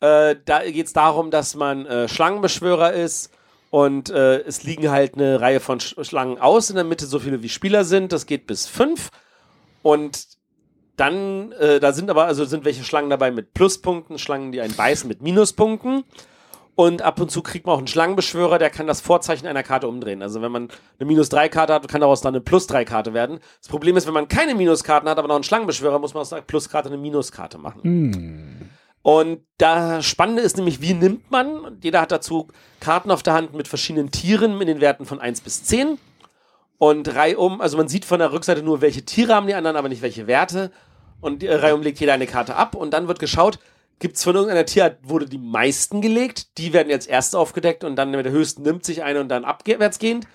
Äh, 0.00 0.36
da 0.44 0.62
geht 0.64 0.86
es 0.86 0.92
darum, 0.92 1.30
dass 1.30 1.54
man 1.54 1.86
äh, 1.86 2.08
Schlangenbeschwörer 2.08 2.92
ist 2.92 3.30
und 3.70 4.10
äh, 4.10 4.40
es 4.40 4.62
liegen 4.62 4.90
halt 4.90 5.14
eine 5.14 5.40
Reihe 5.40 5.60
von 5.60 5.80
Sch 5.80 5.96
Schlangen 6.02 6.38
aus 6.38 6.70
in 6.70 6.76
der 6.76 6.84
Mitte, 6.84 7.06
so 7.06 7.18
viele 7.18 7.42
wie 7.42 7.48
Spieler 7.48 7.84
sind. 7.84 8.12
Das 8.12 8.26
geht 8.26 8.46
bis 8.46 8.66
fünf. 8.66 9.10
Und 9.82 10.26
dann, 10.96 11.52
äh, 11.52 11.78
da 11.78 11.92
sind 11.92 12.10
aber, 12.10 12.24
also 12.24 12.44
sind 12.44 12.64
welche 12.64 12.84
Schlangen 12.84 13.10
dabei 13.10 13.30
mit 13.30 13.54
Pluspunkten, 13.54 14.18
Schlangen, 14.18 14.52
die 14.52 14.60
einen 14.60 14.74
beißen 14.74 15.08
mit 15.08 15.22
Minuspunkten. 15.22 16.04
Und 16.76 17.00
ab 17.00 17.18
und 17.20 17.30
zu 17.30 17.42
kriegt 17.42 17.66
man 17.66 17.74
auch 17.74 17.78
einen 17.78 17.86
Schlangenbeschwörer, 17.86 18.58
der 18.58 18.68
kann 18.68 18.86
das 18.86 19.00
Vorzeichen 19.00 19.46
einer 19.46 19.62
Karte 19.62 19.88
umdrehen. 19.88 20.20
Also 20.20 20.42
wenn 20.42 20.52
man 20.52 20.68
eine 20.98 21.06
Minus-3-Karte 21.06 21.72
hat, 21.72 21.88
kann 21.88 22.02
daraus 22.02 22.20
dann 22.20 22.34
eine 22.34 22.42
Plus-3-Karte 22.42 23.14
werden. 23.14 23.40
Das 23.60 23.68
Problem 23.68 23.96
ist, 23.96 24.06
wenn 24.06 24.12
man 24.12 24.28
keine 24.28 24.54
Minuskarten 24.54 25.08
hat, 25.08 25.18
aber 25.18 25.26
noch 25.26 25.36
einen 25.36 25.44
Schlangenbeschwörer, 25.44 25.98
muss 25.98 26.12
man 26.12 26.20
aus 26.20 26.34
einer 26.34 26.42
Plus-Karte 26.42 26.90
eine 26.90 26.98
Minuskarte 26.98 27.56
machen. 27.56 27.82
Hm. 27.82 28.70
Und 29.00 29.40
das 29.56 30.04
Spannende 30.04 30.42
ist 30.42 30.58
nämlich, 30.58 30.82
wie 30.82 30.92
nimmt 30.92 31.30
man? 31.30 31.78
Jeder 31.80 32.02
hat 32.02 32.12
dazu 32.12 32.48
Karten 32.78 33.10
auf 33.10 33.22
der 33.22 33.32
Hand 33.32 33.54
mit 33.54 33.68
verschiedenen 33.68 34.10
Tieren 34.10 34.60
in 34.60 34.66
den 34.66 34.82
Werten 34.82 35.06
von 35.06 35.18
1 35.18 35.40
bis 35.40 35.64
10. 35.64 35.96
Und 36.76 37.14
reihum, 37.14 37.62
also 37.62 37.78
man 37.78 37.88
sieht 37.88 38.04
von 38.04 38.18
der 38.18 38.32
Rückseite 38.32 38.62
nur, 38.62 38.82
welche 38.82 39.02
Tiere 39.02 39.34
haben 39.34 39.46
die 39.46 39.54
anderen, 39.54 39.78
aber 39.78 39.88
nicht 39.88 40.02
welche 40.02 40.26
Werte. 40.26 40.72
Und 41.22 41.42
äh, 41.42 41.54
reihum 41.54 41.80
legt 41.80 42.00
jeder 42.00 42.12
eine 42.12 42.26
Karte 42.26 42.56
ab 42.56 42.74
und 42.74 42.92
dann 42.92 43.08
wird 43.08 43.18
geschaut, 43.18 43.58
gibt 43.98 44.16
es 44.16 44.24
von 44.24 44.34
irgendeiner 44.34 44.66
Tierart, 44.66 44.98
wurde 45.02 45.26
die 45.26 45.38
meisten 45.38 46.00
gelegt, 46.00 46.58
die 46.58 46.72
werden 46.72 46.90
jetzt 46.90 47.08
erst 47.08 47.34
aufgedeckt 47.34 47.84
und 47.84 47.96
dann 47.96 48.10
mit 48.10 48.24
der 48.24 48.32
höchsten 48.32 48.62
nimmt 48.62 48.84
sich 48.84 49.02
eine 49.02 49.20
und 49.20 49.28
dann 49.28 49.44
abwärts 49.44 49.98
gehend. 49.98 50.26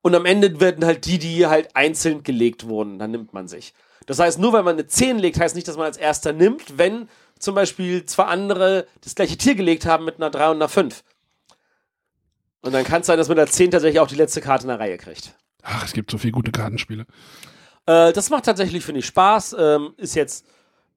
Und 0.00 0.14
am 0.14 0.26
Ende 0.26 0.60
werden 0.60 0.84
halt 0.84 1.06
die, 1.06 1.18
die 1.18 1.46
halt 1.46 1.74
einzeln 1.74 2.22
gelegt 2.22 2.66
wurden, 2.68 2.98
dann 2.98 3.10
nimmt 3.10 3.32
man 3.32 3.48
sich. 3.48 3.74
Das 4.06 4.18
heißt, 4.20 4.38
nur 4.38 4.52
weil 4.52 4.62
man 4.62 4.76
eine 4.76 4.86
10 4.86 5.18
legt, 5.18 5.38
heißt 5.38 5.54
nicht, 5.54 5.68
dass 5.68 5.76
man 5.76 5.86
als 5.86 5.96
erster 5.96 6.32
nimmt, 6.32 6.78
wenn 6.78 7.08
zum 7.38 7.54
Beispiel 7.54 8.06
zwei 8.06 8.24
andere 8.24 8.86
das 9.02 9.14
gleiche 9.14 9.36
Tier 9.36 9.54
gelegt 9.54 9.86
haben 9.86 10.04
mit 10.04 10.16
einer 10.16 10.30
3 10.30 10.50
und 10.50 10.56
einer 10.56 10.68
5. 10.68 11.02
Und 12.62 12.72
dann 12.72 12.84
kann 12.84 13.02
es 13.02 13.06
sein, 13.06 13.18
dass 13.18 13.28
man 13.28 13.36
der 13.36 13.48
10 13.48 13.72
tatsächlich 13.72 14.00
auch 14.00 14.08
die 14.08 14.16
letzte 14.16 14.40
Karte 14.40 14.62
in 14.62 14.68
der 14.68 14.80
Reihe 14.80 14.98
kriegt. 14.98 15.34
Ach, 15.62 15.84
es 15.84 15.92
gibt 15.92 16.10
so 16.10 16.18
viele 16.18 16.32
gute 16.32 16.52
Kartenspiele. 16.52 17.06
Äh, 17.86 18.12
das 18.12 18.30
macht 18.30 18.44
tatsächlich, 18.44 18.84
finde 18.84 19.00
ich, 19.00 19.06
Spaß. 19.06 19.56
Ähm, 19.58 19.94
ist 19.96 20.14
jetzt 20.14 20.46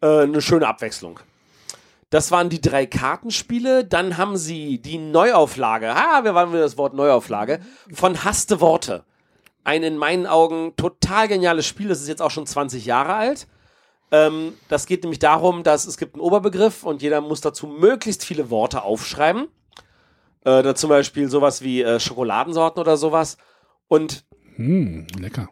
äh, 0.01 0.21
eine 0.21 0.41
schöne 0.41 0.67
Abwechslung. 0.67 1.19
Das 2.11 2.29
waren 2.29 2.49
die 2.49 2.61
drei 2.61 2.85
Kartenspiele. 2.85 3.83
Dann 3.85 4.17
haben 4.17 4.37
sie 4.37 4.79
die 4.79 4.99
Neuauflage. 4.99 5.95
Ha, 5.95 6.23
wir 6.23 6.35
waren 6.35 6.51
wieder 6.51 6.61
das 6.61 6.77
Wort 6.77 6.93
Neuauflage. 6.93 7.59
Von 7.91 8.23
Hasste 8.23 8.61
Worte. 8.61 9.03
Ein 9.63 9.81
in 9.83 9.97
meinen 9.97 10.27
Augen 10.27 10.73
total 10.75 11.27
geniales 11.27 11.65
Spiel. 11.65 11.87
Das 11.87 12.01
ist 12.01 12.07
jetzt 12.07 12.21
auch 12.21 12.29
schon 12.31 12.45
20 12.45 12.85
Jahre 12.85 13.13
alt. 13.15 13.47
Ähm, 14.11 14.53
das 14.67 14.85
geht 14.87 15.03
nämlich 15.03 15.19
darum, 15.19 15.63
dass 15.63 15.85
es 15.87 15.97
gibt 15.97 16.15
einen 16.15 16.21
Oberbegriff 16.21 16.83
und 16.83 17.01
jeder 17.01 17.21
muss 17.21 17.39
dazu 17.41 17.65
möglichst 17.67 18.25
viele 18.25 18.49
Worte 18.49 18.83
aufschreiben. 18.83 19.47
Äh, 20.43 20.63
da 20.63 20.75
zum 20.75 20.89
Beispiel 20.89 21.29
sowas 21.29 21.61
wie 21.61 21.81
äh, 21.81 21.99
Schokoladensorten 21.99 22.81
oder 22.81 22.97
sowas. 22.97 23.37
Und 23.87 24.25
Hm, 24.57 25.07
lecker. 25.17 25.47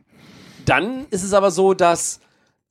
dann 0.65 1.05
ist 1.09 1.23
es 1.23 1.33
aber 1.33 1.51
so, 1.51 1.73
dass 1.73 2.19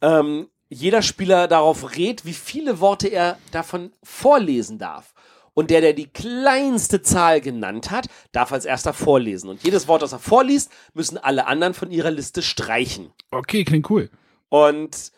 ähm, 0.02 0.48
jeder 0.68 1.02
Spieler 1.02 1.48
darauf 1.48 1.96
rät, 1.96 2.24
wie 2.24 2.32
viele 2.32 2.80
Worte 2.80 3.08
er 3.08 3.38
davon 3.52 3.92
vorlesen 4.02 4.78
darf. 4.78 5.14
Und 5.54 5.70
der, 5.70 5.80
der 5.80 5.92
die 5.92 6.06
kleinste 6.06 7.02
Zahl 7.02 7.40
genannt 7.40 7.90
hat, 7.90 8.06
darf 8.30 8.52
als 8.52 8.64
erster 8.64 8.92
vorlesen. 8.92 9.50
Und 9.50 9.64
jedes 9.64 9.88
Wort, 9.88 10.02
das 10.02 10.12
er 10.12 10.20
vorliest, 10.20 10.70
müssen 10.94 11.18
alle 11.18 11.48
anderen 11.48 11.74
von 11.74 11.90
ihrer 11.90 12.12
Liste 12.12 12.42
streichen. 12.42 13.10
Okay, 13.32 13.64
klingt 13.64 13.90
cool. 13.90 14.08
Und 14.50 15.10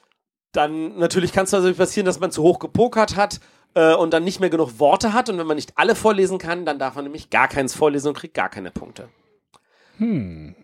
dann 0.52 0.96
natürlich 0.96 1.32
kann 1.32 1.44
es 1.44 1.52
natürlich 1.52 1.76
passieren, 1.76 2.06
dass 2.06 2.20
man 2.20 2.32
zu 2.32 2.42
hoch 2.42 2.58
gepokert 2.58 3.16
hat 3.16 3.40
äh, 3.74 3.94
und 3.94 4.14
dann 4.14 4.24
nicht 4.24 4.40
mehr 4.40 4.50
genug 4.50 4.78
Worte 4.78 5.12
hat. 5.12 5.28
Und 5.28 5.36
wenn 5.36 5.46
man 5.46 5.56
nicht 5.56 5.72
alle 5.76 5.94
vorlesen 5.94 6.38
kann, 6.38 6.64
dann 6.64 6.78
darf 6.78 6.94
man 6.94 7.04
nämlich 7.04 7.28
gar 7.28 7.48
keins 7.48 7.74
vorlesen 7.74 8.08
und 8.08 8.16
kriegt 8.16 8.34
gar 8.34 8.48
keine 8.48 8.70
Punkte. 8.70 9.10
Hm. 9.98 10.54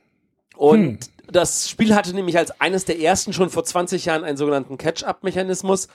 Und 0.57 1.11
das 1.29 1.69
Spiel 1.69 1.95
hatte 1.95 2.15
nämlich 2.15 2.39
als 2.39 2.61
eines 2.61 2.85
der 2.85 3.01
ersten 3.01 3.33
schon 3.33 3.51
vor 3.51 3.65
20 3.65 4.05
Jahren 4.05 4.25
einen 4.25 4.37
sogenannten 4.37 4.79
Catch-up-Mechanismus. 4.79 5.89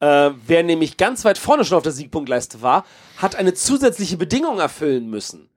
Äh, 0.00 0.30
wer 0.46 0.62
nämlich 0.62 0.96
ganz 0.96 1.24
weit 1.24 1.38
vorne 1.38 1.64
schon 1.64 1.78
auf 1.78 1.82
der 1.82 1.92
Siegpunktleiste 1.92 2.62
war, 2.62 2.84
hat 3.16 3.36
eine 3.36 3.54
zusätzliche 3.54 4.16
Bedingung 4.16 4.58
erfüllen 4.58 5.08
müssen. 5.08 5.48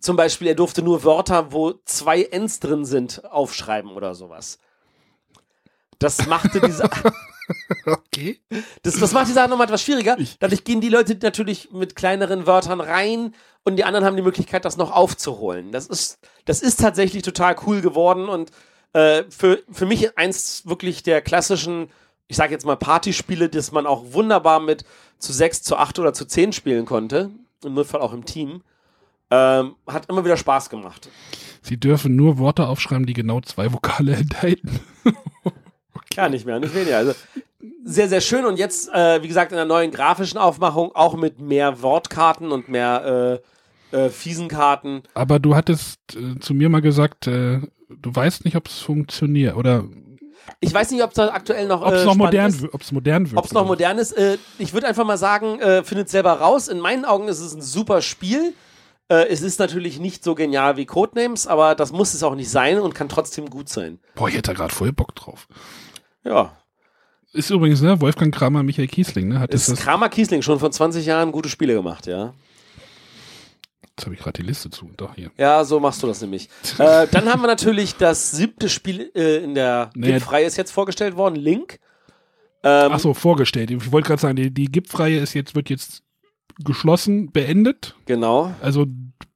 Zum 0.00 0.16
Beispiel, 0.16 0.46
er 0.46 0.54
durfte 0.54 0.82
nur 0.82 1.02
Wörter, 1.02 1.52
wo 1.52 1.74
zwei 1.84 2.22
Ns 2.22 2.60
drin 2.60 2.84
sind, 2.84 3.24
aufschreiben 3.24 3.90
oder 3.90 4.14
sowas. 4.14 4.60
Das 5.98 6.26
machte 6.26 6.60
diese, 6.60 6.88
Okay. 7.86 8.40
das, 8.82 8.98
das 8.98 9.12
macht 9.12 9.28
die 9.28 9.32
Sache 9.32 9.48
nochmal 9.48 9.66
etwas 9.66 9.82
schwieriger. 9.82 10.16
Dadurch 10.40 10.64
gehen 10.64 10.80
die 10.80 10.88
Leute 10.88 11.16
natürlich 11.20 11.70
mit 11.72 11.96
kleineren 11.96 12.46
Wörtern 12.46 12.80
rein 12.80 13.34
und 13.64 13.76
die 13.76 13.84
anderen 13.84 14.04
haben 14.04 14.16
die 14.16 14.22
Möglichkeit, 14.22 14.64
das 14.64 14.76
noch 14.76 14.90
aufzuholen. 14.90 15.72
Das 15.72 15.86
ist, 15.86 16.18
das 16.44 16.60
ist 16.60 16.80
tatsächlich 16.80 17.22
total 17.22 17.56
cool 17.66 17.80
geworden 17.80 18.28
und 18.28 18.50
äh, 18.92 19.24
für, 19.28 19.62
für 19.70 19.86
mich 19.86 20.18
eins 20.18 20.62
wirklich 20.66 21.02
der 21.02 21.20
klassischen, 21.20 21.88
ich 22.26 22.36
sage 22.36 22.52
jetzt 22.52 22.66
mal 22.66 22.76
Partyspiele, 22.76 23.48
das 23.48 23.72
man 23.72 23.86
auch 23.86 24.12
wunderbar 24.12 24.60
mit 24.60 24.84
zu 25.18 25.32
sechs, 25.32 25.62
zu 25.62 25.76
acht 25.76 25.98
oder 25.98 26.12
zu 26.12 26.24
zehn 26.24 26.52
spielen 26.52 26.86
konnte. 26.86 27.30
Im 27.64 27.74
Notfall 27.74 28.00
auch 28.00 28.12
im 28.12 28.24
Team. 28.24 28.62
Ähm, 29.30 29.74
hat 29.86 30.08
immer 30.08 30.24
wieder 30.24 30.38
Spaß 30.38 30.70
gemacht. 30.70 31.10
Sie 31.60 31.78
dürfen 31.78 32.16
nur 32.16 32.38
Worte 32.38 32.66
aufschreiben, 32.66 33.04
die 33.04 33.12
genau 33.12 33.40
zwei 33.42 33.72
Vokale 33.72 34.14
enthalten. 34.16 34.80
Gar 36.18 36.30
nicht 36.30 36.44
mehr, 36.44 36.58
nicht 36.58 36.74
weniger. 36.74 36.96
Also 36.96 37.12
sehr, 37.84 38.08
sehr 38.08 38.20
schön. 38.20 38.44
Und 38.44 38.58
jetzt, 38.58 38.92
äh, 38.92 39.22
wie 39.22 39.28
gesagt, 39.28 39.52
in 39.52 39.56
der 39.56 39.66
neuen 39.66 39.92
grafischen 39.92 40.36
Aufmachung 40.36 40.90
auch 40.96 41.14
mit 41.14 41.38
mehr 41.38 41.80
Wortkarten 41.80 42.50
und 42.50 42.68
mehr 42.68 43.40
äh, 43.92 43.96
äh, 43.96 44.10
fiesen 44.10 44.48
Karten. 44.48 45.04
Aber 45.14 45.38
du 45.38 45.54
hattest 45.54 46.00
äh, 46.16 46.40
zu 46.40 46.54
mir 46.54 46.68
mal 46.70 46.82
gesagt, 46.82 47.28
äh, 47.28 47.60
du 47.88 48.14
weißt 48.14 48.44
nicht, 48.44 48.56
ob 48.56 48.66
es 48.66 48.80
funktioniert 48.80 49.54
oder 49.54 49.84
Ich 50.58 50.74
weiß 50.74 50.90
nicht, 50.90 51.04
ob 51.04 51.12
es 51.12 51.18
aktuell 51.20 51.68
noch, 51.68 51.82
ob 51.82 51.92
es 51.92 52.02
äh, 52.02 52.06
noch 52.06 52.16
modern, 52.16 52.48
ist. 52.48 52.74
ob's 52.74 52.90
modern 52.90 53.30
wird. 53.30 53.38
Ob 53.38 53.44
es 53.44 53.52
noch 53.52 53.64
modern 53.64 53.98
ist. 53.98 54.12
Ich 54.58 54.74
würde 54.74 54.88
einfach 54.88 55.06
mal 55.06 55.18
sagen, 55.18 55.60
findet 55.84 56.08
selber 56.08 56.32
raus. 56.32 56.66
In 56.66 56.80
meinen 56.80 57.04
Augen 57.04 57.28
ist 57.28 57.38
es 57.38 57.54
ein 57.54 57.62
super 57.62 58.02
Spiel. 58.02 58.54
Äh, 59.08 59.28
es 59.28 59.40
ist 59.40 59.58
natürlich 59.58 59.98
nicht 59.98 60.22
so 60.22 60.34
genial 60.34 60.76
wie 60.76 60.84
Codenames, 60.84 61.46
aber 61.46 61.74
das 61.74 61.92
muss 61.92 62.12
es 62.12 62.22
auch 62.22 62.34
nicht 62.34 62.50
sein 62.50 62.78
und 62.78 62.94
kann 62.94 63.08
trotzdem 63.08 63.48
gut 63.48 63.68
sein. 63.68 64.00
Boah, 64.14 64.28
ich 64.28 64.34
hätte 64.34 64.50
da 64.50 64.52
gerade 64.52 64.74
voll 64.74 64.92
Bock 64.92 65.14
drauf. 65.14 65.48
Ja. 66.24 66.56
Ist 67.32 67.50
übrigens, 67.50 67.82
ne, 67.82 68.00
Wolfgang 68.00 68.34
Kramer, 68.34 68.62
Michael 68.62 68.88
Kiesling, 68.88 69.28
ne, 69.28 69.38
hat 69.40 69.52
das, 69.52 69.68
Ist 69.68 69.78
das 69.78 69.84
Kramer 69.84 70.08
Kiesling 70.08 70.42
schon 70.42 70.58
vor 70.58 70.70
20 70.70 71.04
Jahren 71.04 71.30
gute 71.30 71.48
Spiele 71.48 71.74
gemacht, 71.74 72.06
ja. 72.06 72.32
jetzt 73.82 74.06
habe 74.06 74.14
ich 74.14 74.20
gerade 74.20 74.40
die 74.40 74.46
Liste 74.46 74.70
zu, 74.70 74.90
doch 74.96 75.14
hier. 75.14 75.30
Ja, 75.36 75.62
so 75.64 75.78
machst 75.78 76.02
du 76.02 76.06
das 76.06 76.20
nämlich. 76.22 76.48
äh, 76.78 77.06
dann 77.10 77.28
haben 77.28 77.42
wir 77.42 77.46
natürlich 77.46 77.96
das 77.96 78.30
siebte 78.30 78.68
Spiel 78.68 79.10
äh, 79.14 79.44
in 79.44 79.54
der 79.54 79.90
Naja. 79.94 80.18
GIP-Reihe 80.18 80.46
ist 80.46 80.56
jetzt 80.56 80.70
vorgestellt 80.72 81.16
worden, 81.16 81.36
Link. 81.36 81.78
Ähm, 82.62 82.90
Ach 82.92 82.98
so, 82.98 83.14
vorgestellt. 83.14 83.70
Ich 83.70 83.92
wollte 83.92 84.08
gerade 84.08 84.20
sagen, 84.20 84.36
die, 84.36 84.50
die 84.50 84.66
GIP-Reihe 84.66 85.18
ist 85.18 85.34
jetzt, 85.34 85.54
wird 85.54 85.70
jetzt 85.70 86.02
geschlossen, 86.64 87.30
beendet. 87.30 87.94
Genau. 88.06 88.54
Also 88.60 88.86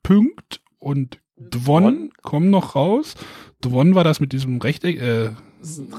Punkt 0.03 0.61
und 0.79 1.21
Dwon 1.37 1.83
Dwon? 1.83 2.13
kommen 2.23 2.51
noch 2.51 2.75
raus. 2.75 3.15
Dwon 3.61 3.95
war 3.95 4.05
das 4.05 4.21
mit 4.21 4.33
diesem 4.33 4.61
Rechteck, 4.61 5.01
äh, 5.01 5.31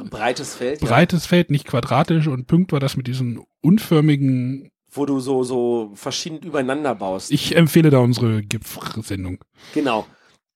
Breites 0.10 0.56
Feld, 0.56 0.82
ja, 0.82 0.88
breites 0.88 1.26
Feld, 1.26 1.50
nicht 1.50 1.66
quadratisch 1.66 2.28
und 2.28 2.48
Punkt 2.48 2.72
war 2.72 2.80
das 2.80 2.98
mit 2.98 3.08
diesen 3.08 3.42
unförmigen. 3.62 4.70
wo 4.92 5.06
du 5.06 5.20
so, 5.20 5.44
so 5.44 5.92
verschieden 5.96 6.40
übereinander 6.40 6.96
baust. 6.96 7.32
Ich 7.32 7.56
empfehle 7.56 7.90
da 7.90 8.00
unsere 8.00 8.44
GIP-Sendung. 8.44 9.40
Genau. 9.74 10.06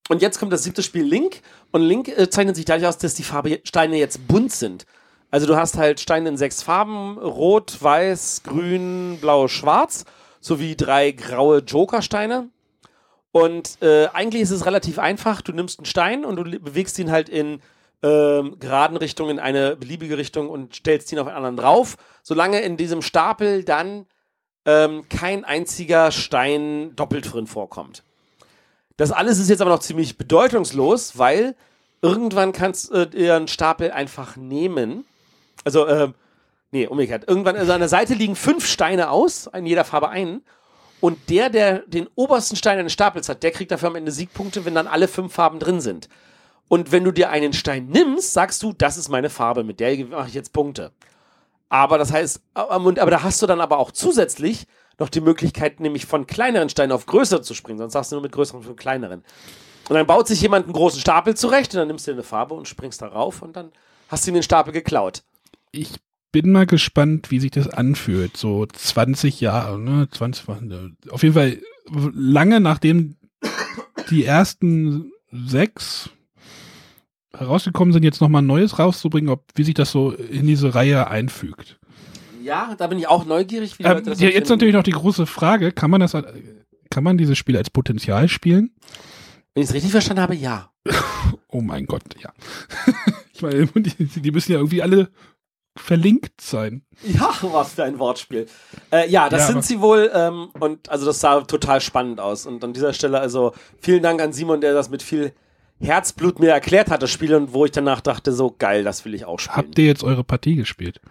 Und 0.09 0.21
jetzt 0.21 0.39
kommt 0.39 0.53
das 0.53 0.63
siebte 0.63 0.83
Spiel 0.83 1.03
Link. 1.03 1.41
Und 1.71 1.81
Link 1.81 2.07
äh, 2.07 2.29
zeichnet 2.29 2.55
sich 2.55 2.65
dadurch 2.65 2.87
aus, 2.87 2.97
dass 2.97 3.13
die 3.13 3.23
Farbe 3.23 3.59
Steine 3.63 3.97
jetzt 3.97 4.27
bunt 4.27 4.51
sind. 4.51 4.85
Also 5.31 5.47
du 5.47 5.57
hast 5.57 5.77
halt 5.77 5.99
Steine 5.99 6.29
in 6.29 6.37
sechs 6.37 6.63
Farben: 6.63 7.17
Rot, 7.17 7.77
Weiß, 7.81 8.43
Grün, 8.43 9.17
Blau, 9.19 9.47
Schwarz, 9.47 10.05
sowie 10.39 10.75
drei 10.75 11.11
graue 11.11 11.59
Jokersteine. 11.59 12.49
Und 13.31 13.81
äh, 13.81 14.07
eigentlich 14.13 14.43
ist 14.43 14.51
es 14.51 14.65
relativ 14.65 14.99
einfach. 14.99 15.41
Du 15.41 15.51
nimmst 15.51 15.79
einen 15.79 15.85
Stein 15.85 16.25
und 16.25 16.37
du 16.37 16.59
bewegst 16.59 16.97
ihn 16.99 17.11
halt 17.11 17.27
in 17.27 17.59
ähm, 18.03 18.59
geraden 18.59 18.97
Richtung 18.97 19.29
in 19.29 19.39
eine 19.39 19.75
beliebige 19.75 20.17
Richtung 20.17 20.49
und 20.49 20.75
stellst 20.75 21.11
ihn 21.11 21.19
auf 21.19 21.27
einen 21.27 21.37
anderen 21.37 21.57
drauf. 21.57 21.97
Solange 22.23 22.61
in 22.61 22.77
diesem 22.77 23.01
Stapel 23.01 23.63
dann 23.63 24.05
ähm, 24.65 25.07
kein 25.09 25.45
einziger 25.45 26.11
Stein 26.11 26.95
doppelt 26.95 27.33
drin 27.33 27.47
vorkommt. 27.47 28.03
Das 28.97 29.11
alles 29.11 29.39
ist 29.39 29.49
jetzt 29.49 29.61
aber 29.61 29.71
noch 29.71 29.79
ziemlich 29.79 30.17
bedeutungslos, 30.17 31.17
weil 31.17 31.55
irgendwann 32.01 32.51
kannst 32.51 32.91
äh, 32.91 33.07
ihr 33.13 33.35
einen 33.35 33.47
Stapel 33.47 33.91
einfach 33.91 34.35
nehmen. 34.35 35.05
Also, 35.63 35.87
ähm, 35.87 36.15
nee, 36.71 36.87
umgekehrt. 36.87 37.27
Irgendwann, 37.27 37.55
also 37.55 37.71
an 37.71 37.79
der 37.79 37.89
Seite 37.89 38.13
liegen 38.13 38.35
fünf 38.35 38.67
Steine 38.67 39.09
aus, 39.09 39.47
in 39.53 39.65
jeder 39.65 39.85
Farbe 39.85 40.09
einen. 40.09 40.43
Und 40.99 41.29
der, 41.29 41.49
der 41.49 41.79
den 41.79 42.07
obersten 42.15 42.55
Stein 42.55 42.79
eines 42.79 42.93
Stapels 42.93 43.29
hat, 43.29 43.43
der 43.43 43.51
kriegt 43.51 43.71
dafür 43.71 43.89
am 43.89 43.95
Ende 43.95 44.11
Siegpunkte, 44.11 44.65
wenn 44.65 44.75
dann 44.75 44.87
alle 44.87 45.07
fünf 45.07 45.33
Farben 45.33 45.59
drin 45.59 45.79
sind. 45.79 46.09
Und 46.68 46.91
wenn 46.91 47.03
du 47.03 47.11
dir 47.11 47.30
einen 47.30 47.53
Stein 47.53 47.88
nimmst, 47.88 48.34
sagst 48.34 48.61
du, 48.63 48.74
das 48.74 48.97
ist 48.97 49.09
meine 49.09 49.30
Farbe, 49.30 49.63
mit 49.63 49.80
der 49.80 50.05
mache 50.05 50.28
ich 50.28 50.34
jetzt 50.34 50.53
Punkte. 50.53 50.91
Aber 51.70 51.97
das 51.97 52.11
heißt, 52.11 52.41
aber 52.53 52.93
da 52.93 53.24
hast 53.24 53.41
du 53.41 53.47
dann 53.47 53.61
aber 53.61 53.78
auch 53.78 53.91
zusätzlich 53.91 54.68
noch 54.99 55.09
die 55.09 55.22
Möglichkeit, 55.22 55.80
nämlich 55.80 56.05
von 56.05 56.28
kleineren 56.28 56.70
Steinen 56.70 56.91
auf 56.91 57.05
größere 57.05 57.41
zu 57.41 57.53
springen. 57.53 57.78
Sonst 57.78 57.93
sagst 57.93 58.11
du 58.11 58.15
nur 58.15 58.24
mit 58.24 58.32
größeren 58.32 58.63
von 58.63 58.76
kleineren. 58.76 59.24
Und 59.89 59.95
dann 59.95 60.07
baut 60.07 60.28
sich 60.28 60.41
jemand 60.41 60.65
einen 60.65 60.74
großen 60.74 60.99
Stapel 60.99 61.36
zurecht 61.36 61.74
und 61.74 61.80
dann 61.80 61.88
nimmst 61.88 62.07
du 62.07 62.11
eine 62.11 62.24
Farbe 62.24 62.53
und 62.55 62.68
springst 62.68 63.01
darauf 63.01 63.41
und 63.41 63.55
dann 63.55 63.72
hast 64.09 64.26
du 64.26 64.32
ihm 64.32 64.36
den 64.36 64.43
Stapel 64.43 64.74
geklaut. 64.74 65.24
Ich 65.72 65.95
bin 66.32 66.51
mal 66.51 66.65
gespannt, 66.65 67.32
wie 67.32 67.39
sich 67.39 67.51
das 67.51 67.70
anfühlt. 67.70 68.36
So 68.36 68.65
20 68.65 69.39
Jahre, 69.39 69.80
ne? 69.80 70.09
20, 70.11 70.45
auf 71.09 71.24
jeden 71.24 71.36
Fall 71.36 71.61
lange 71.89 72.59
nachdem 72.59 73.15
die 74.09 74.26
ersten 74.26 75.11
sechs 75.32 76.09
herausgekommen 77.36 77.93
sind, 77.93 78.03
jetzt 78.03 78.21
nochmal 78.21 78.41
ein 78.41 78.47
neues 78.47 78.80
rauszubringen, 78.80 79.30
ob, 79.30 79.43
wie 79.55 79.63
sich 79.63 79.73
das 79.73 79.91
so 79.91 80.11
in 80.11 80.47
diese 80.47 80.75
Reihe 80.75 81.07
einfügt. 81.07 81.80
Ja, 82.41 82.75
da 82.78 82.88
bin 82.88 82.97
ich 82.97 83.07
auch 83.07 83.25
neugierig. 83.25 83.78
Wie 83.78 83.84
ähm, 83.84 83.93
Leute 83.93 84.09
das 84.11 84.21
ja, 84.21 84.30
jetzt 84.30 84.49
natürlich 84.49 84.73
noch 84.73 84.84
die 84.84 84.91
große 84.91 85.25
Frage, 85.25 85.71
kann 85.71 85.91
man 85.91 85.99
das, 85.99 86.13
kann 86.89 87.03
man 87.03 87.17
dieses 87.17 87.38
Spiel 87.38 87.57
als 87.57 87.69
Potenzial 87.69 88.30
spielen? 88.30 88.73
Wenn 89.53 89.63
ich 89.63 89.69
es 89.69 89.75
richtig 89.75 89.91
verstanden 89.91 90.21
habe, 90.21 90.36
ja. 90.36 90.71
oh 91.49 91.61
mein 91.61 91.86
Gott, 91.86 92.03
ja. 92.21 92.32
ich 93.34 93.41
meine, 93.41 93.65
die, 93.65 94.05
die 94.05 94.32
müssen 94.32 94.53
ja 94.53 94.59
irgendwie 94.59 94.82
alle 94.82 95.09
verlinkt 95.78 96.41
sein. 96.41 96.84
Ja, 97.03 97.34
was 97.41 97.73
für 97.73 97.84
ein 97.84 97.99
Wortspiel. 97.99 98.47
Äh, 98.91 99.09
ja, 99.09 99.30
das 99.30 99.41
ja, 99.41 99.47
sind 99.47 99.65
sie 99.65 99.82
wohl 99.82 100.11
ähm, 100.13 100.49
und 100.59 100.89
also 100.89 101.05
das 101.05 101.19
sah 101.19 101.41
total 101.41 101.82
spannend 101.82 102.19
aus. 102.19 102.45
Und 102.45 102.63
an 102.63 102.73
dieser 102.73 102.93
Stelle 102.93 103.19
also 103.19 103.53
vielen 103.80 104.03
Dank 104.03 104.21
an 104.21 104.34
Simon, 104.34 104.61
der 104.61 104.73
das 104.73 104.89
mit 104.89 105.03
viel 105.03 105.34
Herzblut 105.80 106.39
mir 106.39 106.49
erklärt 106.49 106.89
hat, 106.89 107.03
das 107.03 107.11
Spiel, 107.11 107.34
und 107.36 107.53
wo 107.53 107.65
ich 107.65 107.71
danach 107.71 108.01
dachte, 108.01 108.32
so 108.32 108.53
geil, 108.57 108.84
das 108.84 109.05
will 109.05 109.13
ich 109.13 109.25
auch 109.25 109.39
spielen. 109.39 109.57
Habt 109.57 109.80
ihr 109.80 109.86
jetzt 109.86 110.03
eure 110.03 110.23
Partie 110.23 110.55
gespielt? 110.55 111.01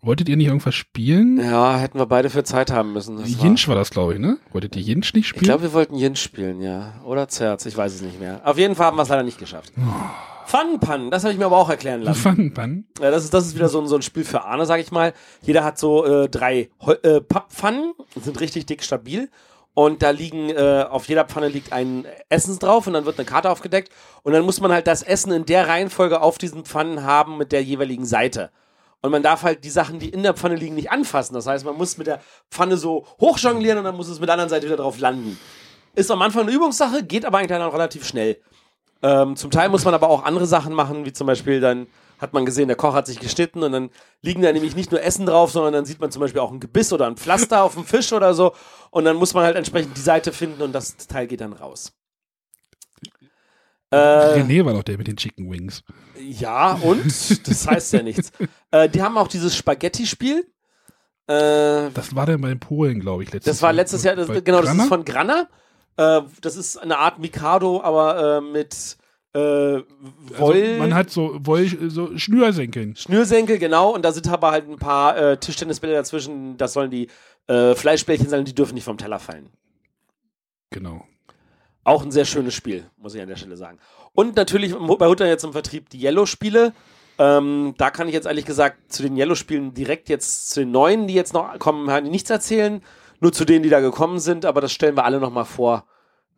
Wolltet 0.00 0.28
ihr 0.28 0.36
nicht 0.36 0.46
irgendwas 0.46 0.76
spielen? 0.76 1.38
Ja, 1.38 1.76
hätten 1.76 1.98
wir 1.98 2.06
beide 2.06 2.30
für 2.30 2.44
Zeit 2.44 2.70
haben 2.70 2.92
müssen. 2.92 3.22
Jinsch 3.24 3.66
war, 3.66 3.74
war 3.74 3.80
das, 3.80 3.90
glaube 3.90 4.14
ich, 4.14 4.20
ne? 4.20 4.38
Wolltet 4.52 4.76
ihr 4.76 4.82
Jinsch 4.82 5.12
nicht 5.12 5.26
spielen? 5.26 5.42
Ich 5.42 5.48
glaube, 5.48 5.64
wir 5.64 5.72
wollten 5.72 5.96
Jinsch 5.96 6.22
spielen, 6.22 6.60
ja. 6.62 6.94
Oder 7.04 7.26
Zerz, 7.28 7.66
ich 7.66 7.76
weiß 7.76 7.94
es 7.94 8.02
nicht 8.02 8.20
mehr. 8.20 8.40
Auf 8.44 8.58
jeden 8.58 8.76
Fall 8.76 8.86
haben 8.86 8.96
wir 8.96 9.02
es 9.02 9.08
leider 9.08 9.24
nicht 9.24 9.38
geschafft. 9.38 9.72
Oh. 9.76 9.82
Funpan, 10.46 11.10
das 11.10 11.24
habe 11.24 11.32
ich 11.32 11.38
mir 11.38 11.44
aber 11.44 11.58
auch 11.58 11.68
erklären 11.68 12.00
lassen. 12.00 12.20
Funpan? 12.20 12.84
Ja, 13.02 13.10
das 13.10 13.24
ist, 13.24 13.34
das 13.34 13.46
ist 13.46 13.54
wieder 13.54 13.68
so 13.68 13.80
ein, 13.80 13.88
so 13.88 13.96
ein 13.96 14.02
Spiel 14.02 14.24
für 14.24 14.44
Arne, 14.44 14.64
sag 14.66 14.80
ich 14.80 14.92
mal. 14.92 15.12
Jeder 15.42 15.62
hat 15.62 15.78
so 15.78 16.06
äh, 16.06 16.28
drei 16.28 16.70
äh, 17.02 17.20
Papppfannen, 17.20 17.92
sind 18.18 18.40
richtig 18.40 18.66
dick 18.66 18.82
stabil. 18.82 19.28
Und 19.78 20.02
da 20.02 20.10
liegen, 20.10 20.50
äh, 20.50 20.86
auf 20.90 21.06
jeder 21.06 21.24
Pfanne 21.24 21.46
liegt 21.46 21.72
ein 21.72 22.04
Essens 22.28 22.58
drauf 22.58 22.88
und 22.88 22.94
dann 22.94 23.04
wird 23.04 23.16
eine 23.16 23.24
Karte 23.24 23.48
aufgedeckt. 23.48 23.92
Und 24.24 24.32
dann 24.32 24.44
muss 24.44 24.60
man 24.60 24.72
halt 24.72 24.88
das 24.88 25.04
Essen 25.04 25.30
in 25.30 25.46
der 25.46 25.68
Reihenfolge 25.68 26.20
auf 26.20 26.36
diesen 26.36 26.64
Pfannen 26.64 27.04
haben 27.04 27.38
mit 27.38 27.52
der 27.52 27.62
jeweiligen 27.62 28.04
Seite. 28.04 28.50
Und 29.02 29.12
man 29.12 29.22
darf 29.22 29.44
halt 29.44 29.62
die 29.62 29.70
Sachen, 29.70 30.00
die 30.00 30.08
in 30.08 30.24
der 30.24 30.34
Pfanne 30.34 30.56
liegen, 30.56 30.74
nicht 30.74 30.90
anfassen. 30.90 31.34
Das 31.34 31.46
heißt, 31.46 31.64
man 31.64 31.76
muss 31.76 31.96
mit 31.96 32.08
der 32.08 32.20
Pfanne 32.50 32.76
so 32.76 33.06
hochjonglieren 33.20 33.78
und 33.78 33.84
dann 33.84 33.94
muss 33.94 34.08
es 34.08 34.18
mit 34.18 34.28
der 34.28 34.32
anderen 34.32 34.50
Seite 34.50 34.66
wieder 34.66 34.78
drauf 34.78 34.98
landen. 34.98 35.38
Ist 35.94 36.10
am 36.10 36.22
Anfang 36.22 36.42
eine 36.42 36.50
Übungssache, 36.50 37.04
geht 37.04 37.24
aber 37.24 37.38
eigentlich 37.38 37.50
dann 37.50 37.62
auch 37.62 37.72
relativ 37.72 38.04
schnell. 38.04 38.40
Ähm, 39.04 39.36
zum 39.36 39.52
Teil 39.52 39.68
muss 39.68 39.84
man 39.84 39.94
aber 39.94 40.10
auch 40.10 40.24
andere 40.24 40.46
Sachen 40.46 40.74
machen, 40.74 41.04
wie 41.04 41.12
zum 41.12 41.28
Beispiel 41.28 41.60
dann 41.60 41.86
hat 42.18 42.32
man 42.32 42.44
gesehen, 42.44 42.68
der 42.68 42.76
Koch 42.76 42.94
hat 42.94 43.06
sich 43.06 43.20
geschnitten 43.20 43.62
und 43.62 43.72
dann 43.72 43.90
liegen 44.22 44.42
da 44.42 44.52
nämlich 44.52 44.76
nicht 44.76 44.90
nur 44.90 45.02
Essen 45.02 45.26
drauf, 45.26 45.50
sondern 45.50 45.72
dann 45.72 45.84
sieht 45.84 46.00
man 46.00 46.10
zum 46.10 46.20
Beispiel 46.20 46.40
auch 46.40 46.52
ein 46.52 46.60
Gebiss 46.60 46.92
oder 46.92 47.06
ein 47.06 47.16
Pflaster 47.16 47.62
auf 47.62 47.74
dem 47.74 47.84
Fisch 47.84 48.12
oder 48.12 48.34
so 48.34 48.54
und 48.90 49.04
dann 49.04 49.16
muss 49.16 49.34
man 49.34 49.44
halt 49.44 49.56
entsprechend 49.56 49.96
die 49.96 50.02
Seite 50.02 50.32
finden 50.32 50.62
und 50.62 50.72
das 50.72 50.96
Teil 50.96 51.26
geht 51.26 51.40
dann 51.40 51.52
raus. 51.52 51.92
Äh, 53.90 53.96
René 53.96 54.64
war 54.64 54.74
doch 54.74 54.82
der 54.82 54.98
mit 54.98 55.06
den 55.06 55.16
Chicken 55.16 55.50
Wings. 55.50 55.82
Ja, 56.20 56.74
und? 56.74 57.48
Das 57.48 57.66
heißt 57.66 57.92
ja 57.94 58.02
nichts. 58.02 58.32
Äh, 58.70 58.90
die 58.90 59.00
haben 59.00 59.16
auch 59.16 59.28
dieses 59.28 59.56
Spaghetti-Spiel. 59.56 60.46
Äh, 61.26 61.90
das 61.90 62.14
war 62.14 62.26
dann 62.26 62.40
bei 62.40 62.48
den 62.48 62.60
Polen, 62.60 63.00
glaube 63.00 63.22
ich, 63.22 63.32
letztes 63.32 63.46
Jahr. 63.46 63.54
Das 63.54 63.62
war 63.62 63.72
letztes 63.72 64.02
Jahr, 64.02 64.16
das, 64.16 64.26
genau, 64.26 64.60
Grana? 64.60 64.74
das 64.74 64.74
ist 64.74 64.88
von 64.88 65.04
Granna. 65.06 65.48
Äh, 65.96 66.20
das 66.42 66.56
ist 66.56 66.76
eine 66.76 66.98
Art 66.98 67.18
Mikado, 67.18 67.82
aber 67.82 68.38
äh, 68.38 68.40
mit 68.40 68.98
äh, 69.38 69.84
Woll. 70.38 70.62
Also 70.62 70.78
man 70.78 70.94
hat 70.94 71.10
so, 71.10 71.38
Woll, 71.40 71.68
so 71.88 72.16
Schnürsenkeln. 72.16 72.96
Schnürsenkel, 72.96 73.58
genau. 73.58 73.90
Und 73.90 74.04
da 74.04 74.12
sind 74.12 74.28
aber 74.28 74.50
halt 74.50 74.68
ein 74.68 74.76
paar 74.76 75.16
äh, 75.16 75.36
Tischtennisbälle 75.36 75.94
dazwischen. 75.94 76.56
Das 76.56 76.72
sollen 76.72 76.90
die 76.90 77.08
äh, 77.46 77.74
Fleischbällchen 77.74 78.28
sein, 78.28 78.44
die 78.44 78.54
dürfen 78.54 78.74
nicht 78.74 78.84
vom 78.84 78.98
Teller 78.98 79.18
fallen. 79.18 79.50
Genau. 80.70 81.04
Auch 81.84 82.02
ein 82.02 82.10
sehr 82.10 82.24
schönes 82.24 82.54
Spiel, 82.54 82.84
muss 82.96 83.14
ich 83.14 83.22
an 83.22 83.28
der 83.28 83.36
Stelle 83.36 83.56
sagen. 83.56 83.78
Und 84.12 84.36
natürlich 84.36 84.74
bei 84.74 85.06
Hutter 85.06 85.26
jetzt 85.26 85.44
im 85.44 85.52
Vertrieb 85.52 85.88
die 85.90 86.02
Yellow-Spiele. 86.02 86.72
Ähm, 87.18 87.74
da 87.78 87.90
kann 87.90 88.08
ich 88.08 88.14
jetzt 88.14 88.26
ehrlich 88.26 88.44
gesagt 88.44 88.92
zu 88.92 89.02
den 89.02 89.16
Yellow-Spielen 89.16 89.74
direkt 89.74 90.08
jetzt 90.08 90.50
zu 90.50 90.60
den 90.60 90.70
neuen, 90.70 91.06
die 91.06 91.14
jetzt 91.14 91.32
noch 91.32 91.58
kommen, 91.58 91.86
nichts 92.10 92.30
erzählen. 92.30 92.82
Nur 93.20 93.32
zu 93.32 93.44
denen, 93.44 93.62
die 93.62 93.70
da 93.70 93.80
gekommen 93.80 94.20
sind, 94.20 94.44
aber 94.44 94.60
das 94.60 94.72
stellen 94.72 94.96
wir 94.96 95.04
alle 95.04 95.18
nochmal 95.18 95.44
vor. 95.44 95.84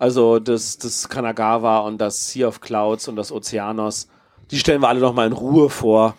Also 0.00 0.38
das, 0.38 0.78
das 0.78 1.10
Kanagawa 1.10 1.80
und 1.80 1.98
das 1.98 2.30
Sea 2.30 2.48
of 2.48 2.62
Clouds 2.62 3.06
und 3.06 3.16
das 3.16 3.30
Oceanos, 3.30 4.08
die 4.50 4.58
stellen 4.58 4.80
wir 4.80 4.88
alle 4.88 4.98
nochmal 4.98 5.26
in 5.26 5.34
Ruhe 5.34 5.68
vor 5.68 6.16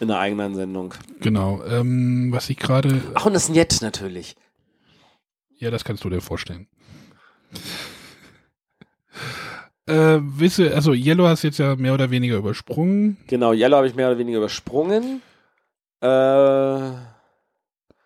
in 0.00 0.10
einer 0.10 0.20
eigenen 0.20 0.54
Sendung. 0.54 0.92
Genau. 1.20 1.64
Ähm, 1.64 2.28
was 2.30 2.50
ich 2.50 2.58
gerade. 2.58 3.00
Ach, 3.14 3.24
und 3.24 3.32
das 3.32 3.48
Njet 3.48 3.80
natürlich. 3.80 4.36
Ja, 5.56 5.70
das 5.70 5.82
kannst 5.82 6.04
du 6.04 6.10
dir 6.10 6.20
vorstellen. 6.20 6.66
Äh, 9.86 10.18
wisse, 10.20 10.74
also 10.74 10.92
Yellow 10.92 11.26
hast 11.26 11.42
jetzt 11.42 11.58
ja 11.58 11.74
mehr 11.76 11.94
oder 11.94 12.10
weniger 12.10 12.36
übersprungen. 12.36 13.16
Genau, 13.28 13.54
Yellow 13.54 13.78
habe 13.78 13.86
ich 13.86 13.94
mehr 13.94 14.08
oder 14.08 14.18
weniger 14.18 14.38
übersprungen. 14.38 15.22
Äh, 16.02 16.90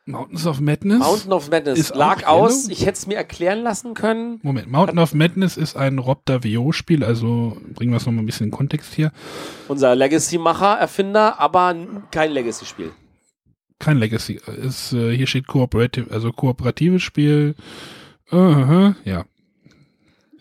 Mountains 0.08 0.46
of 0.46 0.60
Madness. 0.60 1.00
Mountain 1.00 1.32
of 1.32 1.50
Madness 1.50 1.92
lag 1.94 2.24
aus. 2.26 2.68
Ich 2.68 2.82
hätte 2.86 2.92
es 2.92 3.06
mir 3.08 3.16
erklären 3.16 3.62
lassen 3.62 3.94
können. 3.94 4.38
Moment, 4.42 4.70
Mountain 4.70 5.00
of 5.00 5.14
Madness 5.14 5.56
ist 5.56 5.76
ein 5.76 5.98
Rob 5.98 6.24
Davio-Spiel, 6.26 7.02
also 7.02 7.56
bringen 7.74 7.90
wir 7.90 7.96
es 7.96 8.06
nochmal 8.06 8.22
ein 8.22 8.26
bisschen 8.26 8.46
in 8.46 8.52
Kontext 8.52 8.94
hier. 8.94 9.10
Unser 9.66 9.96
Legacy-Macher, 9.96 10.78
Erfinder, 10.78 11.40
aber 11.40 11.74
kein 12.12 12.30
Legacy-Spiel. 12.30 12.92
Kein 13.80 13.98
Legacy. 13.98 14.40
Ist, 14.62 14.92
äh, 14.92 15.14
hier 15.14 15.26
steht 15.26 15.48
Cooperative, 15.48 16.10
also 16.12 16.30
kooperatives 16.32 17.02
Spiel. 17.02 17.56
Uh 18.30 18.36
-huh, 18.36 18.94
ja. 19.04 19.24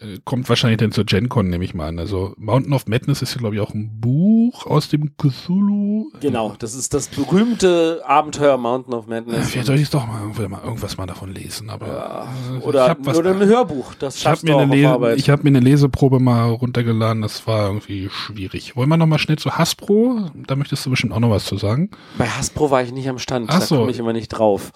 Äh, 0.01 0.19
kommt 0.25 0.49
wahrscheinlich 0.49 0.79
dann 0.79 0.91
zur 0.91 1.05
GenCon, 1.05 1.47
nehme 1.47 1.63
ich 1.63 1.73
mal 1.73 1.87
an. 1.87 1.99
Also 1.99 2.33
Mountain 2.37 2.73
of 2.73 2.87
Madness 2.87 3.21
ist 3.21 3.33
ja, 3.33 3.39
glaube 3.39 3.55
ich, 3.55 3.61
auch 3.61 3.73
ein 3.73 4.01
Buch 4.01 4.65
aus 4.65 4.89
dem 4.89 5.15
Cthulhu. 5.17 6.11
Genau, 6.19 6.53
das 6.59 6.75
ist 6.75 6.93
das 6.93 7.07
berühmte 7.07 8.01
Abenteuer 8.05 8.57
Mountain 8.57 8.93
of 8.93 9.07
Madness. 9.07 9.49
Vielleicht 9.49 9.67
soll 9.67 9.79
ich 9.79 9.89
doch 9.89 10.05
mal, 10.05 10.49
mal 10.49 10.61
irgendwas 10.63 10.97
mal 10.97 11.05
davon 11.05 11.33
lesen. 11.33 11.69
Aber 11.69 11.87
ja, 11.87 12.27
äh, 12.57 12.61
oder, 12.61 12.97
oder 13.15 13.31
ein 13.31 13.45
Hörbuch. 13.45 13.93
Das 13.95 14.17
ich 14.17 14.25
habe 14.25 14.39
mir, 14.43 14.57
eine 14.57 15.17
hab 15.17 15.43
mir 15.43 15.49
eine 15.49 15.59
Leseprobe 15.61 16.19
mal 16.19 16.49
runtergeladen. 16.49 17.21
Das 17.21 17.47
war 17.47 17.67
irgendwie 17.67 18.09
schwierig. 18.09 18.75
Wollen 18.75 18.89
wir 18.89 18.97
noch 18.97 19.07
mal 19.07 19.19
schnell 19.19 19.37
zu 19.37 19.57
Hasbro? 19.57 20.29
Da 20.47 20.55
möchtest 20.55 20.85
du 20.85 20.89
bestimmt 20.89 21.13
auch 21.13 21.19
noch 21.19 21.29
was 21.29 21.45
zu 21.45 21.57
sagen. 21.57 21.89
Bei 22.17 22.27
Hasbro 22.27 22.69
war 22.69 22.83
ich 22.83 22.91
nicht 22.91 23.07
am 23.07 23.19
Stand. 23.19 23.49
Ach 23.49 23.61
so. 23.61 23.75
Da 23.75 23.79
komme 23.81 23.91
ich 23.91 23.99
immer 23.99 24.13
nicht 24.13 24.29
drauf. 24.29 24.71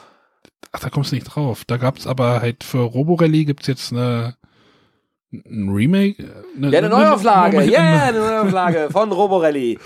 Ach, 0.71 0.79
da 0.79 0.89
kommst 0.89 1.11
du 1.11 1.15
nicht 1.15 1.25
drauf. 1.25 1.65
Da 1.65 1.77
gab 1.77 1.97
es 1.97 2.05
aber 2.05 2.41
halt 2.41 2.63
für 2.63 2.79
Roborally 2.79 3.45
gibt 3.45 3.61
es 3.61 3.67
jetzt 3.67 3.91
eine 3.91 4.35
ein 5.31 5.69
Remake? 5.69 6.23
Eine, 6.57 6.71
ja, 6.71 6.79
eine 6.79 6.89
Neuauflage. 6.89 7.63
Ja, 7.63 7.81
yeah, 7.81 8.03
eine 8.05 8.19
Neuauflage 8.19 8.89
von 8.91 9.11
Roborelli. 9.11 9.77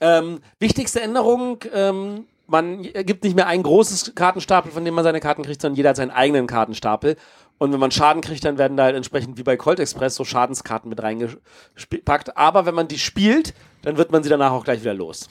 Ähm, 0.00 0.40
wichtigste 0.58 1.00
Änderung, 1.00 1.58
ähm, 1.72 2.26
man 2.46 2.82
gibt 2.82 3.24
nicht 3.24 3.34
mehr 3.34 3.46
ein 3.46 3.62
großes 3.62 4.14
Kartenstapel, 4.14 4.70
von 4.70 4.84
dem 4.84 4.94
man 4.94 5.04
seine 5.04 5.20
Karten 5.20 5.42
kriegt, 5.42 5.60
sondern 5.60 5.76
jeder 5.76 5.90
hat 5.90 5.96
seinen 5.96 6.10
eigenen 6.10 6.46
Kartenstapel. 6.46 7.16
Und 7.58 7.72
wenn 7.72 7.80
man 7.80 7.90
Schaden 7.90 8.20
kriegt, 8.20 8.44
dann 8.44 8.58
werden 8.58 8.76
da 8.76 8.84
halt 8.84 8.96
entsprechend 8.96 9.38
wie 9.38 9.42
bei 9.42 9.56
Colt 9.56 9.80
Express 9.80 10.14
so 10.14 10.24
Schadenskarten 10.24 10.90
mit 10.90 11.02
reingepackt. 11.02 12.36
Aber 12.36 12.66
wenn 12.66 12.74
man 12.74 12.86
die 12.86 12.98
spielt, 12.98 13.54
dann 13.82 13.96
wird 13.96 14.12
man 14.12 14.22
sie 14.22 14.28
danach 14.28 14.52
auch 14.52 14.64
gleich 14.64 14.82
wieder 14.82 14.94
los. 14.94 15.28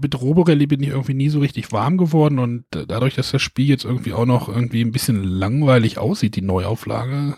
Mit 0.00 0.20
Roborelli 0.20 0.66
bin 0.66 0.82
ich 0.82 0.90
irgendwie 0.90 1.14
nie 1.14 1.28
so 1.28 1.40
richtig 1.40 1.72
warm 1.72 1.96
geworden 1.96 2.38
und 2.38 2.64
dadurch, 2.70 3.16
dass 3.16 3.32
das 3.32 3.42
Spiel 3.42 3.68
jetzt 3.68 3.84
irgendwie 3.84 4.12
auch 4.12 4.26
noch 4.26 4.48
irgendwie 4.48 4.82
ein 4.82 4.92
bisschen 4.92 5.24
langweilig 5.24 5.98
aussieht, 5.98 6.36
die 6.36 6.42
Neuauflage, 6.42 7.36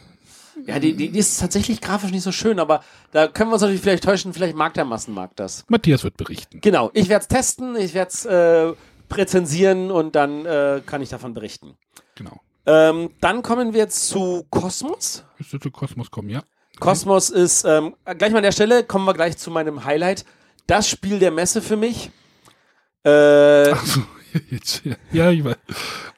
ja, 0.67 0.79
die, 0.79 0.95
die, 0.95 1.11
die, 1.11 1.19
ist 1.19 1.41
tatsächlich 1.41 1.81
grafisch 1.81 2.11
nicht 2.11 2.23
so 2.23 2.33
schön, 2.33 2.59
aber 2.59 2.83
da 3.11 3.29
können 3.29 3.51
wir 3.51 3.55
uns 3.55 3.63
natürlich 3.63 3.81
vielleicht 3.81 4.05
täuschen, 4.05 4.33
vielleicht 4.33 4.57
mag 4.57 4.75
der 4.75 4.85
Massenmarkt 4.85 5.41
das. 5.41 5.65
Matthias 5.69 6.05
wird 6.05 6.17
berichten. 6.17 6.61
Genau, 6.61 6.91
ich 6.95 7.09
werde 7.09 7.23
es 7.23 7.29
testen, 7.29 7.77
ich 7.77 7.95
werde 7.95 8.11
es 8.11 8.25
äh, 8.25 8.73
präzensieren 9.09 9.91
und 9.91 10.15
dann 10.15 10.47
äh, 10.47 10.83
kann 10.85 11.03
ich 11.03 11.09
davon 11.09 11.35
berichten. 11.35 11.77
Genau. 12.15 12.41
Ähm, 12.67 13.11
dann 13.21 13.43
kommen 13.43 13.75
wir 13.75 13.89
zu 13.89 14.47
Kosmos. 14.51 15.25
Du 15.51 15.59
zu 15.59 15.71
Kosmos 15.71 16.11
kommen, 16.11 16.29
ja. 16.29 16.43
Kosmos 16.79 17.31
ist, 17.31 17.65
ähm, 17.65 17.95
gleich 18.19 18.33
mal 18.33 18.39
an 18.39 18.45
der 18.45 18.53
Stelle, 18.53 18.85
kommen 18.85 19.05
wir 19.05 19.15
gleich 19.15 19.37
zu 19.37 19.51
meinem 19.51 19.85
Highlight. 19.85 20.25
Das 20.67 20.89
Spiel 20.89 21.19
der 21.19 21.31
Messe 21.31 21.61
für 21.61 21.77
mich. 21.77 22.11
Äh, 23.05 23.73
Ach 23.73 23.85
so. 23.85 24.03
Jetzt, 24.51 24.83
ja, 25.13 25.31
ich 25.31 25.45
weiß. 25.45 25.57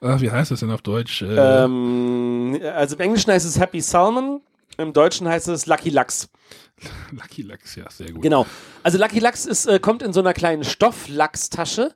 Ach, 0.00 0.20
wie 0.20 0.30
heißt 0.30 0.50
das 0.50 0.60
denn 0.60 0.70
auf 0.70 0.82
Deutsch? 0.82 1.22
Äh, 1.22 1.64
ähm, 1.64 2.60
also 2.74 2.96
im 2.96 3.00
Englischen 3.00 3.32
heißt 3.32 3.46
es 3.46 3.58
Happy 3.58 3.80
Salmon, 3.80 4.40
im 4.76 4.92
Deutschen 4.92 5.28
heißt 5.28 5.48
es 5.48 5.66
Lucky 5.66 5.90
Lachs. 5.90 6.28
Lucky 7.12 7.42
Lachs, 7.42 7.76
ja, 7.76 7.90
sehr 7.90 8.12
gut. 8.12 8.22
Genau. 8.22 8.46
Also 8.82 8.98
Lucky 8.98 9.18
Lachs 9.18 9.46
ist, 9.46 9.66
äh, 9.66 9.78
kommt 9.78 10.02
in 10.02 10.12
so 10.12 10.20
einer 10.20 10.34
kleinen 10.34 10.64
Stofflachstasche. 10.64 11.94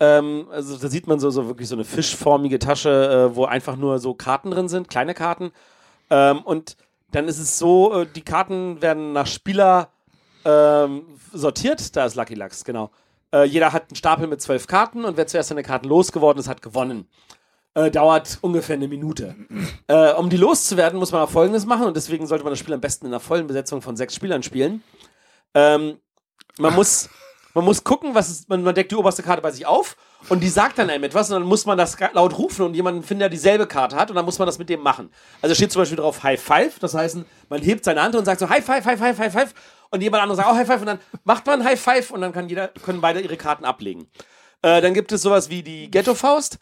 Ähm, 0.00 0.46
also 0.50 0.76
da 0.76 0.88
sieht 0.88 1.06
man 1.06 1.18
so, 1.18 1.30
so 1.30 1.46
wirklich 1.46 1.68
so 1.68 1.74
eine 1.74 1.84
fischformige 1.84 2.58
Tasche, 2.58 3.30
äh, 3.30 3.36
wo 3.36 3.44
einfach 3.44 3.76
nur 3.76 3.98
so 3.98 4.14
Karten 4.14 4.50
drin 4.50 4.68
sind, 4.68 4.88
kleine 4.88 5.14
Karten. 5.14 5.52
Ähm, 6.10 6.40
und 6.42 6.76
dann 7.10 7.26
ist 7.28 7.38
es 7.38 7.58
so, 7.58 8.02
äh, 8.02 8.06
die 8.14 8.22
Karten 8.22 8.80
werden 8.82 9.12
nach 9.12 9.26
Spieler 9.26 9.90
ähm, 10.44 11.02
sortiert. 11.32 11.96
Da 11.96 12.04
ist 12.06 12.14
Lucky 12.14 12.34
Lux, 12.34 12.64
genau. 12.64 12.90
Äh, 13.34 13.44
jeder 13.44 13.72
hat 13.72 13.90
einen 13.90 13.96
Stapel 13.96 14.26
mit 14.26 14.40
zwölf 14.40 14.66
Karten 14.66 15.04
und 15.04 15.16
wer 15.16 15.26
zuerst 15.26 15.50
seine 15.50 15.62
Karten 15.62 15.88
losgeworden 15.88 16.40
ist, 16.40 16.48
hat 16.48 16.62
gewonnen. 16.62 17.08
Äh, 17.74 17.90
dauert 17.90 18.38
ungefähr 18.40 18.76
eine 18.76 18.88
Minute. 18.88 19.34
Äh, 19.90 20.12
um 20.12 20.28
die 20.28 20.36
loszuwerden, 20.36 20.98
muss 20.98 21.12
man 21.12 21.22
auch 21.22 21.30
Folgendes 21.30 21.64
machen 21.64 21.86
und 21.86 21.96
deswegen 21.96 22.26
sollte 22.26 22.44
man 22.44 22.52
das 22.52 22.58
Spiel 22.58 22.74
am 22.74 22.80
besten 22.80 23.06
in 23.06 23.12
einer 23.12 23.20
vollen 23.20 23.46
Besetzung 23.46 23.80
von 23.80 23.96
sechs 23.96 24.14
Spielern 24.14 24.42
spielen. 24.42 24.82
Ähm, 25.54 25.96
man 26.58 26.74
muss, 26.74 27.08
man 27.54 27.64
muss 27.64 27.84
gucken, 27.84 28.14
was 28.14 28.28
ist, 28.28 28.50
man, 28.50 28.62
man 28.62 28.74
deckt 28.74 28.92
die 28.92 28.96
oberste 28.96 29.22
Karte 29.22 29.40
bei 29.40 29.50
sich 29.50 29.64
auf 29.64 29.96
und 30.28 30.40
die 30.40 30.48
sagt 30.48 30.78
dann 30.78 30.90
einem 30.90 31.04
etwas 31.04 31.30
und 31.30 31.40
dann 31.40 31.48
muss 31.48 31.64
man 31.64 31.78
das 31.78 31.96
laut 32.12 32.36
rufen 32.36 32.66
und 32.66 32.74
jemanden 32.74 33.02
finden, 33.02 33.20
der 33.20 33.28
dieselbe 33.30 33.66
Karte 33.66 33.96
hat 33.96 34.10
und 34.10 34.16
dann 34.16 34.26
muss 34.26 34.38
man 34.38 34.44
das 34.44 34.58
mit 34.58 34.68
dem 34.68 34.80
machen. 34.80 35.10
Also 35.40 35.54
steht 35.54 35.72
zum 35.72 35.80
Beispiel 35.80 35.96
drauf 35.96 36.22
High 36.22 36.40
Five, 36.40 36.78
das 36.80 36.92
heißt, 36.92 37.18
man 37.48 37.62
hebt 37.62 37.84
seine 37.84 38.02
Hand 38.02 38.14
und 38.14 38.26
sagt 38.26 38.40
so 38.40 38.50
High 38.50 38.64
Five, 38.64 38.84
High 38.84 38.98
Five, 38.98 39.18
High 39.18 39.32
Five 39.32 39.54
und 39.90 40.02
jemand 40.02 40.22
anderes 40.22 40.38
sagt 40.38 40.48
auch 40.48 40.56
High 40.56 40.66
Five 40.66 40.80
und 40.80 40.86
dann 40.86 41.00
macht 41.24 41.46
man 41.46 41.64
High 41.64 41.80
Five 41.80 42.10
und 42.10 42.20
dann 42.20 42.32
kann 42.32 42.48
jeder, 42.48 42.68
können 42.68 43.00
beide 43.00 43.20
ihre 43.20 43.36
Karten 43.36 43.64
ablegen. 43.64 44.10
Äh, 44.62 44.80
dann 44.80 44.94
gibt 44.94 45.12
es 45.12 45.22
sowas 45.22 45.50
wie 45.50 45.62
die 45.62 45.90
Ghetto-Faust. 45.90 46.58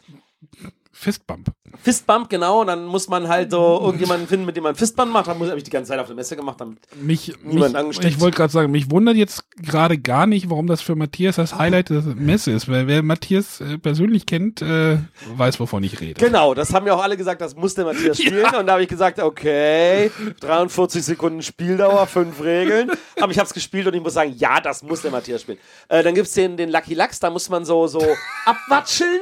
Fistbump. 0.99 1.51
Fistbump, 1.83 2.27
genau, 2.27 2.61
und 2.61 2.67
dann 2.67 2.85
muss 2.85 3.07
man 3.07 3.27
halt 3.27 3.51
so 3.51 3.79
irgendjemanden 3.83 4.27
finden, 4.27 4.47
mit 4.47 4.55
dem 4.57 4.63
man 4.63 4.75
Fistbump 4.75 5.11
macht. 5.11 5.27
Dann 5.27 5.39
habe 5.39 5.57
ich 5.57 5.63
die 5.63 5.69
ganze 5.69 5.89
Zeit 5.89 5.99
auf 5.99 6.07
der 6.07 6.15
Messe 6.15 6.35
gemacht, 6.35 6.59
damit 6.59 6.79
Mich, 6.99 7.33
niemand 7.43 7.73
mich, 7.73 7.79
angesteckt. 7.79 8.15
ich 8.15 8.19
wollte 8.19 8.37
gerade 8.37 8.51
sagen, 8.51 8.71
mich 8.71 8.89
wundert 8.89 9.15
jetzt 9.15 9.43
gerade 9.57 9.99
gar 9.99 10.25
nicht, 10.25 10.49
warum 10.49 10.65
das 10.65 10.81
für 10.81 10.95
Matthias 10.95 11.35
das 11.35 11.55
Highlight 11.55 11.89
der 11.89 12.01
Messe 12.01 12.51
ist, 12.51 12.67
weil 12.67 12.87
wer 12.87 13.03
Matthias 13.03 13.61
äh, 13.61 13.77
persönlich 13.77 14.25
kennt, 14.25 14.63
äh, 14.63 14.97
weiß, 15.35 15.59
wovon 15.59 15.83
ich 15.83 16.01
rede. 16.01 16.19
Genau, 16.19 16.55
das 16.55 16.73
haben 16.73 16.87
ja 16.87 16.95
auch 16.95 17.03
alle 17.03 17.15
gesagt, 17.15 17.41
das 17.41 17.55
muss 17.55 17.75
der 17.75 17.85
Matthias 17.85 18.17
spielen. 18.21 18.55
Und 18.55 18.65
da 18.65 18.73
habe 18.73 18.81
ich 18.81 18.89
gesagt, 18.89 19.19
okay, 19.19 20.09
43 20.39 21.05
Sekunden 21.05 21.43
Spieldauer, 21.43 22.07
fünf 22.07 22.41
Regeln. 22.41 22.89
Aber 23.21 23.31
ich 23.31 23.37
habe 23.37 23.47
es 23.47 23.53
gespielt 23.53 23.85
und 23.85 23.93
ich 23.93 24.01
muss 24.01 24.13
sagen, 24.13 24.33
ja, 24.35 24.59
das 24.59 24.81
muss 24.81 25.03
der 25.03 25.11
Matthias 25.11 25.41
spielen. 25.41 25.59
Äh, 25.89 26.01
dann 26.01 26.15
gibt 26.15 26.27
es 26.27 26.33
den, 26.33 26.57
den 26.57 26.71
Lucky 26.71 26.95
Lux, 26.95 27.19
da 27.19 27.29
muss 27.29 27.49
man 27.49 27.65
so, 27.65 27.85
so 27.85 28.01
abwatscheln. 28.45 29.21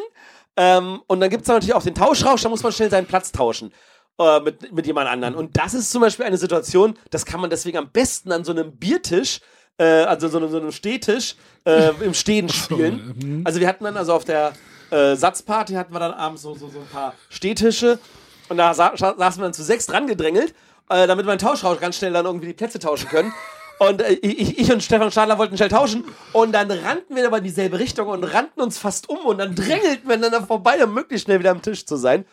Ähm, 0.58 1.02
und 1.08 1.20
dann 1.20 1.30
gibt 1.30 1.44
es 1.44 1.48
natürlich 1.48 1.74
auch 1.76 1.84
den 1.84 1.96
Tauschrausch, 1.96 2.42
da 2.42 2.50
muss 2.50 2.64
man 2.64 2.72
schnell 2.72 2.90
seinen 2.90 3.08
Platz 3.08 3.32
tauschen. 3.32 3.74
Äh, 4.18 4.40
mit, 4.40 4.72
mit 4.72 4.88
jemand 4.88 5.10
anderen. 5.10 5.36
Und 5.36 5.58
das 5.58 5.74
ist 5.74 5.92
zum 5.92 6.00
Beispiel 6.00 6.24
eine 6.26 6.38
Situation, 6.38 6.98
das 7.10 7.26
kann 7.26 7.42
man 7.42 7.50
deswegen 7.50 7.78
am 7.78 7.90
besten 7.92 8.32
an 8.32 8.46
so 8.46 8.54
einem 8.54 8.72
Biertisch, 8.78 9.42
äh, 9.78 9.84
also 9.84 10.30
so 10.30 10.38
einem, 10.38 10.50
so 10.50 10.56
einem 10.58 10.72
Stehtisch, 10.72 11.36
äh, 11.66 11.90
im 12.00 12.14
Stehen 12.14 12.48
spielen. 12.64 13.44
Also 13.46 13.60
wir 13.60 13.68
hatten 13.68 13.84
dann 13.84 13.98
also 13.98 14.14
auf 14.14 14.24
der 14.24 14.54
äh, 14.90 15.18
Satzparty 15.18 15.74
hatten 15.74 15.94
wir 15.94 16.00
dann 16.00 16.14
abends 16.14 16.44
so, 16.44 16.56
so, 16.56 16.70
so 16.70 16.80
ein 16.80 16.88
paar 16.88 17.14
Stehtische 17.30 18.00
und 18.48 18.56
da 18.56 18.74
sa- 18.74 18.94
saßen 18.96 19.18
wir 19.20 19.44
dann 19.48 19.54
zu 19.54 19.64
sechs 19.64 19.86
dran 19.86 20.08
gedrängelt, 20.08 20.54
äh, 20.90 21.08
damit 21.08 21.26
wir 21.26 21.32
einen 21.32 21.40
Tauschrausch 21.40 21.82
ganz 21.82 21.98
schnell 21.98 22.14
dann 22.14 22.26
irgendwie 22.26 22.48
die 22.48 22.54
Plätze 22.54 22.80
tauschen 22.80 23.10
können. 23.10 23.34
Und 23.80 24.02
äh, 24.02 24.14
ich, 24.14 24.58
ich 24.58 24.72
und 24.72 24.82
Stefan 24.84 25.12
Stadler 25.12 25.38
wollten 25.38 25.58
schnell 25.58 25.70
tauschen 25.70 26.06
und 26.34 26.54
dann 26.54 26.72
rannten 26.72 27.16
wir 27.16 27.26
aber 27.26 27.40
in 27.40 27.44
dieselbe 27.44 27.80
Richtung 27.80 28.08
und 28.08 28.24
rannten 28.24 28.62
uns 28.62 28.78
fast 28.78 29.10
um 29.10 29.20
und 29.26 29.38
dann 29.38 29.56
drängelten 29.56 30.08
wir 30.08 30.18
dann 30.18 30.32
da 30.32 30.42
vorbei, 30.42 30.84
um 30.84 30.94
möglichst 30.94 31.26
schnell 31.26 31.40
wieder 31.40 31.52
am 31.52 31.62
Tisch 31.62 31.86
zu 31.86 31.98
sein. 31.98 32.26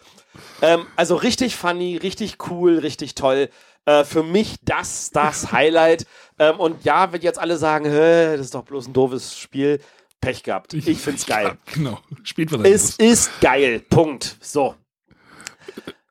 Ähm, 0.61 0.87
also 0.97 1.17
richtig 1.17 1.57
funny, 1.57 1.97
richtig 1.97 2.39
cool, 2.51 2.79
richtig 2.79 3.15
toll. 3.15 3.49
Äh, 3.85 4.05
für 4.05 4.23
mich 4.23 4.57
das, 4.65 5.11
das 5.11 5.53
Highlight. 5.53 6.07
Ähm, 6.39 6.61
und 6.61 6.85
ja, 6.85 7.13
wenn 7.13 7.23
jetzt 7.23 7.39
alle 7.39 7.57
sagen, 7.57 7.85
das 7.85 8.41
ist 8.41 8.55
doch 8.55 8.65
bloß 8.65 8.89
ein 8.89 8.93
doofes 8.93 9.37
Spiel, 9.37 9.81
Pech 10.21 10.45
gehabt. 10.45 10.73
Ich 10.73 10.99
find's 10.99 11.27
geil. 11.27 11.47
Ja, 11.47 11.57
genau. 11.75 11.99
Spielt 12.23 12.53
was 12.53 12.61
Es 12.63 12.97
ist 12.97 13.41
geil. 13.41 13.81
Punkt. 13.81 14.37
So. 14.41 14.77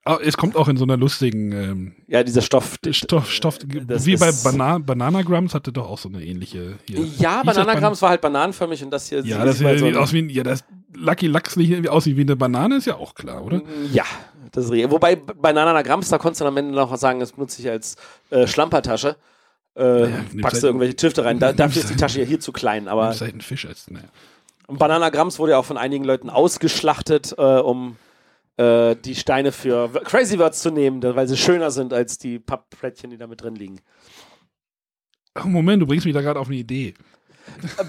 Ah, 0.04 0.18
Es 0.24 0.36
kommt 0.36 0.56
auch 0.56 0.68
in 0.68 0.78
so 0.78 0.84
einer 0.84 0.98
lustigen 0.98 1.52
ähm, 1.52 1.96
Ja, 2.08 2.24
dieser 2.24 2.42
Stoff. 2.42 2.78
Stoff, 2.90 3.30
Stoff 3.30 3.60
wie 3.64 4.16
bei 4.16 4.32
Bana 4.44 4.80
Bananagrams 4.80 5.54
hatte 5.54 5.72
doch 5.72 5.88
auch 5.88 6.00
so 6.00 6.10
eine 6.10 6.24
ähnliche 6.26 6.74
hier. 6.86 7.06
Ja, 7.20 7.44
Bananagrams 7.44 8.02
war 8.02 8.10
halt 8.10 8.22
bananenförmig 8.22 8.84
und 8.84 8.90
das 8.90 9.10
hier 9.10 9.20
Ja, 9.20 9.38
sieht 9.38 9.46
das 9.46 9.58
sieht 9.60 9.80
so 9.80 9.92
so 9.94 10.00
aus 10.00 10.12
wie 10.14 10.24
ein, 10.24 10.30
ja, 10.30 10.42
das 10.44 10.64
Lucky 10.96 11.28
Lux 11.28 11.56
nicht 11.56 11.70
irgendwie 11.70 11.90
aussieht 11.90 12.18
wie 12.18 12.22
eine 12.22 12.36
Banane, 12.36 12.78
ist 12.78 12.86
ja 12.88 12.96
auch 12.96 13.14
klar, 13.14 13.46
oder? 13.46 13.62
Ja, 13.94 14.04
das 14.52 14.66
ist 14.66 14.72
richtig. 14.72 14.90
Wobei 14.90 15.16
bei 15.16 15.34
Bananagrams, 15.34 16.10
da 16.10 16.18
konntest 16.18 16.42
du 16.42 16.46
am 16.46 16.58
Ende 16.58 16.74
noch 16.74 16.96
sagen, 16.98 17.20
das 17.20 17.34
benutze 17.34 17.62
ich 17.62 17.70
als 17.70 17.96
äh, 18.32 18.48
Schlampertasche. 18.48 19.18
Äh, 19.76 19.82
nimmst 20.08 20.42
packst 20.42 20.54
halt- 20.56 20.64
du 20.64 20.68
irgendwelche 20.68 20.94
Stifte 20.94 21.24
rein. 21.24 21.38
Da, 21.40 21.54
dafür 21.54 21.80
ist 21.82 21.90
die 21.90 21.94
nimmst- 21.94 22.00
Tasche 22.02 22.20
ja 22.22 22.26
hier 22.26 22.40
zu 22.40 22.52
klein. 22.52 22.88
Aber 22.88 23.12
ist 23.12 23.22
halt 23.22 23.36
ein 23.36 23.42
Fisch 23.42 23.66
als, 23.68 23.90
naja. 23.92 24.08
Bananagrams 24.68 25.38
wurde 25.38 25.52
ja 25.54 25.58
auch 25.60 25.66
von 25.66 25.78
einigen 25.78 26.04
Leuten 26.06 26.30
ausgeschlachtet, 26.32 27.36
äh, 27.38 27.42
um 27.42 27.98
äh, 28.58 28.96
die 28.96 29.16
Steine 29.16 29.52
für 29.52 29.90
Crazy 30.04 30.38
Words 30.40 30.62
zu 30.62 30.72
nehmen, 30.72 31.02
weil 31.04 31.28
sie 31.28 31.38
schöner 31.38 31.72
sind 31.72 31.94
als 31.94 32.18
die 32.18 32.40
Pappplättchen, 32.40 33.10
die 33.10 33.18
da 33.18 33.28
mit 33.28 33.42
drin 33.42 33.56
liegen. 33.56 33.80
Ach, 35.34 35.46
Moment, 35.46 35.82
du 35.82 35.88
bringst 35.88 36.06
mich 36.06 36.14
da 36.14 36.22
gerade 36.22 36.40
auf 36.40 36.48
eine 36.48 36.58
Idee. 36.58 36.94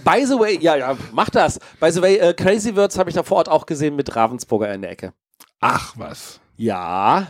By 0.05 0.25
the 0.25 0.39
way, 0.39 0.59
ja, 0.61 0.77
ja, 0.77 0.97
mach 1.13 1.29
das. 1.29 1.59
By 1.79 1.91
the 1.91 2.01
way, 2.01 2.17
äh, 2.17 2.33
Crazy 2.35 2.75
Words 2.75 2.99
habe 2.99 3.11
ich 3.11 3.15
da 3.17 3.23
vor 3.23 3.39
Ort 3.39 3.49
auch 3.49 3.67
gesehen 3.67 3.97
mit 3.97 4.15
Ravensburger 4.15 4.73
in 4.73 4.83
der 4.83 4.91
Ecke. 4.93 5.13
Ach, 5.61 5.95
was. 5.97 6.41
Ja, 6.57 7.27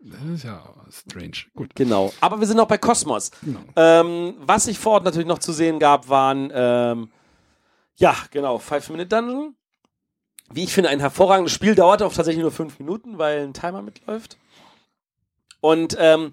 Das 0.00 0.22
ist 0.34 0.44
ja 0.44 0.62
strange. 0.90 1.36
Gut. 1.54 1.74
genau. 1.74 2.12
Aber 2.20 2.38
wir 2.40 2.46
sind 2.46 2.56
noch 2.56 2.68
bei 2.68 2.78
Kosmos. 2.78 3.30
Genau. 3.42 3.60
Ähm, 3.76 4.34
was 4.40 4.66
ich 4.68 4.78
vor 4.78 4.94
Ort 4.94 5.04
natürlich 5.04 5.28
noch 5.28 5.38
zu 5.38 5.52
sehen 5.52 5.78
gab, 5.78 6.08
waren, 6.08 6.50
ähm, 6.54 7.10
ja, 7.96 8.14
genau, 8.30 8.58
Five-Minute-Dungeon. 8.58 9.54
Wie 10.52 10.64
ich 10.64 10.72
finde, 10.72 10.90
ein 10.90 11.00
hervorragendes 11.00 11.52
Spiel. 11.52 11.74
Dauert 11.74 12.02
auch 12.02 12.12
tatsächlich 12.12 12.42
nur 12.42 12.52
fünf 12.52 12.78
Minuten, 12.78 13.18
weil 13.18 13.44
ein 13.44 13.54
Timer 13.54 13.82
mitläuft. 13.82 14.36
Und 15.60 15.96
ähm, 15.98 16.32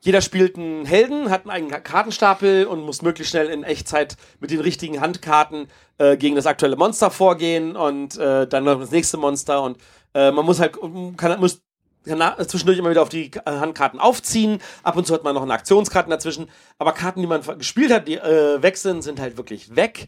jeder 0.00 0.20
spielt 0.20 0.56
einen 0.56 0.84
Helden, 0.86 1.30
hat 1.30 1.42
einen 1.42 1.50
eigenen 1.50 1.82
Kartenstapel 1.82 2.66
und 2.66 2.82
muss 2.82 3.02
möglichst 3.02 3.30
schnell 3.30 3.48
in 3.48 3.64
Echtzeit 3.64 4.16
mit 4.38 4.50
den 4.50 4.60
richtigen 4.60 5.00
Handkarten 5.00 5.68
äh, 5.98 6.16
gegen 6.16 6.36
das 6.36 6.46
aktuelle 6.46 6.76
Monster 6.76 7.10
vorgehen 7.10 7.74
und 7.74 8.16
äh, 8.18 8.46
dann 8.46 8.64
noch 8.64 8.78
das 8.78 8.90
nächste 8.90 9.16
Monster. 9.16 9.62
Und 9.62 9.78
äh, 10.14 10.30
man 10.30 10.44
muss 10.44 10.60
halt, 10.60 10.76
kann, 11.16 11.40
muss 11.40 11.62
zwischendurch 12.04 12.78
immer 12.78 12.90
wieder 12.90 13.02
auf 13.02 13.08
die 13.08 13.30
äh, 13.32 13.40
Handkarten 13.50 13.98
aufziehen. 13.98 14.60
Ab 14.82 14.96
und 14.96 15.06
zu 15.06 15.14
hat 15.14 15.24
man 15.24 15.34
noch 15.34 15.42
eine 15.42 15.54
Aktionskarten 15.54 16.10
dazwischen. 16.10 16.48
Aber 16.78 16.92
Karten, 16.92 17.20
die 17.20 17.26
man 17.26 17.42
gespielt 17.58 17.92
hat, 17.92 18.06
die 18.06 18.16
äh, 18.16 18.62
weg 18.62 18.76
sind, 18.76 19.02
sind 19.02 19.18
halt 19.18 19.36
wirklich 19.36 19.74
weg. 19.74 20.06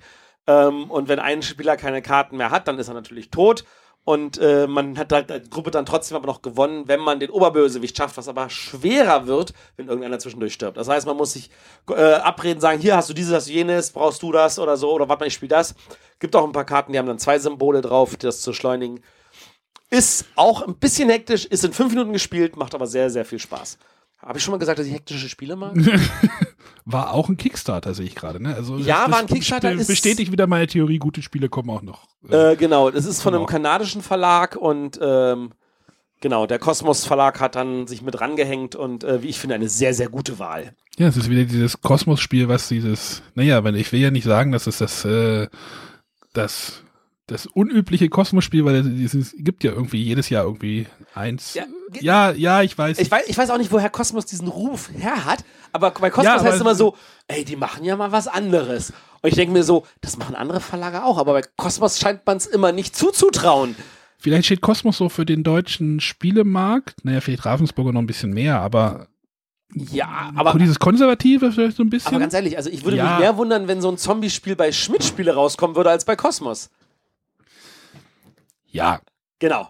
Ähm, 0.49 0.91
und 0.91 1.09
wenn 1.09 1.21
ein 1.21 1.43
Spieler 1.43 1.77
keine 1.77 2.03
Karten 2.03 2.39
mehr 2.39 2.51
hat, 2.51 2.67
dann 2.67 2.79
ist 2.79 2.89
er 2.89 2.95
natürlich 2.95 3.31
tot. 3.31 3.65
Und 4.05 4.39
äh, 4.39 4.67
man 4.67 4.97
hat 4.97 5.13
halt 5.13 5.31
als 5.31 5.51
Gruppe 5.51 5.71
dann 5.71 5.85
trotzdem 5.85 6.17
aber 6.17 6.27
noch 6.27 6.41
gewonnen, 6.41 6.89
wenn 6.89 7.01
man 7.01 7.21
den 7.21 7.29
Oberbösewicht 7.29 7.95
schafft, 7.95 8.17
was 8.17 8.27
aber 8.27 8.49
schwerer 8.49 9.27
wird, 9.27 9.53
wenn 9.77 9.89
irgendeiner 9.89 10.19
zwischendurch 10.19 10.55
stirbt. 10.55 10.79
Das 10.79 10.89
heißt, 10.89 11.07
man 11.07 11.19
muss 11.19 11.35
sich 11.35 11.51
äh, 11.91 12.15
abreden, 12.15 12.59
sagen, 12.59 12.81
hier 12.81 12.97
hast 12.97 13.11
du 13.11 13.13
dieses, 13.13 13.35
hast 13.35 13.49
du 13.49 13.53
jenes, 13.53 13.91
brauchst 13.91 14.23
du 14.23 14.33
das 14.33 14.59
oder 14.59 14.79
so, 14.79 14.91
oder 14.91 15.11
warte 15.11 15.21
mal, 15.21 15.27
ich 15.27 15.35
spiele 15.35 15.51
das. 15.51 15.75
Gibt 16.21 16.35
auch 16.35 16.45
ein 16.45 16.53
paar 16.53 16.65
Karten, 16.65 16.93
die 16.93 16.99
haben 16.99 17.07
dann 17.07 17.19
zwei 17.19 17.39
Symbole 17.39 17.83
drauf, 17.83 18.17
das 18.17 18.41
zu 18.41 18.55
schleunigen. 18.55 19.03
Ist 19.91 20.25
auch 20.37 20.63
ein 20.67 20.77
bisschen 20.77 21.11
hektisch, 21.11 21.45
ist 21.45 21.65
in 21.65 21.75
fünf 21.75 21.93
Minuten 21.93 22.15
gespielt, 22.15 22.57
macht 22.57 22.75
aber 22.75 22.87
sehr, 22.87 23.11
sehr 23.11 23.27
viel 23.27 23.39
Spaß. 23.39 23.77
Habe 24.21 24.39
ich 24.39 24.45
schon 24.45 24.53
mal 24.53 24.59
gesagt, 24.59 24.79
dass 24.79 24.87
ich 24.87 24.95
hektische 24.95 25.29
Spiele 25.29 25.55
mag? 25.55 25.75
War 26.85 27.13
auch 27.13 27.29
ein 27.29 27.37
Kickstarter, 27.37 27.93
sehe 27.95 28.07
ich 28.07 28.15
gerade. 28.15 28.43
Ne? 28.43 28.55
Also 28.55 28.79
Ja, 28.79 29.11
war 29.11 29.19
ein 29.19 29.27
Kickstarter, 29.27 29.73
ist- 29.73 29.89
Bestätigt 29.89 30.33
wieder 30.33 30.47
meine 30.47 30.67
Theorie, 30.67 30.99
gute 30.99 31.21
Spiele 31.23 31.49
kommen 31.49 31.69
auch 31.71 31.83
noch. 31.83 32.07
Äh, 32.31 32.53
Äh, 32.53 32.57
genau, 32.57 32.91
das 32.91 33.05
ist 33.05 33.21
von 33.23 33.35
einem 33.35 33.43
Genau. 33.47 33.53
kanadischen 33.53 34.01
Verlag 34.03 34.57
und 34.57 34.99
ähm, 35.03 35.51
genau, 36.21 36.47
der 36.47 36.59
Kosmos 36.59 37.05
Verlag 37.05 37.41
hat 37.41 37.57
dann 37.57 37.87
sich 37.87 38.01
mit 38.03 38.21
rangehängt 38.21 38.75
und 38.75 39.05
äh, 39.05 39.23
wie 39.23 39.29
ich 39.29 39.39
finde, 39.39 39.55
eine 39.57 39.69
sehr, 39.69 39.93
sehr 39.95 40.09
gute 40.09 40.39
Wahl. 40.39 40.75
ja, 40.99 41.07
es 41.09 41.17
ist 41.17 41.29
wieder 41.31 41.45
dieses 41.45 41.81
Kosmos-Spiel, 41.81 42.49
was 42.49 42.69
dieses, 42.69 43.23
naja, 43.35 43.63
wenn 43.65 43.75
ich 43.77 43.93
will 43.93 44.01
ja 44.01 44.11
nicht 44.11 44.25
sagen, 44.25 44.51
dass 44.53 44.67
es 44.67 44.79
das, 44.79 45.05
äh, 45.05 45.47
das, 46.33 46.83
das 47.29 47.47
unübliche 47.47 48.09
Kosmos-Spiel, 48.09 48.65
weil 48.65 48.77
es 49.05 49.35
gibt 49.39 49.63
ja 49.63 49.71
irgendwie 49.73 50.03
jedes 50.03 50.29
Jahr 50.31 50.45
irgendwie 50.45 50.87
eins. 51.15 51.55
Ja, 51.55 51.65
Ja, 52.01 52.31
ja, 52.33 52.63
ich 52.63 52.77
weiß. 52.77 52.99
Ich 52.99 53.11
weiß, 53.11 53.25
ich 53.29 53.39
weiß 53.39 53.51
auch 53.51 53.59
nicht, 53.59 53.71
woher 53.71 53.91
Kosmos 53.91 54.27
diesen 54.27 54.49
Ruf 54.49 54.91
her 54.99 55.25
hat, 55.25 55.45
aber 55.73 55.91
bei 55.93 56.11
Kosmos 56.11 56.25
Ja, 56.25 56.43
heißt 56.43 56.55
es 56.57 56.61
immer 56.61 56.75
so, 56.75 56.97
ey, 57.29 57.45
die 57.45 57.57
machen 57.57 57.85
ja 57.85 57.97
mal 57.97 58.13
was 58.13 58.29
anderes. 58.29 58.93
Und 59.23 59.29
ich 59.29 59.35
denke 59.37 59.53
mir 59.53 59.63
so, 59.63 59.87
das 60.01 60.17
machen 60.17 60.35
andere 60.35 60.61
Verlage 60.61 61.05
auch, 61.05 61.19
aber 61.19 61.35
bei 61.35 61.43
Kosmos 61.57 61.99
scheint 62.01 62.27
man 62.27 62.37
es 62.39 62.47
immer 62.47 62.73
nicht 62.73 62.97
zuzutrauen. 62.97 63.77
Vielleicht 64.19 64.47
steht 64.47 64.61
Kosmos 64.63 64.97
so 64.97 65.09
für 65.09 65.25
den 65.27 65.45
deutschen 65.45 66.01
Spielemarkt. 66.01 67.05
Naja, 67.05 67.21
vielleicht 67.21 67.45
Ravensburger 67.45 67.93
noch 67.93 68.01
ein 68.01 68.07
bisschen 68.07 68.33
mehr, 68.33 68.61
aber 68.61 69.07
Ja, 69.93 70.33
aber, 70.35 70.59
dieses 70.59 70.79
Konservative 70.79 71.53
vielleicht 71.53 71.77
so 71.77 71.83
ein 71.83 71.91
bisschen. 71.91 72.09
aber 72.09 72.21
ganz 72.21 72.33
ehrlich, 72.35 72.57
also 72.57 72.71
ich 72.71 72.85
würde 72.85 72.97
Ja. 72.97 73.11
mich 73.11 73.19
mehr 73.21 73.37
wundern, 73.37 73.69
wenn 73.69 73.81
so 73.83 73.91
ein 73.91 73.99
Zombie-Spiel 73.99 74.57
bei 74.57 74.73
Schmidt-Spiele 74.73 75.35
rauskommen 75.35 75.77
würde, 75.77 75.91
als 75.91 76.05
bei 76.07 76.17
Kosmos. 76.17 76.71
Ja, 78.71 79.01
Genau. 79.41 79.69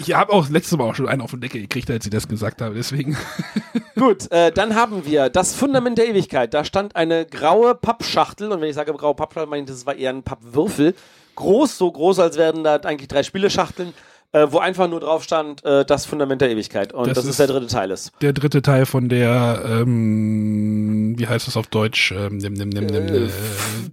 ich 0.00 0.14
habe 0.14 0.32
auch 0.32 0.48
letztes 0.48 0.78
Mal 0.78 0.84
auch 0.84 0.94
schon 0.94 1.08
einen 1.08 1.20
auf 1.20 1.30
den 1.32 1.40
Deckel 1.42 1.60
gekriegt, 1.60 1.90
als 1.90 2.04
sie 2.04 2.10
das 2.10 2.26
gesagt 2.26 2.62
haben. 2.62 2.74
Deswegen. 2.74 3.16
Gut, 3.96 4.30
äh, 4.32 4.50
dann 4.50 4.74
haben 4.74 5.04
wir 5.04 5.28
das 5.28 5.54
Fundament 5.54 5.98
der 5.98 6.08
Ewigkeit. 6.08 6.54
Da 6.54 6.64
stand 6.64 6.96
eine 6.96 7.26
graue 7.26 7.74
Pappschachtel 7.74 8.50
und 8.50 8.60
wenn 8.60 8.70
ich 8.70 8.76
sage 8.76 8.92
graue 8.94 9.14
Pappschachtel, 9.14 9.48
meine 9.48 9.64
ich, 9.64 9.68
das 9.68 9.84
war 9.84 9.94
eher 9.94 10.10
ein 10.10 10.22
Pappwürfel. 10.22 10.94
Groß, 11.36 11.76
so 11.76 11.90
groß, 11.90 12.20
als 12.20 12.38
wären 12.38 12.64
da 12.64 12.76
eigentlich 12.76 13.08
drei 13.08 13.22
Spieleschachteln 13.22 13.92
äh, 14.34 14.50
wo 14.50 14.58
einfach 14.58 14.88
nur 14.88 14.98
drauf 14.98 15.22
stand, 15.22 15.64
äh, 15.64 15.84
das 15.84 16.06
Fundament 16.06 16.40
der 16.40 16.50
Ewigkeit. 16.50 16.92
Und 16.92 17.06
das, 17.06 17.14
Das 17.14 17.24
ist, 17.24 17.30
ist 17.30 17.38
der 17.38 17.46
dritte 17.46 17.68
Teil 17.68 17.90
ist. 17.92 18.10
Der 18.20 18.32
dritte 18.32 18.62
Teil 18.62 18.84
von 18.84 19.08
der, 19.08 19.62
ähm, 19.64 21.14
wie 21.16 21.28
heißt 21.28 21.46
das 21.46 21.56
auf 21.56 21.68
Deutsch? 21.68 22.10
Ähm, 22.10 22.38
nimm, 22.38 22.52
nimm, 22.54 22.68
nimm, 22.68 22.86
nimm, 22.86 23.06
Äh, 23.06 23.16
äh, 23.26 23.30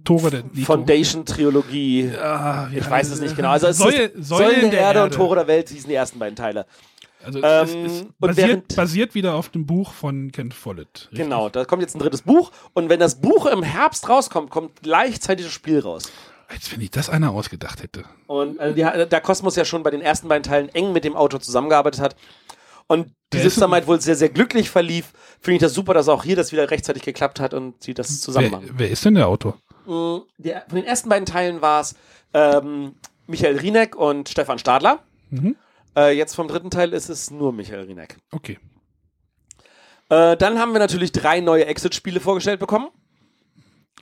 Tore 0.04 0.30
der 0.30 0.42
die 0.42 0.64
Foundation-Trilogie. 0.64 2.10
Wie 2.70 2.78
Ich 2.78 2.90
weiß 2.90 3.10
es 3.10 3.20
nicht 3.20 3.36
genau. 3.36 3.50
Also 3.50 3.68
es 3.68 3.78
Säule, 3.78 4.06
ist 4.06 4.26
Säulen 4.26 4.72
der, 4.72 4.80
Erde, 4.80 5.04
und 5.04 5.14
Tore 5.14 5.36
der 5.36 5.46
Welt 5.46 5.68
hießen 5.68 5.88
die 5.88 5.94
ersten 5.94 6.18
beiden 6.18 6.34
Teile. 6.34 6.66
Also 7.24 7.38
Ähm, 7.40 7.62
es 7.62 7.92
ist 7.92 8.02
und 8.02 8.18
basiert, 8.18 8.74
basiert 8.74 9.14
wieder 9.14 9.34
auf 9.34 9.48
dem 9.48 9.64
Buch 9.64 9.92
von 9.92 10.32
Kent 10.32 10.54
Follett. 10.54 11.08
richtig? 11.12 11.18
Genau, 11.20 11.50
da 11.50 11.64
kommt 11.64 11.82
jetzt 11.82 11.94
ein 11.94 12.00
drittes 12.00 12.22
Buch 12.22 12.50
und 12.74 12.88
wenn 12.88 12.98
das 12.98 13.20
Buch 13.20 13.46
im 13.46 13.62
Herbst 13.62 14.08
rauskommt, 14.08 14.50
kommt 14.50 14.82
gleichzeitig 14.82 15.46
das 15.46 15.54
Spiel 15.54 15.78
raus. 15.78 16.10
Als 16.52 16.70
wenn 16.72 16.80
ich 16.80 16.90
das 16.90 17.08
einer 17.08 17.30
ausgedacht 17.32 17.82
hätte. 17.82 18.04
Und 18.26 18.60
also 18.60 18.74
die, 18.74 18.82
da 19.08 19.20
Kosmos 19.20 19.56
ja 19.56 19.64
schon 19.64 19.82
bei 19.82 19.90
den 19.90 20.02
ersten 20.02 20.28
beiden 20.28 20.42
Teilen 20.42 20.68
eng 20.68 20.92
mit 20.92 21.04
dem 21.04 21.16
Autor 21.16 21.40
zusammengearbeitet 21.40 22.00
hat. 22.00 22.16
Und 22.88 23.12
Wer 23.32 23.40
denn- 23.42 23.50
Zusammenarbeit 23.50 23.86
wohl 23.86 24.00
sehr, 24.00 24.16
sehr 24.16 24.28
glücklich 24.28 24.68
verlief, 24.68 25.12
finde 25.40 25.56
ich 25.56 25.62
das 25.62 25.72
super, 25.72 25.94
dass 25.94 26.08
auch 26.08 26.24
hier 26.24 26.36
das 26.36 26.52
wieder 26.52 26.70
rechtzeitig 26.70 27.02
geklappt 27.02 27.40
hat 27.40 27.54
und 27.54 27.82
sie 27.82 27.94
das 27.94 28.20
zusammen 28.20 28.50
Wer, 28.50 28.58
machen. 28.60 28.70
wer 28.74 28.90
ist 28.90 29.04
denn 29.04 29.14
der 29.14 29.28
Autor? 29.28 29.56
Mm, 29.86 30.18
Der, 30.38 30.64
von 30.68 30.76
den 30.76 30.84
ersten 30.84 31.08
beiden 31.08 31.24
Teilen 31.24 31.62
war 31.62 31.80
es 31.80 31.94
ähm, 32.34 32.96
Michael 33.26 33.58
Rieneck 33.58 33.96
und 33.96 34.28
Stefan 34.28 34.58
Stadler. 34.58 34.98
Mhm. 35.30 35.56
Äh, 35.96 36.16
jetzt 36.16 36.34
vom 36.34 36.48
dritten 36.48 36.70
Teil 36.70 36.92
ist 36.92 37.08
es 37.08 37.30
nur 37.30 37.52
Michael 37.52 37.84
Rieneck. 37.84 38.16
Okay. 38.32 38.58
Äh, 40.10 40.36
dann 40.36 40.58
haben 40.58 40.72
wir 40.72 40.78
natürlich 40.78 41.12
drei 41.12 41.40
neue 41.40 41.64
Exit-Spiele 41.66 42.20
vorgestellt 42.20 42.60
bekommen. 42.60 42.88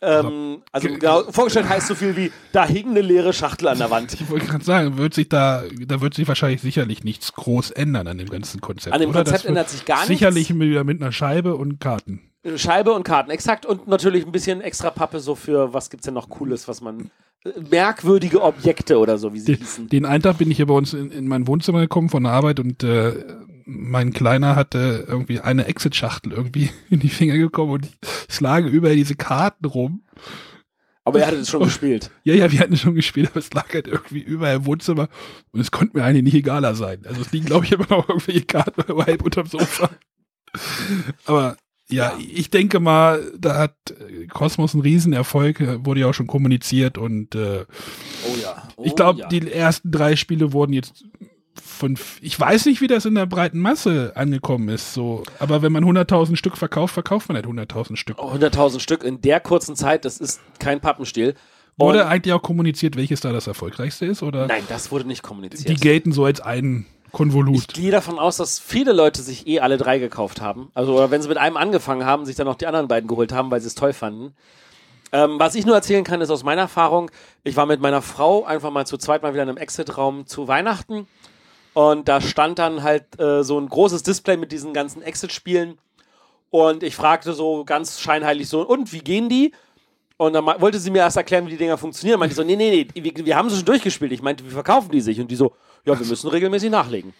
Ähm, 0.02 0.62
also 0.72 0.88
Ge- 0.88 0.98
genau, 0.98 1.24
vorgestellt 1.30 1.68
heißt 1.68 1.86
so 1.86 1.94
viel 1.94 2.16
wie, 2.16 2.32
da 2.52 2.66
hing 2.66 2.90
eine 2.90 3.02
leere 3.02 3.32
Schachtel 3.32 3.68
an 3.68 3.78
der 3.78 3.90
Wand. 3.90 4.14
Ich 4.14 4.30
wollte 4.30 4.46
gerade 4.46 4.64
sagen, 4.64 4.96
wird 4.96 5.12
sich 5.14 5.28
da, 5.28 5.62
da 5.86 6.00
wird 6.00 6.14
sich 6.14 6.26
wahrscheinlich 6.26 6.62
sicherlich 6.62 7.04
nichts 7.04 7.32
groß 7.34 7.70
ändern 7.72 8.06
an 8.08 8.16
dem 8.18 8.28
ganzen 8.28 8.60
Konzept. 8.60 8.94
An 8.94 9.00
dem 9.00 9.10
oder? 9.10 9.20
Konzept 9.20 9.40
Das 9.40 9.44
ändert 9.44 9.68
sich 9.68 9.84
gar 9.84 9.96
nichts. 9.98 10.08
Sicherlich 10.08 10.58
wieder 10.58 10.84
mit 10.84 11.02
einer 11.02 11.12
Scheibe 11.12 11.56
und 11.56 11.80
Karten. 11.80 12.20
Scheibe 12.56 12.92
und 12.92 13.02
Karten, 13.02 13.30
exakt. 13.30 13.66
Und 13.66 13.86
natürlich 13.88 14.24
ein 14.24 14.32
bisschen 14.32 14.62
extra 14.62 14.88
Pappe 14.90 15.20
so 15.20 15.34
für, 15.34 15.74
was 15.74 15.90
gibt's 15.90 16.06
denn 16.06 16.14
noch 16.14 16.30
Cooles, 16.30 16.66
was 16.68 16.80
man, 16.80 17.10
äh, 17.44 17.50
merkwürdige 17.70 18.40
Objekte 18.42 18.98
oder 18.98 19.18
so, 19.18 19.34
wie 19.34 19.40
sie 19.40 19.52
Den, 19.52 19.58
hießen. 19.58 19.88
den 19.90 20.06
einen 20.06 20.22
Tag 20.22 20.38
bin 20.38 20.50
ich 20.50 20.56
hier 20.56 20.64
bei 20.66 20.72
uns 20.72 20.94
in, 20.94 21.10
in 21.10 21.28
mein 21.28 21.46
Wohnzimmer 21.46 21.80
gekommen 21.80 22.08
von 22.08 22.22
der 22.22 22.32
Arbeit 22.32 22.58
und 22.58 22.82
äh, 22.82 23.12
mein 23.64 24.12
Kleiner 24.12 24.56
hatte 24.56 25.04
irgendwie 25.08 25.40
eine 25.40 25.66
Exit-Schachtel 25.66 26.32
irgendwie 26.32 26.70
in 26.90 27.00
die 27.00 27.08
Finger 27.08 27.36
gekommen 27.36 27.72
und 27.72 27.88
es 28.28 28.40
lagen 28.40 28.68
überall 28.68 28.96
diese 28.96 29.16
Karten 29.16 29.64
rum. 29.64 30.02
Aber 31.04 31.20
er 31.20 31.28
hatte 31.28 31.38
das 31.38 31.48
schon 31.48 31.64
gespielt. 31.64 32.10
Ja, 32.24 32.34
ja, 32.34 32.52
wir 32.52 32.60
hatten 32.60 32.76
schon 32.76 32.94
gespielt, 32.94 33.30
aber 33.30 33.40
es 33.40 33.52
lag 33.52 33.72
halt 33.72 33.88
irgendwie 33.88 34.20
überall 34.20 34.56
im 34.56 34.66
Wohnzimmer 34.66 35.08
und 35.52 35.60
es 35.60 35.70
konnte 35.70 35.96
mir 35.96 36.04
eigentlich 36.04 36.24
nicht 36.24 36.34
egaler 36.34 36.74
sein. 36.74 37.00
Also 37.06 37.22
es 37.22 37.32
liegen, 37.32 37.46
glaube 37.46 37.64
ich, 37.64 37.72
immer 37.72 37.86
noch 37.88 38.08
irgendwelche 38.08 38.44
Karten 38.44 38.82
halb 38.96 39.22
unterm 39.22 39.46
Sofa. 39.46 39.90
Aber 41.24 41.56
ja, 41.88 42.16
ich 42.18 42.50
denke 42.50 42.78
mal, 42.78 43.32
da 43.36 43.58
hat 43.58 43.74
äh, 43.90 44.26
Cosmos 44.26 44.74
einen 44.74 44.82
Riesenerfolg, 44.82 45.60
äh, 45.60 45.84
wurde 45.84 46.00
ja 46.00 46.06
auch 46.06 46.14
schon 46.14 46.26
kommuniziert 46.28 46.98
und 46.98 47.34
äh, 47.34 47.64
Oh 48.28 48.36
ja. 48.40 48.68
Oh 48.76 48.84
ich 48.84 48.94
glaube, 48.94 49.20
ja. 49.20 49.28
die 49.28 49.50
ersten 49.50 49.90
drei 49.90 50.16
Spiele 50.16 50.52
wurden 50.52 50.72
jetzt 50.72 51.04
von, 51.64 51.98
ich 52.20 52.38
weiß 52.38 52.66
nicht, 52.66 52.80
wie 52.80 52.86
das 52.86 53.04
in 53.04 53.14
der 53.14 53.26
breiten 53.26 53.58
Masse 53.58 54.12
angekommen 54.14 54.68
ist, 54.68 54.94
so, 54.94 55.22
aber 55.38 55.62
wenn 55.62 55.72
man 55.72 55.84
100.000 55.84 56.36
Stück 56.36 56.56
verkauft, 56.56 56.94
verkauft 56.94 57.28
man 57.28 57.36
halt 57.36 57.46
100.000 57.46 57.96
Stück. 57.96 58.18
100.000 58.18 58.80
Stück 58.80 59.04
in 59.04 59.20
der 59.20 59.40
kurzen 59.40 59.76
Zeit, 59.76 60.04
das 60.04 60.18
ist 60.18 60.40
kein 60.58 60.80
Pappenstiel. 60.80 61.34
Wurde 61.76 62.06
eigentlich 62.06 62.34
auch 62.34 62.42
kommuniziert, 62.42 62.96
welches 62.96 63.20
da 63.20 63.32
das 63.32 63.46
erfolgreichste 63.46 64.04
ist, 64.06 64.22
oder? 64.22 64.46
nein, 64.46 64.64
das 64.68 64.92
wurde 64.92 65.06
nicht 65.06 65.22
kommuniziert. 65.22 65.68
Die 65.68 65.80
gelten 65.80 66.12
so 66.12 66.24
als 66.24 66.40
ein 66.40 66.84
Konvolut. 67.12 67.56
Ich 67.58 67.68
gehe 67.68 67.90
davon 67.90 68.18
aus, 68.18 68.36
dass 68.36 68.58
viele 68.58 68.92
Leute 68.92 69.22
sich 69.22 69.46
eh 69.46 69.60
alle 69.60 69.78
drei 69.78 69.98
gekauft 69.98 70.40
haben. 70.40 70.70
Also, 70.74 70.94
oder 70.94 71.10
wenn 71.10 71.22
sie 71.22 71.28
mit 71.28 71.38
einem 71.38 71.56
angefangen 71.56 72.04
haben, 72.04 72.26
sich 72.26 72.36
dann 72.36 72.46
noch 72.46 72.54
die 72.56 72.66
anderen 72.66 72.88
beiden 72.88 73.08
geholt 73.08 73.32
haben, 73.32 73.50
weil 73.50 73.60
sie 73.60 73.66
es 73.66 73.74
toll 73.74 73.92
fanden. 73.92 74.34
Ähm, 75.12 75.40
was 75.40 75.54
ich 75.56 75.66
nur 75.66 75.74
erzählen 75.74 76.04
kann, 76.04 76.20
ist 76.20 76.30
aus 76.30 76.44
meiner 76.44 76.62
Erfahrung, 76.62 77.10
ich 77.42 77.56
war 77.56 77.66
mit 77.66 77.80
meiner 77.80 78.00
Frau 78.02 78.44
einfach 78.44 78.70
mal 78.70 78.86
zu 78.86 78.96
zweit 78.96 79.22
mal 79.22 79.32
wieder 79.32 79.42
in 79.42 79.48
einem 79.48 79.58
Exit-Raum 79.58 80.26
zu 80.26 80.46
Weihnachten. 80.46 81.08
Und 81.74 82.08
da 82.08 82.20
stand 82.20 82.58
dann 82.58 82.82
halt 82.82 83.18
äh, 83.20 83.44
so 83.44 83.58
ein 83.60 83.68
großes 83.68 84.02
Display 84.02 84.36
mit 84.36 84.50
diesen 84.52 84.72
ganzen 84.74 85.02
Exit-Spielen. 85.02 85.78
Und 86.50 86.82
ich 86.82 86.96
fragte 86.96 87.32
so 87.32 87.64
ganz 87.64 88.00
scheinheilig 88.00 88.48
so, 88.48 88.66
und 88.66 88.92
wie 88.92 88.98
gehen 89.00 89.28
die? 89.28 89.52
Und 90.16 90.32
dann 90.34 90.44
wollte 90.44 90.78
sie 90.80 90.90
mir 90.90 90.98
erst 90.98 91.16
erklären, 91.16 91.46
wie 91.46 91.50
die 91.50 91.56
Dinger 91.56 91.78
funktionieren. 91.78 92.18
Meinte 92.18 92.32
ich 92.32 92.36
so, 92.36 92.42
nee, 92.44 92.56
nee, 92.56 92.86
nee, 92.94 93.02
wir, 93.02 93.24
wir 93.24 93.36
haben 93.36 93.48
sie 93.48 93.56
schon 93.56 93.64
durchgespielt. 93.64 94.12
Ich 94.12 94.20
meinte, 94.20 94.44
wie 94.44 94.50
verkaufen 94.50 94.90
die 94.90 95.00
sich? 95.00 95.20
Und 95.20 95.28
die 95.30 95.36
so, 95.36 95.54
ja, 95.84 95.98
wir 95.98 96.06
müssen 96.06 96.28
regelmäßig 96.28 96.70
nachlegen. 96.70 97.14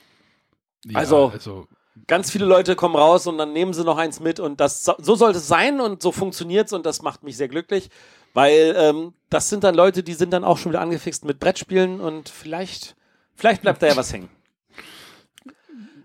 Ja, 0.84 0.98
also- 0.98 1.28
also 1.28 1.66
Ganz 2.06 2.30
viele 2.30 2.44
Leute 2.46 2.76
kommen 2.76 2.94
raus 2.96 3.26
und 3.26 3.36
dann 3.36 3.52
nehmen 3.52 3.74
sie 3.74 3.84
noch 3.84 3.98
eins 3.98 4.20
mit 4.20 4.40
und 4.40 4.60
das 4.60 4.84
so 4.84 4.94
so 4.98 5.16
sollte 5.16 5.38
es 5.38 5.48
sein 5.48 5.80
und 5.80 6.00
so 6.02 6.12
funktioniert's 6.12 6.72
und 6.72 6.86
das 6.86 7.02
macht 7.02 7.24
mich 7.24 7.36
sehr 7.36 7.48
glücklich, 7.48 7.90
weil 8.32 8.74
ähm, 8.78 9.12
das 9.28 9.48
sind 9.48 9.64
dann 9.64 9.74
Leute, 9.74 10.02
die 10.04 10.14
sind 10.14 10.30
dann 10.32 10.44
auch 10.44 10.56
schon 10.56 10.70
wieder 10.72 10.80
angefixt 10.80 11.24
mit 11.24 11.40
Brettspielen 11.40 12.00
und 12.00 12.28
vielleicht, 12.28 12.96
vielleicht 13.34 13.62
bleibt 13.62 13.82
da 13.82 13.88
ja 13.88 13.96
was 13.96 14.12
hängen. 14.12 14.30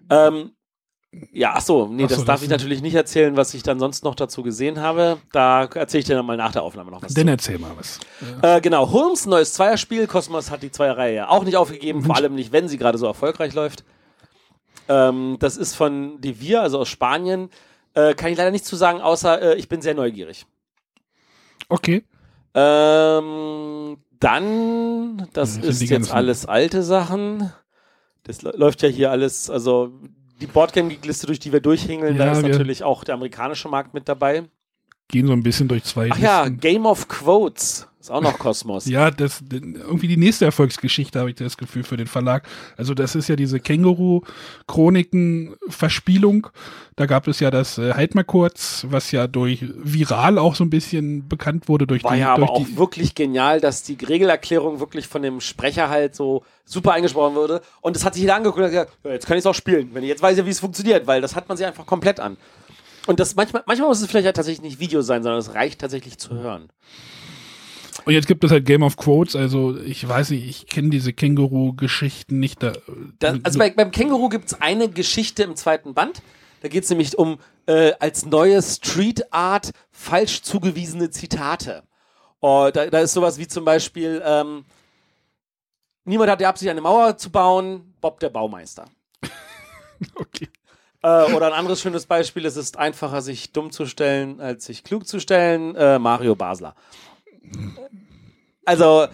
Ähm, 0.09 0.51
ja, 1.31 1.53
ach 1.55 1.61
so, 1.61 1.87
nee, 1.87 2.03
Ach 2.05 2.09
so, 2.09 2.15
das 2.17 2.25
darf 2.25 2.35
das 2.35 2.43
ich 2.43 2.49
natürlich 2.49 2.81
nicht 2.81 2.95
erzählen, 2.95 3.37
was 3.37 3.53
ich 3.53 3.63
dann 3.63 3.79
sonst 3.79 4.03
noch 4.03 4.15
dazu 4.15 4.43
gesehen 4.43 4.81
habe. 4.81 5.17
Da 5.31 5.63
erzähle 5.63 5.99
ich 5.99 6.05
dir 6.05 6.15
dann 6.15 6.25
mal 6.25 6.35
nach 6.35 6.51
der 6.51 6.63
Aufnahme 6.63 6.91
noch 6.91 7.01
was. 7.01 7.13
dann 7.13 7.25
zu. 7.27 7.31
erzähl 7.31 7.57
mal 7.57 7.71
was. 7.77 7.99
Äh, 8.41 8.59
genau, 8.61 8.91
Holmes, 8.91 9.25
neues 9.25 9.53
Zweierspiel. 9.53 10.07
Cosmos 10.07 10.51
hat 10.51 10.61
die 10.61 10.71
Zweierreihe 10.71 11.15
ja 11.15 11.29
auch 11.29 11.43
nicht 11.45 11.55
aufgegeben, 11.55 12.03
vor 12.03 12.15
allem 12.17 12.35
nicht, 12.35 12.51
wenn 12.51 12.67
sie 12.67 12.77
gerade 12.77 12.97
so 12.97 13.05
erfolgreich 13.05 13.53
läuft. 13.53 13.85
Ähm, 14.89 15.37
das 15.39 15.55
ist 15.57 15.75
von 15.75 16.19
Devir, 16.19 16.61
also 16.61 16.79
aus 16.79 16.89
Spanien. 16.89 17.49
Äh, 17.93 18.13
kann 18.13 18.31
ich 18.31 18.37
leider 18.37 18.51
nichts 18.51 18.67
zu 18.67 18.75
sagen, 18.75 18.99
außer 18.99 19.41
äh, 19.41 19.55
ich 19.55 19.69
bin 19.69 19.81
sehr 19.81 19.93
neugierig. 19.93 20.45
Okay. 21.69 22.03
Ähm, 22.53 23.97
dann, 24.19 25.27
das 25.33 25.57
Ja, 25.57 25.63
ist 25.63 25.81
jetzt 25.81 26.13
alles 26.13 26.45
alte 26.45 26.83
Sachen. 26.83 27.51
Das 28.25 28.41
lä- 28.43 28.53
läuft 28.57 28.81
ja 28.81 28.89
hier 28.89 29.11
alles, 29.11 29.49
also 29.49 29.91
die 30.41 30.47
Boardgame-Liste, 30.47 31.27
durch 31.27 31.39
die 31.39 31.53
wir 31.53 31.61
durchhingeln, 31.61 32.17
da 32.17 32.25
Ja, 32.25 32.31
ist 32.33 32.41
wir- 32.43 32.49
natürlich 32.49 32.83
auch 32.83 33.03
der 33.03 33.15
amerikanische 33.15 33.69
Markt 33.69 33.93
mit 33.93 34.09
dabei. 34.09 34.43
Gehen 35.07 35.27
so 35.27 35.33
ein 35.33 35.43
bisschen 35.43 35.67
durch 35.67 35.83
zwei 35.83 36.09
Ach 36.11 36.17
ja, 36.17 36.43
Listen. 36.43 36.59
Game 36.59 36.85
of 36.85 37.07
Quotes 37.07 37.87
ist 38.05 38.11
auch 38.11 38.21
noch 38.21 38.37
Kosmos. 38.37 38.85
Ja, 38.87 39.09
das 39.11 39.43
irgendwie 39.51 40.07
die 40.07 40.15
nächste 40.17 40.45
Erfolgsgeschichte 40.45 41.19
habe 41.19 41.31
ich 41.31 41.35
das 41.35 41.57
Gefühl 41.57 41.83
für 41.83 41.97
den 41.97 42.07
Verlag. 42.07 42.47
Also 42.77 42.93
das 42.93 43.15
ist 43.15 43.27
ja 43.27 43.35
diese 43.35 43.59
Känguru-Chroniken-Verspielung. 43.59 46.47
Da 46.95 47.07
gab 47.07 47.27
es 47.27 47.39
ja 47.39 47.49
das 47.51 47.77
äh, 47.77 47.93
Halt 47.93 48.15
mal 48.15 48.23
kurz, 48.23 48.87
was 48.89 49.11
ja 49.11 49.27
durch 49.27 49.65
viral 49.75 50.37
auch 50.37 50.55
so 50.55 50.63
ein 50.63 50.69
bisschen 50.69 51.27
bekannt 51.27 51.67
wurde 51.67 51.85
durch 51.87 52.03
War 52.03 52.13
die, 52.13 52.19
ja 52.19 52.33
aber 52.33 52.45
durch 52.45 52.51
auch 52.51 52.65
die 52.65 52.77
wirklich 52.77 53.15
genial, 53.15 53.59
dass 53.59 53.81
die 53.83 53.97
Regelerklärung 54.01 54.79
wirklich 54.79 55.07
von 55.07 55.23
dem 55.23 55.41
Sprecher 55.41 55.89
halt 55.89 56.15
so 56.15 56.43
super 56.63 56.93
eingesprochen 56.93 57.35
wurde. 57.35 57.61
Und 57.81 57.95
das 57.95 58.05
hat 58.05 58.13
sich 58.13 58.21
jeder 58.21 58.35
angeguckt 58.35 58.59
und 58.59 58.65
hat 58.65 58.71
gesagt, 58.71 58.91
ja, 59.03 59.11
jetzt 59.11 59.25
kann 59.25 59.37
ich 59.37 59.41
es 59.41 59.47
auch 59.47 59.55
spielen. 59.55 59.89
Wenn 59.93 60.03
ich 60.03 60.09
jetzt 60.09 60.21
weiß 60.21 60.37
ja, 60.37 60.45
wie 60.45 60.51
es 60.51 60.59
funktioniert, 60.59 61.07
weil 61.07 61.21
das 61.21 61.35
hat 61.35 61.49
man 61.49 61.57
sich 61.57 61.65
einfach 61.65 61.85
komplett 61.85 62.19
an. 62.19 62.37
Und 63.07 63.19
das 63.19 63.35
manchmal, 63.35 63.63
manchmal 63.65 63.89
muss 63.89 64.01
es 64.01 64.07
vielleicht 64.07 64.25
ja 64.25 64.31
tatsächlich 64.31 64.63
nicht 64.63 64.79
Video 64.79 65.01
sein, 65.01 65.23
sondern 65.23 65.39
es 65.39 65.53
reicht 65.53 65.79
tatsächlich 65.79 66.17
zu 66.17 66.33
hören. 66.33 66.69
Und 68.03 68.13
jetzt 68.13 68.27
gibt 68.27 68.43
es 68.43 68.51
halt 68.51 68.65
Game 68.65 68.83
of 68.83 68.97
Quotes, 68.97 69.35
also 69.35 69.77
ich 69.77 70.07
weiß 70.07 70.31
nicht, 70.31 70.47
ich 70.47 70.67
kenne 70.67 70.89
diese 70.89 71.13
Känguru-Geschichten 71.13 72.39
nicht 72.39 72.61
da. 72.61 72.73
Da, 73.19 73.37
also 73.41 73.57
bei, 73.57 73.71
beim 73.71 73.91
Känguru 73.91 74.29
gibt 74.29 74.45
es 74.45 74.61
eine 74.61 74.89
Geschichte 74.89 75.43
im 75.43 75.55
zweiten 75.55 75.93
Band. 75.93 76.21
Da 76.61 76.67
geht 76.67 76.83
es 76.83 76.89
nämlich 76.89 77.17
um 77.17 77.39
äh, 77.67 77.93
als 77.99 78.25
neue 78.25 78.61
Street 78.61 79.33
Art 79.33 79.71
falsch 79.91 80.41
zugewiesene 80.41 81.09
Zitate. 81.09 81.83
Oh, 82.41 82.69
da, 82.71 82.87
da 82.87 82.99
ist 82.99 83.13
sowas 83.13 83.37
wie 83.37 83.47
zum 83.47 83.65
Beispiel, 83.65 84.21
ähm, 84.23 84.65
niemand 86.03 86.29
hat 86.29 86.41
die 86.41 86.45
Absicht, 86.45 86.69
eine 86.69 86.81
Mauer 86.81 87.17
zu 87.17 87.31
bauen, 87.31 87.95
Bob 88.01 88.19
der 88.19 88.29
Baumeister. 88.29 88.85
okay. 90.15 90.49
Äh, 91.05 91.33
oder 91.33 91.45
ein 91.45 91.53
anderes 91.53 91.81
schönes 91.81 92.07
Beispiel, 92.07 92.47
es 92.47 92.57
ist 92.57 92.77
einfacher, 92.77 93.21
sich 93.21 93.51
dumm 93.51 93.69
zu 93.69 93.85
stellen, 93.85 94.41
als 94.41 94.65
sich 94.65 94.83
klug 94.83 95.07
zu 95.07 95.19
stellen, 95.19 95.75
äh, 95.75 95.99
Mario 95.99 96.35
Basler. 96.35 96.73
Also, 98.65 99.05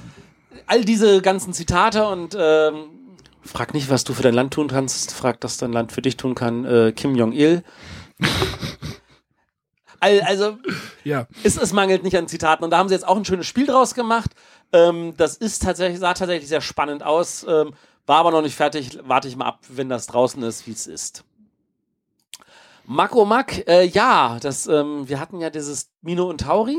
all 0.68 0.86
diese 0.86 1.22
ganzen 1.22 1.52
Zitate 1.52 2.08
und 2.08 2.34
ähm, 2.40 3.18
frag 3.42 3.74
nicht, 3.74 3.90
was 3.90 4.06
du 4.06 4.14
für 4.14 4.24
dein 4.24 4.34
Land 4.34 4.54
tun 4.54 4.70
kannst, 4.70 5.14
frag, 5.14 5.40
was 5.42 5.58
dein 5.58 5.74
Land 5.74 5.92
für 5.92 6.02
dich 6.02 6.16
tun 6.16 6.34
kann, 6.34 6.64
äh, 6.64 6.94
Kim 6.94 7.14
Jong-il. 7.16 7.62
Also, 10.00 10.58
Ja, 11.04 11.28
es, 11.44 11.58
es 11.58 11.74
mangelt 11.74 12.04
nicht 12.04 12.18
an 12.18 12.28
Zitaten. 12.28 12.64
Und 12.64 12.72
da 12.72 12.78
haben 12.78 12.88
sie 12.88 12.96
jetzt 12.96 13.08
auch 13.08 13.18
ein 13.18 13.26
schönes 13.26 13.46
Spiel 13.46 13.68
draus 13.68 13.94
gemacht. 13.94 14.32
Ähm, 14.72 15.14
das 15.18 15.36
ist 15.36 15.62
tatsächlich, 15.62 16.00
sah 16.00 16.14
tatsächlich 16.14 16.50
sehr 16.50 16.62
spannend 16.62 17.04
aus, 17.04 17.46
ähm, 17.48 17.74
war 18.08 18.18
aber 18.18 18.32
noch 18.32 18.42
nicht 18.42 18.56
fertig. 18.56 18.98
Warte 19.04 19.28
ich 19.28 19.36
mal 19.36 19.46
ab, 19.46 19.60
wenn 19.68 19.90
das 19.90 20.08
draußen 20.08 20.42
ist, 20.42 20.66
wie 20.66 20.72
es 20.72 20.88
ist. 20.88 21.24
Mako 22.92 23.24
Mack, 23.24 23.66
äh, 23.70 23.86
ja, 23.86 24.38
das, 24.42 24.68
ähm, 24.68 25.08
wir 25.08 25.20
hatten 25.22 25.40
ja 25.40 25.50
dieses 25.50 25.92
Mino 26.02 26.30
und 26.30 26.42
Tauri, 26.42 26.78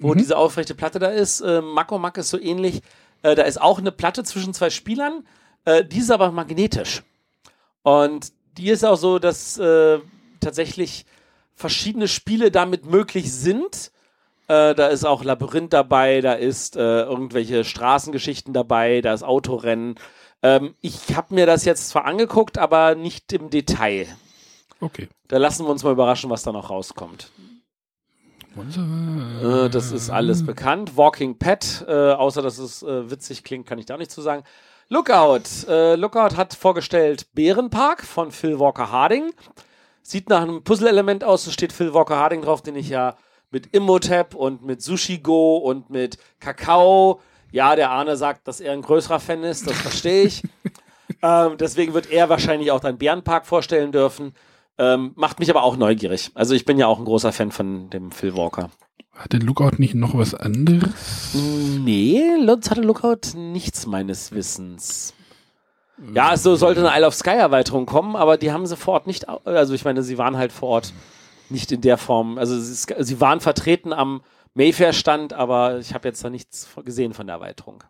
wo 0.00 0.12
Mhm. 0.12 0.18
diese 0.18 0.36
aufrechte 0.36 0.74
Platte 0.74 0.98
da 0.98 1.06
ist. 1.08 1.42
Äh, 1.42 1.60
Mako 1.60 1.98
Mack 2.00 2.18
ist 2.18 2.30
so 2.30 2.40
ähnlich. 2.40 2.82
Äh, 3.22 3.36
da 3.36 3.42
ist 3.44 3.60
auch 3.62 3.78
eine 3.78 3.92
Platte 3.92 4.24
zwischen 4.24 4.52
zwei 4.52 4.68
Spielern, 4.70 5.24
äh, 5.64 5.84
die 5.84 5.98
ist 5.98 6.10
aber 6.10 6.32
magnetisch. 6.32 7.04
Und 7.82 8.32
die 8.58 8.68
ist 8.70 8.84
auch 8.84 8.96
so, 8.96 9.20
dass 9.20 9.56
äh, 9.58 10.00
tatsächlich 10.40 11.06
verschiedene 11.54 12.08
Spiele 12.08 12.50
damit 12.50 12.84
möglich 12.86 13.32
sind. 13.32 13.92
Äh, 14.48 14.74
da 14.74 14.88
ist 14.88 15.04
auch 15.04 15.22
Labyrinth 15.22 15.72
dabei, 15.72 16.20
da 16.20 16.32
ist 16.32 16.74
äh, 16.76 17.02
irgendwelche 17.02 17.62
Straßengeschichten 17.64 18.52
dabei, 18.52 19.00
da 19.02 19.14
ist 19.14 19.22
Autorennen. 19.22 19.94
Ähm, 20.42 20.74
ich 20.80 21.14
habe 21.14 21.32
mir 21.32 21.46
das 21.46 21.64
jetzt 21.64 21.90
zwar 21.90 22.06
angeguckt, 22.06 22.58
aber 22.58 22.96
nicht 22.96 23.32
im 23.32 23.50
Detail. 23.50 24.08
Okay. 24.80 25.08
Da 25.28 25.38
lassen 25.38 25.64
wir 25.64 25.70
uns 25.70 25.82
mal 25.82 25.92
überraschen, 25.92 26.30
was 26.30 26.42
da 26.42 26.52
noch 26.52 26.70
rauskommt. 26.70 27.30
Äh, 28.56 29.68
das 29.70 29.90
ist 29.92 30.10
alles 30.10 30.46
bekannt. 30.46 30.96
Walking 30.96 31.38
Pet, 31.38 31.84
äh, 31.88 32.12
außer 32.12 32.42
dass 32.42 32.58
es 32.58 32.82
äh, 32.82 33.10
witzig 33.10 33.42
klingt, 33.42 33.66
kann 33.66 33.78
ich 33.78 33.86
da 33.86 33.96
nicht 33.96 34.10
zu 34.10 34.22
sagen. 34.22 34.44
Lookout. 34.88 35.66
Äh, 35.68 35.96
Lookout 35.96 36.36
hat 36.36 36.54
vorgestellt 36.54 37.26
Bärenpark 37.34 38.04
von 38.04 38.30
Phil 38.30 38.60
Walker 38.60 38.90
Harding. 38.90 39.32
Sieht 40.02 40.28
nach 40.28 40.42
einem 40.42 40.62
Puzzle-Element 40.62 41.24
aus. 41.24 41.46
Es 41.46 41.54
steht 41.54 41.72
Phil 41.72 41.94
Walker 41.94 42.16
Harding 42.16 42.42
drauf, 42.42 42.62
den 42.62 42.76
ich 42.76 42.90
ja 42.90 43.16
mit 43.50 43.74
Immotap 43.74 44.34
und 44.34 44.64
mit 44.64 44.82
Sushi 44.82 45.18
Go 45.18 45.56
und 45.56 45.88
mit 45.88 46.18
Kakao. 46.40 47.20
Ja, 47.50 47.76
der 47.76 47.90
Arne 47.90 48.16
sagt, 48.16 48.46
dass 48.46 48.60
er 48.60 48.72
ein 48.72 48.82
größerer 48.82 49.20
Fan 49.20 49.44
ist, 49.44 49.66
das 49.66 49.80
verstehe 49.80 50.24
ich. 50.24 50.42
ähm, 51.22 51.56
deswegen 51.56 51.94
wird 51.94 52.10
er 52.10 52.28
wahrscheinlich 52.28 52.70
auch 52.72 52.80
deinen 52.80 52.98
Bärenpark 52.98 53.46
vorstellen 53.46 53.92
dürfen. 53.92 54.34
Ähm, 54.78 55.12
macht 55.14 55.38
mich 55.38 55.50
aber 55.50 55.62
auch 55.62 55.76
neugierig. 55.76 56.30
Also 56.34 56.54
ich 56.54 56.64
bin 56.64 56.78
ja 56.78 56.86
auch 56.86 56.98
ein 56.98 57.04
großer 57.04 57.32
Fan 57.32 57.52
von 57.52 57.90
dem 57.90 58.10
Phil 58.10 58.36
Walker. 58.36 58.70
Hat 59.12 59.32
der 59.32 59.40
Lookout 59.40 59.76
nicht 59.78 59.94
noch 59.94 60.16
was 60.16 60.34
anderes? 60.34 61.32
Nee, 61.32 62.22
Lutz 62.40 62.70
hatte 62.70 62.80
Lookout 62.80 63.36
nichts 63.36 63.86
meines 63.86 64.32
Wissens. 64.32 65.14
Ja, 66.12 66.32
es 66.34 66.42
so 66.42 66.56
sollte 66.56 66.80
eine 66.80 66.98
Isle 66.98 67.06
of 67.06 67.14
Sky 67.14 67.30
Erweiterung 67.30 67.86
kommen, 67.86 68.16
aber 68.16 68.36
die 68.36 68.50
haben 68.50 68.66
sie 68.66 68.76
vor 68.76 68.94
Ort 68.94 69.06
nicht, 69.06 69.28
also 69.28 69.74
ich 69.74 69.84
meine, 69.84 70.02
sie 70.02 70.18
waren 70.18 70.36
halt 70.36 70.50
vor 70.50 70.70
Ort 70.70 70.92
nicht 71.50 71.70
in 71.70 71.82
der 71.82 71.98
Form, 71.98 72.36
also 72.36 72.58
sie, 72.58 72.74
sie 72.98 73.20
waren 73.20 73.38
vertreten 73.38 73.92
am 73.92 74.22
Mayfair 74.54 74.92
Stand, 74.92 75.32
aber 75.32 75.78
ich 75.78 75.94
habe 75.94 76.08
jetzt 76.08 76.24
da 76.24 76.30
nichts 76.30 76.68
gesehen 76.84 77.12
von 77.12 77.28
der 77.28 77.36
Erweiterung. 77.36 77.84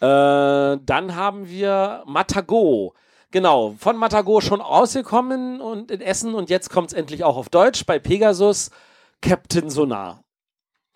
Äh, 0.00 0.78
dann 0.84 1.14
haben 1.14 1.48
wir 1.48 2.02
Matago. 2.06 2.94
Genau, 3.30 3.74
von 3.78 3.96
Matago 3.96 4.40
schon 4.40 4.60
rausgekommen 4.60 5.60
und 5.60 5.90
in 5.90 6.00
Essen 6.00 6.34
und 6.34 6.48
jetzt 6.48 6.70
kommt 6.70 6.88
es 6.88 6.94
endlich 6.94 7.24
auch 7.24 7.36
auf 7.36 7.50
Deutsch 7.50 7.84
bei 7.84 7.98
Pegasus 7.98 8.70
Captain 9.20 9.68
Sonar. 9.68 10.22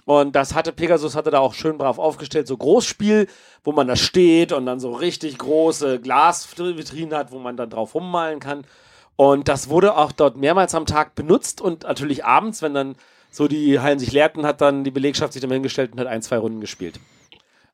Und 0.05 0.35
das 0.35 0.55
hatte 0.55 0.73
Pegasus 0.73 1.15
hatte 1.15 1.31
da 1.31 1.39
auch 1.39 1.55
schön 1.55 1.79
brav 1.79 1.99
aufgestellt, 1.99 2.47
so 2.49 2.57
Großspiel, 2.57 3.29
wo 3.63 3.73
man 3.73 3.87
da 3.87 3.97
steht 3.97 4.53
und 4.53 4.67
dann 4.67 4.81
so 4.81 4.93
richtig 4.93 5.39
große 5.39 6.01
Glasvitrinen 6.01 7.15
hat, 7.17 7.31
wo 7.33 7.39
man 7.39 7.57
dann 7.57 7.71
drauf 7.71 7.95
rummalen 7.95 8.41
kann. 8.41 8.65
Und 9.17 9.47
das 9.49 9.69
wurde 9.69 9.97
auch 9.97 10.11
dort 10.11 10.37
mehrmals 10.37 10.75
am 10.75 10.87
Tag 10.87 11.15
benutzt 11.15 11.61
und 11.61 11.85
natürlich 11.85 12.25
abends, 12.25 12.63
wenn 12.63 12.75
dann 12.75 12.97
so 13.31 13.47
die 13.47 13.79
Hallen 13.79 13.99
sich 13.99 14.11
leerten, 14.11 14.45
hat 14.45 14.61
dann 14.61 14.85
die 14.85 14.91
Belegschaft 14.91 15.35
sich 15.35 15.43
dann 15.43 15.53
hingestellt 15.53 15.93
und 15.93 16.01
hat 16.01 16.07
ein, 16.09 16.23
zwei 16.23 16.39
Runden 16.39 16.61
gespielt. 16.61 16.99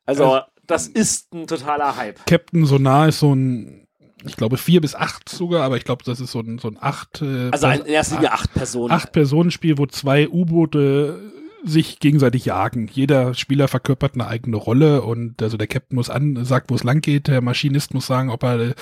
Also, 0.05 0.25
Also- 0.25 0.45
das 0.67 0.87
ist 0.87 1.33
ein 1.33 1.47
totaler 1.47 1.95
Hype. 1.95 2.23
Captain 2.27 2.65
Sonar 2.65 3.07
ist 3.07 3.19
so 3.21 3.33
ein, 3.33 3.87
ich 4.25 4.35
glaube 4.35 4.57
vier 4.57 4.81
bis 4.81 4.95
acht 4.95 5.29
sogar, 5.29 5.63
aber 5.63 5.77
ich 5.77 5.83
glaube, 5.85 6.03
das 6.03 6.19
ist 6.19 6.31
so 6.31 6.39
ein, 6.39 6.59
so 6.59 6.67
ein 6.67 6.77
acht, 6.79 7.21
äh, 7.21 7.49
Also 7.51 7.67
in 7.67 7.85
erster 7.85 8.15
Linie 8.15 8.33
acht 8.33 8.53
Personen. 8.53 8.91
acht 8.91 9.11
Personenspiel, 9.11 9.77
wo 9.77 9.85
zwei 9.85 10.27
U-Boote 10.27 11.19
sich 11.65 11.99
gegenseitig 11.99 12.45
jagen. 12.45 12.89
Jeder 12.91 13.33
Spieler 13.33 13.67
verkörpert 13.67 14.13
eine 14.13 14.27
eigene 14.27 14.55
Rolle 14.55 15.01
und 15.01 15.41
also 15.41 15.57
der 15.57 15.67
Captain 15.67 15.97
muss 15.97 16.09
an, 16.09 16.45
sagt, 16.45 16.69
wo 16.69 16.75
es 16.75 16.85
lang 16.85 17.01
geht, 17.01 17.27
der 17.27 17.41
Maschinist 17.41 17.93
muss 17.93 18.07
sagen, 18.07 18.29
ob 18.29 18.43
er 18.43 18.59
äh, 18.59 18.73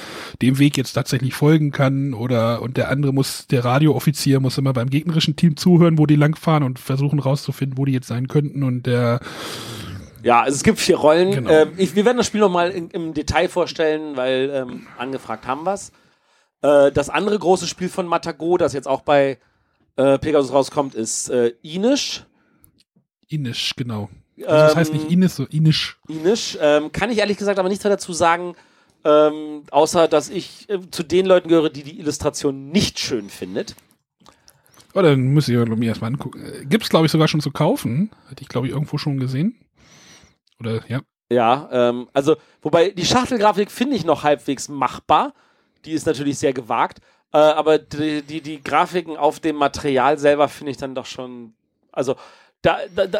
dem 0.44 0.60
Weg 0.60 0.78
jetzt 0.78 0.94
tatsächlich 0.94 1.34
folgen 1.34 1.72
kann 1.72 2.14
oder 2.14 2.62
und 2.62 2.78
der 2.78 2.90
andere 2.90 3.14
muss, 3.14 3.48
der 3.48 3.66
Radiooffizier 3.66 4.40
muss 4.40 4.58
immer 4.60 4.74
beim 4.74 4.90
gegnerischen 4.90 5.36
Team 5.36 5.58
zuhören, 5.58 5.98
wo 5.98 6.06
die 6.06 6.16
langfahren 6.16 6.64
und 6.64 6.78
versuchen 6.78 7.20
rauszufinden, 7.20 7.78
wo 7.78 7.86
die 7.86 7.94
jetzt 7.94 8.08
sein 8.08 8.28
könnten 8.28 8.64
und 8.64 8.86
der 8.86 9.22
Ja, 10.28 10.42
also 10.42 10.58
es 10.58 10.64
gibt 10.64 10.80
vier 10.80 10.98
Rollen. 10.98 11.32
Genau. 11.32 11.50
Ähm, 11.50 11.76
ich, 11.78 11.96
wir 11.96 12.04
werden 12.04 12.18
das 12.18 12.28
Spiel 12.28 12.42
nochmal 12.42 12.72
im 12.72 13.14
Detail 13.14 13.48
vorstellen, 13.48 14.18
weil 14.18 14.52
ähm, 14.54 14.86
angefragt 14.98 15.48
haben 15.48 15.64
wir's. 15.64 15.94
Äh, 16.62 16.92
das 16.92 17.10
andere 17.10 17.40
große 17.40 17.66
Spiel 17.66 17.88
von 17.88 18.08
Matago, 18.08 18.58
das 18.58 18.74
jetzt 18.74 18.90
auch 18.90 19.04
bei 19.04 19.40
äh, 19.96 20.20
Pegasus 20.20 20.52
rauskommt, 20.52 20.96
ist 20.96 21.30
äh, 21.30 21.54
Inish. 21.62 22.26
Inish, 23.30 23.74
genau. 23.78 24.10
Also 24.40 24.50
das 24.50 24.76
heißt 24.76 24.92
Ähm, 24.92 24.98
nicht 24.98 25.12
Ines, 25.12 25.38
so 25.38 25.46
Inish. 25.46 25.98
Inish. 26.10 26.58
Ähm, 26.60 26.92
kann 26.92 27.10
ich 27.10 27.20
ehrlich 27.20 27.38
gesagt 27.38 27.58
aber 27.58 27.70
nichts 27.70 27.86
mehr 27.86 27.94
dazu 27.94 28.12
sagen, 28.12 28.56
ähm, 29.06 29.64
außer 29.72 30.10
dass 30.10 30.30
ich 30.30 30.70
äh, 30.70 30.80
zu 30.92 31.04
den 31.04 31.26
Leuten 31.26 31.48
gehöre, 31.48 31.70
die 31.70 31.84
die 31.84 32.00
Illustration 32.00 32.68
nicht 32.68 33.00
schön 33.00 33.30
findet. 33.30 33.78
Oh, 34.94 35.02
dann 35.02 35.34
muss 35.34 35.48
ich 35.48 35.56
mir 35.56 35.88
erstmal 35.88 36.12
angucken. 36.12 36.44
Äh, 36.44 36.66
Gibt's, 36.66 36.90
glaube 36.90 37.06
ich, 37.06 37.14
sogar 37.14 37.30
schon 37.30 37.40
zu 37.40 37.52
kaufen. 37.52 38.12
Hatte 38.30 38.42
ich, 38.42 38.50
glaube 38.50 38.68
ich, 38.68 38.74
irgendwo 38.74 38.98
schon 38.98 39.22
gesehen. 39.22 39.56
Oder, 40.60 40.82
ja. 40.88 41.02
Ja, 41.30 41.70
ähm, 41.72 42.08
also, 42.14 42.38
wobei 42.62 42.92
die 42.92 43.06
Schachtelgrafik 43.06 43.70
finde 43.70 43.96
ich 43.98 44.06
noch 44.06 44.24
halbwegs 44.24 44.70
machbar. 44.70 45.34
Die 45.86 45.92
ist 45.92 46.06
natürlich 46.06 46.40
sehr 46.40 46.54
gewagt. 46.54 47.00
Äh, 47.34 47.38
aber 47.38 47.78
die, 47.80 48.22
die, 48.22 48.42
die 48.42 48.64
Grafiken 48.64 49.18
auf 49.18 49.40
dem 49.42 49.58
Material 49.58 50.18
selber 50.18 50.48
finde 50.48 50.72
ich 50.72 50.78
dann 50.78 50.96
doch 50.96 51.06
schon. 51.06 51.54
Also, 51.92 52.16
da, 52.62 52.78
da, 52.96 53.08
da, 53.08 53.20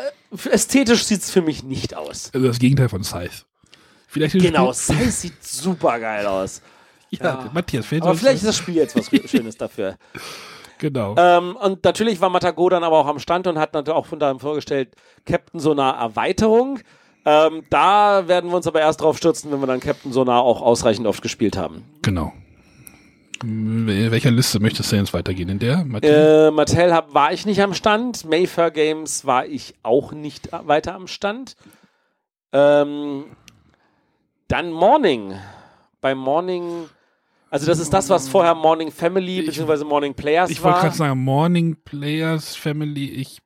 ästhetisch 0.50 1.04
sieht 1.04 1.22
es 1.22 1.32
für 1.32 1.42
mich 1.42 1.64
nicht 1.64 1.96
aus. 1.96 2.32
Also 2.34 2.48
das 2.48 2.60
Gegenteil 2.60 2.90
von 2.90 3.04
Scythe. 3.04 3.44
Vielleicht 4.08 4.34
Genau, 4.40 4.72
Spiel- 4.74 4.96
Size 4.96 5.12
sieht 5.12 5.44
super 5.44 6.00
geil 6.00 6.26
aus. 6.26 6.62
Ja, 7.10 7.24
ja. 7.24 7.50
Matthias, 7.54 7.86
fällt 7.86 8.04
Aber 8.04 8.16
vielleicht 8.16 8.40
ist 8.40 8.48
das- 8.48 8.58
Spiel 8.58 8.76
jetzt 8.76 8.94
was 8.98 9.06
Schönes 9.32 9.56
dafür. 9.56 9.96
Genau. 10.78 11.16
Ähm, 11.18 11.56
und 11.56 11.84
natürlich 11.86 12.20
war 12.20 12.30
Matago 12.30 12.68
dann 12.68 12.84
aber 12.84 12.98
auch 12.98 13.06
am 13.08 13.18
Stand 13.20 13.48
und 13.48 13.58
hat 13.58 13.74
natürlich 13.74 13.98
auch 13.98 14.06
von 14.06 14.20
daher 14.20 14.38
vorgestellt, 14.40 14.94
Captain 15.26 15.60
Sonar 15.62 15.98
Erweiterung. 16.02 16.80
Ähm, 17.30 17.64
da 17.70 18.28
werden 18.28 18.50
wir 18.52 18.56
uns 18.56 18.68
aber 18.68 18.80
erst 18.80 19.02
drauf 19.02 19.18
stürzen, 19.18 19.52
wenn 19.52 19.60
wir 19.60 19.68
dann 19.68 19.82
Captain 19.82 20.14
Sonar 20.14 20.42
auch 20.44 20.62
ausreichend 20.62 21.06
oft 21.08 21.22
gespielt 21.22 21.58
haben. 21.58 21.84
genau. 22.02 22.32
In 23.44 23.86
welcher 23.86 24.32
Liste 24.32 24.60
möchtest 24.60 24.92
du 24.92 24.96
jetzt 24.96 25.14
weitergehen? 25.14 25.48
In 25.50 25.60
der? 25.60 25.86
Matthias? 25.86 26.48
Äh, 26.48 26.50
Mattel 26.50 26.92
hab, 26.92 27.14
war 27.14 27.32
ich 27.34 27.46
nicht 27.46 27.62
am 27.62 27.76
Stand. 27.76 28.26
Mayfair 28.26 28.72
Games 28.72 29.26
war 29.28 29.46
ich 29.46 29.76
auch 29.84 30.12
nicht 30.12 30.50
weiter 30.52 30.96
am 30.96 31.06
Stand. 31.06 31.56
Ähm, 32.52 33.26
dann 34.48 34.72
Morning. 34.72 35.34
Bei 36.02 36.16
Morning, 36.16 36.86
also 37.52 37.68
das 37.68 37.78
ist 37.78 37.94
das, 37.94 38.10
was 38.10 38.28
vorher 38.28 38.56
Morning 38.56 38.90
Family 38.92 39.42
Ich- 39.42 39.46
bzw. 39.58 39.84
Morning 39.84 40.16
Players 40.16 40.50
ich 40.50 40.64
wollte 40.64 40.76
war. 40.78 40.84
gerade 40.86 40.96
sagen, 40.96 41.24
Morning 41.24 41.78
Players 41.86 42.56
Family, 42.56 43.06
ich. 43.12 43.40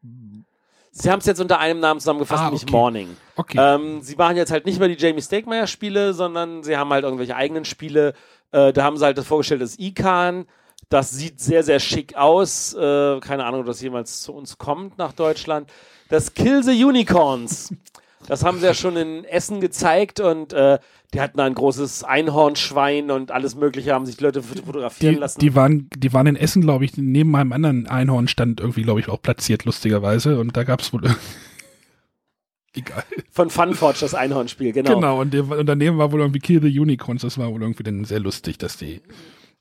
Sie 0.94 1.10
haben 1.10 1.20
es 1.20 1.26
jetzt 1.26 1.40
unter 1.40 1.60
einem 1.60 1.80
Namen 1.80 2.00
zusammengefasst, 2.02 2.42
Ah, 2.42 2.46
nämlich 2.46 2.64
okay. 2.64 2.72
Morning. 2.72 3.18
Okay. 3.38 3.58
Ähm, 3.60 4.02
sie 4.02 4.16
machen 4.16 4.36
jetzt 4.36 4.52
halt 4.52 4.66
nicht 4.66 4.78
mehr 4.78 4.90
die 4.90 4.98
Jamie 4.98 5.22
Stegmaier 5.22 5.66
Spiele, 5.68 6.14
sondern 6.14 6.64
sie 6.64 6.76
haben 6.76 6.90
halt 6.92 7.06
irgendwelche 7.06 7.36
eigenen 7.36 7.64
Spiele. 7.64 8.14
Äh, 8.52 8.74
da 8.74 8.84
haben 8.84 8.98
sie 8.98 9.06
halt 9.06 9.18
das 9.18 9.26
vorgestellt, 9.26 9.62
das 9.62 9.80
Ican. 9.80 10.46
Das 10.90 11.12
sieht 11.12 11.40
sehr, 11.40 11.64
sehr 11.64 11.80
schick 11.80 12.16
aus. 12.18 12.74
Äh, 12.74 13.20
keine 13.22 13.46
Ahnung, 13.46 13.62
ob 13.62 13.68
das 13.68 13.82
jemals 13.82 14.22
zu 14.22 14.34
uns 14.34 14.58
kommt 14.58 14.98
nach 14.98 15.14
Deutschland. 15.14 15.70
Das 16.10 16.34
Kill 16.34 16.62
the 16.62 16.84
Unicorns. 16.84 17.74
Das 18.28 18.44
haben 18.46 18.60
sie 18.60 18.66
ja 18.66 18.74
schon 18.74 18.96
in 18.98 19.26
Essen 19.26 19.62
gezeigt 19.62 20.20
und 20.20 20.54
äh, 20.54 20.80
die 21.14 21.20
hatten 21.20 21.40
ein 21.40 21.54
großes 21.54 22.04
Einhornschwein 22.04 23.12
und 23.12 23.32
alles 23.32 23.56
Mögliche, 23.56 23.94
haben 23.94 24.06
sich 24.06 24.22
Leute 24.22 24.42
fot- 24.42 24.64
fotografieren 24.66 25.16
die, 25.16 25.20
lassen. 25.20 25.40
die, 25.40 25.56
waren, 25.56 25.90
die 25.98 26.14
waren 26.14 26.28
in 26.28 26.36
Essen, 26.38 26.62
glaube 26.62 26.86
ich, 26.86 26.96
neben 26.98 27.36
einem 27.36 27.52
anderen 27.52 27.88
Einhornstand 27.88 28.62
irgendwie, 28.62 28.84
glaube 28.84 29.00
ich, 29.02 29.10
auch 29.10 29.22
platziert, 29.22 29.66
lustigerweise. 29.66 30.40
Und 30.40 30.56
da 30.56 30.64
gab 30.64 30.82
es 30.82 30.94
wohl. 30.94 31.02
Egal. 32.74 33.04
Von 33.32 33.50
Funforge, 33.50 33.98
das 34.00 34.14
Einhornspiel, 34.14 34.72
genau. 34.72 34.96
Genau, 34.96 35.20
und, 35.20 35.34
der, 35.34 35.44
und 35.50 35.66
daneben 35.66 35.98
war 35.98 36.14
wohl 36.14 36.22
irgendwie 36.22 36.40
Kill 36.40 36.62
the 36.62 36.80
Unicorns. 36.80 37.22
Das 37.24 37.38
war 37.38 37.52
wohl 37.52 37.62
irgendwie 37.62 37.84
dann 37.84 38.06
sehr 38.06 38.20
lustig, 38.22 38.58
dass 38.60 38.78
die 38.78 39.02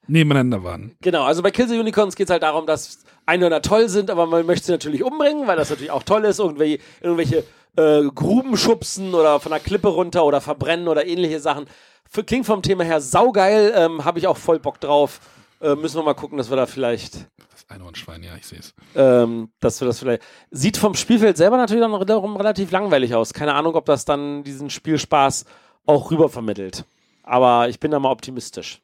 nebeneinander 0.06 0.62
waren. 0.62 0.92
Genau, 1.02 1.24
also 1.24 1.42
bei 1.42 1.50
Kill 1.50 1.66
the 1.68 1.78
Unicorns 1.78 2.14
geht 2.14 2.28
es 2.28 2.30
halt 2.30 2.44
darum, 2.44 2.66
dass 2.66 3.00
Einhörner 3.26 3.62
toll 3.62 3.88
sind, 3.88 4.10
aber 4.10 4.26
man 4.26 4.46
möchte 4.46 4.66
sie 4.66 4.72
natürlich 4.72 5.02
umbringen, 5.02 5.48
weil 5.48 5.56
das 5.56 5.70
natürlich 5.70 5.90
auch 5.90 6.04
toll 6.04 6.24
ist. 6.24 6.38
Irgendwelche, 6.38 6.78
irgendwelche 7.00 7.42
äh, 7.76 8.02
Gruben 8.14 8.56
schubsen 8.56 9.14
oder 9.14 9.40
von 9.40 9.50
der 9.50 9.60
Klippe 9.60 9.88
runter 9.88 10.24
oder 10.24 10.40
verbrennen 10.40 10.88
oder 10.88 11.06
ähnliche 11.06 11.40
Sachen. 11.40 11.66
Für, 12.08 12.24
klingt 12.24 12.46
vom 12.46 12.62
Thema 12.62 12.84
her 12.84 13.00
saugeil, 13.00 13.72
ähm, 13.76 14.04
habe 14.04 14.18
ich 14.18 14.26
auch 14.26 14.36
voll 14.36 14.58
Bock 14.58 14.80
drauf. 14.80 15.20
Äh, 15.60 15.74
müssen 15.74 15.96
wir 15.98 16.02
mal 16.02 16.14
gucken, 16.14 16.38
dass 16.38 16.48
wir 16.50 16.56
da 16.56 16.66
vielleicht, 16.66 17.14
Das 17.52 17.68
Einhornschwein, 17.68 18.22
ja, 18.22 18.34
ich 18.36 18.46
sehe 18.46 18.58
es. 18.58 18.74
ähm, 18.96 19.50
dass 19.60 19.80
wir 19.80 19.86
das 19.86 19.98
vielleicht. 19.98 20.22
Sieht 20.50 20.76
vom 20.76 20.94
Spielfeld 20.94 21.36
selber 21.36 21.56
natürlich 21.58 21.82
dann 21.82 21.92
wiederum 22.00 22.36
relativ 22.36 22.70
langweilig 22.70 23.14
aus. 23.14 23.32
Keine 23.34 23.54
Ahnung, 23.54 23.74
ob 23.76 23.84
das 23.84 24.04
dann 24.04 24.42
diesen 24.42 24.70
Spielspaß 24.70 25.44
auch 25.86 26.10
rüber 26.10 26.28
vermittelt. 26.30 26.84
Aber 27.22 27.68
ich 27.68 27.78
bin 27.78 27.90
da 27.90 28.00
mal 28.00 28.10
optimistisch. 28.10 28.80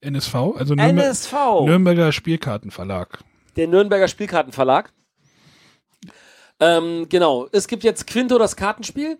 NSV, 0.00 0.34
also 0.56 0.74
Nürnber 0.74 1.04
NSV, 1.04 1.32
Nürnberger 1.64 2.12
Spielkartenverlag. 2.12 3.18
der 3.56 3.68
Nürnberger 3.68 4.08
Spielkartenverlag. 4.08 4.92
Ähm, 6.60 7.08
genau, 7.08 7.48
es 7.52 7.68
gibt 7.68 7.84
jetzt 7.84 8.06
Quinto 8.06 8.38
das 8.38 8.56
Kartenspiel. 8.56 9.18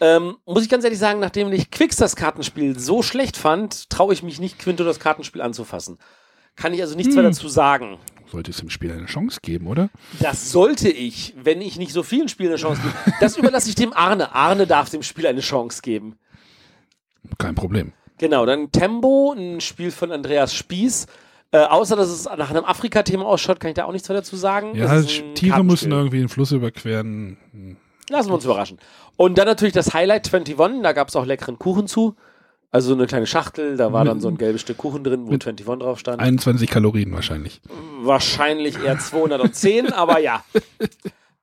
Ähm, 0.00 0.36
muss 0.46 0.62
ich 0.62 0.68
ganz 0.68 0.84
ehrlich 0.84 0.98
sagen, 0.98 1.18
nachdem 1.20 1.52
ich 1.52 1.70
Quicks 1.70 1.96
das 1.96 2.14
Kartenspiel 2.16 2.78
so 2.78 3.02
schlecht 3.02 3.36
fand, 3.36 3.90
traue 3.90 4.12
ich 4.12 4.22
mich 4.22 4.38
nicht, 4.38 4.58
Quinto 4.58 4.84
das 4.84 5.00
Kartenspiel 5.00 5.42
anzufassen. 5.42 5.98
Kann 6.54 6.72
ich 6.72 6.80
also 6.80 6.94
nichts 6.96 7.14
Hm. 7.14 7.22
mehr 7.22 7.30
dazu 7.30 7.48
sagen. 7.48 7.98
Sollte 8.30 8.50
es 8.50 8.58
dem 8.58 8.68
Spiel 8.70 8.92
eine 8.92 9.06
Chance 9.06 9.38
geben, 9.42 9.66
oder? 9.66 9.88
Das 10.20 10.52
sollte 10.52 10.88
ich, 10.90 11.34
wenn 11.42 11.60
ich 11.62 11.78
nicht 11.78 11.92
so 11.92 12.02
vielen 12.02 12.28
Spielen 12.28 12.50
eine 12.50 12.58
Chance 12.58 12.80
gebe. 12.82 13.16
Das 13.20 13.36
überlasse 13.38 13.68
ich 13.70 13.74
dem 13.74 13.92
Arne. 13.92 14.34
Arne 14.34 14.66
darf 14.66 14.90
dem 14.90 15.02
Spiel 15.02 15.26
eine 15.26 15.40
Chance 15.40 15.80
geben. 15.82 16.18
Kein 17.38 17.54
Problem. 17.54 17.92
Genau, 18.18 18.44
dann 18.46 18.70
Tembo, 18.70 19.32
ein 19.32 19.60
Spiel 19.60 19.90
von 19.90 20.12
Andreas 20.12 20.54
Spieß. 20.54 21.06
Äh, 21.50 21.60
außer 21.60 21.96
dass 21.96 22.08
es 22.08 22.24
nach 22.24 22.50
einem 22.50 22.64
Afrika-Thema 22.64 23.24
ausschaut, 23.24 23.58
kann 23.58 23.70
ich 23.70 23.74
da 23.74 23.84
auch 23.84 23.92
nichts 23.92 24.08
mehr 24.08 24.18
dazu 24.18 24.36
sagen. 24.36 24.74
Ja, 24.74 24.88
ein 24.88 25.34
Tiere 25.34 25.64
müssen 25.64 25.90
irgendwie 25.90 26.18
den 26.18 26.28
Fluss 26.28 26.52
überqueren. 26.52 27.38
Lassen 28.10 28.28
wir 28.28 28.34
uns 28.34 28.44
überraschen. 28.44 28.78
Und 29.16 29.38
dann 29.38 29.46
natürlich 29.46 29.74
das 29.74 29.94
Highlight 29.94 30.32
21, 30.32 30.82
da 30.82 30.92
gab 30.92 31.08
es 31.08 31.16
auch 31.16 31.24
leckeren 31.24 31.58
Kuchen 31.58 31.86
zu. 31.86 32.16
Also 32.70 32.92
eine 32.92 33.06
kleine 33.06 33.26
Schachtel, 33.26 33.78
da 33.78 33.94
war 33.94 34.04
dann 34.04 34.20
so 34.20 34.28
ein 34.28 34.36
gelbes 34.36 34.60
Stück 34.60 34.76
Kuchen 34.76 35.02
drin, 35.02 35.26
wo 35.26 35.30
21 35.30 35.64
drauf 35.64 35.98
stand. 35.98 36.20
21 36.20 36.68
Kalorien 36.68 37.12
wahrscheinlich. 37.14 37.62
Wahrscheinlich 38.02 38.78
eher 38.82 38.98
210, 38.98 39.92
aber 39.92 40.18
ja. 40.18 40.44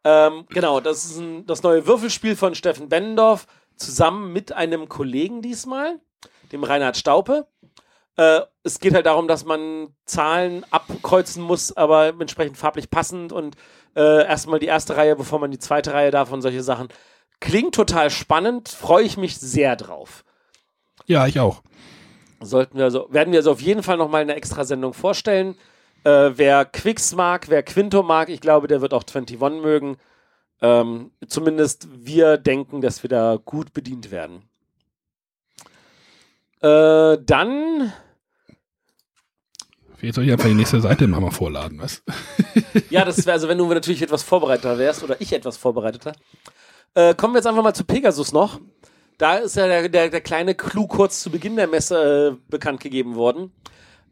Ähm, 0.04 0.46
genau, 0.50 0.80
das 0.82 1.04
ist 1.04 1.18
ein, 1.18 1.48
das 1.48 1.64
neue 1.64 1.88
Würfelspiel 1.88 2.36
von 2.36 2.54
Steffen 2.54 2.90
Bennendorf, 2.90 3.48
zusammen 3.76 4.34
mit 4.34 4.54
einem 4.54 4.88
Kollegen 4.88 5.42
diesmal, 5.42 6.00
dem 6.52 6.64
Reinhard 6.64 6.96
Staupe. 6.96 7.48
Äh, 8.18 8.42
es 8.64 8.80
geht 8.80 8.94
halt 8.94 9.06
darum, 9.06 9.28
dass 9.28 9.46
man 9.46 9.90
Zahlen 10.06 10.66
abkreuzen 10.72 11.44
muss, 11.44 11.76
aber 11.76 12.08
entsprechend 12.08 12.58
farblich 12.58 12.90
passend 12.90 13.32
und 13.32 13.56
äh, 13.96 14.26
erstmal 14.26 14.60
die 14.60 14.66
erste 14.68 14.98
Reihe, 14.98 15.16
bevor 15.16 15.40
man 15.40 15.52
die 15.52 15.60
zweite 15.60 15.94
Reihe 15.94 16.12
darf 16.12 16.32
und 16.32 16.42
solche 16.42 16.64
Sachen. 16.64 16.88
Klingt 17.40 17.76
total 17.76 18.10
spannend, 18.10 18.70
freue 18.70 19.04
ich 19.04 19.18
mich 19.18 19.38
sehr 19.38 19.76
drauf. 19.76 20.24
Ja, 21.06 21.28
ich 21.28 21.40
auch. 21.40 21.62
Sollten 22.42 22.78
wir 22.78 22.86
also, 22.86 23.08
werden 23.12 23.32
wir 23.32 23.40
also 23.40 23.52
auf 23.52 23.62
jeden 23.62 23.84
Fall 23.84 23.98
nochmal 23.98 24.22
eine 24.22 24.36
Extrasendung 24.36 24.94
vorstellen. 24.94 25.56
Äh, 26.04 26.32
wer 26.36 26.66
Quicks 26.66 27.16
mag, 27.16 27.50
wer 27.50 27.64
Quinto 27.64 28.04
mag, 28.04 28.30
ich 28.30 28.42
glaube, 28.42 28.68
der 28.68 28.82
wird 28.82 28.94
auch 28.94 29.04
21 29.04 29.40
mögen. 29.62 29.98
Ähm, 30.62 31.12
zumindest 31.28 31.88
wir 31.92 32.38
denken, 32.38 32.82
dass 32.82 33.04
wir 33.04 33.10
da 33.10 33.38
gut 33.44 33.74
bedient 33.74 34.12
werden. 34.12 34.44
Äh, 36.62 37.18
dann, 37.24 37.92
Jetzt 40.02 40.16
soll 40.16 40.26
ich 40.26 40.32
einfach 40.32 40.48
die 40.48 40.54
nächste 40.54 40.82
Seite 40.82 41.08
mal 41.08 41.32
vorladen, 41.32 41.80
was? 41.82 42.04
ja, 42.90 43.04
das 43.06 43.18
wäre 43.26 43.34
also, 43.34 43.48
wenn 43.48 43.58
du 43.58 43.66
natürlich 43.68 44.02
etwas 44.02 44.24
vorbereiteter 44.24 44.78
wärst 44.78 45.04
oder 45.04 45.20
ich 45.20 45.34
etwas 45.34 45.58
vorbereiteter. 45.58 46.14
Äh, 46.94 47.14
kommen 47.16 47.34
wir 47.34 47.40
jetzt 47.40 47.48
einfach 47.48 47.64
mal 47.64 47.74
zu 47.74 47.84
Pegasus 47.84 48.32
noch. 48.32 48.60
Da 49.18 49.36
ist 49.38 49.56
ja 49.56 49.68
der, 49.68 49.90
der, 49.90 50.10
der 50.10 50.22
kleine 50.22 50.56
Clou 50.56 50.88
kurz 50.88 51.22
zu 51.22 51.30
Beginn 51.30 51.56
der 51.56 51.68
Messe 51.68 52.36
äh, 52.38 52.50
bekannt 52.50 52.82
gegeben 52.82 53.16
worden. 53.16 53.52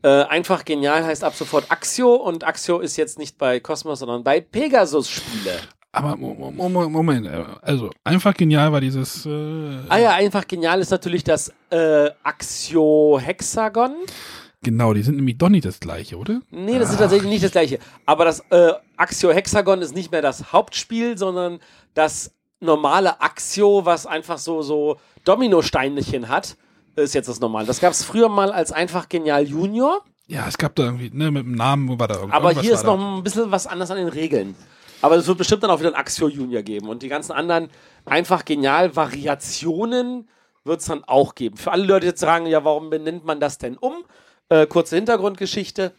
Äh, 0.01 0.23
einfach 0.23 0.65
genial 0.65 1.03
heißt 1.05 1.23
ab 1.23 1.33
sofort 1.35 1.69
Axio 1.71 2.15
und 2.15 2.43
Axio 2.45 2.79
ist 2.79 2.97
jetzt 2.97 3.17
nicht 3.19 3.37
bei 3.37 3.59
Cosmos, 3.59 3.99
sondern 3.99 4.23
bei 4.23 4.41
Pegasus 4.41 5.09
Spiele. 5.09 5.51
Aber 5.91 6.15
Mo- 6.17 6.33
Mo- 6.51 6.69
Mo- 6.69 6.89
Moment, 6.89 7.27
äh, 7.27 7.43
also 7.61 7.89
einfach 8.03 8.33
genial 8.33 8.71
war 8.71 8.81
dieses. 8.81 9.25
Äh, 9.25 9.29
Ah 9.89 9.97
ja, 9.99 10.11
einfach 10.13 10.47
genial 10.47 10.79
ist 10.81 10.89
natürlich 10.91 11.23
das 11.23 11.53
äh, 11.69 12.09
Axio 12.23 13.19
Hexagon. 13.21 13.95
Genau, 14.63 14.93
die 14.93 15.03
sind 15.03 15.17
nämlich 15.17 15.37
doch 15.37 15.49
nicht 15.49 15.65
das 15.65 15.79
gleiche, 15.79 16.17
oder? 16.17 16.41
Nee, 16.49 16.79
das 16.79 16.89
ist 16.91 16.97
tatsächlich 16.97 17.29
nicht 17.29 17.43
das 17.43 17.51
gleiche. 17.51 17.79
Aber 18.05 18.25
das 18.25 18.39
äh, 18.49 18.71
Axio 18.97 19.31
Hexagon 19.31 19.81
ist 19.81 19.93
nicht 19.93 20.11
mehr 20.11 20.21
das 20.21 20.51
Hauptspiel, 20.53 21.17
sondern 21.17 21.59
das 21.93 22.31
normale 22.59 23.21
Axio, 23.21 23.85
was 23.85 24.05
einfach 24.05 24.37
so, 24.37 24.61
so 24.61 24.97
Dominosteinchen 25.25 26.29
hat, 26.29 26.55
ist 26.95 27.13
jetzt 27.13 27.27
das 27.27 27.39
normale. 27.39 27.67
Das 27.67 27.79
gab 27.79 27.91
es 27.91 28.03
früher 28.03 28.29
mal 28.29 28.51
als 28.51 28.71
einfach 28.71 29.09
genial 29.09 29.43
Junior, 29.43 30.01
Ja, 30.27 30.47
es 30.47 30.57
gab 30.57 30.75
da 30.75 30.83
irgendwie, 30.83 31.09
ne, 31.13 31.31
mit 31.31 31.45
dem 31.45 31.55
Namen, 31.55 31.89
wo 31.89 31.99
war 31.99 32.07
da 32.07 32.15
irgendwas? 32.15 32.37
aber 32.37 32.51
hier 32.51 32.73
ist 32.73 32.85
noch 32.85 32.99
ein 32.99 33.23
bisschen 33.23 33.51
was 33.51 33.67
anders 33.67 33.91
an 33.91 33.97
den 33.97 34.07
Regeln. 34.07 34.55
Aber 35.01 35.17
es 35.17 35.27
wird 35.27 35.37
bestimmt 35.37 35.63
dann 35.63 35.69
auch 35.69 35.79
wieder 35.79 35.89
ein 35.89 35.95
Axio 35.95 36.29
Junior 36.29 36.61
geben. 36.61 36.87
Und 36.87 37.03
die 37.03 37.09
ganzen 37.09 37.33
anderen 37.33 37.69
einfach 38.05 38.45
genial 38.45 38.95
Variationen 38.95 40.29
wird 40.63 40.79
es 40.79 40.85
dann 40.85 41.03
auch 41.03 41.35
geben. 41.35 41.57
Für 41.57 41.73
alle 41.73 41.83
Leute, 41.83 42.01
die 42.01 42.07
jetzt 42.07 42.21
sagen, 42.21 42.45
ja, 42.45 42.63
warum 42.63 42.89
benennt 42.89 43.25
man 43.25 43.41
das 43.41 43.57
denn 43.57 43.75
um? 43.77 44.05
Äh, 44.53 44.67
kurze 44.67 44.97
Hintergrundgeschichte. 44.97 45.93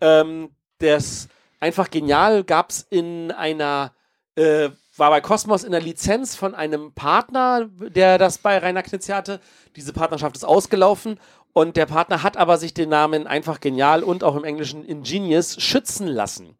Ähm, 0.00 0.50
das 0.78 1.28
einfach 1.60 1.88
genial 1.88 2.42
gab 2.42 2.70
es 2.70 2.84
in 2.90 3.30
einer, 3.30 3.92
äh, 4.34 4.70
war 4.96 5.10
bei 5.10 5.20
Cosmos 5.20 5.62
in 5.62 5.70
der 5.70 5.80
Lizenz 5.80 6.34
von 6.34 6.56
einem 6.56 6.94
Partner, 6.94 7.68
der 7.70 8.18
das 8.18 8.38
bei 8.38 8.58
Rainer 8.58 8.82
Knizia 8.82 9.14
hatte. 9.14 9.38
Diese 9.76 9.92
Partnerschaft 9.92 10.34
ist 10.34 10.42
ausgelaufen 10.42 11.20
und 11.52 11.76
der 11.76 11.86
Partner 11.86 12.24
hat 12.24 12.36
aber 12.36 12.56
sich 12.56 12.74
den 12.74 12.88
Namen 12.88 13.28
einfach 13.28 13.60
genial 13.60 14.02
und 14.02 14.24
auch 14.24 14.34
im 14.34 14.42
Englischen 14.42 14.84
Ingenious 14.84 15.62
schützen 15.62 16.08
lassen. 16.08 16.56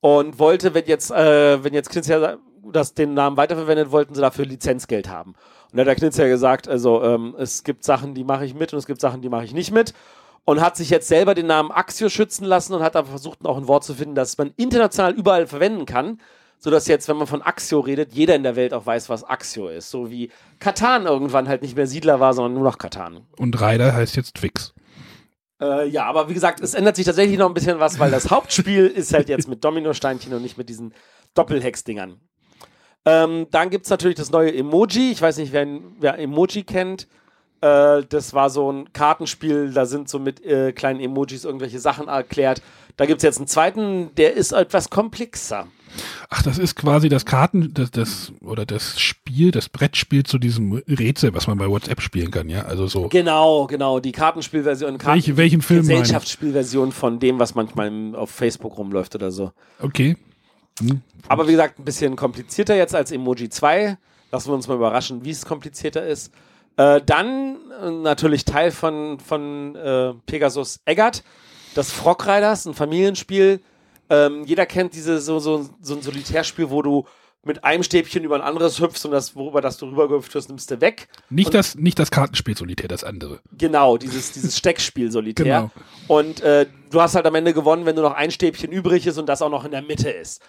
Und 0.00 0.40
wollte, 0.40 0.74
wenn 0.74 0.86
jetzt, 0.86 1.12
äh, 1.12 1.62
wenn 1.62 1.74
jetzt 1.74 1.90
Knizia 1.90 2.38
das 2.72 2.94
den 2.94 3.14
Namen 3.14 3.36
weiterverwendet, 3.36 3.92
wollten 3.92 4.16
sie 4.16 4.20
dafür 4.20 4.46
Lizenzgeld 4.46 5.08
haben. 5.08 5.36
Und 5.70 5.76
da 5.76 5.82
hat 5.82 5.86
der 5.86 5.94
Knizia 5.94 6.26
gesagt, 6.26 6.66
also 6.66 7.04
ähm, 7.04 7.36
es 7.38 7.62
gibt 7.62 7.84
Sachen, 7.84 8.14
die 8.14 8.24
mache 8.24 8.44
ich 8.44 8.54
mit 8.54 8.72
und 8.72 8.80
es 8.80 8.86
gibt 8.86 9.00
Sachen, 9.00 9.22
die 9.22 9.28
mache 9.28 9.44
ich 9.44 9.54
nicht 9.54 9.70
mit 9.70 9.94
und 10.46 10.60
hat 10.60 10.76
sich 10.76 10.88
jetzt 10.90 11.08
selber 11.08 11.34
den 11.34 11.46
Namen 11.46 11.70
Axio 11.70 12.08
schützen 12.08 12.44
lassen 12.44 12.72
und 12.72 12.82
hat 12.82 12.96
aber 12.96 13.08
versucht, 13.08 13.44
auch 13.44 13.58
ein 13.58 13.68
Wort 13.68 13.84
zu 13.84 13.94
finden, 13.94 14.14
das 14.14 14.38
man 14.38 14.54
international 14.56 15.12
überall 15.12 15.46
verwenden 15.46 15.86
kann, 15.86 16.20
sodass 16.60 16.86
jetzt, 16.86 17.08
wenn 17.08 17.16
man 17.16 17.26
von 17.26 17.42
Axio 17.42 17.80
redet, 17.80 18.14
jeder 18.14 18.36
in 18.36 18.44
der 18.44 18.56
Welt 18.56 18.72
auch 18.72 18.86
weiß, 18.86 19.08
was 19.08 19.24
Axio 19.24 19.68
ist. 19.68 19.90
So 19.90 20.08
wie 20.08 20.30
Katan 20.60 21.04
irgendwann 21.06 21.48
halt 21.48 21.62
nicht 21.62 21.76
mehr 21.76 21.88
Siedler 21.88 22.20
war, 22.20 22.32
sondern 22.32 22.54
nur 22.54 22.62
noch 22.62 22.78
Katan. 22.78 23.26
Und 23.36 23.60
Ryder 23.60 23.92
heißt 23.92 24.16
jetzt 24.16 24.36
Twix. 24.36 24.72
Äh, 25.60 25.88
ja, 25.88 26.04
aber 26.04 26.28
wie 26.28 26.34
gesagt, 26.34 26.60
es 26.60 26.74
ändert 26.74 26.94
sich 26.94 27.06
tatsächlich 27.06 27.38
noch 27.38 27.48
ein 27.48 27.54
bisschen 27.54 27.80
was, 27.80 27.98
weil 27.98 28.12
das 28.12 28.30
Hauptspiel 28.30 28.86
ist 28.86 29.12
halt 29.12 29.28
jetzt 29.28 29.48
mit 29.48 29.64
Dominosteinchen 29.64 30.32
und 30.32 30.42
nicht 30.42 30.56
mit 30.56 30.68
diesen 30.68 30.94
Doppelhex-Dingern. 31.34 32.20
Ähm, 33.04 33.48
dann 33.50 33.70
gibt 33.70 33.86
es 33.86 33.90
natürlich 33.90 34.16
das 34.16 34.30
neue 34.30 34.54
Emoji. 34.54 35.10
Ich 35.10 35.20
weiß 35.20 35.38
nicht, 35.38 35.52
wer, 35.52 35.66
wer 35.98 36.18
Emoji 36.20 36.62
kennt. 36.62 37.08
Äh, 37.66 38.04
das 38.08 38.34
war 38.34 38.50
so 38.50 38.70
ein 38.70 38.92
Kartenspiel, 38.92 39.72
da 39.72 39.86
sind 39.86 40.08
so 40.08 40.18
mit 40.18 40.44
äh, 40.44 40.72
kleinen 40.72 41.00
Emojis 41.00 41.44
irgendwelche 41.44 41.78
Sachen 41.78 42.08
erklärt. 42.08 42.62
Da 42.96 43.06
gibt 43.06 43.18
es 43.18 43.22
jetzt 43.22 43.38
einen 43.38 43.46
zweiten, 43.46 44.14
der 44.16 44.34
ist 44.34 44.52
etwas 44.52 44.90
komplexer. 44.90 45.66
Ach, 46.28 46.42
das 46.42 46.58
ist 46.58 46.74
quasi 46.74 47.08
das 47.08 47.24
Karten, 47.24 47.72
das, 47.72 47.90
das, 47.90 48.32
oder 48.40 48.66
das 48.66 49.00
Spiel, 49.00 49.50
das 49.50 49.68
Brettspiel 49.68 50.24
zu 50.24 50.38
diesem 50.38 50.82
Rätsel, 50.88 51.32
was 51.34 51.46
man 51.46 51.56
bei 51.58 51.68
WhatsApp 51.68 52.00
spielen 52.00 52.30
kann, 52.30 52.48
ja? 52.48 52.62
Also 52.62 52.86
so. 52.86 53.08
Genau, 53.08 53.66
genau, 53.66 54.00
die 54.00 54.12
Kartenspielversion, 54.12 54.98
Karten 54.98 55.14
Welche, 55.14 55.36
welchen 55.36 55.62
Film? 55.62 55.80
Gesellschaftsspielversion 55.80 56.92
von 56.92 57.18
dem, 57.18 57.38
was 57.38 57.54
manchmal 57.54 58.14
auf 58.14 58.30
Facebook 58.30 58.76
rumläuft 58.76 59.14
oder 59.14 59.30
so. 59.30 59.52
Okay. 59.80 60.16
Hm. 60.80 61.00
Aber 61.28 61.46
wie 61.46 61.52
gesagt, 61.52 61.78
ein 61.78 61.84
bisschen 61.84 62.16
komplizierter 62.16 62.76
jetzt 62.76 62.94
als 62.94 63.10
Emoji 63.10 63.48
2. 63.48 63.96
Lassen 64.32 64.50
wir 64.50 64.54
uns 64.54 64.68
mal 64.68 64.74
überraschen, 64.74 65.24
wie 65.24 65.30
es 65.30 65.46
komplizierter 65.46 66.04
ist. 66.04 66.32
Äh, 66.76 67.00
dann 67.04 67.56
äh, 67.80 67.90
natürlich 67.90 68.44
Teil 68.44 68.70
von, 68.70 69.18
von 69.18 69.74
äh, 69.76 70.14
Pegasus 70.26 70.80
Eggert, 70.84 71.22
das 71.74 71.90
Frog 71.90 72.26
Riders, 72.26 72.66
ein 72.66 72.74
Familienspiel. 72.74 73.60
Ähm, 74.08 74.44
jeder 74.44 74.66
kennt 74.66 74.94
diese 74.94 75.20
so, 75.20 75.38
so, 75.38 75.68
so 75.80 75.94
ein 75.94 76.02
Solitärspiel, 76.02 76.70
wo 76.70 76.82
du 76.82 77.06
mit 77.46 77.64
einem 77.64 77.82
Stäbchen 77.82 78.24
über 78.24 78.34
ein 78.34 78.42
anderes 78.42 78.80
hüpfst 78.80 79.04
und 79.04 79.12
das, 79.12 79.36
worüber 79.36 79.60
das 79.60 79.78
du 79.78 79.86
rübergehüpft 79.86 80.34
wirst, 80.34 80.48
nimmst 80.48 80.70
du 80.70 80.80
weg. 80.80 81.08
Nicht 81.30 81.54
das, 81.54 81.76
nicht 81.76 81.98
das 81.98 82.10
Kartenspiel 82.10 82.56
Solitär, 82.56 82.88
das 82.88 83.04
andere. 83.04 83.40
Genau, 83.56 83.96
dieses, 83.96 84.32
dieses 84.32 84.58
Steckspiel 84.58 85.10
Solitär. 85.12 85.44
Genau. 85.44 85.70
Und 86.08 86.40
äh, 86.40 86.66
du 86.90 87.00
hast 87.00 87.14
halt 87.14 87.24
am 87.24 87.34
Ende 87.36 87.54
gewonnen, 87.54 87.86
wenn 87.86 87.94
nur 87.94 88.04
noch 88.04 88.16
ein 88.16 88.30
Stäbchen 88.30 88.72
übrig 88.72 89.06
ist 89.06 89.16
und 89.16 89.26
das 89.26 89.42
auch 89.42 89.50
noch 89.50 89.64
in 89.64 89.70
der 89.70 89.82
Mitte 89.82 90.10
ist. 90.10 90.42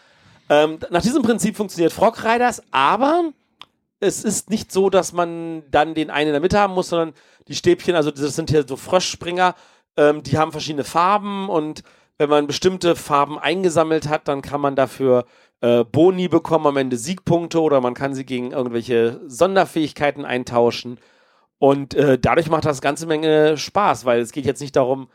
Ähm, 0.50 0.80
nach 0.90 1.02
diesem 1.02 1.22
Prinzip 1.22 1.56
funktioniert 1.56 1.94
Frog 1.94 2.24
Riders, 2.24 2.64
aber 2.72 3.32
es 4.00 4.24
ist 4.24 4.50
nicht 4.50 4.72
so, 4.72 4.90
dass 4.90 5.14
man 5.14 5.64
dann 5.70 5.94
den 5.94 6.10
einen 6.10 6.28
in 6.28 6.34
der 6.34 6.42
Mitte 6.42 6.60
haben 6.60 6.74
muss, 6.74 6.90
sondern 6.90 7.14
die 7.48 7.56
Stäbchen, 7.56 7.96
also 7.96 8.12
das 8.12 8.36
sind 8.36 8.50
hier 8.50 8.66
so 8.68 8.76
Fröschspringer, 8.76 9.56
ähm, 9.96 10.24
die 10.24 10.38
haben 10.38 10.52
verschiedene 10.52 10.84
Farben 10.84 11.50
und 11.50 11.84
wenn 12.18 12.30
man 12.30 12.48
bestimmte 12.48 12.96
Farben 12.96 13.38
eingesammelt 13.38 14.08
hat, 14.08 14.28
dann 14.28 14.42
kann 14.42 14.62
man 14.62 14.76
dafür 14.76 15.26
äh, 15.62 15.84
Boni 15.84 16.28
bekommen, 16.28 16.68
am 16.68 16.78
Ende 16.78 16.98
Siegpunkte 16.98 17.62
oder 17.62 17.80
man 17.82 17.94
kann 17.94 18.14
sie 18.14 18.26
gegen 18.26 18.52
irgendwelche 18.52 19.22
Sonderfähigkeiten 19.28 20.26
eintauschen. 20.26 21.00
Und 21.60 21.94
äh, 21.96 22.20
dadurch 22.20 22.50
macht 22.50 22.66
das 22.66 22.82
ganze 22.82 23.08
Menge 23.08 23.58
Spaß, 23.58 24.06
weil 24.06 24.22
es 24.22 24.32
geht 24.32 24.46
jetzt 24.46 24.62
nicht 24.62 24.76
darum, 24.76 25.10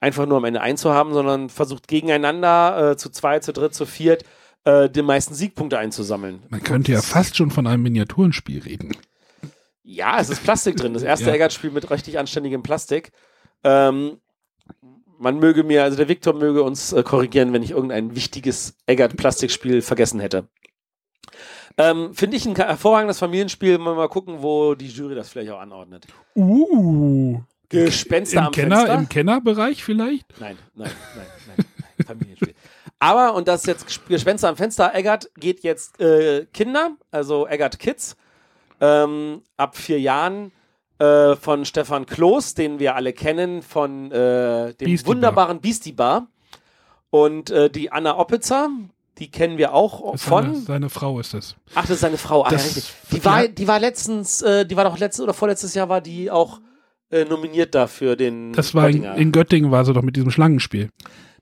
einfach 0.00 0.26
nur 0.26 0.38
am 0.38 0.44
Ende 0.44 0.60
einzuhaben, 0.60 1.12
sondern 1.12 1.48
versucht 1.48 1.88
gegeneinander 1.88 2.92
äh, 2.92 2.96
zu 2.96 3.10
zwei, 3.10 3.40
zu 3.40 3.52
dritt, 3.52 3.74
zu 3.74 3.86
viert 3.86 4.24
äh, 4.68 4.90
die 4.90 5.02
meisten 5.02 5.34
Siegpunkte 5.34 5.78
einzusammeln. 5.78 6.42
Man 6.50 6.62
könnte 6.62 6.92
ja 6.92 7.00
fast 7.00 7.36
schon 7.36 7.50
von 7.50 7.66
einem 7.66 7.82
Miniaturenspiel 7.82 8.60
reden. 8.60 8.96
Ja, 9.82 10.20
es 10.20 10.28
ist 10.28 10.42
Plastik 10.42 10.76
drin. 10.76 10.92
Das 10.92 11.02
erste 11.02 11.26
Ja. 11.28 11.34
Eggert-Spiel 11.34 11.70
mit 11.70 11.90
richtig 11.90 12.18
anständigem 12.18 12.62
Plastik. 12.62 13.12
Ähm, 13.64 14.18
man 15.18 15.38
möge 15.38 15.64
mir, 15.64 15.84
also 15.84 15.96
der 15.96 16.08
Viktor 16.08 16.34
möge 16.34 16.62
uns 16.62 16.92
äh, 16.92 17.02
korrigieren, 17.02 17.52
wenn 17.54 17.62
ich 17.62 17.70
irgendein 17.70 18.14
wichtiges 18.14 18.76
Eggert-Plastikspiel 18.86 19.80
vergessen 19.80 20.20
hätte. 20.20 20.46
Ähm, 21.78 22.12
Finde 22.12 22.36
ich 22.36 22.44
ein 22.44 22.54
hervorragendes 22.54 23.18
Familienspiel. 23.18 23.78
Mal, 23.78 23.94
mal 23.94 24.08
gucken, 24.08 24.42
wo 24.42 24.74
die 24.74 24.88
Jury 24.88 25.14
das 25.14 25.30
vielleicht 25.30 25.50
auch 25.50 25.60
anordnet. 25.60 26.06
Uh. 26.36 27.40
Gespenster 27.70 28.40
Im, 28.40 28.46
am 28.46 28.52
Kenner, 28.52 28.76
Fenster? 28.76 28.94
Im 28.98 29.08
Kennerbereich 29.08 29.84
vielleicht? 29.84 30.26
Nein, 30.40 30.58
nein, 30.74 30.90
nein, 31.14 31.26
nein. 31.56 32.06
Familienspiel. 32.06 32.54
Aber, 33.00 33.34
und 33.34 33.46
das 33.48 33.64
jetzt 33.66 33.86
Gesp- 33.86 34.08
Gespenster 34.08 34.48
am 34.48 34.56
Fenster, 34.56 34.94
Eggert 34.94 35.30
geht 35.38 35.62
jetzt 35.62 36.00
äh, 36.00 36.46
Kinder, 36.52 36.92
also 37.10 37.46
Eggert 37.46 37.78
Kids, 37.78 38.16
ähm, 38.80 39.42
ab 39.56 39.76
vier 39.76 40.00
Jahren 40.00 40.50
äh, 40.98 41.36
von 41.36 41.64
Stefan 41.64 42.06
Kloß, 42.06 42.54
den 42.54 42.78
wir 42.80 42.96
alle 42.96 43.12
kennen, 43.12 43.62
von 43.62 44.10
äh, 44.10 44.74
dem 44.74 44.86
Beastie 44.86 45.06
wunderbaren 45.06 45.60
Beastie 45.60 45.92
Bar. 45.92 46.26
Und 47.10 47.50
äh, 47.50 47.70
die 47.70 47.90
Anna 47.92 48.18
Oppitzer, 48.18 48.68
die 49.18 49.30
kennen 49.30 49.58
wir 49.58 49.72
auch 49.74 50.16
Seine, 50.16 50.46
von. 50.52 50.54
seine 50.62 50.90
Frau 50.90 51.18
ist 51.20 51.34
das. 51.34 51.54
Ach, 51.74 51.82
das 51.82 51.90
ist 51.90 52.00
seine 52.00 52.18
Frau. 52.18 52.42
Ah, 52.42 52.46
ja, 52.50 52.56
Das- 52.56 52.66
richtig. 52.76 52.92
Die 53.12 53.24
war, 53.24 53.48
die 53.48 53.68
war 53.68 53.78
letztens, 53.80 54.42
äh, 54.42 54.66
die 54.66 54.76
war 54.76 54.84
doch 54.84 54.98
letztes 54.98 55.22
oder 55.22 55.34
vorletztes 55.34 55.74
Jahr 55.74 55.88
war 55.88 56.00
die 56.00 56.30
auch 56.30 56.60
äh, 57.10 57.24
nominiert 57.24 57.74
dafür 57.74 58.16
den 58.16 58.52
Das 58.52 58.74
war 58.74 58.90
in, 58.90 59.04
in 59.04 59.32
Göttingen 59.32 59.70
war 59.70 59.84
sie 59.84 59.92
doch 59.94 60.02
mit 60.02 60.16
diesem 60.16 60.30
Schlangenspiel. 60.30 60.90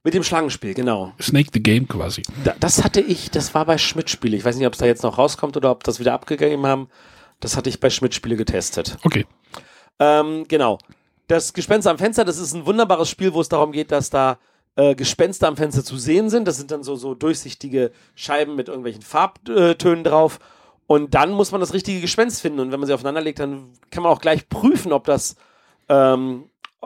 Mit 0.06 0.14
dem 0.14 0.22
Schlangenspiel, 0.22 0.72
genau. 0.72 1.12
Snake 1.20 1.50
the 1.52 1.60
Game 1.60 1.88
quasi. 1.88 2.22
Da, 2.44 2.54
das 2.60 2.84
hatte 2.84 3.00
ich, 3.00 3.28
das 3.32 3.54
war 3.54 3.64
bei 3.64 3.76
Schmidt-Spiele. 3.76 4.36
Ich 4.36 4.44
weiß 4.44 4.54
nicht, 4.54 4.64
ob 4.68 4.74
es 4.74 4.78
da 4.78 4.86
jetzt 4.86 5.02
noch 5.02 5.18
rauskommt 5.18 5.56
oder 5.56 5.72
ob 5.72 5.82
das 5.82 5.98
wieder 5.98 6.12
abgegeben 6.12 6.64
haben. 6.64 6.88
Das 7.40 7.56
hatte 7.56 7.68
ich 7.68 7.80
bei 7.80 7.90
Schmidt-Spiele 7.90 8.36
getestet. 8.36 8.98
Okay. 9.02 9.26
Ähm, 9.98 10.44
genau. 10.46 10.78
Das 11.26 11.52
Gespenster 11.52 11.90
am 11.90 11.98
Fenster, 11.98 12.24
das 12.24 12.38
ist 12.38 12.54
ein 12.54 12.66
wunderbares 12.66 13.10
Spiel, 13.10 13.34
wo 13.34 13.40
es 13.40 13.48
darum 13.48 13.72
geht, 13.72 13.90
dass 13.90 14.08
da 14.08 14.38
äh, 14.76 14.94
Gespenster 14.94 15.48
am 15.48 15.56
Fenster 15.56 15.82
zu 15.82 15.96
sehen 15.96 16.30
sind. 16.30 16.46
Das 16.46 16.56
sind 16.56 16.70
dann 16.70 16.84
so, 16.84 16.94
so 16.94 17.16
durchsichtige 17.16 17.90
Scheiben 18.14 18.54
mit 18.54 18.68
irgendwelchen 18.68 19.02
Farbtönen 19.02 20.04
drauf. 20.04 20.38
Und 20.86 21.14
dann 21.14 21.32
muss 21.32 21.50
man 21.50 21.60
das 21.60 21.74
richtige 21.74 22.00
Gespenst 22.00 22.42
finden. 22.42 22.60
Und 22.60 22.70
wenn 22.70 22.78
man 22.78 22.86
sie 22.86 22.94
aufeinander 22.94 23.22
legt, 23.22 23.40
dann 23.40 23.72
kann 23.90 24.04
man 24.04 24.12
auch 24.12 24.20
gleich 24.20 24.48
prüfen, 24.48 24.92
ob 24.92 25.02
das, 25.02 25.34
ähm, 25.88 26.44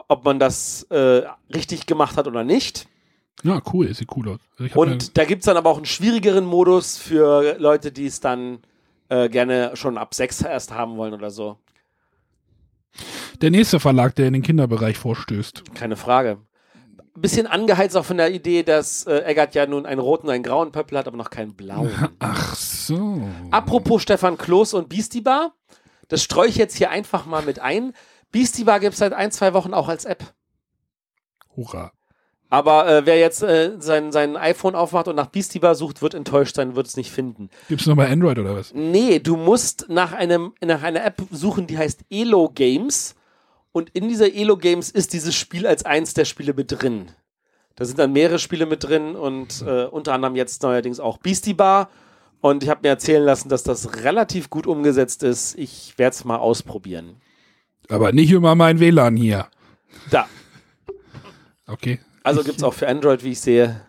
ob 0.09 0.24
man 0.24 0.38
das 0.38 0.84
äh, 0.84 1.24
richtig 1.55 1.84
gemacht 1.84 2.16
hat 2.16 2.26
oder 2.26 2.44
nicht. 2.44 2.86
Ja, 3.43 3.61
cool. 3.73 3.93
Sieht 3.95 4.09
cool 4.17 4.29
aus. 4.31 4.41
Also 4.59 4.81
Und 4.81 5.17
da 5.17 5.25
gibt 5.25 5.43
es 5.43 5.47
dann 5.47 5.57
aber 5.57 5.71
auch 5.71 5.77
einen 5.77 5.87
schwierigeren 5.87 6.45
Modus 6.45 6.99
für 6.99 7.57
Leute, 7.59 7.93
die 7.93 8.07
es 8.07 8.21
dann 8.21 8.59
äh, 9.09 9.29
gerne 9.29 9.73
schon 9.75 9.99
ab 9.99 10.15
sechs 10.15 10.43
erst 10.43 10.73
haben 10.73 10.97
wollen 10.97 11.15
oder 11.15 11.31
so. 11.31 11.59
der 13.41 13.51
nächste 13.51 13.81
Verlag, 13.81 14.15
der 14.15 14.27
in 14.27 14.35
den 14.35 14.43
Kinderbereich 14.43 14.99
vorstößt. 14.99 15.75
Keine 15.75 15.97
Frage. 15.97 16.39
Bisschen 17.17 17.47
angeheizt 17.47 17.97
auch 17.97 18.05
von 18.05 18.19
der 18.19 18.31
Idee, 18.33 18.62
dass 18.62 19.05
äh, 19.07 19.23
Eggert 19.25 19.55
ja 19.55 19.67
nun 19.67 19.85
einen 19.85 20.01
roten 20.01 20.29
und 20.29 20.33
einen 20.33 20.45
grauen 20.45 20.71
Pöppel 20.73 20.97
hat, 20.97 21.09
aber 21.09 21.17
noch 21.17 21.31
keinen 21.31 21.55
blauen. 21.55 21.91
Ach 22.19 22.55
so. 22.55 23.23
Apropos 23.51 24.03
Stefan 24.03 24.39
Kloß 24.39 24.75
und 24.75 24.89
Beastie 24.89 25.21
Bar, 25.21 25.53
das 26.09 26.23
streue 26.23 26.49
ich 26.49 26.57
jetzt 26.57 26.77
hier 26.77 26.91
einfach 26.91 27.27
mal 27.27 27.43
mit 27.43 27.59
ein. 27.59 27.93
Beastie 28.31 28.65
Bar 28.65 28.79
gibt 28.81 28.93
es 28.93 29.01
seit 29.01 29.12
ein, 29.12 29.33
zwei 29.33 29.55
Wochen 29.55 29.75
auch 29.75 29.89
als 29.89 30.05
App. 30.05 30.33
Hurra. 31.57 31.93
Aber 32.51 32.89
äh, 32.89 33.06
wer 33.06 33.16
jetzt 33.16 33.43
äh, 33.43 33.77
sein, 33.78 34.10
sein 34.10 34.36
iPhone 34.36 34.74
aufmacht 34.74 35.06
und 35.06 35.14
nach 35.14 35.28
Beastie 35.28 35.60
Bar 35.60 35.77
sucht, 35.77 36.02
wird 36.02 36.14
enttäuscht 36.14 36.56
sein, 36.56 36.74
wird 36.74 36.89
es 36.89 36.97
nicht 36.97 37.12
finden. 37.12 37.48
Gibt's 37.68 37.86
noch 37.86 37.94
bei 37.94 38.10
Android 38.10 38.39
oder 38.40 38.56
was? 38.56 38.74
Nee, 38.74 39.20
du 39.20 39.36
musst 39.36 39.86
nach, 39.89 40.12
einem, 40.12 40.52
nach 40.60 40.82
einer 40.82 41.05
App 41.05 41.22
suchen, 41.31 41.68
die 41.68 41.78
heißt 41.78 42.01
Elo 42.10 42.51
Games. 42.52 43.14
Und 43.70 43.90
in 43.90 44.09
dieser 44.09 44.35
Elo 44.35 44.56
Games 44.56 44.90
ist 44.90 45.12
dieses 45.12 45.36
Spiel 45.36 45.64
als 45.64 45.85
eins 45.85 46.12
der 46.12 46.24
Spiele 46.24 46.52
mit 46.52 46.72
drin. 46.72 47.12
Da 47.77 47.85
sind 47.85 48.01
dann 48.01 48.12
mehrere 48.12 48.40
Spiele 48.40 48.66
mit 48.66 48.82
drin 48.82 49.14
und 49.14 49.62
äh, 49.64 49.85
unter 49.85 50.12
anderem 50.12 50.35
jetzt 50.35 50.64
neuerdings 50.64 50.98
auch 50.98 51.18
Beastie 51.18 51.55
Bar. 51.55 51.89
Und 52.40 52.64
ich 52.64 52.68
habe 52.68 52.81
mir 52.82 52.89
erzählen 52.89 53.22
lassen, 53.22 53.48
dass 53.48 53.62
das 53.62 54.02
relativ 54.02 54.51
gut 54.51 54.66
umgesetzt 54.66 55.22
ist. 55.22 55.56
Ich 55.56 55.94
werde 55.98 56.14
es 56.14 56.24
mal 56.24 56.39
ausprobieren. 56.39 57.20
Aber 57.89 58.10
nicht 58.10 58.32
immer 58.32 58.56
mein 58.56 58.81
WLAN 58.81 59.16
hier. 59.16 59.47
Da. 60.10 60.27
Okay. 61.66 62.01
Also 62.22 62.42
gibt 62.44 62.59
es 62.59 62.62
auch 62.62 62.74
für 62.74 62.88
Android, 62.88 63.24
wie 63.24 63.30
ich 63.32 63.40
sehe. 63.40 63.80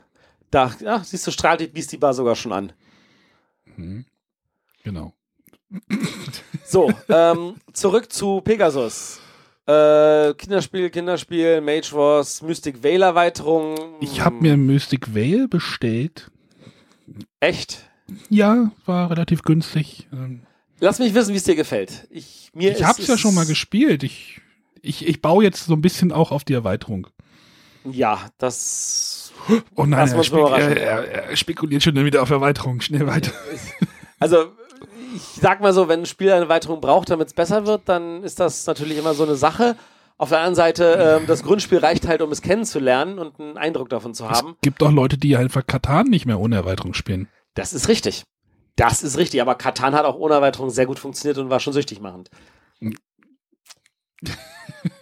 Da, 0.50 0.74
ja, 0.80 1.04
siehst 1.04 1.26
du, 1.28 1.32
strahlt 1.32 1.60
die 1.62 1.68
Beastie 1.68 1.98
Bar 1.98 2.14
sogar 2.14 2.36
schon 2.36 2.52
an. 2.54 2.74
Genau. 4.84 5.14
So, 6.66 6.92
ähm, 7.10 7.56
zurück 7.74 8.12
zu 8.12 8.42
Pegasus. 8.42 9.20
Äh, 9.66 10.34
Kinderspiel, 10.34 10.90
Kinderspiel, 10.90 11.62
Mage 11.62 11.92
Wars, 11.94 12.42
Mystic 12.42 12.84
Veil 12.84 13.02
Erweiterung. 13.02 13.76
Ich 14.02 14.20
habe 14.22 14.36
mir 14.36 14.58
Mystic 14.58 15.14
Veil 15.16 15.48
bestellt. 15.48 16.30
Echt? 17.40 17.84
Ja, 18.30 18.72
war 18.86 19.10
relativ 19.12 19.44
günstig. 19.44 20.08
Ähm, 20.12 20.42
Lass 20.80 21.00
mich 21.00 21.14
wissen, 21.14 21.32
wie 21.34 21.38
es 21.38 21.44
dir 21.44 21.56
gefällt. 21.56 22.08
Ich, 22.10 22.50
mir 22.54 22.72
Ich 22.72 22.80
ist 22.80 22.86
hab's 22.86 23.08
ja 23.08 23.14
es- 23.14 23.20
schon 23.20 23.36
mal 23.36 23.46
gespielt. 23.46 24.04
Ich, 24.04 24.42
ich, 24.82 25.08
ich 25.08 25.22
baue 25.22 25.44
jetzt 25.44 25.66
so 25.66 25.74
ein 25.74 25.82
bisschen 25.82 26.12
auch 26.12 26.32
auf 26.32 26.44
die 26.44 26.54
Erweiterung. 26.54 27.08
Ja, 27.84 28.30
das. 28.38 29.34
Oh 29.76 29.86
nein, 29.86 30.00
Lass 30.00 30.14
er, 30.14 30.24
spek 30.24 30.40
er, 30.40 30.78
er, 30.78 31.30
er 31.30 31.36
spekuliert 31.36 31.84
schon 31.84 31.96
wieder 31.96 32.22
auf 32.22 32.30
Erweiterung. 32.30 32.82
Schnell 32.82 33.08
weiter. 33.08 33.32
Also, 34.20 34.52
ich 35.16 35.42
sag 35.42 35.62
mal 35.62 35.74
so, 35.74 35.88
wenn 35.88 36.02
ein 36.02 36.06
Spiel 36.06 36.32
eine 36.32 36.42
Erweiterung 36.42 36.80
braucht, 36.80 37.10
damit 37.10 37.30
es 37.30 37.34
besser 37.34 37.66
wird, 37.66 37.90
dann 37.90 38.22
ist 38.24 38.40
das 38.40 38.68
natürlich 38.68 39.00
immer 39.00 39.16
so 39.16 39.24
eine 39.24 39.34
Sache. 39.34 39.76
Auf 40.20 40.30
der 40.30 40.38
anderen 40.38 40.54
Seite, 40.54 41.20
ähm, 41.22 41.26
das 41.26 41.42
Grundspiel 41.42 41.80
reicht 41.80 42.08
halt, 42.08 42.22
um 42.22 42.32
es 42.32 42.44
kennenzulernen 42.44 43.18
und 43.18 43.40
einen 43.40 43.58
Eindruck 43.58 43.90
davon 43.90 44.14
zu 44.14 44.30
haben. 44.30 44.50
Es 44.50 44.62
gibt 44.62 44.84
auch 44.84 44.92
Leute, 44.92 45.18
die 45.18 45.36
einfach 45.36 45.66
Katan 45.66 46.06
nicht 46.06 46.28
mehr 46.28 46.40
ohne 46.40 46.56
Erweiterung 46.58 46.94
spielen. 46.94 47.30
Das 47.56 47.74
ist 47.74 47.88
richtig. 47.88 48.26
Das 48.76 49.02
ist 49.02 49.18
richtig, 49.18 49.42
aber 49.42 49.56
Katan 49.56 49.96
hat 49.96 50.06
auch 50.06 50.16
ohne 50.16 50.36
Erweiterung 50.36 50.70
sehr 50.70 50.86
gut 50.86 51.00
funktioniert 51.00 51.40
und 51.40 51.50
war 51.50 51.60
schon 51.60 51.74
süchtig 51.74 52.00
machend. 52.00 52.30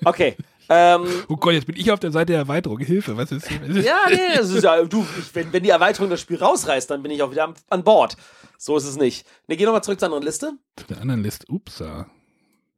Okay. 0.04 0.36
Ähm, 0.70 1.08
Oh 1.28 1.36
Gott, 1.36 1.54
jetzt 1.54 1.66
bin 1.66 1.76
ich 1.76 1.92
auf 1.92 2.00
der 2.00 2.12
Seite 2.12 2.34
der 2.34 2.42
Erweiterung. 2.42 2.78
Hilfe, 2.80 3.18
was 3.18 3.32
ist 3.32 3.48
hier? 3.48 3.60
Ja, 3.82 4.02
nee, 4.08 4.36
das 4.36 4.52
ist 4.52 4.64
ja, 4.64 4.84
du, 4.84 5.06
ich, 5.18 5.34
wenn, 5.34 5.52
wenn 5.52 5.64
die 5.64 5.70
Erweiterung 5.70 6.10
das 6.10 6.22
Spiel 6.22 6.38
rausreißt, 6.38 6.90
dann 6.90 7.02
bin 7.02 7.12
ich 7.12 7.24
auch 7.24 7.32
wieder 7.32 7.46
am, 7.46 7.56
an 7.70 7.84
Bord. 7.84 8.16
So 8.58 8.78
ist 8.78 8.86
es 8.86 8.98
nicht. 8.98 9.26
Ne, 9.48 9.58
geh 9.58 9.66
nochmal 9.66 9.84
zurück 9.84 10.00
zur 10.00 10.08
anderen 10.08 10.24
Liste. 10.24 10.54
Auf 10.78 10.86
der 10.86 11.02
anderen 11.02 11.24
Liste. 11.24 11.48
Upsa. 11.50 12.08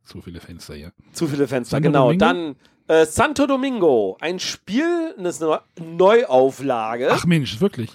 So 0.04 0.22
viele 0.22 0.40
Fenster 0.40 0.76
hier. 0.76 0.94
Zu 1.12 1.28
viele 1.28 1.48
Fenster, 1.48 1.76
Santo 1.76 1.90
genau. 1.90 2.06
Domingo? 2.12 2.26
Dann 2.26 2.56
äh, 2.88 3.06
Santo 3.06 3.46
Domingo, 3.46 4.18
ein 4.20 4.40
Spiel, 4.40 5.14
das 5.18 5.36
ist 5.36 5.44
eine 5.44 5.62
Neuauflage. 5.80 7.10
Ach 7.12 7.26
Mensch, 7.26 7.62
wirklich. 7.62 7.90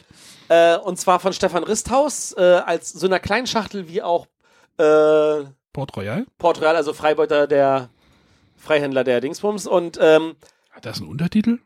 Äh, 0.49 0.77
und 0.79 0.99
zwar 0.99 1.21
von 1.21 1.33
Stefan 1.33 1.65
Risthaus, 1.65 2.33
äh, 2.37 2.41
als 2.41 2.93
so 2.93 3.07
einer 3.07 3.19
kleinen 3.19 3.47
Schachtel 3.47 3.89
wie 3.89 4.03
auch 4.03 4.27
äh, 4.79 5.45
Port 5.73 5.97
Royal? 5.97 6.27
Port 6.39 6.61
Royal, 6.61 6.77
also 6.77 6.93
Freibeuter 6.93 7.47
der 7.47 7.91
Freihändler 8.57 9.05
der 9.05 9.21
Dingsbums 9.21 9.67
und 9.67 9.99
ähm, 10.01 10.35
Hat 10.71 10.85
das 10.87 11.01
einen 11.01 11.09
Untertitel? 11.09 11.59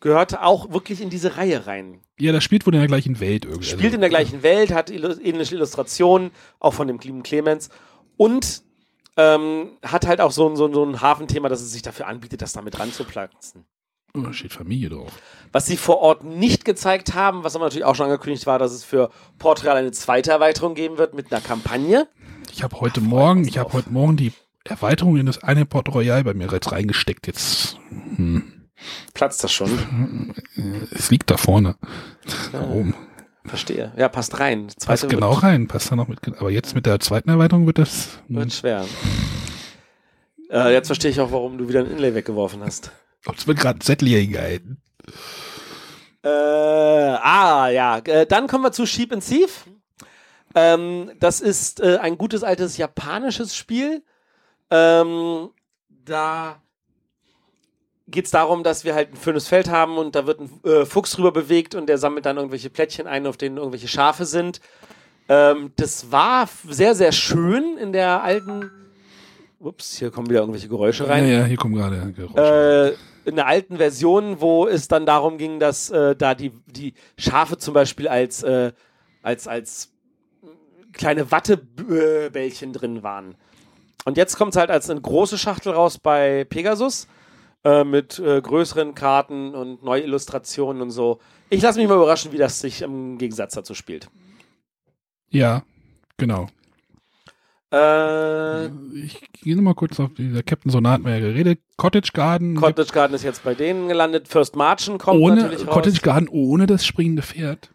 gehört 0.00 0.38
auch 0.38 0.70
wirklich 0.72 1.00
in 1.00 1.10
diese 1.10 1.36
Reihe 1.36 1.66
rein. 1.66 2.00
Ja, 2.20 2.30
das 2.32 2.44
spielt 2.44 2.66
wohl 2.66 2.74
in 2.74 2.80
der 2.80 2.86
gleichen 2.88 3.18
Welt 3.20 3.44
irgendwie. 3.44 3.64
Spielt 3.64 3.84
Also, 3.86 3.94
in 3.96 4.00
der 4.00 4.10
gleichen 4.10 4.42
Welt, 4.44 4.72
hat 4.72 4.90
ähnliche 4.90 5.56
Illustrationen, 5.56 6.30
auch 6.60 6.74
von 6.74 6.86
dem 6.86 6.98
lieben 6.98 7.22
Clemens 7.24 7.68
und 8.16 8.62
ähm, 9.16 9.70
hat 9.84 10.06
halt 10.06 10.20
auch 10.20 10.30
so 10.30 10.48
ein, 10.48 10.54
so, 10.56 10.72
so 10.72 10.84
ein 10.84 11.00
Hafenthema, 11.00 11.48
dass 11.48 11.60
es 11.62 11.72
sich 11.72 11.82
dafür 11.82 12.06
anbietet, 12.06 12.42
das 12.42 12.52
damit 12.52 12.78
ranzuplatzen. 12.78 13.64
Oh, 14.14 14.20
da 14.20 14.32
steht 14.32 14.52
Familie 14.52 14.88
drauf. 14.90 15.10
Was 15.52 15.66
sie 15.66 15.76
vor 15.76 15.98
Ort 15.98 16.22
nicht 16.24 16.64
gezeigt 16.64 17.14
haben, 17.14 17.42
was 17.44 17.56
aber 17.56 17.66
natürlich 17.66 17.84
auch 17.84 17.94
schon 17.96 18.06
angekündigt 18.06 18.46
war, 18.46 18.58
dass 18.60 18.72
es 18.72 18.84
für 18.84 19.10
Port 19.38 19.64
Royal 19.64 19.76
eine 19.76 19.90
zweite 19.90 20.30
Erweiterung 20.30 20.74
geben 20.74 20.96
wird 20.98 21.14
mit 21.14 21.32
einer 21.32 21.40
Kampagne. 21.40 22.08
Ich 22.52 22.62
habe 22.62 22.80
heute 22.80 23.00
Morgen, 23.00 23.42
was 23.42 23.48
ich 23.48 23.58
habe 23.58 23.72
heute 23.72 23.90
Morgen 23.90 24.16
die 24.16 24.32
Erweiterung 24.64 25.16
in 25.16 25.26
das 25.26 25.42
eine 25.42 25.64
Port 25.64 25.88
Royal 25.94 26.24
bei 26.24 26.34
mir 26.34 26.48
jetzt 26.50 26.72
reingesteckt. 26.72 27.26
Jetzt, 27.26 27.78
hm, 27.90 28.58
Platzt 29.14 29.42
das 29.42 29.52
schon? 29.52 30.34
es 30.92 31.10
liegt 31.10 31.30
da 31.30 31.36
vorne. 31.36 31.76
Da 32.52 32.62
oben. 32.62 32.94
Verstehe. 33.44 33.92
Ja, 33.96 34.08
passt 34.08 34.38
rein. 34.40 34.68
Passt 34.84 35.08
genau 35.08 35.32
rein, 35.32 35.68
passt 35.68 35.90
da 35.90 35.96
noch 35.96 36.08
mit. 36.08 36.20
Aber 36.38 36.50
jetzt 36.50 36.74
mit 36.74 36.86
der 36.86 37.00
zweiten 37.00 37.30
Erweiterung 37.30 37.66
wird 37.66 37.78
das. 37.78 38.20
hm, 38.28 38.36
wird 38.36 38.52
schwer. 38.52 38.84
Äh, 40.50 40.72
jetzt 40.72 40.86
verstehe 40.86 41.10
ich 41.10 41.20
auch, 41.20 41.32
warum 41.32 41.58
du 41.58 41.68
wieder 41.68 41.80
ein 41.80 41.90
Inlay 41.90 42.14
weggeworfen 42.14 42.62
hast. 42.62 42.92
Es 43.36 43.46
wird 43.46 43.58
gerade 43.58 43.84
Settling 43.84 44.32
gehalten. 44.32 44.80
Äh, 46.22 46.28
ah, 46.28 47.68
ja. 47.68 47.98
Äh, 47.98 48.26
dann 48.26 48.46
kommen 48.46 48.64
wir 48.64 48.72
zu 48.72 48.86
Sheep 48.86 49.12
and 49.12 49.26
Thief. 49.26 49.66
Ähm, 50.54 51.12
das 51.20 51.40
ist 51.40 51.80
äh, 51.80 51.98
ein 51.98 52.16
gutes 52.18 52.42
altes 52.42 52.76
japanisches 52.76 53.54
Spiel. 53.54 54.02
Ähm, 54.70 55.50
da 56.04 56.60
geht 58.08 58.24
es 58.24 58.30
darum, 58.30 58.62
dass 58.62 58.84
wir 58.84 58.94
halt 58.94 59.12
ein 59.12 59.16
schönes 59.22 59.48
Feld 59.48 59.68
haben 59.68 59.98
und 59.98 60.14
da 60.14 60.26
wird 60.26 60.40
ein 60.40 60.60
äh, 60.64 60.84
Fuchs 60.86 61.12
drüber 61.12 61.32
bewegt 61.32 61.74
und 61.74 61.86
der 61.88 61.98
sammelt 61.98 62.26
dann 62.26 62.36
irgendwelche 62.36 62.70
Plättchen 62.70 63.06
ein, 63.06 63.26
auf 63.26 63.36
denen 63.36 63.58
irgendwelche 63.58 63.88
Schafe 63.88 64.24
sind. 64.24 64.60
Ähm, 65.28 65.72
das 65.76 66.10
war 66.10 66.48
sehr, 66.68 66.94
sehr 66.94 67.12
schön 67.12 67.76
in 67.76 67.92
der 67.92 68.22
alten. 68.22 68.70
Ups, 69.60 69.98
hier 69.98 70.10
kommen 70.10 70.30
wieder 70.30 70.40
irgendwelche 70.40 70.68
Geräusche 70.68 71.04
Ja, 71.04 71.10
rein 71.10 71.28
ja, 71.28 71.44
hier 71.44 71.56
kommen 71.56 71.74
gerade 71.74 72.12
Geräusche. 72.12 72.96
äh, 72.96 73.28
in 73.28 73.36
der 73.36 73.46
alten 73.46 73.76
Version, 73.76 74.40
wo 74.40 74.66
es 74.66 74.88
dann 74.88 75.04
darum 75.04 75.36
ging, 75.36 75.58
dass 75.58 75.90
äh, 75.90 76.16
da 76.16 76.34
die, 76.34 76.52
die 76.66 76.94
Schafe 77.18 77.58
zum 77.58 77.74
Beispiel 77.74 78.08
als, 78.08 78.42
äh, 78.42 78.72
als, 79.22 79.46
als 79.48 79.92
kleine 80.92 81.30
Wattebällchen 81.30 82.72
drin 82.72 83.02
waren. 83.02 83.34
Und 84.04 84.16
jetzt 84.16 84.36
kommt 84.36 84.52
es 84.54 84.56
halt 84.56 84.70
als 84.70 84.88
eine 84.88 85.00
große 85.00 85.38
Schachtel 85.38 85.72
raus 85.72 85.98
bei 85.98 86.44
Pegasus 86.44 87.08
äh, 87.64 87.84
mit 87.84 88.18
äh, 88.18 88.40
größeren 88.40 88.94
Karten 88.94 89.54
und 89.54 89.82
neue 89.82 90.02
Illustrationen 90.02 90.80
und 90.82 90.90
so. 90.90 91.18
Ich 91.50 91.62
lasse 91.62 91.78
mich 91.78 91.88
mal 91.88 91.96
überraschen, 91.96 92.32
wie 92.32 92.38
das 92.38 92.60
sich 92.60 92.82
im 92.82 93.18
Gegensatz 93.18 93.54
dazu 93.54 93.74
spielt. 93.74 94.08
Ja, 95.30 95.62
genau. 96.16 96.46
Äh, 97.70 98.66
Ich 98.96 99.20
gehe 99.42 99.54
nochmal 99.56 99.74
kurz 99.74 100.00
auf 100.00 100.14
dieser 100.14 100.42
Captain 100.42 100.70
Sonar 100.70 100.94
hat 100.94 101.02
man 101.02 101.12
ja 101.12 101.20
geredet. 101.20 101.60
Cottage 101.76 102.10
Garden. 102.14 102.56
Cottage 102.56 102.92
Garden 102.92 103.14
ist 103.14 103.24
jetzt 103.24 103.44
bei 103.44 103.54
denen 103.54 103.88
gelandet. 103.88 104.28
First 104.28 104.56
Marchen 104.56 104.96
kommt 104.98 105.20
ohne, 105.20 105.42
natürlich 105.42 105.66
raus. 105.66 105.74
Cottage 105.74 106.00
Garden 106.00 106.28
ohne 106.28 106.66
das 106.66 106.86
springende 106.86 107.22
Pferd. 107.22 107.70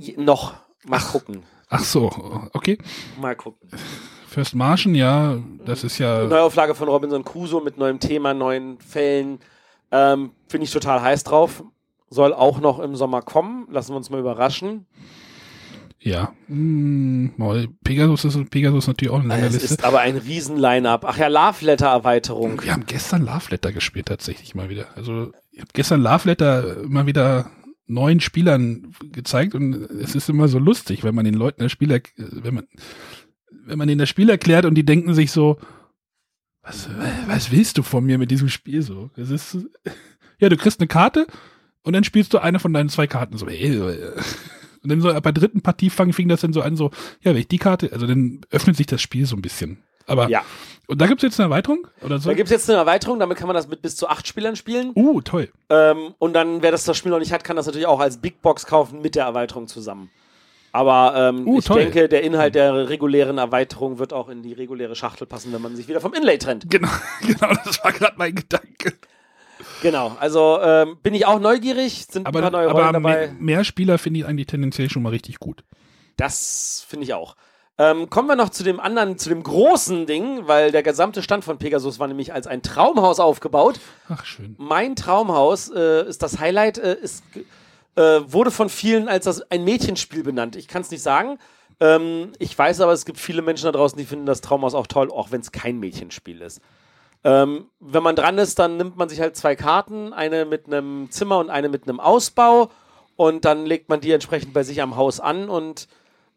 Je- 0.00 0.16
Noch. 0.16 0.54
Mal 0.86 0.98
gucken. 0.98 1.42
Ach 1.68 1.84
so, 1.84 2.10
okay. 2.54 2.78
Mal 3.20 3.36
gucken. 3.36 3.68
First 4.30 4.54
Martian, 4.54 4.94
ja, 4.94 5.38
das 5.66 5.82
ist 5.82 5.98
ja. 5.98 6.24
Neuauflage 6.24 6.76
von 6.76 6.88
Robinson 6.88 7.24
Crusoe 7.24 7.62
mit 7.64 7.78
neuem 7.78 7.98
Thema, 7.98 8.32
neuen 8.32 8.78
Fällen. 8.78 9.40
Ähm, 9.90 10.30
Finde 10.48 10.64
ich 10.66 10.70
total 10.70 11.02
heiß 11.02 11.24
drauf. 11.24 11.64
Soll 12.10 12.32
auch 12.32 12.60
noch 12.60 12.78
im 12.78 12.94
Sommer 12.94 13.22
kommen. 13.22 13.66
Lassen 13.70 13.92
wir 13.92 13.96
uns 13.96 14.08
mal 14.08 14.20
überraschen. 14.20 14.86
Ja. 15.98 16.32
Hm, 16.46 17.32
Pegasus 17.84 18.24
ist 18.24 18.50
Pegasus 18.50 18.86
natürlich 18.86 19.12
auch 19.12 19.18
eine 19.18 19.28
lange 19.28 19.46
Es 19.46 19.52
Liste. 19.54 19.74
ist 19.74 19.84
aber 19.84 19.98
ein 20.00 20.16
riesen 20.16 20.56
Line-Up. 20.56 21.04
Ach 21.06 21.18
ja, 21.18 21.26
Love 21.26 21.64
Letter 21.64 21.88
Erweiterung. 21.88 22.62
Wir 22.62 22.72
haben 22.72 22.86
gestern 22.86 23.22
Love 23.26 23.50
Letter 23.50 23.72
gespielt, 23.72 24.06
tatsächlich 24.06 24.54
mal 24.54 24.68
wieder. 24.70 24.86
Also, 24.96 25.32
ich 25.50 25.60
habe 25.60 25.70
gestern 25.72 26.00
Love 26.02 26.28
Letter 26.28 26.76
mal 26.86 27.06
wieder 27.06 27.50
neuen 27.86 28.20
Spielern 28.20 28.92
gezeigt 29.12 29.54
und 29.56 29.74
es 29.74 30.14
ist 30.14 30.28
immer 30.30 30.46
so 30.46 30.60
lustig, 30.60 31.02
wenn 31.02 31.14
man 31.14 31.24
den 31.24 31.34
Leuten 31.34 31.62
das 31.62 31.72
Spiel, 31.72 31.90
erk- 31.90 32.12
wenn 32.16 32.54
man, 32.54 32.68
wenn 33.70 33.78
man 33.78 33.88
denen 33.88 34.00
das 34.00 34.08
Spiel 34.08 34.28
erklärt 34.28 34.64
und 34.64 34.74
die 34.74 34.84
denken 34.84 35.14
sich 35.14 35.30
so, 35.30 35.58
was, 36.62 36.90
was 37.26 37.50
willst 37.52 37.78
du 37.78 37.82
von 37.82 38.04
mir 38.04 38.18
mit 38.18 38.30
diesem 38.30 38.48
Spiel 38.48 38.82
so? 38.82 39.10
Es 39.16 39.30
ist, 39.30 39.56
ja, 40.38 40.48
du 40.48 40.56
kriegst 40.56 40.80
eine 40.80 40.88
Karte 40.88 41.26
und 41.82 41.94
dann 41.94 42.04
spielst 42.04 42.34
du 42.34 42.38
eine 42.38 42.58
von 42.58 42.72
deinen 42.72 42.88
zwei 42.88 43.06
Karten 43.06 43.38
so, 43.38 43.46
und 43.46 44.88
dann 44.90 45.00
so 45.00 45.08
bei 45.08 45.20
der 45.20 45.32
dritten 45.32 45.62
Partie 45.62 45.90
fang, 45.90 46.12
fing 46.12 46.28
das 46.28 46.40
dann 46.40 46.52
so 46.52 46.62
an, 46.62 46.76
so, 46.76 46.90
ja, 47.22 47.32
wenn 47.32 47.36
ich 47.36 47.48
die 47.48 47.58
Karte, 47.58 47.92
also 47.92 48.06
dann 48.06 48.40
öffnet 48.50 48.76
sich 48.76 48.86
das 48.86 49.00
Spiel 49.00 49.24
so 49.24 49.36
ein 49.36 49.42
bisschen. 49.42 49.82
Aber, 50.06 50.28
Ja. 50.28 50.42
und 50.88 51.00
da 51.00 51.06
gibt's 51.06 51.22
jetzt 51.22 51.38
eine 51.38 51.46
Erweiterung? 51.46 51.86
Oder 52.02 52.18
so? 52.18 52.28
Da 52.30 52.34
gibt 52.34 52.48
es 52.48 52.50
jetzt 52.50 52.68
eine 52.68 52.78
Erweiterung, 52.78 53.20
damit 53.20 53.38
kann 53.38 53.46
man 53.46 53.54
das 53.54 53.68
mit 53.68 53.80
bis 53.80 53.94
zu 53.96 54.08
acht 54.08 54.26
Spielern 54.26 54.56
spielen. 54.56 54.92
Uh, 54.96 55.20
toll. 55.20 55.50
Ähm, 55.68 56.14
und 56.18 56.32
dann, 56.32 56.62
wer 56.62 56.72
das, 56.72 56.84
das 56.84 56.96
Spiel 56.96 57.10
noch 57.10 57.20
nicht 57.20 57.32
hat, 57.32 57.44
kann 57.44 57.56
das 57.56 57.66
natürlich 57.66 57.86
auch 57.86 58.00
als 58.00 58.20
Big 58.20 58.42
Box 58.42 58.66
kaufen 58.66 59.00
mit 59.00 59.14
der 59.14 59.24
Erweiterung 59.24 59.68
zusammen. 59.68 60.10
Aber 60.72 61.14
ähm, 61.16 61.46
Uh, 61.46 61.58
ich 61.58 61.64
toll. 61.64 61.82
denke, 61.82 62.08
der 62.08 62.22
Inhalt 62.22 62.54
der 62.54 62.88
regulären 62.88 63.38
Erweiterung 63.38 63.98
wird 63.98 64.12
auch 64.12 64.28
in 64.28 64.42
die 64.42 64.52
reguläre 64.52 64.94
Schachtel 64.94 65.26
passen, 65.26 65.52
wenn 65.52 65.62
man 65.62 65.74
sich 65.76 65.88
wieder 65.88 66.00
vom 66.00 66.14
Inlay 66.14 66.38
trennt. 66.38 66.70
Genau, 66.70 66.88
genau, 67.26 67.52
das 67.64 67.82
war 67.82 67.92
gerade 67.92 68.14
mein 68.16 68.34
Gedanke. 68.34 68.94
Genau, 69.82 70.16
also 70.20 70.58
ähm, 70.62 70.98
bin 71.02 71.14
ich 71.14 71.26
auch 71.26 71.40
neugierig, 71.40 72.06
sind 72.10 72.26
Aber, 72.26 72.38
ein 72.38 72.42
paar 72.42 72.50
neue 72.50 72.70
Rollen 72.70 72.84
aber 72.84 72.92
dabei. 72.92 73.26
mehr, 73.28 73.32
mehr 73.56 73.64
Spieler 73.64 73.98
finde 73.98 74.20
ich 74.20 74.26
eigentlich 74.26 74.46
tendenziell 74.46 74.90
schon 74.90 75.02
mal 75.02 75.08
richtig 75.10 75.38
gut. 75.38 75.64
Das 76.16 76.84
finde 76.88 77.04
ich 77.04 77.14
auch. 77.14 77.34
Ähm, 77.78 78.10
kommen 78.10 78.28
wir 78.28 78.36
noch 78.36 78.50
zu 78.50 78.62
dem 78.62 78.78
anderen, 78.78 79.16
zu 79.16 79.30
dem 79.30 79.42
großen 79.42 80.04
Ding, 80.06 80.46
weil 80.46 80.70
der 80.70 80.82
gesamte 80.82 81.22
Stand 81.22 81.44
von 81.44 81.56
Pegasus 81.58 81.98
war 81.98 82.08
nämlich 82.08 82.32
als 82.34 82.46
ein 82.46 82.60
Traumhaus 82.62 83.20
aufgebaut. 83.20 83.80
Ach, 84.10 84.24
schön. 84.26 84.54
Mein 84.58 84.96
Traumhaus 84.96 85.70
äh, 85.74 86.06
ist 86.06 86.22
das 86.22 86.38
Highlight, 86.38 86.76
äh, 86.76 86.96
ist, 87.00 87.22
äh, 87.96 88.20
wurde 88.26 88.50
von 88.50 88.68
vielen 88.68 89.08
als 89.08 89.24
das 89.24 89.42
ein 89.50 89.64
Mädchenspiel 89.64 90.22
benannt. 90.22 90.56
Ich 90.56 90.68
kann 90.68 90.82
es 90.82 90.90
nicht 90.90 91.02
sagen. 91.02 91.38
Ähm, 91.80 92.32
ich 92.38 92.56
weiß 92.56 92.80
aber, 92.80 92.92
es 92.92 93.04
gibt 93.04 93.18
viele 93.18 93.42
Menschen 93.42 93.64
da 93.64 93.72
draußen, 93.72 93.98
die 93.98 94.04
finden 94.04 94.26
das 94.26 94.40
Traumhaus 94.40 94.74
auch 94.74 94.86
toll, 94.86 95.10
auch 95.10 95.30
wenn 95.32 95.40
es 95.40 95.52
kein 95.52 95.78
Mädchenspiel 95.78 96.40
ist. 96.42 96.60
Ähm, 97.24 97.66
wenn 97.80 98.02
man 98.02 98.16
dran 98.16 98.38
ist, 98.38 98.58
dann 98.58 98.76
nimmt 98.76 98.96
man 98.96 99.08
sich 99.08 99.20
halt 99.20 99.36
zwei 99.36 99.56
Karten, 99.56 100.12
eine 100.12 100.44
mit 100.44 100.66
einem 100.66 101.10
Zimmer 101.10 101.38
und 101.38 101.50
eine 101.50 101.68
mit 101.68 101.88
einem 101.88 102.00
Ausbau 102.00 102.70
und 103.16 103.44
dann 103.44 103.66
legt 103.66 103.88
man 103.88 104.00
die 104.00 104.12
entsprechend 104.12 104.54
bei 104.54 104.62
sich 104.62 104.80
am 104.80 104.96
Haus 104.96 105.20
an 105.20 105.50
und 105.50 105.86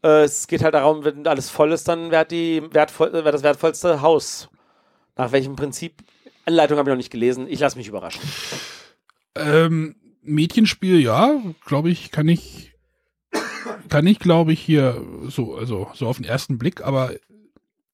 äh, 0.04 0.24
es 0.24 0.48
geht 0.48 0.64
halt 0.64 0.74
darum, 0.74 1.06
wenn 1.06 1.26
alles 1.26 1.50
voll 1.50 1.72
ist, 1.72 1.88
dann 1.88 2.12
wäre 2.12 2.26
die 2.26 2.64
wertvoll, 2.74 3.14
wär 3.14 3.32
das 3.32 3.44
wertvollste 3.44 4.02
Haus. 4.02 4.50
Nach 5.16 5.32
welchem 5.32 5.56
Prinzip? 5.56 6.04
Anleitung 6.46 6.78
habe 6.78 6.90
ich 6.90 6.94
noch 6.94 6.98
nicht 6.98 7.12
gelesen. 7.12 7.48
Ich 7.48 7.60
lasse 7.60 7.78
mich 7.78 7.88
überraschen. 7.88 8.22
Ähm, 9.36 9.96
Mädchenspiel, 10.24 11.00
ja, 11.00 11.42
glaube 11.66 11.90
ich, 11.90 12.12
kann 12.12 12.28
ich, 12.28 12.74
kann 13.90 14.08
ich, 14.08 14.20
glaube 14.20 14.54
ich, 14.54 14.60
hier 14.60 15.04
so, 15.28 15.56
also 15.56 15.90
so 15.94 16.08
auf 16.08 16.18
den 16.18 16.26
ersten 16.26 16.58
Blick, 16.58 16.82
aber 16.82 17.12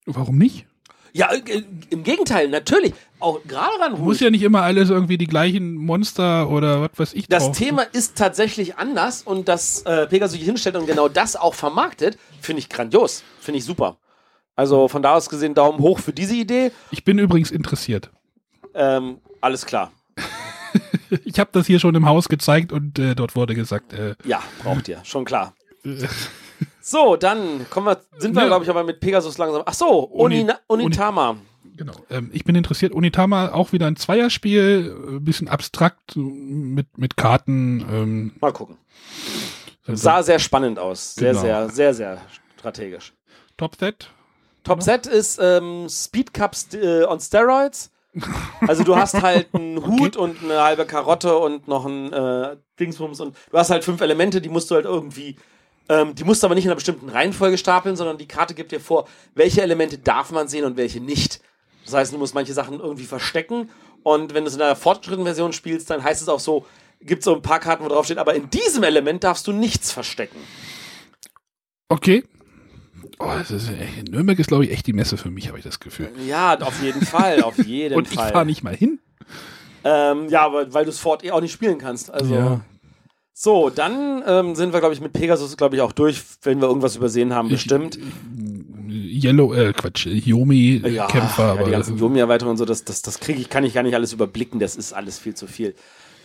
warum 0.05 0.37
nicht? 0.37 0.65
Ja, 1.13 1.31
äh, 1.33 1.63
im 1.89 2.03
Gegenteil, 2.03 2.49
natürlich. 2.49 2.93
Auch 3.19 3.39
gerade 3.47 3.79
ran 3.79 3.99
Muss 3.99 4.19
ja 4.19 4.29
nicht 4.29 4.43
immer 4.43 4.61
alles 4.61 4.89
irgendwie 4.89 5.17
die 5.17 5.27
gleichen 5.27 5.75
Monster 5.75 6.49
oder 6.49 6.81
was 6.81 6.91
weiß 6.95 7.13
ich 7.13 7.27
Das 7.27 7.45
drauf. 7.45 7.57
Thema 7.57 7.81
ist 7.81 8.17
tatsächlich 8.17 8.77
anders 8.77 9.23
und 9.23 9.47
dass 9.47 9.81
äh, 9.83 10.07
Pegasus 10.07 10.37
sich 10.37 10.45
hinstellt 10.45 10.75
und 10.75 10.85
genau 10.85 11.09
das 11.09 11.35
auch 11.35 11.53
vermarktet, 11.53 12.17
finde 12.41 12.59
ich 12.59 12.69
grandios. 12.69 13.23
Finde 13.39 13.57
ich 13.57 13.65
super. 13.65 13.97
Also 14.55 14.87
von 14.87 15.01
da 15.01 15.15
aus 15.15 15.29
gesehen 15.29 15.53
Daumen 15.53 15.79
hoch 15.79 15.99
für 15.99 16.13
diese 16.13 16.35
Idee. 16.35 16.71
Ich 16.91 17.03
bin 17.03 17.17
übrigens 17.17 17.51
interessiert. 17.51 18.11
Ähm, 18.73 19.19
alles 19.41 19.65
klar. 19.65 19.91
Ich 21.25 21.39
habe 21.39 21.49
das 21.53 21.67
hier 21.67 21.79
schon 21.79 21.95
im 21.95 22.05
Haus 22.05 22.29
gezeigt 22.29 22.71
und 22.71 22.99
äh, 22.99 23.15
dort 23.15 23.35
wurde 23.35 23.55
gesagt, 23.55 23.93
äh, 23.93 24.15
Ja, 24.25 24.41
braucht 24.63 24.87
ihr. 24.87 24.99
Schon 25.03 25.25
klar. 25.25 25.53
So, 26.81 27.15
dann 27.15 27.65
kommen 27.69 27.87
wir, 27.87 28.01
sind 28.17 28.35
wir, 28.35 28.41
Ja. 28.41 28.47
glaube 28.47 28.63
ich, 28.65 28.69
aber 28.69 28.83
mit 28.83 28.99
Pegasus 28.99 29.37
langsam. 29.37 29.63
Ach 29.65 29.73
so, 29.73 30.03
Uni- 30.03 30.41
Uni, 30.67 30.83
Unitama. 30.85 31.37
Genau. 31.75 31.93
Ähm, 32.09 32.29
ich 32.33 32.43
bin 32.43 32.55
interessiert. 32.55 32.93
Unitama 32.93 33.51
auch 33.53 33.71
wieder 33.71 33.87
ein 33.87 33.95
Zweierspiel, 33.95 34.93
ein 35.19 35.23
bisschen 35.23 35.47
abstrakt 35.47 36.15
mit, 36.17 36.97
mit 36.97 37.15
Karten. 37.15 37.79
Ähm, 37.89 38.31
Mal 38.41 38.51
gucken. 38.51 38.77
Sah 39.87 40.21
sehr 40.23 40.39
spannend 40.39 40.77
aus. 40.77 41.15
Sehr, 41.15 41.31
Genau. 41.31 41.41
sehr, 41.41 41.69
sehr, 41.69 41.93
sehr 41.93 42.21
strategisch. 42.57 43.13
Top 43.57 43.75
Set. 43.77 44.09
Top 44.63 44.83
Set 44.83 45.07
ist 45.07 45.39
ähm, 45.41 45.87
Speed 45.89 46.33
Cups 46.33 46.67
äh, 46.73 47.03
on 47.05 47.19
Steroids. 47.19 47.91
Also 48.61 48.83
du 48.83 48.95
hast 48.95 49.21
halt 49.21 49.47
einen 49.53 49.85
Hut 49.85 50.17
und 50.17 50.43
eine 50.43 50.61
halbe 50.61 50.85
Karotte 50.85 51.37
und 51.37 51.67
noch 51.67 51.85
ein 51.85 52.11
äh, 52.11 52.57
Dingsbums 52.79 53.19
und 53.19 53.35
du 53.51 53.57
hast 53.57 53.69
halt 53.69 53.83
fünf 53.83 54.01
Elemente, 54.01 54.41
die 54.41 54.49
musst 54.49 54.71
du 54.71 54.75
halt 54.75 54.85
irgendwie, 54.85 55.35
ähm, 55.87 56.15
die 56.15 56.23
musst 56.23 56.41
du 56.41 56.47
aber 56.47 56.55
nicht 56.55 56.65
in 56.65 56.71
einer 56.71 56.75
bestimmten 56.75 57.09
Reihenfolge 57.09 57.57
stapeln, 57.57 57.95
sondern 57.95 58.17
die 58.17 58.27
Karte 58.27 58.55
gibt 58.55 58.71
dir 58.71 58.79
vor, 58.79 59.07
welche 59.35 59.61
Elemente 59.61 59.97
darf 59.97 60.31
man 60.31 60.47
sehen 60.47 60.65
und 60.65 60.77
welche 60.77 60.99
nicht. 60.99 61.41
Das 61.85 61.93
heißt, 61.93 62.13
du 62.13 62.17
musst 62.17 62.35
manche 62.35 62.53
Sachen 62.53 62.79
irgendwie 62.79 63.05
verstecken 63.05 63.69
und 64.03 64.33
wenn 64.33 64.43
du 64.43 64.49
es 64.49 64.55
in 64.55 64.61
einer 64.61 64.75
fortgeschrittenen 64.75 65.25
Version 65.25 65.53
spielst, 65.53 65.89
dann 65.89 66.03
heißt 66.03 66.21
es 66.21 66.29
auch 66.29 66.39
so, 66.39 66.65
gibt 67.01 67.19
es 67.19 67.25
so 67.25 67.35
ein 67.35 67.41
paar 67.41 67.59
Karten, 67.59 67.83
wo 67.83 67.89
drauf 67.89 68.05
steht, 68.05 68.17
aber 68.17 68.33
in 68.33 68.49
diesem 68.49 68.83
Element 68.83 69.23
darfst 69.23 69.47
du 69.47 69.51
nichts 69.51 69.91
verstecken. 69.91 70.39
Okay. 71.89 72.23
Oh, 73.19 73.31
ist, 73.41 73.69
Nürnberg 74.09 74.39
ist, 74.39 74.47
glaube 74.47 74.65
ich, 74.65 74.71
echt 74.71 74.87
die 74.87 74.93
Messe 74.93 75.17
für 75.17 75.29
mich, 75.29 75.47
habe 75.47 75.57
ich 75.57 75.63
das 75.63 75.79
Gefühl. 75.79 76.09
Ja, 76.27 76.57
auf 76.59 76.81
jeden 76.81 77.05
Fall, 77.05 77.41
auf 77.41 77.57
jeden 77.65 77.95
Und 77.95 78.07
ich 78.07 78.15
Fall. 78.15 78.31
fahre 78.31 78.45
nicht 78.45 78.63
mal 78.63 78.75
hin. 78.75 78.99
Ähm, 79.83 80.27
ja, 80.29 80.45
aber 80.45 80.73
weil 80.73 80.85
du 80.85 80.91
es 80.91 80.99
Fort 80.99 81.23
eh 81.23 81.31
auch 81.31 81.41
nicht 81.41 81.53
spielen 81.53 81.77
kannst. 81.77 82.11
Also. 82.11 82.33
Ja. 82.35 82.61
So, 83.33 83.69
dann 83.69 84.21
ähm, 84.27 84.55
sind 84.55 84.73
wir, 84.73 84.81
glaube 84.81 84.93
ich, 84.93 84.99
mit 84.99 85.13
Pegasus, 85.13 85.55
glaube 85.55 85.77
ich, 85.77 85.81
auch 85.81 85.93
durch, 85.93 86.21
wenn 86.43 86.59
wir 86.59 86.67
irgendwas 86.67 86.97
übersehen 86.97 87.33
haben, 87.33 87.47
bestimmt. 87.47 87.97
Yellow, 88.89 89.53
äh, 89.53 89.71
Quatsch, 89.71 90.07
Yomi-Kämpfer. 90.07 91.45
ja, 91.45 91.51
aber 91.53 91.63
die 91.63 91.71
ganzen 91.71 91.97
Yomi-Erweiterungen 91.97 92.51
und 92.51 92.57
so, 92.57 92.65
das, 92.65 92.83
das, 92.83 93.01
das 93.01 93.21
kriege 93.21 93.39
ich, 93.39 93.49
kann 93.49 93.63
ich 93.63 93.73
gar 93.73 93.83
nicht 93.83 93.95
alles 93.95 94.11
überblicken, 94.11 94.59
das 94.59 94.75
ist 94.75 94.91
alles 94.91 95.19
viel 95.19 95.35
zu 95.35 95.47
viel. 95.47 95.73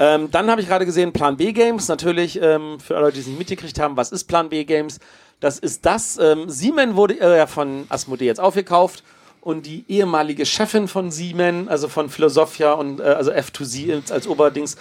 Ähm, 0.01 0.29
dann 0.33 0.51
habe 0.51 0.61
ich 0.61 0.67
gerade 0.67 0.87
gesehen, 0.87 1.13
Plan 1.13 1.37
B 1.37 1.53
Games, 1.53 1.87
natürlich, 1.87 2.41
ähm, 2.43 2.81
für 2.81 2.97
alle 2.97 3.13
die 3.13 3.21
es 3.21 3.29
nicht 3.29 3.39
mitgekriegt 3.39 3.79
haben, 3.79 3.97
was 3.97 4.11
ist 4.11 4.25
Plan 4.25 4.49
B 4.49 4.65
Games? 4.65 4.99
Das 5.41 5.59
ist 5.59 5.85
das, 5.85 6.19
ähm, 6.19 6.49
Siemens 6.49 6.97
wurde 6.97 7.21
äh, 7.21 7.37
ja 7.37 7.47
von 7.47 7.87
Asmodee 7.89 8.27
jetzt 8.27 8.41
aufgekauft 8.41 9.05
und 9.41 9.67
die 9.67 9.85
ehemalige 9.89 10.47
Chefin 10.47 10.89
von 10.89 11.11
Siemens, 11.11 11.69
also 11.69 11.89
von 11.89 12.09
Philosophia 12.09 12.73
und 12.73 13.01
äh, 13.01 13.05
also 13.05 13.31
F2Z 13.31 14.13
als 14.13 14.27
Oberdings, 14.27 14.77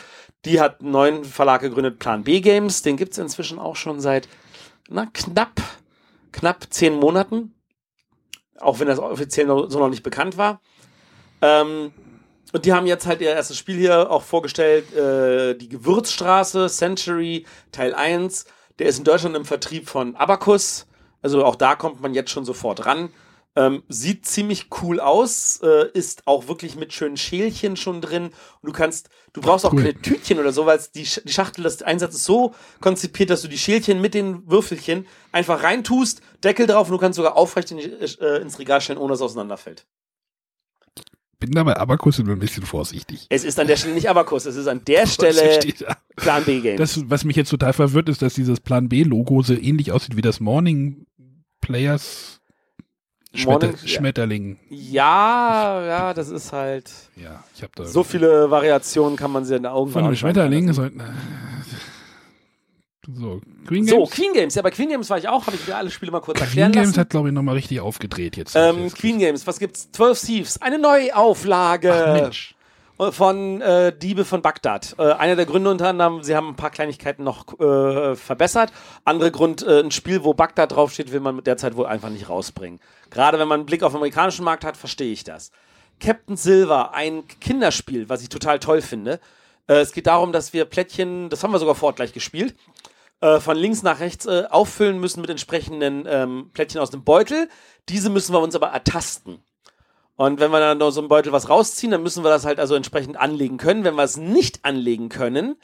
die 0.45 0.61
hat 0.61 0.81
einen 0.81 0.91
neuen 0.91 1.25
Verlag 1.25 1.61
gegründet, 1.61 1.99
Plan 1.99 2.23
B 2.23 2.39
Games, 2.39 2.81
den 2.81 2.97
gibt 2.97 3.13
es 3.13 3.17
inzwischen 3.17 3.59
auch 3.59 3.75
schon 3.75 3.99
seit 3.99 4.27
na, 4.89 5.07
knapp, 5.13 5.61
knapp 6.31 6.67
zehn 6.69 6.93
Monaten 6.93 7.53
auch 8.63 8.80
wenn 8.80 8.88
das 8.88 8.99
offiziell 8.99 9.45
noch, 9.45 9.69
so 9.69 9.80
noch 9.80 9.89
nicht 9.89 10.03
bekannt 10.03 10.38
war. 10.38 10.61
Ähm, 11.41 11.91
und 12.51 12.65
die 12.65 12.73
haben 12.73 12.85
jetzt 12.85 13.05
halt 13.05 13.21
ihr 13.21 13.31
erstes 13.31 13.57
Spiel 13.57 13.77
hier 13.77 14.11
auch 14.11 14.21
vorgestellt, 14.21 14.93
äh, 14.93 15.55
die 15.55 15.69
Gewürzstraße, 15.69 16.67
Century, 16.67 17.45
Teil 17.71 17.93
1. 17.95 18.45
Der 18.80 18.88
ist 18.88 18.98
in 18.98 19.04
Deutschland 19.04 19.36
im 19.36 19.45
Vertrieb 19.45 19.88
von 19.90 20.16
Abacus. 20.16 20.88
Also 21.22 21.45
auch 21.45 21.56
da 21.56 21.76
kommt 21.76 22.02
man 22.02 22.14
jetzt 22.14 22.32
schon 22.32 22.45
sofort 22.45 22.86
ran. 22.86 23.10
Ähm, 23.56 23.84
sieht 23.88 24.26
ziemlich 24.26 24.70
cool 24.82 25.00
aus, 25.00 25.60
äh, 25.62 25.88
ist 25.94 26.24
auch 26.26 26.48
wirklich 26.48 26.76
mit 26.76 26.91
schönen 26.91 27.18
Schälchen 27.18 27.78
schon 27.78 28.02
drin. 28.02 28.26
Und 28.26 28.34
du 28.64 28.72
kannst, 28.72 29.10
du 29.32 29.41
brauchst 29.41 29.64
auch 29.64 29.74
cool. 29.74 29.84
keine 29.84 30.02
Tütchen 30.02 30.40
oder 30.40 30.52
so, 30.52 30.66
weil 30.66 30.82
die, 30.95 31.06
Sch- 31.06 31.24
die 31.24 31.32
Schachtel, 31.32 31.64
das 31.64 31.84
Einsatz 31.84 32.16
ist 32.16 32.24
so 32.24 32.56
konzipiert, 32.82 33.30
dass 33.30 33.44
du 33.44 33.48
die 33.48 33.60
Schälchen 33.60 34.02
mit 34.02 34.16
den 34.16 34.50
Würfelchen 34.50 35.06
einfach 35.32 35.62
reintust, 35.62 36.22
Deckel 36.44 36.66
drauf 36.66 36.88
und 36.88 36.94
du 36.94 36.98
kannst 36.98 37.18
sogar 37.18 37.38
aufrecht 37.38 37.70
in 37.70 37.78
die, 37.78 37.84
äh, 37.84 38.41
ins 38.41 38.58
Regal 38.58 38.82
stellen, 38.82 38.98
ohne 38.98 39.10
dass 39.12 39.20
es 39.20 39.26
auseinanderfällt. 39.26 39.86
Bin 41.44 41.52
da 41.52 41.64
bei 41.64 41.76
Abakus 41.76 42.20
immer 42.20 42.32
ein 42.32 42.40
bisschen 42.40 42.64
vorsichtig. 42.64 43.26
Es 43.28 43.44
ist 43.44 43.60
an 43.60 43.68
der 43.68 43.76
Stelle 43.76 43.95
nicht 43.95 44.10
Abakus, 44.10 44.45
es 44.45 44.56
ist 44.56 44.68
an 44.68 44.82
der 44.86 45.06
Stelle? 45.07 45.60
Plan 46.15 46.41
B 46.45 46.61
Games. 46.61 46.78
Das, 46.78 47.10
was 47.10 47.26
mich 47.26 47.36
jetzt 47.36 47.49
total 47.49 47.74
verwirrt, 47.74 48.07
ist, 48.07 48.22
dass 48.22 48.34
dieses 48.34 48.61
Plan 48.61 48.88
B-Logo 48.88 49.41
so 49.41 49.53
ähnlich 49.53 49.91
aussieht 49.91 50.15
wie 50.15 50.22
das 50.22 50.40
Morning 50.40 51.06
Players 51.60 52.40
Schmetter 53.34 53.68
Morning-. 53.68 53.78
Schmetterling. 53.88 54.60
ja, 54.70 55.84
ja, 55.86 56.14
das 56.14 56.30
ist 56.30 56.53
halt. 56.53 56.90
Ja, 57.18 57.44
ich 57.53 57.61
habe 57.61 57.74
da 57.76 57.84
So 57.84 58.06
viele 58.06 58.49
Variationen 58.49 59.18
kann 59.18 59.32
man 59.32 59.44
sich 59.44 59.57
in 59.57 59.64
den 59.64 59.72
Augen 59.74 59.91
von 59.91 60.06
einem. 60.06 60.15
Schmetterling. 60.15 60.72
Sollten, 60.72 61.02
so, 63.13 63.41
Queen 63.67 63.85
So, 63.85 63.97
Games. 63.97 64.09
Queen 64.11 64.34
Games. 64.34 64.55
Ja, 64.55 64.61
bei 64.61 64.71
Queen 64.71 64.89
Games 64.89 65.09
war 65.09 65.17
ich 65.17 65.27
auch, 65.27 65.45
habe 65.47 65.55
ich 65.55 65.67
mir 65.67 65.75
alle 65.75 65.89
Spiele 65.91 66.11
mal 66.11 66.21
kurz 66.21 66.38
Queen 66.38 66.47
erklären 66.47 66.71
Games 66.71 66.88
lassen. 66.89 66.99
hat, 66.99 67.09
glaube 67.09 67.30
ich, 67.30 67.34
nochmal 67.34 67.55
richtig 67.55 67.80
aufgedreht 67.81 68.38
jetzt. 68.38 68.55
ähm, 68.55 68.91
Queen 68.93 69.19
Games, 69.19 69.45
was 69.47 69.59
gibt's? 69.59 69.91
12 69.91 70.21
Thieves, 70.21 70.61
eine 70.61 70.80
Neuauflage 70.80 71.93
Ach, 71.93 72.13
Mensch. 72.21 72.55
von 73.11 73.61
äh, 73.61 73.97
Diebe 73.97 74.23
von 74.25 74.41
Bagdad. 74.41 74.95
Äh, 74.97 75.11
einer 75.13 75.35
der 75.35 75.45
Gründe 75.45 75.69
unter 75.69 75.89
anderem, 75.89 76.23
sie 76.23 76.35
haben 76.35 76.49
ein 76.49 76.55
paar 76.55 76.69
Kleinigkeiten 76.69 77.23
noch 77.23 77.59
äh, 77.59 78.15
verbessert. 78.15 78.71
Andere 79.03 79.31
Grund, 79.31 79.63
äh, 79.63 79.81
ein 79.81 79.91
Spiel, 79.91 80.23
wo 80.23 80.34
Bagdad 80.34 80.71
draufsteht, 80.71 81.11
will 81.11 81.19
man 81.19 81.35
mit 81.35 81.47
der 81.47 81.57
Zeit 81.57 81.75
wohl 81.75 81.85
einfach 81.88 82.09
nicht 82.09 82.30
rausbringen. 82.30 82.80
Gerade 83.09 83.39
wenn 83.39 83.47
man 83.47 83.61
einen 83.61 83.65
Blick 83.65 83.84
auf 83.84 83.91
den 83.91 83.97
amerikanischen 83.97 84.45
Markt 84.45 84.63
hat, 84.63 84.77
verstehe 84.77 85.11
ich 85.11 85.23
das. 85.23 85.51
Captain 85.99 86.35
Silver, 86.38 86.93
ein 86.93 87.23
Kinderspiel, 87.39 88.09
was 88.09 88.21
ich 88.21 88.30
total 88.30 88.59
toll 88.59 88.81
finde. 88.81 89.19
Äh, 89.67 89.75
es 89.75 89.91
geht 89.93 90.07
darum, 90.07 90.31
dass 90.31 90.53
wir 90.53 90.65
Plättchen, 90.65 91.30
das 91.30 91.43
haben 91.43 91.51
wir 91.51 91.59
sogar 91.59 91.75
vor 91.75 91.88
Ort 91.88 91.97
gleich 91.97 92.13
gespielt, 92.13 92.55
äh, 93.24 93.40
von 93.40 93.56
links 93.56 93.84
nach 93.84 94.02
rechts 94.02 94.26
äh, 94.26 94.44
auffüllen 94.50 95.00
müssen 95.00 95.22
mit 95.22 95.30
entsprechenden 95.30 96.06
ähm, 96.10 96.50
Plättchen 96.54 96.82
aus 96.82 96.90
dem 96.90 97.06
Beutel. 97.06 97.48
Diese 97.88 98.10
müssen 98.10 98.34
wir 98.34 98.41
uns 98.41 98.54
aber 98.54 98.68
ertasten. 98.68 99.40
Und 100.18 100.41
wenn 100.41 100.52
wir 100.52 100.60
dann 100.60 100.82
aus 100.82 100.95
so 100.95 101.00
einem 101.00 101.08
Beutel 101.08 101.32
was 101.32 101.48
rausziehen, 101.48 101.91
dann 101.91 102.04
müssen 102.04 102.26
wir 102.26 102.30
das 102.30 102.44
halt 102.44 102.60
also 102.60 102.76
entsprechend 102.76 103.16
anlegen 103.16 103.56
können. 103.56 103.86
Wenn 103.86 103.95
wir 103.95 104.04
es 104.04 104.18
nicht 104.18 104.66
anlegen 104.66 105.08
können, 105.08 105.56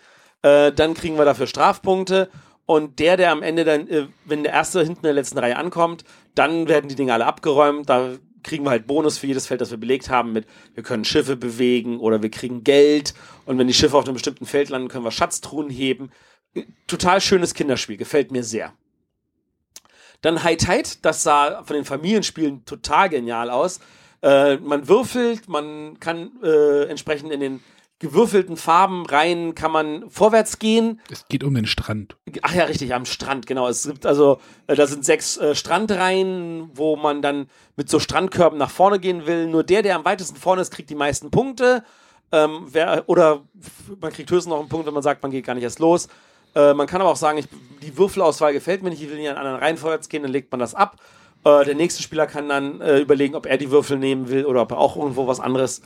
äh, 0.42 0.72
dann 0.72 0.94
kriegen 0.94 1.18
wir 1.18 1.26
dafür 1.26 1.48
Strafpunkte. 1.48 2.30
Und 2.66 3.00
der, 3.00 3.18
der 3.18 3.34
am 3.34 3.44
Ende 3.44 3.66
dann, 3.66 3.90
äh, 3.90 4.08
wenn 4.24 4.44
der 4.44 4.54
Erste 4.54 4.80
hinten 4.80 5.00
in 5.00 5.04
der 5.04 5.14
letzten 5.14 5.38
Reihe 5.38 5.58
ankommt, 5.58 6.06
dann 6.36 6.70
werden 6.70 6.88
die 6.88 6.96
Dinge 6.96 7.14
alle 7.14 7.26
abgeräumt. 7.26 7.90
Da 7.90 8.12
kriegen 8.42 8.64
wir 8.64 8.70
halt 8.70 8.88
Bonus 8.88 9.18
für 9.18 9.28
jedes 9.28 9.48
Feld, 9.48 9.60
das 9.60 9.72
wir 9.72 9.78
belegt 9.78 10.10
haben 10.10 10.32
mit, 10.32 10.46
wir 10.76 10.84
können 10.84 11.04
Schiffe 11.04 11.36
bewegen 11.36 12.00
oder 12.00 12.22
wir 12.22 12.32
kriegen 12.32 12.64
Geld. 12.64 13.14
Und 13.46 13.58
wenn 13.58 13.68
die 13.68 13.74
Schiffe 13.74 13.98
auf 13.98 14.06
einem 14.06 14.14
bestimmten 14.14 14.46
Feld 14.46 14.70
landen, 14.70 14.88
können 14.88 15.04
wir 15.04 15.12
Schatztruhen 15.12 15.70
heben. 15.70 16.10
Total 16.88 17.22
schönes 17.22 17.54
Kinderspiel, 17.54 17.98
gefällt 17.98 18.32
mir 18.32 18.44
sehr. 18.44 18.74
Dann 20.22 20.44
High 20.44 20.58
Tide, 20.58 20.90
das 21.02 21.24
sah 21.24 21.64
von 21.64 21.76
den 21.76 21.86
Familienspielen 21.86 22.66
total 22.66 23.10
genial 23.10 23.50
aus. 23.50 23.80
Äh, 24.22 24.58
man 24.58 24.88
würfelt, 24.88 25.48
man 25.48 26.00
kann 26.00 26.32
äh, 26.44 26.86
entsprechend 26.86 27.32
in 27.32 27.40
den 27.40 27.64
gewürfelten 28.00 28.56
Farben 28.56 29.06
rein, 29.06 29.56
kann 29.56 29.72
man 29.72 30.10
vorwärts 30.10 30.58
gehen. 30.60 31.02
Es 31.12 31.28
geht 31.28 31.44
um 31.44 31.54
den 31.54 31.66
Strand. 31.66 32.16
Ach 32.42 32.54
ja, 32.54 32.64
richtig, 32.64 32.94
am 32.94 33.06
Strand, 33.06 33.46
genau. 33.46 33.68
Es 33.68 33.88
gibt 33.88 34.06
also, 34.06 34.40
äh, 34.68 34.76
da 34.76 34.88
sind 34.88 35.06
sechs 35.06 35.38
äh, 35.38 35.54
Strandreihen, 35.54 36.70
wo 36.74 36.96
man 36.96 37.22
dann 37.22 37.50
mit 37.76 37.90
so 37.90 38.00
Strandkörben 38.00 38.58
nach 38.58 38.72
vorne 38.72 39.00
gehen 39.00 39.26
will. 39.26 39.48
Nur 39.48 39.64
der, 39.64 39.84
der 39.84 39.96
am 39.96 40.06
weitesten 40.06 40.38
vorne 40.38 40.62
ist, 40.62 40.72
kriegt 40.72 40.90
die 40.90 40.96
meisten 40.96 41.30
Punkte. 41.30 41.84
Ähm, 42.32 42.68
wer, 42.70 43.04
oder 43.08 43.44
man 44.00 44.14
kriegt 44.14 44.32
höchstens 44.32 44.52
noch 44.52 44.60
einen 44.60 44.70
Punkt, 44.70 44.86
wenn 44.88 44.94
man 44.94 45.04
sagt, 45.04 45.22
man 45.22 45.32
geht 45.32 45.46
gar 45.46 45.56
nicht 45.56 45.64
erst 45.64 45.80
los. 45.80 46.08
Äh, 46.56 46.74
man 46.74 46.88
kann 46.88 47.02
aber 47.02 47.12
auch 47.12 47.16
sagen, 47.16 47.38
ich, 47.38 47.48
die 47.82 47.98
Würfelauswahl 47.98 48.54
gefällt 48.54 48.84
mir 48.84 48.90
nicht, 48.90 49.02
ich 49.02 49.10
will 49.10 49.18
nicht 49.18 49.30
an 49.30 49.38
anderen 49.38 49.60
Reihen 49.60 49.78
vorwärts 49.78 50.10
gehen, 50.10 50.24
dann 50.24 50.32
legt 50.32 50.52
man 50.52 50.60
das 50.60 50.76
ab. 50.76 50.98
Äh, 51.44 51.66
der 51.66 51.76
nächste 51.76 52.04
Spieler 52.04 52.28
kann 52.28 52.50
dann 52.50 52.82
äh, 52.82 53.00
überlegen, 53.00 53.36
ob 53.36 53.46
er 53.46 53.58
die 53.58 53.72
Würfel 53.72 53.98
nehmen 53.98 54.30
will 54.30 54.46
oder 54.46 54.62
ob 54.62 54.72
er 54.72 54.78
auch 54.78 54.96
irgendwo 54.96 55.28
was 55.28 55.40
anderes 55.40 55.82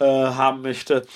äh, 0.00 0.04
haben 0.04 0.62
möchte. 0.62 1.06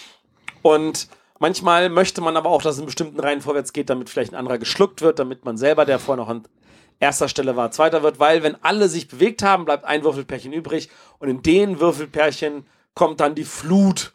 Und 0.62 1.08
manchmal 1.38 1.88
möchte 1.88 2.20
man 2.20 2.36
aber 2.36 2.50
auch, 2.50 2.62
dass 2.62 2.74
es 2.74 2.80
in 2.80 2.86
bestimmten 2.86 3.20
Reihen 3.20 3.40
vorwärts 3.40 3.72
geht, 3.72 3.90
damit 3.90 4.08
vielleicht 4.08 4.32
ein 4.32 4.38
anderer 4.38 4.58
geschluckt 4.58 5.02
wird, 5.02 5.18
damit 5.18 5.44
man 5.44 5.56
selber, 5.56 5.84
der 5.84 5.98
vorher 5.98 6.24
noch 6.24 6.30
an 6.30 6.44
erster 7.00 7.28
Stelle 7.28 7.56
war, 7.56 7.72
zweiter 7.72 8.02
wird, 8.02 8.20
weil 8.20 8.42
wenn 8.42 8.56
alle 8.62 8.88
sich 8.88 9.08
bewegt 9.08 9.42
haben, 9.42 9.64
bleibt 9.64 9.84
ein 9.84 10.04
Würfelpärchen 10.04 10.52
übrig 10.52 10.88
und 11.18 11.28
in 11.28 11.42
den 11.42 11.80
Würfelpärchen 11.80 12.64
kommt 12.94 13.20
dann 13.20 13.34
die 13.34 13.44
Flut. 13.44 14.12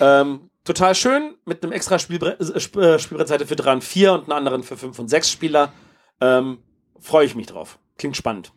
Ähm, 0.00 0.50
total 0.64 0.94
schön, 0.94 1.34
mit 1.44 1.62
einem 1.62 1.72
extra 1.72 1.98
Spielbre 1.98 2.38
äh, 2.38 2.56
äh, 2.56 2.98
Spielbrettseite 2.98 3.46
für 3.46 3.56
3 3.56 3.74
und 3.74 3.84
4 3.84 4.12
und 4.12 4.24
einer 4.24 4.36
anderen 4.36 4.62
für 4.62 4.76
5 4.76 4.98
und 4.98 5.08
6 5.08 5.30
Spieler. 5.30 5.72
Ähm, 6.20 6.58
Freue 7.00 7.26
ich 7.26 7.34
mich 7.34 7.46
drauf. 7.46 7.78
Klingt 7.98 8.16
spannend. 8.16 8.52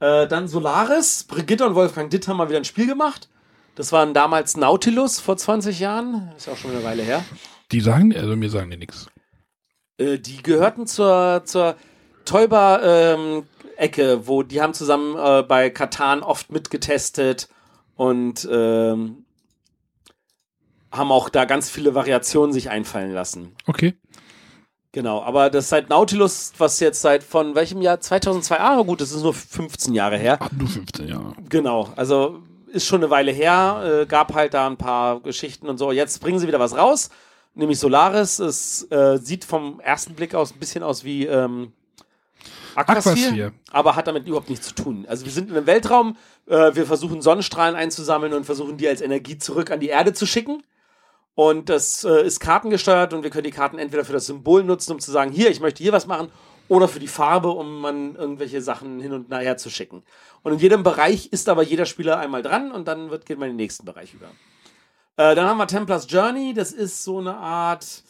Äh, 0.00 0.26
dann 0.26 0.48
Solaris. 0.48 1.24
Brigitte 1.24 1.66
und 1.66 1.74
Wolfgang 1.74 2.10
Ditt 2.10 2.26
haben 2.26 2.38
mal 2.38 2.48
wieder 2.48 2.58
ein 2.58 2.64
Spiel 2.64 2.86
gemacht. 2.86 3.28
Das 3.74 3.92
waren 3.92 4.14
damals 4.14 4.56
Nautilus 4.56 5.20
vor 5.20 5.36
20 5.36 5.78
Jahren. 5.78 6.32
Ist 6.36 6.46
ja 6.46 6.54
auch 6.54 6.56
schon 6.56 6.70
eine 6.70 6.82
Weile 6.82 7.02
her. 7.02 7.22
Die 7.70 7.80
sagen, 7.80 8.16
also 8.16 8.34
mir 8.34 8.48
sagen 8.48 8.70
die 8.70 8.78
nichts. 8.78 9.08
Äh, 9.98 10.18
die 10.18 10.42
gehörten 10.42 10.86
zur, 10.86 11.42
zur 11.44 11.76
Teuber-Ecke, 12.24 14.26
wo 14.26 14.42
die 14.42 14.62
haben 14.62 14.74
zusammen 14.74 15.16
äh, 15.16 15.42
bei 15.42 15.70
Katan 15.70 16.22
oft 16.22 16.50
mitgetestet 16.50 17.48
und 17.94 18.48
ähm, 18.50 19.26
haben 20.92 21.12
auch 21.12 21.28
da 21.28 21.44
ganz 21.44 21.70
viele 21.70 21.94
Variationen 21.94 22.52
sich 22.52 22.70
einfallen 22.70 23.12
lassen. 23.12 23.54
Okay. 23.66 23.94
Genau, 24.92 25.22
aber 25.22 25.50
das 25.50 25.68
seit 25.68 25.88
Nautilus, 25.88 26.52
was 26.58 26.80
jetzt 26.80 27.00
seit 27.00 27.22
von 27.22 27.54
welchem 27.54 27.80
Jahr? 27.80 28.00
2002? 28.00 28.58
Ah, 28.58 28.82
gut, 28.82 29.00
das 29.00 29.12
ist 29.12 29.22
nur 29.22 29.34
15 29.34 29.94
Jahre 29.94 30.18
her. 30.18 30.38
Ach, 30.40 30.50
nur 30.50 30.68
15 30.68 31.06
Jahre. 31.08 31.32
Genau, 31.48 31.88
also 31.94 32.42
ist 32.72 32.86
schon 32.86 33.02
eine 33.02 33.10
Weile 33.10 33.30
her, 33.30 34.00
äh, 34.02 34.06
gab 34.06 34.34
halt 34.34 34.54
da 34.54 34.66
ein 34.66 34.76
paar 34.76 35.20
Geschichten 35.20 35.68
und 35.68 35.78
so. 35.78 35.92
Jetzt 35.92 36.20
bringen 36.20 36.38
sie 36.38 36.48
wieder 36.48 36.58
was 36.60 36.76
raus, 36.76 37.10
nämlich 37.54 37.78
Solaris. 37.78 38.40
Es 38.40 38.90
äh, 38.90 39.18
sieht 39.18 39.44
vom 39.44 39.80
ersten 39.80 40.14
Blick 40.14 40.34
aus 40.34 40.52
ein 40.52 40.58
bisschen 40.58 40.82
aus 40.82 41.04
wie 41.04 41.26
ähm, 41.26 41.72
Aquasphere, 42.74 43.14
Aquasphere. 43.14 43.52
aber 43.70 43.96
hat 43.96 44.06
damit 44.06 44.26
überhaupt 44.26 44.50
nichts 44.50 44.66
zu 44.68 44.74
tun. 44.74 45.04
Also 45.08 45.24
wir 45.24 45.32
sind 45.32 45.50
in 45.50 45.56
einem 45.56 45.66
Weltraum, 45.66 46.16
äh, 46.46 46.74
wir 46.74 46.86
versuchen 46.86 47.22
Sonnenstrahlen 47.22 47.76
einzusammeln 47.76 48.32
und 48.32 48.44
versuchen 48.44 48.76
die 48.76 48.88
als 48.88 49.00
Energie 49.00 49.38
zurück 49.38 49.70
an 49.70 49.80
die 49.80 49.88
Erde 49.88 50.12
zu 50.12 50.26
schicken. 50.26 50.62
Und 51.34 51.68
das 51.68 52.04
äh, 52.04 52.26
ist 52.26 52.40
kartengesteuert 52.40 53.14
und 53.14 53.22
wir 53.22 53.30
können 53.30 53.44
die 53.44 53.50
Karten 53.50 53.78
entweder 53.78 54.04
für 54.04 54.12
das 54.12 54.26
Symbol 54.26 54.64
nutzen, 54.64 54.92
um 54.92 55.00
zu 55.00 55.10
sagen, 55.10 55.32
hier, 55.32 55.50
ich 55.50 55.60
möchte 55.60 55.82
hier 55.82 55.92
was 55.92 56.06
machen, 56.06 56.30
oder 56.70 56.86
für 56.86 57.00
die 57.00 57.08
Farbe, 57.08 57.50
um 57.50 57.80
man 57.80 58.14
irgendwelche 58.14 58.62
Sachen 58.62 59.00
hin 59.00 59.12
und 59.12 59.28
nachher 59.28 59.56
zu 59.56 59.70
schicken. 59.70 60.04
Und 60.42 60.52
in 60.52 60.58
jedem 60.60 60.84
Bereich 60.84 61.32
ist 61.32 61.48
aber 61.48 61.64
jeder 61.64 61.84
Spieler 61.84 62.18
einmal 62.18 62.42
dran 62.42 62.70
und 62.70 62.86
dann 62.86 63.10
wird, 63.10 63.26
geht 63.26 63.38
man 63.38 63.48
in 63.48 63.54
den 63.54 63.64
nächsten 63.64 63.84
Bereich 63.84 64.14
über. 64.14 64.28
Äh, 65.16 65.34
dann 65.34 65.48
haben 65.48 65.58
wir 65.58 65.66
Templars 65.66 66.06
Journey, 66.08 66.54
das 66.54 66.70
ist 66.70 67.02
so 67.02 67.18
eine 67.18 67.36
Art, 67.36 68.04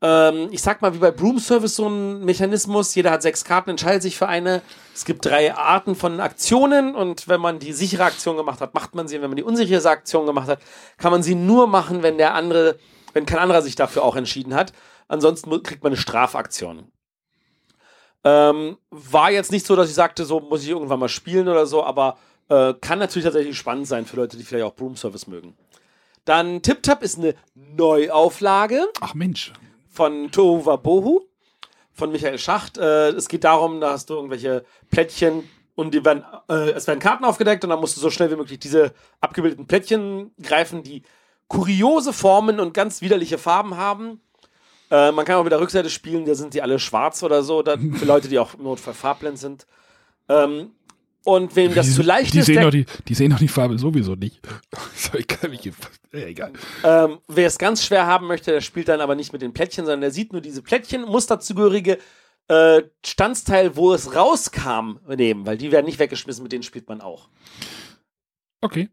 ähm, 0.00 0.48
ich 0.52 0.62
sag 0.62 0.80
mal, 0.80 0.94
wie 0.94 0.98
bei 0.98 1.10
Broom 1.10 1.38
Service 1.38 1.76
so 1.76 1.88
ein 1.88 2.24
Mechanismus. 2.24 2.94
Jeder 2.94 3.10
hat 3.10 3.22
sechs 3.22 3.44
Karten, 3.44 3.70
entscheidet 3.70 4.02
sich 4.02 4.16
für 4.16 4.28
eine. 4.28 4.62
Es 4.94 5.04
gibt 5.04 5.24
drei 5.24 5.54
Arten 5.54 5.96
von 5.96 6.20
Aktionen 6.20 6.94
und 6.94 7.26
wenn 7.28 7.40
man 7.40 7.58
die 7.58 7.72
sichere 7.72 8.04
Aktion 8.04 8.36
gemacht 8.36 8.60
hat, 8.60 8.74
macht 8.74 8.94
man 8.94 9.08
sie. 9.08 9.16
Und 9.16 9.22
wenn 9.22 9.30
man 9.30 9.36
die 9.36 9.42
unsichere 9.42 9.88
Aktion 9.88 10.26
gemacht 10.26 10.48
hat, 10.48 10.60
kann 10.98 11.10
man 11.10 11.22
sie 11.22 11.34
nur 11.34 11.66
machen, 11.66 12.02
wenn 12.02 12.16
der 12.16 12.34
andere, 12.34 12.78
wenn 13.12 13.26
kein 13.26 13.38
anderer 13.38 13.62
sich 13.62 13.74
dafür 13.74 14.04
auch 14.04 14.14
entschieden 14.14 14.54
hat. 14.54 14.72
Ansonsten 15.08 15.50
kriegt 15.62 15.82
man 15.82 15.92
eine 15.92 16.00
Strafaktion. 16.00 16.92
Ähm, 18.24 18.76
war 18.90 19.30
jetzt 19.30 19.52
nicht 19.52 19.66
so, 19.66 19.74
dass 19.74 19.88
ich 19.88 19.94
sagte, 19.94 20.24
so 20.24 20.40
muss 20.40 20.62
ich 20.62 20.68
irgendwann 20.68 21.00
mal 21.00 21.08
spielen 21.08 21.48
oder 21.48 21.66
so, 21.66 21.82
aber 21.82 22.18
äh, 22.48 22.74
kann 22.80 22.98
natürlich 22.98 23.24
tatsächlich 23.24 23.56
spannend 23.56 23.86
sein 23.86 24.06
für 24.06 24.16
Leute, 24.16 24.36
die 24.36 24.44
vielleicht 24.44 24.64
auch 24.64 24.74
Broom 24.74 24.96
Service 24.96 25.26
mögen. 25.26 25.56
Dann 26.24 26.62
Tip 26.62 26.82
Tap 26.82 27.02
ist 27.02 27.18
eine 27.18 27.34
Neuauflage 27.54 28.86
Ach 29.00 29.14
Mensch. 29.14 29.52
Von 29.98 30.30
Tova 30.30 30.76
Bohu 30.76 31.22
von 31.92 32.12
Michael 32.12 32.38
Schacht. 32.38 32.78
Äh, 32.78 33.08
es 33.08 33.28
geht 33.28 33.42
darum, 33.42 33.80
da 33.80 33.90
hast 33.90 34.08
du 34.08 34.14
irgendwelche 34.14 34.64
Plättchen 34.90 35.42
und 35.74 35.92
die 35.92 36.04
werden, 36.04 36.24
äh, 36.48 36.70
es 36.70 36.86
werden 36.86 37.00
Karten 37.00 37.24
aufgedeckt 37.24 37.64
und 37.64 37.70
dann 37.70 37.80
musst 37.80 37.96
du 37.96 38.00
so 38.00 38.08
schnell 38.08 38.30
wie 38.30 38.36
möglich 38.36 38.60
diese 38.60 38.92
abgebildeten 39.20 39.66
Plättchen 39.66 40.30
greifen, 40.40 40.84
die 40.84 41.02
kuriose 41.48 42.12
Formen 42.12 42.60
und 42.60 42.74
ganz 42.74 43.02
widerliche 43.02 43.38
Farben 43.38 43.76
haben. 43.76 44.20
Äh, 44.88 45.10
man 45.10 45.24
kann 45.24 45.34
auch 45.34 45.42
mit 45.42 45.50
der 45.50 45.60
Rückseite 45.60 45.90
spielen, 45.90 46.24
da 46.26 46.36
sind 46.36 46.54
die 46.54 46.62
alle 46.62 46.78
schwarz 46.78 47.24
oder 47.24 47.42
so, 47.42 47.62
dann 47.64 47.94
für 47.94 48.04
Leute, 48.04 48.28
die 48.28 48.38
auch 48.38 48.54
im 48.54 48.62
Notfall 48.62 48.94
farblend 48.94 49.40
sind. 49.40 49.66
Ähm, 50.28 50.76
und 51.24 51.54
wem 51.56 51.74
das 51.74 51.86
die, 51.86 51.92
zu 51.92 52.02
leicht 52.02 52.34
die 52.34 52.38
ist, 52.38 52.46
sehen 52.46 52.60
der 52.60 52.70
die, 52.70 52.86
die 53.06 53.14
sehen 53.14 53.30
doch 53.30 53.38
die 53.38 53.48
Farbe 53.48 53.78
sowieso 53.78 54.14
nicht. 54.14 54.40
so, 54.94 55.18
egal, 55.18 55.52
ja, 56.12 56.18
egal. 56.20 56.52
Ähm, 56.84 57.18
wer 57.28 57.46
es 57.46 57.58
ganz 57.58 57.84
schwer 57.84 58.06
haben 58.06 58.26
möchte, 58.26 58.50
der 58.50 58.60
spielt 58.60 58.88
dann 58.88 59.00
aber 59.00 59.14
nicht 59.14 59.32
mit 59.32 59.42
den 59.42 59.52
Plättchen, 59.52 59.84
sondern 59.84 60.00
der 60.00 60.10
sieht 60.10 60.32
nur 60.32 60.40
diese 60.40 60.62
Plättchen, 60.62 61.02
muss 61.02 61.26
dazugehörige 61.26 61.98
äh, 62.48 62.82
Standsteil, 63.04 63.76
wo 63.76 63.92
es 63.92 64.14
rauskam, 64.14 64.98
nehmen, 65.06 65.44
weil 65.46 65.58
die 65.58 65.70
werden 65.70 65.86
nicht 65.86 65.98
weggeschmissen, 65.98 66.42
mit 66.42 66.52
denen 66.52 66.62
spielt 66.62 66.88
man 66.88 67.00
auch. 67.00 67.28
Okay. 68.60 68.88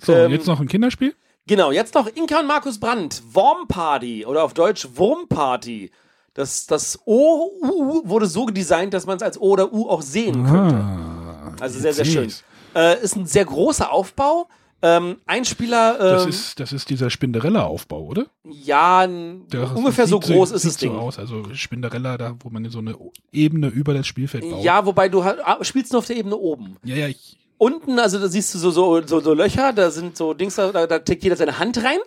So, 0.00 0.14
Ähm, 0.14 0.32
jetzt 0.32 0.46
noch 0.46 0.60
ein 0.60 0.68
Kinderspiel? 0.68 1.14
Genau, 1.46 1.70
jetzt 1.72 1.94
noch 1.94 2.06
Inka 2.06 2.40
und 2.40 2.46
Markus 2.46 2.80
Brandt. 2.80 3.22
Worm 3.32 3.68
Party 3.68 4.24
oder 4.24 4.44
auf 4.44 4.54
Deutsch 4.54 4.88
Wurm 4.94 5.28
Party. 5.28 5.90
Das, 6.32 6.66
das 6.66 6.98
O 7.04 7.50
U 7.62 8.08
wurde 8.08 8.26
so 8.26 8.46
designt, 8.46 8.94
dass 8.94 9.06
man 9.06 9.18
es 9.18 9.22
als 9.22 9.38
O 9.38 9.50
oder 9.50 9.72
U 9.72 9.88
auch 9.88 10.02
sehen 10.02 10.46
könnte. 10.46 11.13
Also 11.60 11.78
sehr, 11.78 11.94
sehr 11.94 12.04
schön. 12.04 12.32
Äh, 12.74 13.02
ist 13.02 13.16
ein 13.16 13.26
sehr 13.26 13.44
großer 13.44 13.90
Aufbau. 13.90 14.48
Ähm, 14.82 15.16
ein 15.24 15.46
Spieler, 15.46 15.96
Das 15.98 16.24
ähm, 16.24 16.28
ist, 16.28 16.60
das 16.60 16.72
ist 16.74 16.90
dieser 16.90 17.08
Spinderella-Aufbau, 17.08 18.02
oder? 18.02 18.26
ja, 18.44 19.06
Der- 19.06 19.74
ungefähr 19.74 20.06
so 20.06 20.20
groß 20.20 20.50
ist 20.50 20.62
sieht 20.62 20.70
das 20.72 20.76
Ding. 20.76 20.92
So 20.92 20.98
aus, 20.98 21.18
also 21.18 21.42
Spinderella, 21.54 22.18
da 22.18 22.36
wo 22.40 22.50
man 22.50 22.68
so 22.68 22.80
eine 22.80 22.94
Ebene 23.32 23.68
über 23.68 23.94
das 23.94 24.06
Spielfeld 24.06 24.50
baut. 24.50 24.62
Ja, 24.62 24.84
wobei 24.84 25.08
du 25.08 25.22
ah, 25.22 25.58
spielst 25.62 25.92
nur 25.92 26.00
auf 26.00 26.06
der 26.06 26.16
Ebene 26.16 26.36
oben. 26.36 26.76
ja, 26.84 26.96
ja 26.96 27.08
ich, 27.08 27.38
Unten, 27.56 27.98
also 27.98 28.18
da 28.18 28.28
siehst 28.28 28.52
du 28.54 28.58
so, 28.58 28.70
so, 28.70 29.00
so, 29.06 29.20
so 29.20 29.32
Löcher, 29.32 29.72
da 29.72 29.90
sind 29.90 30.16
so 30.18 30.34
Dings, 30.34 30.56
da, 30.56 30.86
da 30.86 30.98
tickt 30.98 31.22
jeder 31.22 31.36
seine 31.36 31.58
Hand 31.58 31.82
rein. 31.82 31.98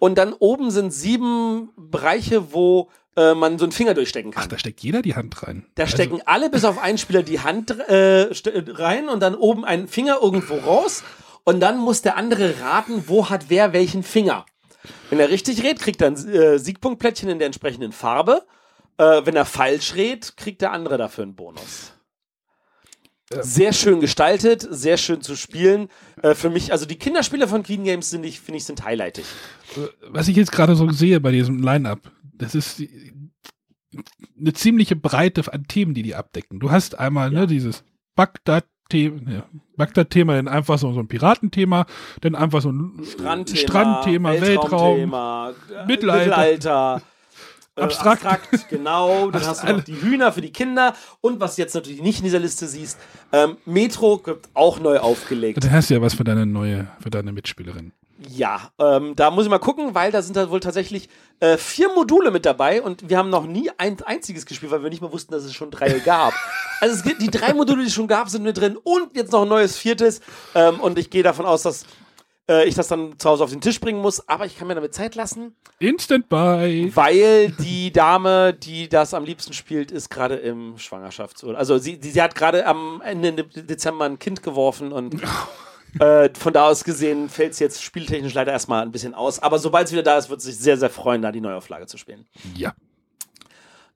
Und 0.00 0.16
dann 0.18 0.32
oben 0.32 0.70
sind 0.72 0.92
sieben 0.92 1.68
Bereiche, 1.76 2.52
wo 2.52 2.88
äh, 3.16 3.34
man 3.34 3.58
so 3.58 3.64
einen 3.64 3.72
Finger 3.72 3.94
durchstecken 3.94 4.30
kann. 4.32 4.44
ach, 4.44 4.48
da 4.48 4.58
steckt 4.58 4.80
jeder 4.80 5.02
die 5.02 5.14
Hand 5.14 5.42
rein. 5.42 5.66
Da 5.74 5.84
Also, 5.84 5.94
stecken 5.96 6.20
alle 6.26 6.50
bis 6.50 6.64
auf 6.64 6.78
einen 6.78 6.98
Spieler 6.98 7.22
die 7.22 7.40
Hand 7.40 7.70
äh, 7.70 8.28
rein 8.32 9.08
und 9.08 9.20
dann 9.20 9.34
oben 9.34 9.64
einen 9.64 9.88
Finger 9.88 10.18
irgendwo 10.22 10.56
raus. 10.56 11.02
Und 11.44 11.60
dann 11.60 11.78
muss 11.78 12.02
der 12.02 12.16
andere 12.16 12.60
raten, 12.60 13.04
wo 13.06 13.28
hat 13.30 13.46
wer 13.48 13.72
welchen 13.72 14.02
Finger. 14.02 14.46
Wenn 15.10 15.20
er 15.20 15.28
richtig 15.30 15.62
rät, 15.62 15.78
kriegt 15.78 16.00
er 16.00 16.08
ein 16.08 16.28
äh, 16.28 16.58
Siegpunktplättchen 16.58 17.28
in 17.28 17.38
der 17.38 17.46
entsprechenden 17.46 17.92
Farbe. 17.92 18.42
Äh, 18.96 19.22
wenn 19.24 19.36
er 19.36 19.44
falsch 19.44 19.94
rät, 19.94 20.36
kriegt 20.36 20.60
der 20.62 20.72
andere 20.72 20.96
dafür 20.98 21.24
einen 21.24 21.34
Bonus. 21.34 21.92
Sehr 23.40 23.72
schön 23.72 24.00
gestaltet, 24.00 24.66
sehr 24.70 24.96
schön 24.96 25.20
zu 25.20 25.34
spielen. 25.34 25.88
Äh, 26.22 26.34
für 26.34 26.50
mich, 26.50 26.72
also 26.72 26.86
die 26.86 26.96
Kinderspiele 26.96 27.48
von 27.48 27.62
Queen 27.62 27.82
Games 27.82 28.10
sind 28.10 28.24
ich, 28.24 28.38
finde 28.40 28.58
ich, 28.58 28.64
sind 28.64 28.84
highlightig. 28.84 29.24
was 30.08 30.28
ich 30.28 30.36
jetzt 30.36 30.52
gerade 30.52 30.76
so 30.76 30.90
sehe 30.90 31.20
bei 31.20 31.32
diesem 31.32 31.62
Line-Up, 31.62 32.12
das 32.36 32.54
ist 32.54 32.78
die- 32.78 33.12
eine 34.38 34.52
ziemliche 34.52 34.96
Breite 34.96 35.42
an 35.52 35.66
Themen, 35.68 35.94
die 35.94 36.02
die 36.02 36.14
abdecken. 36.14 36.58
Du 36.60 36.70
hast 36.70 36.98
einmal 36.98 37.32
Ja. 37.32 37.40
ne, 37.40 37.46
dieses 37.46 37.84
Bagdad-Thema, 38.16 39.30
ja, 39.30 39.44
Bagdad-Thema, 39.76 40.34
dann 40.34 40.48
einfach 40.48 40.78
so, 40.78 40.92
so 40.92 41.00
ein 41.00 41.06
Piratenthema, 41.08 41.86
dann 42.20 42.34
einfach 42.34 42.60
so 42.60 42.70
ein 42.70 43.00
Strandthema, 43.04 43.56
Strandthema, 43.68 44.32
Weltraum, 44.32 44.70
Weltraumthema, 44.70 45.50
äh, 45.50 45.86
Mittelalter. 45.86 46.24
Mittelalter 46.26 47.02
äh, 47.76 47.80
Abstrakt. 47.82 48.24
abstrakt, 48.24 48.68
genau. 48.68 49.30
Dann 49.32 49.44
Hast 49.44 49.64
du 49.68 49.72
noch 49.72 49.82
die 49.84 50.00
Hühner 50.00 50.30
für 50.32 50.40
die 50.40 50.52
Kinder 50.52 50.94
und 51.20 51.40
was 51.40 51.56
du 51.56 51.62
jetzt 51.62 51.74
natürlich 51.74 52.00
nicht 52.02 52.18
in 52.18 52.24
dieser 52.24 52.38
Liste 52.38 52.68
siehst, 52.68 52.98
ähm, 53.32 53.56
Metro 53.64 54.20
wird 54.24 54.48
auch 54.54 54.78
neu 54.78 54.98
aufgelegt. 54.98 55.62
Dann 55.64 55.72
hast 55.72 55.90
du 55.90 55.94
ja 55.94 56.00
was 56.00 56.14
für 56.14 56.22
deine 56.24 56.46
neue, 56.46 56.86
für 57.00 57.10
deine 57.10 57.32
Mitspielerin. 57.32 57.92
Ja, 58.28 58.70
ähm, 58.78 59.14
da 59.16 59.30
muss 59.30 59.44
ich 59.44 59.50
mal 59.50 59.58
gucken, 59.58 59.94
weil 59.94 60.12
da 60.12 60.22
sind 60.22 60.36
da 60.36 60.50
wohl 60.50 60.60
tatsächlich 60.60 61.08
äh, 61.40 61.56
vier 61.56 61.88
Module 61.94 62.30
mit 62.30 62.46
dabei 62.46 62.82
und 62.82 63.08
wir 63.08 63.18
haben 63.18 63.30
noch 63.30 63.46
nie 63.46 63.70
ein 63.78 64.00
einziges 64.02 64.46
gespielt, 64.46 64.72
weil 64.72 64.82
wir 64.82 64.90
nicht 64.90 65.02
mal 65.02 65.12
wussten, 65.12 65.32
dass 65.32 65.44
es 65.44 65.54
schon 65.54 65.70
drei 65.70 65.98
gab. 66.04 66.34
Also 66.80 66.94
es 66.94 67.02
gibt, 67.02 67.22
die 67.22 67.30
drei 67.30 67.54
Module, 67.54 67.82
die 67.82 67.88
es 67.88 67.94
schon 67.94 68.08
gab, 68.08 68.28
sind 68.28 68.42
mit 68.42 68.56
drin 68.58 68.76
und 68.76 69.16
jetzt 69.16 69.32
noch 69.32 69.42
ein 69.42 69.48
neues 69.48 69.76
viertes. 69.76 70.20
Ähm, 70.54 70.80
und 70.80 70.98
ich 70.98 71.10
gehe 71.10 71.22
davon 71.22 71.46
aus, 71.46 71.62
dass 71.62 71.84
äh, 72.48 72.66
ich 72.68 72.74
das 72.74 72.88
dann 72.88 73.18
zu 73.18 73.28
Hause 73.28 73.44
auf 73.44 73.50
den 73.50 73.60
Tisch 73.60 73.80
bringen 73.80 74.00
muss, 74.00 74.28
aber 74.28 74.46
ich 74.46 74.58
kann 74.58 74.68
mir 74.68 74.74
damit 74.74 74.94
Zeit 74.94 75.14
lassen, 75.14 75.54
Instant 75.78 76.28
Buy. 76.28 76.90
weil 76.94 77.50
die 77.52 77.92
Dame, 77.92 78.54
die 78.54 78.88
das 78.88 79.14
am 79.14 79.24
liebsten 79.24 79.52
spielt, 79.52 79.90
ist 79.90 80.10
gerade 80.10 80.36
im 80.36 80.78
Schwangerschaftsurlaub. 80.78 81.58
Also 81.58 81.78
sie, 81.78 81.98
die, 81.98 82.10
sie 82.10 82.22
hat 82.22 82.34
gerade 82.34 82.66
am 82.66 83.00
Ende 83.02 83.44
Dezember 83.44 84.04
ein 84.04 84.18
Kind 84.18 84.42
geworfen 84.42 84.92
und 84.92 85.16
äh, 85.98 86.30
von 86.38 86.52
da 86.52 86.68
aus 86.68 86.84
gesehen 86.84 87.28
fällt 87.28 87.52
es 87.52 87.58
jetzt 87.58 87.82
spieltechnisch 87.82 88.34
leider 88.34 88.52
erstmal 88.52 88.82
ein 88.82 88.92
bisschen 88.92 89.14
aus. 89.14 89.38
Aber 89.40 89.58
sobald 89.58 89.86
es 89.86 89.92
wieder 89.92 90.02
da 90.02 90.18
ist, 90.18 90.30
wird 90.30 90.40
sie 90.40 90.52
sich 90.52 90.60
sehr, 90.60 90.76
sehr 90.76 90.90
freuen, 90.90 91.22
da 91.22 91.32
die 91.32 91.40
Neuauflage 91.40 91.86
zu 91.86 91.98
spielen. 91.98 92.26
Ja. 92.56 92.74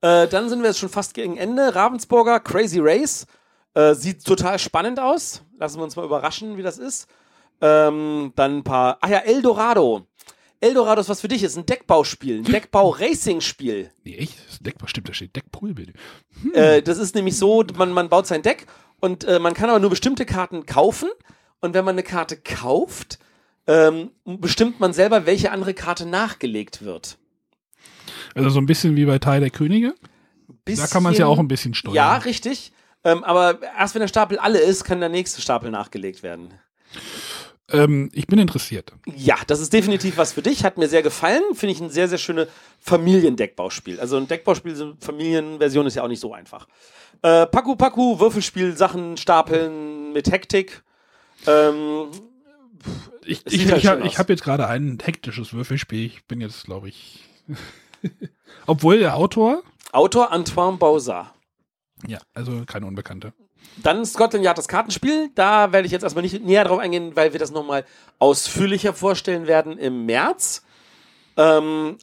Äh, 0.01 0.29
dann 0.29 0.49
sind 0.49 0.61
wir 0.61 0.69
jetzt 0.69 0.79
schon 0.79 0.89
fast 0.89 1.15
gegen 1.15 1.37
Ende. 1.37 1.75
Ravensburger 1.75 2.41
Crazy 2.41 2.79
Race 2.81 3.27
äh, 3.75 3.95
sieht 3.95 4.25
total 4.25 4.59
spannend 4.59 5.01
aus. 5.01 5.43
Lassen 5.59 5.79
wir 5.79 5.85
uns 5.85 5.97
mal 5.97 6.05
überraschen, 6.05 6.57
wie 6.57 6.63
das 6.63 6.79
ist. 6.79 7.09
Ähm, 7.61 8.33
dann 8.37 8.59
ein 8.59 8.65
paar. 8.65 8.99
Ach 9.01 9.09
ja, 9.09 9.19
Eldorado. 9.19 10.07
Eldorado 10.61 11.01
ist 11.01 11.09
was 11.09 11.21
für 11.21 11.29
dich, 11.29 11.45
ist 11.45 11.57
ein 11.57 11.67
Deckbauspiel, 11.67 12.39
ein 12.39 12.45
Deckbau-Racing-Spiel. 12.45 13.91
Nee, 14.03 14.17
echt? 14.17 14.39
Das 14.45 14.55
ist 14.55 14.67
Deckbau, 14.67 14.89
stimmt, 14.89 15.09
da 15.09 15.13
steht 15.13 15.37
Deckpool. 15.37 15.73
Äh, 16.53 16.83
das 16.83 16.99
ist 16.99 17.15
nämlich 17.15 17.37
so, 17.37 17.65
man, 17.77 17.93
man 17.93 18.09
baut 18.09 18.27
sein 18.27 18.43
Deck 18.43 18.67
und 18.99 19.23
äh, 19.25 19.39
man 19.39 19.55
kann 19.55 19.71
aber 19.71 19.79
nur 19.79 19.91
bestimmte 19.91 20.27
Karten 20.27 20.67
kaufen. 20.67 21.09
Und 21.61 21.75
wenn 21.75 21.85
man 21.85 21.95
eine 21.95 22.03
Karte 22.03 22.37
kauft, 22.37 23.19
ähm, 23.67 24.11
bestimmt 24.25 24.81
man 24.81 24.93
selber, 24.93 25.27
welche 25.27 25.51
andere 25.51 25.75
Karte 25.75 26.07
nachgelegt 26.07 26.83
wird. 26.85 27.19
Also 28.35 28.51
so 28.51 28.61
ein 28.61 28.67
bisschen 28.67 28.97
wie 28.97 29.05
bei 29.05 29.19
Teil 29.19 29.41
der 29.41 29.51
Könige. 29.51 29.95
Da 30.65 30.87
kann 30.87 31.03
man 31.03 31.13
es 31.13 31.19
ja 31.19 31.25
Bisschen- 31.25 31.25
auch 31.25 31.39
ein 31.39 31.49
bisschen 31.49 31.75
steuern. 31.75 31.95
Ja, 31.95 32.17
richtig. 32.19 32.73
Ähm, 33.05 33.25
aber 33.25 33.61
erst 33.79 33.95
wenn 33.95 34.01
der 34.01 34.09
Stapel 34.09 34.39
alle 34.39 34.59
ist, 34.59 34.85
kann 34.85 35.01
der 35.01 35.09
nächste 35.09 35.41
Stapel 35.41 35.71
nachgelegt 35.71 36.23
werden. 36.23 36.53
Ähm, 37.71 38.11
ich 38.13 38.27
bin 38.27 38.39
interessiert. 38.39 38.93
Ja, 39.15 39.37
das 39.47 39.61
ist 39.61 39.73
definitiv 39.73 40.17
was 40.17 40.33
für 40.33 40.43
dich. 40.43 40.65
Hat 40.65 40.79
mir 40.79 40.89
sehr 40.89 41.03
gefallen. 41.03 41.43
Finde 41.55 41.73
ich 41.75 41.81
ein 41.81 41.91
sehr, 41.91 42.09
sehr 42.09 42.19
schönes 42.19 42.49
Familiendeckbauspiel. 42.81 44.01
Also 44.01 44.17
ein 44.17 44.27
Deckbauspiel, 44.27 44.75
so 44.75 44.85
eine 44.85 44.97
Familienversion 45.01 45.87
ist 45.87 45.95
ja 45.97 46.03
auch 46.03 46.09
nicht 46.09 46.21
so 46.21 46.33
einfach. 46.33 46.67
Äh, 47.23 47.47
Paku 47.47 47.77
Paku, 47.77 48.19
Würfelspiel, 48.21 48.77
Sachen 48.77 49.17
stapeln 49.17 50.13
mit 50.13 50.31
Hektik. 50.31 50.83
Ähm, 51.47 52.09
Ich, 53.25 53.47
ich, 53.47 53.71
halt 53.71 53.85
ich, 54.05 54.13
ich 54.13 54.19
habe 54.19 54.33
jetzt 54.33 54.43
gerade 54.43 54.67
ein 54.67 54.99
hektisches 55.03 55.53
Würfelspiel. 55.53 56.07
Ich 56.07 56.25
bin 56.27 56.41
jetzt, 56.41 56.65
glaube 56.65 56.89
ich. 56.89 57.25
Obwohl 58.67 58.99
der 58.99 59.17
Autor. 59.17 59.63
Autor 59.93 60.33
Antoine 60.33 60.77
Bauza. 60.77 61.33
Ja, 62.07 62.19
also 62.35 62.65
keine 62.67 62.87
Unbekannte. 62.87 63.33
Dann 63.83 64.05
Scotland 64.05 64.45
Yard 64.45 64.59
das 64.59 64.69
Kartenspiel. 64.69 65.31
Da 65.35 65.73
werde 65.73 65.87
ich 65.87 65.93
jetzt 65.93 66.03
erstmal 66.03 66.23
nicht 66.23 66.43
näher 66.45 66.65
drauf 66.65 66.79
eingehen, 66.79 67.17
weil 67.17 67.33
wir 67.33 67.41
das 67.41 67.51
nochmal 67.51 67.85
ausführlicher 68.19 68.93
vorstellen 68.95 69.47
werden 69.47 69.79
im 69.79 70.07
März. 70.07 70.65
Ähm, 71.37 71.99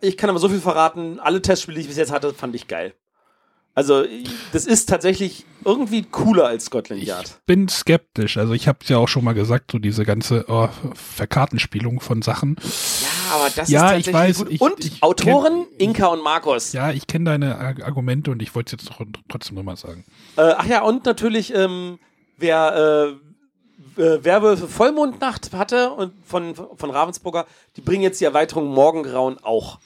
ich 0.00 0.16
kann 0.16 0.30
aber 0.30 0.38
so 0.38 0.48
viel 0.48 0.60
verraten, 0.60 1.18
alle 1.18 1.42
Testspiele, 1.42 1.76
die 1.76 1.82
ich 1.82 1.88
bis 1.88 1.96
jetzt 1.96 2.12
hatte, 2.12 2.32
fand 2.32 2.54
ich 2.54 2.68
geil. 2.68 2.94
Also, 3.78 4.02
ich- 4.02 4.28
das 4.52 4.66
ist 4.66 4.88
tatsächlich 4.88 5.44
irgendwie 5.64 6.02
cooler 6.02 6.46
als 6.46 6.64
Scotland 6.64 7.00
Ich 7.00 7.08
Yard. 7.08 7.38
bin 7.46 7.68
skeptisch. 7.68 8.36
Also 8.36 8.52
ich 8.54 8.66
habe 8.66 8.78
ja 8.86 8.98
auch 8.98 9.06
schon 9.06 9.22
mal 9.22 9.34
gesagt, 9.34 9.70
so 9.70 9.78
diese 9.78 10.04
ganze 10.04 10.46
oh, 10.48 10.68
Verkartenspielung 10.94 12.00
von 12.00 12.22
Sachen. 12.22 12.56
Ja, 12.60 13.34
aber 13.36 13.50
das 13.54 13.68
Ja, 13.68 13.92
ist 13.92 13.98
ich 14.08 14.12
tatsächlich 14.12 14.14
weiß, 14.14 14.38
gut. 14.38 14.50
ich- 14.52 14.60
Und 14.60 14.84
ich 14.84 15.02
Autoren 15.02 15.52
kenn- 15.66 15.78
Inka 15.78 16.06
und 16.06 16.24
Markus. 16.24 16.72
Ja, 16.72 16.90
ich 16.90 17.06
kenne 17.06 17.26
deine 17.26 17.56
Ar- 17.56 17.84
Argumente 17.84 18.30
und 18.32 18.42
ich 18.42 18.52
wollte 18.56 18.74
es 18.76 18.82
jetzt 18.84 18.98
trotzdem 19.28 19.54
nochmal 19.56 19.76
sagen. 19.76 20.04
Äh, 20.36 20.54
ach 20.56 20.66
ja, 20.66 20.82
und 20.82 21.04
natürlich, 21.04 21.54
ähm, 21.54 21.98
wer 22.36 23.16
äh, 23.96 24.02
äh, 24.02 24.24
Werwölfe 24.24 24.66
Vollmondnacht 24.66 25.52
hatte 25.52 25.90
und 25.90 26.12
von, 26.26 26.54
von 26.54 26.90
Ravensburger, 26.90 27.46
die 27.76 27.80
bringen 27.80 28.02
jetzt 28.02 28.20
die 28.20 28.24
Erweiterung 28.24 28.68
Morgengrauen 28.74 29.38
auch. 29.42 29.78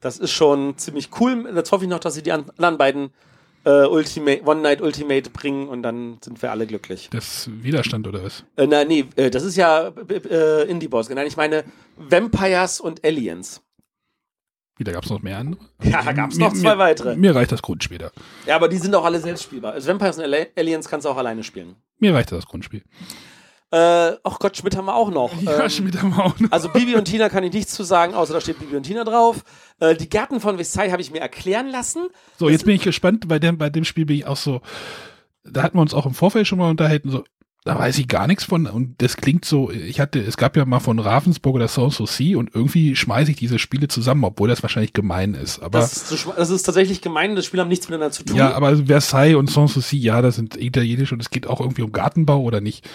Das 0.00 0.18
ist 0.18 0.30
schon 0.32 0.76
ziemlich 0.78 1.10
cool. 1.20 1.50
Jetzt 1.54 1.72
hoffe 1.72 1.84
ich 1.84 1.90
noch, 1.90 1.98
dass 1.98 2.14
sie 2.14 2.22
die 2.22 2.32
an- 2.32 2.50
anderen 2.56 2.78
beiden 2.78 3.10
äh, 3.64 3.84
Ultimate, 3.86 4.42
One 4.44 4.60
Night 4.60 4.80
Ultimate 4.80 5.30
bringen 5.30 5.68
und 5.68 5.82
dann 5.82 6.18
sind 6.24 6.40
wir 6.40 6.50
alle 6.52 6.66
glücklich. 6.66 7.08
Das 7.10 7.50
Widerstand 7.62 8.06
oder 8.06 8.22
was? 8.22 8.44
Äh, 8.56 8.66
na, 8.68 8.84
nee, 8.84 9.06
äh, 9.16 9.30
das 9.30 9.42
ist 9.42 9.56
ja 9.56 9.88
äh, 10.08 10.70
Indie 10.70 10.86
Boss. 10.88 11.08
Nein, 11.10 11.26
ich 11.26 11.36
meine 11.36 11.64
Vampires 11.96 12.78
und 12.80 13.04
Aliens. 13.04 13.60
Wie, 14.76 14.84
da 14.84 14.92
gab 14.92 15.02
es 15.02 15.10
noch 15.10 15.20
mehr 15.22 15.38
andere? 15.38 15.60
Ja, 15.82 16.04
da 16.04 16.12
gab's 16.12 16.36
Mir- 16.36 16.44
noch 16.44 16.52
zwei 16.54 16.74
mir, 16.74 16.78
weitere. 16.78 17.16
Mir 17.16 17.34
reicht 17.34 17.50
das 17.50 17.62
Grundspiel 17.62 17.98
da. 17.98 18.12
Ja, 18.46 18.54
aber 18.54 18.68
die 18.68 18.76
sind 18.76 18.94
auch 18.94 19.04
alle 19.04 19.18
selbst 19.18 19.42
spielbar. 19.42 19.72
Also 19.72 19.88
Vampires 19.88 20.18
und 20.18 20.24
Aliens 20.56 20.88
kannst 20.88 21.04
du 21.04 21.10
auch 21.10 21.16
alleine 21.16 21.42
spielen. 21.42 21.74
Mir 21.98 22.14
reicht 22.14 22.30
das 22.30 22.46
Grundspiel. 22.46 22.84
Äh, 23.70 24.16
ach 24.24 24.38
Gott, 24.38 24.56
Schmidt 24.56 24.76
haben 24.76 24.86
wir 24.86 24.94
auch 24.94 25.10
noch. 25.10 25.30
Ja, 25.42 25.62
Ähm, 25.62 25.70
Schmidt 25.70 26.02
am 26.02 26.18
Augen. 26.18 26.48
Also 26.50 26.68
Bibi 26.70 26.94
und 26.96 27.04
Tina 27.04 27.28
kann 27.28 27.44
ich 27.44 27.52
nichts 27.52 27.74
zu 27.74 27.82
sagen, 27.82 28.14
außer 28.14 28.32
da 28.32 28.40
steht 28.40 28.58
Bibi 28.58 28.76
und 28.76 28.84
Tina 28.84 29.04
drauf. 29.04 29.44
Äh, 29.80 29.94
die 29.94 30.08
Gärten 30.08 30.40
von 30.40 30.56
Versailles 30.56 30.90
habe 30.92 31.02
ich 31.02 31.10
mir 31.10 31.20
erklären 31.20 31.68
lassen. 31.68 32.08
So, 32.38 32.48
jetzt 32.48 32.64
bin 32.64 32.74
ich 32.76 32.82
gespannt. 32.82 33.28
Bei 33.28 33.38
dem, 33.38 33.58
bei 33.58 33.68
dem 33.68 33.84
Spiel 33.84 34.06
bin 34.06 34.16
ich 34.16 34.26
auch 34.26 34.36
so. 34.36 34.60
Da 35.44 35.62
hatten 35.62 35.76
wir 35.76 35.82
uns 35.82 35.94
auch 35.94 36.06
im 36.06 36.14
Vorfeld 36.14 36.46
schon 36.46 36.58
mal 36.58 36.70
unterhalten. 36.70 37.10
So, 37.10 37.24
da 37.68 37.78
weiß 37.78 37.98
ich 37.98 38.08
gar 38.08 38.26
nichts 38.26 38.44
von. 38.44 38.66
Und 38.66 38.94
das 39.02 39.18
klingt 39.18 39.44
so. 39.44 39.70
Ich 39.70 40.00
hatte, 40.00 40.20
es 40.20 40.38
gab 40.38 40.56
ja 40.56 40.64
mal 40.64 40.80
von 40.80 40.98
Ravensburg 40.98 41.56
oder 41.56 41.68
Sanssouci 41.68 42.34
und 42.34 42.54
irgendwie 42.54 42.96
schmeiße 42.96 43.32
ich 43.32 43.36
diese 43.36 43.58
Spiele 43.58 43.88
zusammen, 43.88 44.24
obwohl 44.24 44.48
das 44.48 44.62
wahrscheinlich 44.62 44.94
gemein 44.94 45.34
ist. 45.34 45.60
Aber 45.60 45.78
Das 45.78 46.10
ist, 46.10 46.28
das 46.34 46.48
ist 46.48 46.62
tatsächlich 46.62 47.02
gemein, 47.02 47.36
das 47.36 47.44
Spiel 47.44 47.60
haben 47.60 47.68
nichts 47.68 47.86
miteinander 47.86 48.10
zu 48.10 48.24
tun. 48.24 48.36
ja, 48.36 48.54
aber 48.54 48.86
Versailles 48.86 49.36
und 49.36 49.50
Sanssouci, 49.50 49.98
ja, 49.98 50.22
das 50.22 50.36
sind 50.36 50.56
italienisch 50.56 51.12
und 51.12 51.20
es 51.20 51.28
geht 51.28 51.46
auch 51.46 51.60
irgendwie 51.60 51.82
um 51.82 51.92
Gartenbau 51.92 52.40
oder 52.40 52.62
nicht. 52.62 52.88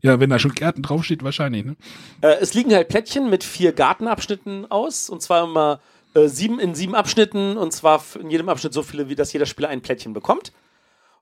Ja, 0.00 0.20
wenn 0.20 0.30
da 0.30 0.38
schon 0.38 0.52
Gärten 0.52 0.82
draufsteht, 0.82 1.24
wahrscheinlich. 1.24 1.64
Ne? 1.64 1.74
Äh, 2.20 2.36
es 2.40 2.54
liegen 2.54 2.72
halt 2.72 2.86
Plättchen 2.86 3.30
mit 3.30 3.42
vier 3.42 3.72
Gartenabschnitten 3.72 4.70
aus, 4.70 5.10
und 5.10 5.22
zwar 5.22 5.42
immer 5.42 5.80
äh, 6.14 6.28
sieben 6.28 6.60
in 6.60 6.76
sieben 6.76 6.94
Abschnitten 6.94 7.56
und 7.56 7.72
zwar 7.72 8.00
in 8.20 8.30
jedem 8.30 8.48
Abschnitt 8.48 8.74
so 8.74 8.84
viele, 8.84 9.08
wie 9.08 9.16
dass 9.16 9.32
jeder 9.32 9.46
Spieler 9.46 9.70
ein 9.70 9.80
Plättchen 9.80 10.12
bekommt. 10.12 10.52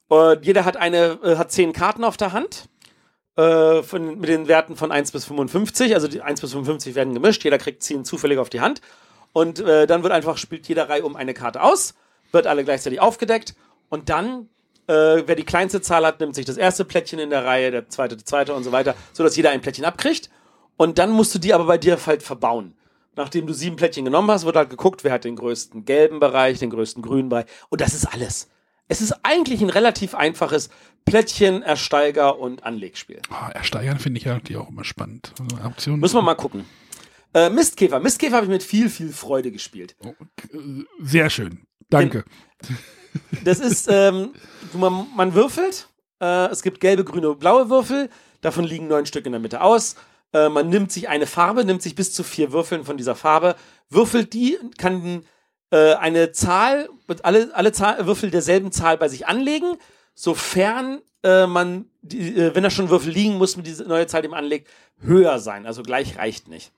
Und 0.09 0.45
jeder 0.45 0.67
hat 0.67 0.77
eine, 0.77 1.19
äh, 1.23 1.37
hat 1.37 1.53
zehn 1.53 1.73
Karten 1.73 2.05
auf 2.05 2.19
der 2.19 2.33
Hand. 2.33 2.69
Äh, 3.39 3.85
von, 3.85 4.19
mit 4.19 4.29
den 4.29 4.49
Werten 4.49 4.75
von 4.75 4.91
1 4.91 5.13
bis 5.13 5.27
55. 5.27 5.95
Also 5.95 6.09
die 6.09 6.23
1 6.23 6.41
bis 6.41 6.51
55 6.51 6.97
werden 6.97 7.15
gemischt. 7.15 7.45
Jeder 7.45 7.59
kriegt 7.59 7.85
10 7.85 8.05
zufällig 8.05 8.39
auf 8.39 8.51
die 8.51 8.61
Hand. 8.61 8.81
Und 9.33 9.61
äh, 9.61 9.87
dann 9.87 10.03
wird 10.03 10.13
einfach, 10.13 10.37
spielt 10.39 10.67
jeder 10.67 10.89
Reihe 10.89 11.05
um 11.05 11.15
eine 11.15 11.35
Karte 11.35 11.63
aus, 11.63 11.95
wird 12.33 12.49
alle 12.49 12.65
gleichzeitig 12.65 13.01
aufgedeckt. 13.01 13.55
Und 13.91 14.09
dann, 14.09 14.49
äh, 14.89 15.23
wer 15.25 15.37
die 15.37 15.45
kleinste 15.45 15.81
Zahl 15.81 16.05
hat, 16.05 16.19
nimmt 16.19 16.35
sich 16.35 16.47
das 16.47 16.57
erste 16.57 16.85
Plättchen 16.85 17.21
in 17.21 17.31
der 17.31 17.45
Reihe, 17.45 17.71
der 17.71 17.89
zweite, 17.89 18.17
der 18.17 18.27
zweite 18.27 18.55
und 18.55 18.65
so 18.65 18.73
weiter, 18.73 18.97
sodass 19.13 19.37
jeder 19.37 19.51
ein 19.51 19.61
Plättchen 19.61 19.85
abkriegt. 19.85 20.31
Und 20.77 20.99
dann 20.99 21.13
musst 21.13 21.33
du 21.33 21.39
die 21.39 21.55
aber 21.55 21.67
bei 21.67 21.79
dir 21.79 21.97
halt 22.07 22.25
verbauen. 22.25 22.75
Nachdem 23.15 23.47
du 23.47 23.53
sieben 23.53 23.77
Plättchen 23.77 24.05
genommen 24.05 24.33
hast, 24.33 24.47
wird 24.47 24.57
halt 24.57 24.71
geguckt, 24.71 25.05
wer 25.05 25.13
hat 25.13 25.23
den 25.23 25.37
größten 25.37 25.85
gelben 25.85 26.19
Bereich, 26.19 26.59
den 26.59 26.71
größten 26.71 27.05
grünen 27.05 27.29
Bereich. 27.29 27.47
Und 27.69 27.81
das 27.81 27.95
ist 27.95 28.07
alles. 28.07 28.49
Es 28.89 29.01
ist 29.01 29.15
eigentlich 29.23 29.61
ein 29.61 29.71
relativ 29.71 30.17
einfaches 30.17 30.71
Plättchen, 31.09 31.63
Ersteiger 31.63 32.39
und 32.39 32.65
Anlegspiel. 32.65 33.21
Oh, 33.31 33.51
Ersteigern 33.53 33.99
finde 33.99 34.19
ich 34.19 34.25
ja 34.25 34.35
eigentlich 34.35 34.57
auch 34.57 34.69
immer 34.69 34.85
spannend. 34.85 35.33
Also 35.39 35.63
Auktionen. 35.63 36.01
Müssen 36.01 36.17
wir 36.17 36.23
mal 36.23 36.35
gucken. 36.35 36.65
Äh, 37.35 37.51
Mistkäfer. 37.51 38.01
Mistkäfer 38.01 38.37
habe 38.37 38.47
ich 38.47 38.51
mit 38.51 38.63
viel, 38.63 38.89
viel 38.89 39.13
Freude 39.13 39.51
gespielt. 39.51 39.97
Oh, 40.05 40.15
äh, 40.53 40.85
sehr 41.01 41.31
schön. 41.31 41.67
Danke. 41.91 42.25
Das 43.45 43.61
ist, 43.61 43.89
ähm, 43.91 44.35
man, 44.75 45.07
man 45.17 45.35
würfelt. 45.35 45.89
Äh, 46.21 46.47
es 46.47 46.63
gibt 46.63 46.81
gelbe, 46.81 47.05
grüne, 47.05 47.35
blaue 47.35 47.71
Würfel. 47.71 48.11
Davon 48.41 48.65
liegen 48.65 48.89
neun 48.89 49.07
Stück 49.07 49.27
in 49.27 49.33
der 49.33 49.41
Mitte 49.41 49.61
aus. 49.61 49.97
Äh, 50.33 50.49
man 50.49 50.69
nimmt 50.69 50.93
sich 50.93 51.09
eine 51.09 51.27
Farbe, 51.27 51.65
nimmt 51.65 51.83
sich 51.83 51.95
bis 51.95 52.13
zu 52.13 52.23
vier 52.23 52.53
Würfeln 52.53 52.85
von 52.85 52.97
dieser 52.97 53.15
Farbe, 53.15 53.57
würfelt 53.89 54.35
die, 54.35 54.59
kann 54.77 55.25
äh, 55.71 55.95
eine 55.95 56.33
Zahl, 56.33 56.89
alle, 57.23 57.55
alle 57.55 57.73
Zahl, 57.73 58.07
Würfel 58.07 58.31
derselben 58.31 58.73
Zahl 58.73 58.99
bei 58.99 59.09
sich 59.09 59.27
anlegen, 59.27 59.77
sofern 60.19 61.01
äh, 61.23 61.47
man, 61.47 61.85
die, 62.03 62.37
äh, 62.37 62.53
wenn 62.53 62.65
da 62.65 62.71
schon 62.71 62.91
Würfel 62.91 63.13
liegen, 63.13 63.39
muss 63.39 63.57
man 63.57 63.65
diese 63.65 63.85
neue 63.85 64.09
Zahl, 64.09 64.21
die 64.21 64.29
man 64.29 64.41
anlegt, 64.41 64.69
höher 65.01 65.39
sein. 65.39 65.65
Also 65.65 65.85
gleich 65.85 66.19
reicht 66.19 66.49
nicht. 66.49 66.73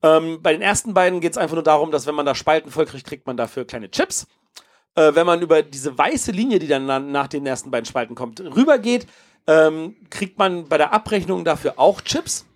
Ähm, 0.00 0.40
bei 0.42 0.52
den 0.52 0.62
ersten 0.62 0.94
beiden 0.94 1.20
geht 1.20 1.32
es 1.32 1.38
einfach 1.38 1.56
nur 1.56 1.64
darum, 1.64 1.90
dass 1.90 2.06
wenn 2.06 2.14
man 2.14 2.24
da 2.24 2.36
Spalten 2.36 2.70
voll 2.70 2.86
kriegt, 2.86 3.04
kriegt 3.04 3.26
man 3.26 3.36
dafür 3.36 3.64
kleine 3.64 3.90
Chips. 3.90 4.28
Äh, 4.94 5.16
wenn 5.16 5.26
man 5.26 5.42
über 5.42 5.64
diese 5.64 5.98
weiße 5.98 6.30
Linie, 6.30 6.60
die 6.60 6.68
dann 6.68 6.86
na 6.86 7.00
nach 7.00 7.26
den 7.26 7.44
ersten 7.44 7.72
beiden 7.72 7.84
Spalten 7.84 8.14
kommt, 8.14 8.40
rübergeht, 8.40 9.08
ähm, 9.48 9.96
kriegt 10.08 10.38
man 10.38 10.68
bei 10.68 10.78
der 10.78 10.92
Abrechnung 10.92 11.44
dafür 11.44 11.80
auch 11.80 12.00
Chips. 12.00 12.46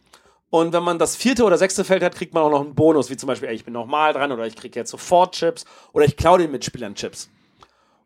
Und 0.51 0.73
wenn 0.73 0.85
man 0.85 1.01
das 1.01 1.16
vierte 1.16 1.43
oder 1.43 1.59
sechste 1.59 1.82
Feld 1.82 2.05
hat, 2.05 2.15
kriegt 2.15 2.32
man 2.32 2.44
auch 2.44 2.51
noch 2.51 2.61
einen 2.61 2.77
Bonus, 2.77 3.11
wie 3.11 3.16
zum 3.16 3.27
Beispiel, 3.27 3.49
ey, 3.49 3.57
ich 3.57 3.65
bin 3.65 3.74
nochmal 3.74 4.12
dran 4.12 4.31
oder 4.31 4.47
ich 4.47 4.55
kriege 4.55 4.78
jetzt 4.78 4.90
sofort 4.90 5.35
Chips 5.35 5.65
oder 5.93 6.05
ich 6.05 6.16
klaue 6.16 6.39
den 6.39 6.53
Mitspielern 6.53 6.94
Chips. 6.94 7.28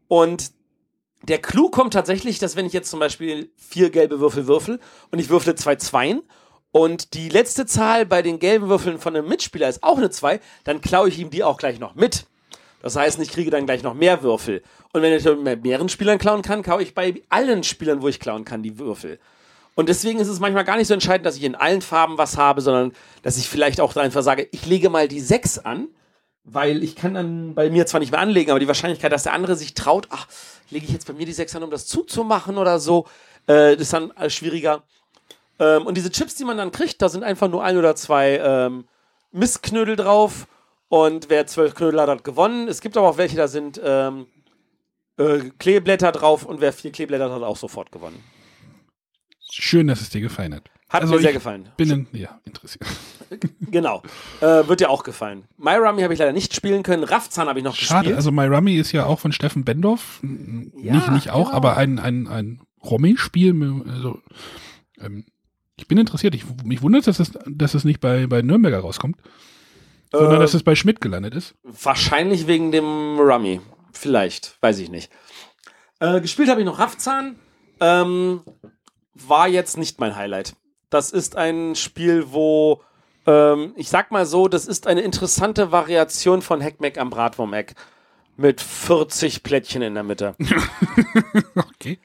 Und 0.08 0.55
der 1.28 1.38
Clou 1.38 1.70
kommt 1.70 1.92
tatsächlich, 1.92 2.38
dass 2.38 2.54
wenn 2.54 2.66
ich 2.66 2.72
jetzt 2.72 2.90
zum 2.90 3.00
Beispiel 3.00 3.50
vier 3.56 3.90
gelbe 3.90 4.20
Würfel 4.20 4.46
würfel 4.46 4.78
und 5.10 5.18
ich 5.18 5.28
würfle 5.28 5.56
zwei 5.56 5.74
Zweien 5.76 6.22
und 6.70 7.14
die 7.14 7.28
letzte 7.28 7.66
Zahl 7.66 8.06
bei 8.06 8.22
den 8.22 8.38
gelben 8.38 8.68
Würfeln 8.68 8.98
von 8.98 9.16
einem 9.16 9.28
Mitspieler 9.28 9.68
ist 9.68 9.82
auch 9.82 9.98
eine 9.98 10.10
zwei, 10.10 10.40
dann 10.64 10.80
klaue 10.80 11.08
ich 11.08 11.18
ihm 11.18 11.30
die 11.30 11.42
auch 11.42 11.56
gleich 11.56 11.80
noch 11.80 11.94
mit. 11.94 12.26
Das 12.80 12.94
heißt, 12.94 13.18
ich 13.18 13.30
kriege 13.30 13.50
dann 13.50 13.66
gleich 13.66 13.82
noch 13.82 13.94
mehr 13.94 14.22
Würfel. 14.22 14.62
Und 14.92 15.02
wenn 15.02 15.12
ich 15.12 15.24
mit 15.24 15.64
mehreren 15.64 15.88
Spielern 15.88 16.18
klauen 16.18 16.42
kann, 16.42 16.62
klaue 16.62 16.82
ich 16.82 16.94
bei 16.94 17.22
allen 17.28 17.64
Spielern, 17.64 18.02
wo 18.02 18.08
ich 18.08 18.20
klauen 18.20 18.44
kann, 18.44 18.62
die 18.62 18.78
Würfel. 18.78 19.18
Und 19.74 19.88
deswegen 19.88 20.20
ist 20.20 20.28
es 20.28 20.38
manchmal 20.38 20.64
gar 20.64 20.76
nicht 20.76 20.86
so 20.86 20.94
entscheidend, 20.94 21.26
dass 21.26 21.36
ich 21.36 21.42
in 21.42 21.54
allen 21.54 21.82
Farben 21.82 22.18
was 22.18 22.36
habe, 22.36 22.60
sondern 22.60 22.92
dass 23.22 23.36
ich 23.36 23.48
vielleicht 23.48 23.80
auch 23.80 23.96
einfach 23.96 24.22
sage, 24.22 24.48
ich 24.52 24.66
lege 24.66 24.88
mal 24.88 25.08
die 25.08 25.20
6 25.20 25.58
an, 25.58 25.88
weil 26.46 26.82
ich 26.84 26.94
kann 26.94 27.14
dann 27.14 27.54
bei 27.54 27.70
mir 27.70 27.86
zwar 27.86 28.00
nicht 28.00 28.12
mehr 28.12 28.20
anlegen, 28.20 28.50
aber 28.50 28.60
die 28.60 28.68
Wahrscheinlichkeit, 28.68 29.10
dass 29.10 29.24
der 29.24 29.32
andere 29.32 29.56
sich 29.56 29.74
traut, 29.74 30.06
ach, 30.10 30.28
lege 30.70 30.86
ich 30.86 30.92
jetzt 30.92 31.06
bei 31.06 31.12
mir 31.12 31.26
die 31.26 31.32
6 31.32 31.56
an, 31.56 31.64
um 31.64 31.70
das 31.70 31.86
zuzumachen 31.86 32.56
oder 32.56 32.78
so, 32.78 33.06
äh, 33.48 33.74
ist 33.74 33.92
dann 33.92 34.12
äh, 34.12 34.30
schwieriger. 34.30 34.84
Ähm, 35.58 35.86
und 35.86 35.96
diese 35.96 36.10
Chips, 36.10 36.36
die 36.36 36.44
man 36.44 36.56
dann 36.56 36.70
kriegt, 36.70 37.02
da 37.02 37.08
sind 37.08 37.24
einfach 37.24 37.48
nur 37.48 37.64
ein 37.64 37.76
oder 37.76 37.96
zwei 37.96 38.38
ähm, 38.38 38.84
Mistknödel 39.32 39.96
drauf. 39.96 40.46
Und 40.88 41.30
wer 41.30 41.48
zwölf 41.48 41.74
Knödel 41.74 42.00
hat, 42.00 42.08
hat 42.08 42.22
gewonnen. 42.22 42.68
Es 42.68 42.80
gibt 42.80 42.96
aber 42.96 43.08
auch 43.08 43.18
welche, 43.18 43.36
da 43.36 43.48
sind 43.48 43.80
ähm, 43.82 44.26
äh, 45.18 45.50
Kleeblätter 45.58 46.12
drauf 46.12 46.44
und 46.44 46.60
wer 46.60 46.72
vier 46.72 46.92
Kleeblätter 46.92 47.24
hat, 47.24 47.32
hat 47.32 47.42
auch 47.42 47.56
sofort 47.56 47.90
gewonnen. 47.90 48.22
Schön, 49.50 49.88
dass 49.88 50.00
es 50.00 50.10
dir 50.10 50.20
gefallen 50.20 50.54
hat. 50.54 50.70
Hat 50.88 51.02
Also 51.02 51.14
mir 51.16 51.20
sehr 51.20 51.32
gefallen. 51.32 51.68
Bin 51.76 51.90
in, 51.90 52.06
ja, 52.12 52.40
interessiert. 52.44 52.86
Genau. 53.60 54.02
Äh, 54.40 54.68
wird 54.68 54.78
dir 54.80 54.88
auch 54.88 55.02
gefallen. 55.02 55.44
My 55.56 55.74
Rummy 55.74 56.02
habe 56.02 56.14
ich 56.14 56.20
leider 56.20 56.32
nicht 56.32 56.54
spielen 56.54 56.84
können. 56.84 57.02
Raffzahn 57.02 57.48
habe 57.48 57.58
ich 57.58 57.64
noch 57.64 57.74
Schade, 57.74 58.02
gespielt. 58.02 58.16
also 58.16 58.30
My 58.30 58.46
Rummy 58.46 58.76
ist 58.76 58.92
ja 58.92 59.04
auch 59.06 59.18
von 59.18 59.32
Steffen 59.32 59.64
Bendorf. 59.64 60.20
Ja, 60.22 60.94
nicht, 60.94 61.10
nicht 61.10 61.30
auch, 61.30 61.46
genau. 61.46 61.56
aber 61.56 61.76
ein, 61.76 61.98
ein, 61.98 62.28
ein 62.28 62.60
Rummy-Spiel. 62.84 63.82
Also, 63.88 64.20
ähm, 65.00 65.24
ich 65.76 65.88
bin 65.88 65.98
interessiert. 65.98 66.36
Ich, 66.36 66.44
mich 66.64 66.82
wundert, 66.82 67.06
dass 67.08 67.18
es, 67.18 67.32
dass 67.46 67.74
es 67.74 67.82
nicht 67.84 68.00
bei, 68.00 68.28
bei 68.28 68.42
Nürnberger 68.42 68.78
rauskommt, 68.78 69.16
sondern 70.12 70.36
Äh, 70.36 70.38
dass 70.38 70.54
es 70.54 70.62
bei 70.62 70.76
Schmidt 70.76 71.00
gelandet 71.00 71.34
ist. 71.34 71.56
Wahrscheinlich 71.64 72.46
wegen 72.46 72.70
dem 72.70 73.18
Rummy. 73.18 73.60
Vielleicht, 73.92 74.56
weiß 74.62 74.78
ich 74.78 74.88
nicht. 74.90 75.10
Äh, 75.98 76.20
gespielt 76.20 76.48
habe 76.48 76.60
ich 76.60 76.66
noch 76.66 76.78
Raffzahn. 76.78 77.36
Ähm, 77.80 78.42
war 79.14 79.48
jetzt 79.48 79.76
nicht 79.78 79.98
mein 79.98 80.14
Highlight. 80.14 80.54
Das 80.90 81.10
ist 81.10 81.36
ein 81.36 81.74
Spiel, 81.74 82.32
wo 82.32 82.82
ähm, 83.26 83.72
ich 83.76 83.88
sag 83.88 84.10
mal 84.10 84.24
so, 84.24 84.48
das 84.48 84.66
ist 84.66 84.86
eine 84.86 85.00
interessante 85.00 85.72
Variation 85.72 86.42
von 86.42 86.60
Heckmeck 86.60 86.98
am 86.98 87.10
Bratwurmeck. 87.10 87.74
Mit 88.38 88.60
40 88.60 89.42
Plättchen 89.42 89.80
in 89.80 89.94
der 89.94 90.02
Mitte. 90.02 90.34
Okay. 91.56 91.98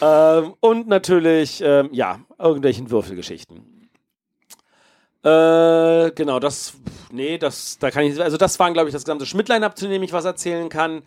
ähm, 0.00 0.54
und 0.60 0.88
natürlich, 0.88 1.60
ähm, 1.64 1.90
ja, 1.92 2.20
irgendwelchen 2.38 2.90
Würfelgeschichten. 2.90 3.88
Äh, 5.22 6.10
genau, 6.12 6.40
das, 6.40 6.74
nee, 7.12 7.38
das, 7.38 7.78
da 7.78 7.90
kann 7.90 8.04
ich, 8.04 8.20
also 8.20 8.36
das 8.36 8.58
waren, 8.58 8.72
glaube 8.72 8.88
ich, 8.88 8.92
das 8.92 9.04
gesamte 9.04 9.26
Schmidt-Line-Up, 9.26 9.76
zu 9.76 9.88
dem 9.88 10.02
ich 10.02 10.12
was 10.12 10.24
erzählen 10.24 10.68
kann. 10.68 11.02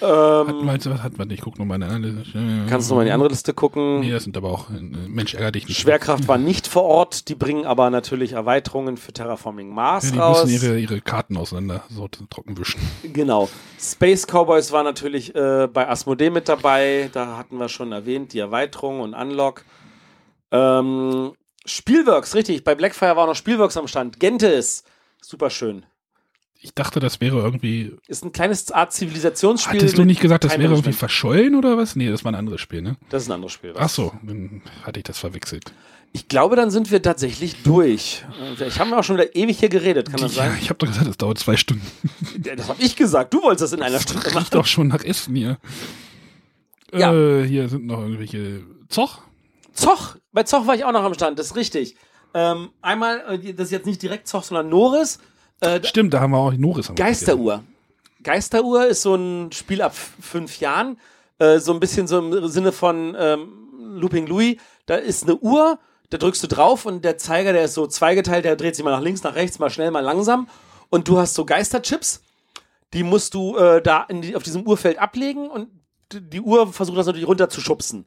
Ähm, 0.00 0.64
meinst 0.64 0.86
du, 0.86 0.90
was 0.90 1.02
hat 1.02 1.18
man 1.18 1.28
nicht? 1.28 1.42
Guck 1.42 1.58
nochmal 1.58 1.76
in 1.76 1.82
eine 1.84 1.94
andere. 1.94 2.66
kannst 2.68 2.90
du 2.90 2.94
mal 2.94 3.02
in 3.02 3.06
die 3.06 3.12
andere 3.12 3.28
Liste 3.28 3.52
gucken. 3.54 4.00
Nee, 4.00 4.10
das 4.12 4.24
sind 4.24 4.36
aber 4.36 4.50
auch, 4.50 4.70
äh, 4.70 4.80
Mensch, 4.80 5.34
ärger 5.34 5.52
dich 5.52 5.66
nicht. 5.68 5.78
Schwerkraft 5.78 6.28
war 6.28 6.38
nicht 6.38 6.66
vor 6.68 6.84
Ort, 6.84 7.28
die 7.28 7.34
bringen 7.34 7.64
aber 7.66 7.90
natürlich 7.90 8.32
Erweiterungen 8.32 8.96
für 8.96 9.12
Terraforming 9.12 9.68
Mars 9.74 10.04
Ja, 10.04 10.10
die 10.12 10.18
raus. 10.18 10.44
müssen 10.44 10.54
ihre, 10.66 10.78
ihre 10.78 11.00
Karten 11.00 11.36
auseinander 11.36 11.82
so 11.90 12.08
trocken 12.08 12.56
wischen. 12.58 12.80
Genau. 13.12 13.48
Space 13.80 14.26
Cowboys 14.26 14.72
war 14.72 14.82
natürlich 14.84 15.34
äh, 15.34 15.68
bei 15.72 15.88
Asmodee 15.88 16.30
mit 16.30 16.48
dabei. 16.48 17.10
Da 17.12 17.36
hatten 17.36 17.58
wir 17.58 17.68
schon 17.68 17.92
erwähnt, 17.92 18.32
die 18.32 18.38
Erweiterung 18.38 19.00
und 19.00 19.14
Unlock. 19.14 19.64
Ähm, 20.50 21.32
Spielworks, 21.66 22.34
richtig. 22.34 22.64
Bei 22.64 22.74
Blackfire 22.74 23.16
war 23.16 23.26
noch 23.26 23.34
Spielworks 23.36 23.76
am 23.76 23.88
Stand. 23.88 24.20
Gentes. 24.20 24.84
Super 25.20 25.50
schön. 25.50 25.84
Ich 26.60 26.74
dachte, 26.74 26.98
das 26.98 27.20
wäre 27.20 27.38
irgendwie. 27.38 27.96
Ist 28.08 28.24
ein 28.24 28.32
kleines 28.32 28.72
Art 28.72 28.92
Zivilisationsspiel. 28.92 29.78
Hattest 29.80 29.96
du 29.96 30.04
nicht 30.04 30.20
gesagt, 30.20 30.42
das 30.44 30.58
wäre 30.58 30.72
irgendwie 30.72 30.92
verschollen 30.92 31.54
oder 31.54 31.76
was? 31.76 31.94
Nee, 31.94 32.10
das 32.10 32.24
war 32.24 32.32
ein 32.32 32.34
anderes 32.34 32.60
Spiel, 32.60 32.82
ne? 32.82 32.96
Das 33.10 33.22
ist 33.22 33.28
ein 33.28 33.32
anderes 33.32 33.52
Spiel. 33.52 33.74
was? 33.74 33.82
Ach 33.82 33.88
so, 33.88 34.12
dann 34.24 34.62
hatte 34.82 34.98
ich 34.98 35.04
das 35.04 35.18
verwechselt. 35.18 35.72
Ich 36.12 36.26
glaube, 36.26 36.56
dann 36.56 36.70
sind 36.70 36.90
wir 36.90 37.00
tatsächlich 37.02 37.62
durch. 37.62 38.24
Ich 38.66 38.80
habe 38.80 38.96
auch 38.96 39.04
schon 39.04 39.16
wieder 39.18 39.36
ewig 39.36 39.58
hier 39.60 39.68
geredet, 39.68 40.10
kann 40.10 40.20
das 40.20 40.34
Ja, 40.34 40.44
sein? 40.44 40.58
ich 40.60 40.68
habe 40.70 40.78
doch 40.78 40.88
gesagt, 40.88 41.06
es 41.06 41.16
dauert 41.18 41.38
zwei 41.38 41.56
Stunden. 41.56 41.86
Das 42.38 42.68
habe 42.68 42.82
ich 42.82 42.96
gesagt. 42.96 43.34
Du 43.34 43.42
wolltest 43.42 43.62
das 43.64 43.72
in 43.78 43.82
einer 43.82 44.00
Stunde 44.00 44.24
Riecht 44.24 44.34
machen. 44.34 44.48
doch 44.50 44.66
schon 44.66 44.88
nach 44.88 45.04
Essen 45.04 45.36
hier. 45.36 45.58
Ja. 46.92 47.12
Äh, 47.14 47.46
hier 47.46 47.68
sind 47.68 47.86
noch 47.86 48.00
irgendwelche 48.00 48.62
Zoch. 48.88 49.20
Zoch, 49.74 50.16
bei 50.32 50.42
Zoch 50.44 50.66
war 50.66 50.74
ich 50.74 50.84
auch 50.84 50.92
noch 50.92 51.04
am 51.04 51.14
Stand, 51.14 51.38
das 51.38 51.48
ist 51.48 51.56
richtig. 51.56 51.94
Ähm, 52.34 52.70
einmal, 52.82 53.22
äh, 53.44 53.52
das 53.52 53.66
ist 53.66 53.72
jetzt 53.72 53.86
nicht 53.86 54.02
direkt 54.02 54.26
Zoch, 54.26 54.42
sondern 54.42 54.68
Norris. 54.70 55.18
Äh, 55.60 55.84
Stimmt, 55.84 56.14
da 56.14 56.20
haben 56.20 56.32
wir 56.32 56.38
auch 56.38 56.52
wir 56.52 56.94
Geisteruhr. 56.94 57.64
Geisteruhr 58.22 58.86
ist 58.86 59.02
so 59.02 59.14
ein 59.14 59.52
Spiel 59.52 59.82
ab 59.82 59.94
fünf 59.94 60.60
Jahren. 60.60 60.98
Äh, 61.38 61.58
so 61.58 61.72
ein 61.72 61.80
bisschen 61.80 62.06
so 62.06 62.18
im 62.18 62.48
Sinne 62.48 62.72
von 62.72 63.16
ähm, 63.18 63.48
Looping 63.78 64.26
Louis. 64.26 64.56
Da 64.86 64.96
ist 64.96 65.24
eine 65.24 65.36
Uhr, 65.36 65.78
da 66.10 66.18
drückst 66.18 66.42
du 66.42 66.46
drauf 66.46 66.86
und 66.86 67.04
der 67.04 67.18
Zeiger, 67.18 67.52
der 67.52 67.64
ist 67.64 67.74
so 67.74 67.86
zweigeteilt, 67.86 68.44
der 68.44 68.56
dreht 68.56 68.76
sich 68.76 68.84
mal 68.84 68.90
nach 68.90 69.02
links, 69.02 69.22
nach 69.22 69.34
rechts, 69.34 69.58
mal 69.58 69.70
schnell, 69.70 69.90
mal 69.90 70.00
langsam. 70.00 70.48
Und 70.90 71.08
du 71.08 71.18
hast 71.18 71.34
so 71.34 71.44
Geisterchips, 71.44 72.22
die 72.94 73.02
musst 73.02 73.34
du 73.34 73.56
äh, 73.56 73.82
da 73.82 74.06
die, 74.10 74.34
auf 74.34 74.42
diesem 74.42 74.66
Uhrfeld 74.66 74.98
ablegen 74.98 75.48
und 75.48 75.68
die 76.12 76.40
Uhr 76.40 76.72
versucht 76.72 76.96
das 76.96 77.06
natürlich 77.06 77.28
runter 77.28 77.50
zu 77.50 77.60
schubsen. 77.60 78.06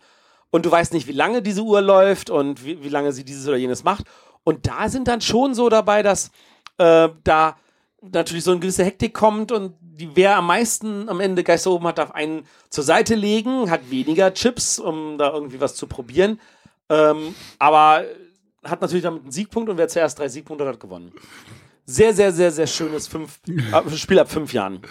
Und 0.50 0.66
du 0.66 0.72
weißt 0.72 0.94
nicht, 0.94 1.08
wie 1.08 1.14
lange 1.14 1.42
diese 1.42 1.62
Uhr 1.62 1.82
läuft 1.82 2.30
und 2.30 2.66
wie, 2.66 2.84
wie 2.84 2.90
lange 2.90 3.14
sie 3.14 3.24
dieses 3.24 3.48
oder 3.48 3.58
jenes 3.58 3.84
macht. 3.84 4.06
Und 4.44 4.68
da 4.68 4.90
sind 4.90 5.08
dann 5.08 5.22
schon 5.22 5.54
so 5.54 5.70
dabei, 5.70 6.02
dass 6.02 6.32
äh, 6.82 7.10
da 7.24 7.58
natürlich 8.02 8.44
so 8.44 8.52
eine 8.52 8.60
gewisse 8.60 8.84
Hektik 8.84 9.14
kommt 9.14 9.52
und 9.52 9.76
die, 9.80 10.10
wer 10.16 10.38
am 10.38 10.48
meisten 10.48 11.08
am 11.10 11.20
Ende 11.20 11.44
Geister 11.44 11.72
oben 11.72 11.86
hat, 11.88 12.00
darf 12.00 12.12
einen 12.12 12.48
zur 12.70 12.84
Seite 12.84 13.14
legen, 13.14 13.70
hat 13.70 13.92
weniger 13.92 14.34
Chips, 14.34 14.80
um 14.80 15.18
da 15.18 15.32
irgendwie 15.32 15.62
was 15.62 15.76
zu 15.76 15.86
probieren. 15.86 16.40
Ähm, 16.90 17.36
aber 17.60 18.06
hat 18.64 18.82
natürlich 18.82 19.04
damit 19.04 19.24
einen 19.24 19.32
Siegpunkt 19.32 19.70
und 19.70 19.78
wer 19.78 19.88
zuerst 19.88 20.18
drei 20.18 20.28
Siegpunkte 20.28 20.66
hat, 20.66 20.74
hat 20.74 20.80
gewonnen. 20.80 21.12
Sehr, 21.86 22.14
sehr, 22.14 22.32
sehr, 22.32 22.52
sehr 22.52 22.68
schönes 22.68 23.08
fünf, 23.08 23.40
äh, 23.48 23.98
Spiel 23.98 24.20
ab 24.20 24.32
fünf 24.32 24.54
Jahren. 24.54 24.82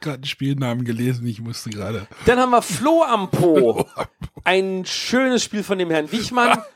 Gerade 0.00 0.16
einen 0.16 0.24
Spielnamen 0.24 0.84
gelesen, 0.84 1.26
ich 1.26 1.40
musste 1.40 1.70
gerade. 1.70 2.06
Dann 2.26 2.38
haben 2.38 2.50
wir 2.50 2.62
Flo 2.62 3.02
am 3.02 3.30
Po. 3.30 3.86
Ein 4.44 4.84
schönes 4.84 5.42
Spiel 5.42 5.62
von 5.62 5.78
dem 5.78 5.90
Herrn 5.90 6.10
Wichmann. 6.12 6.58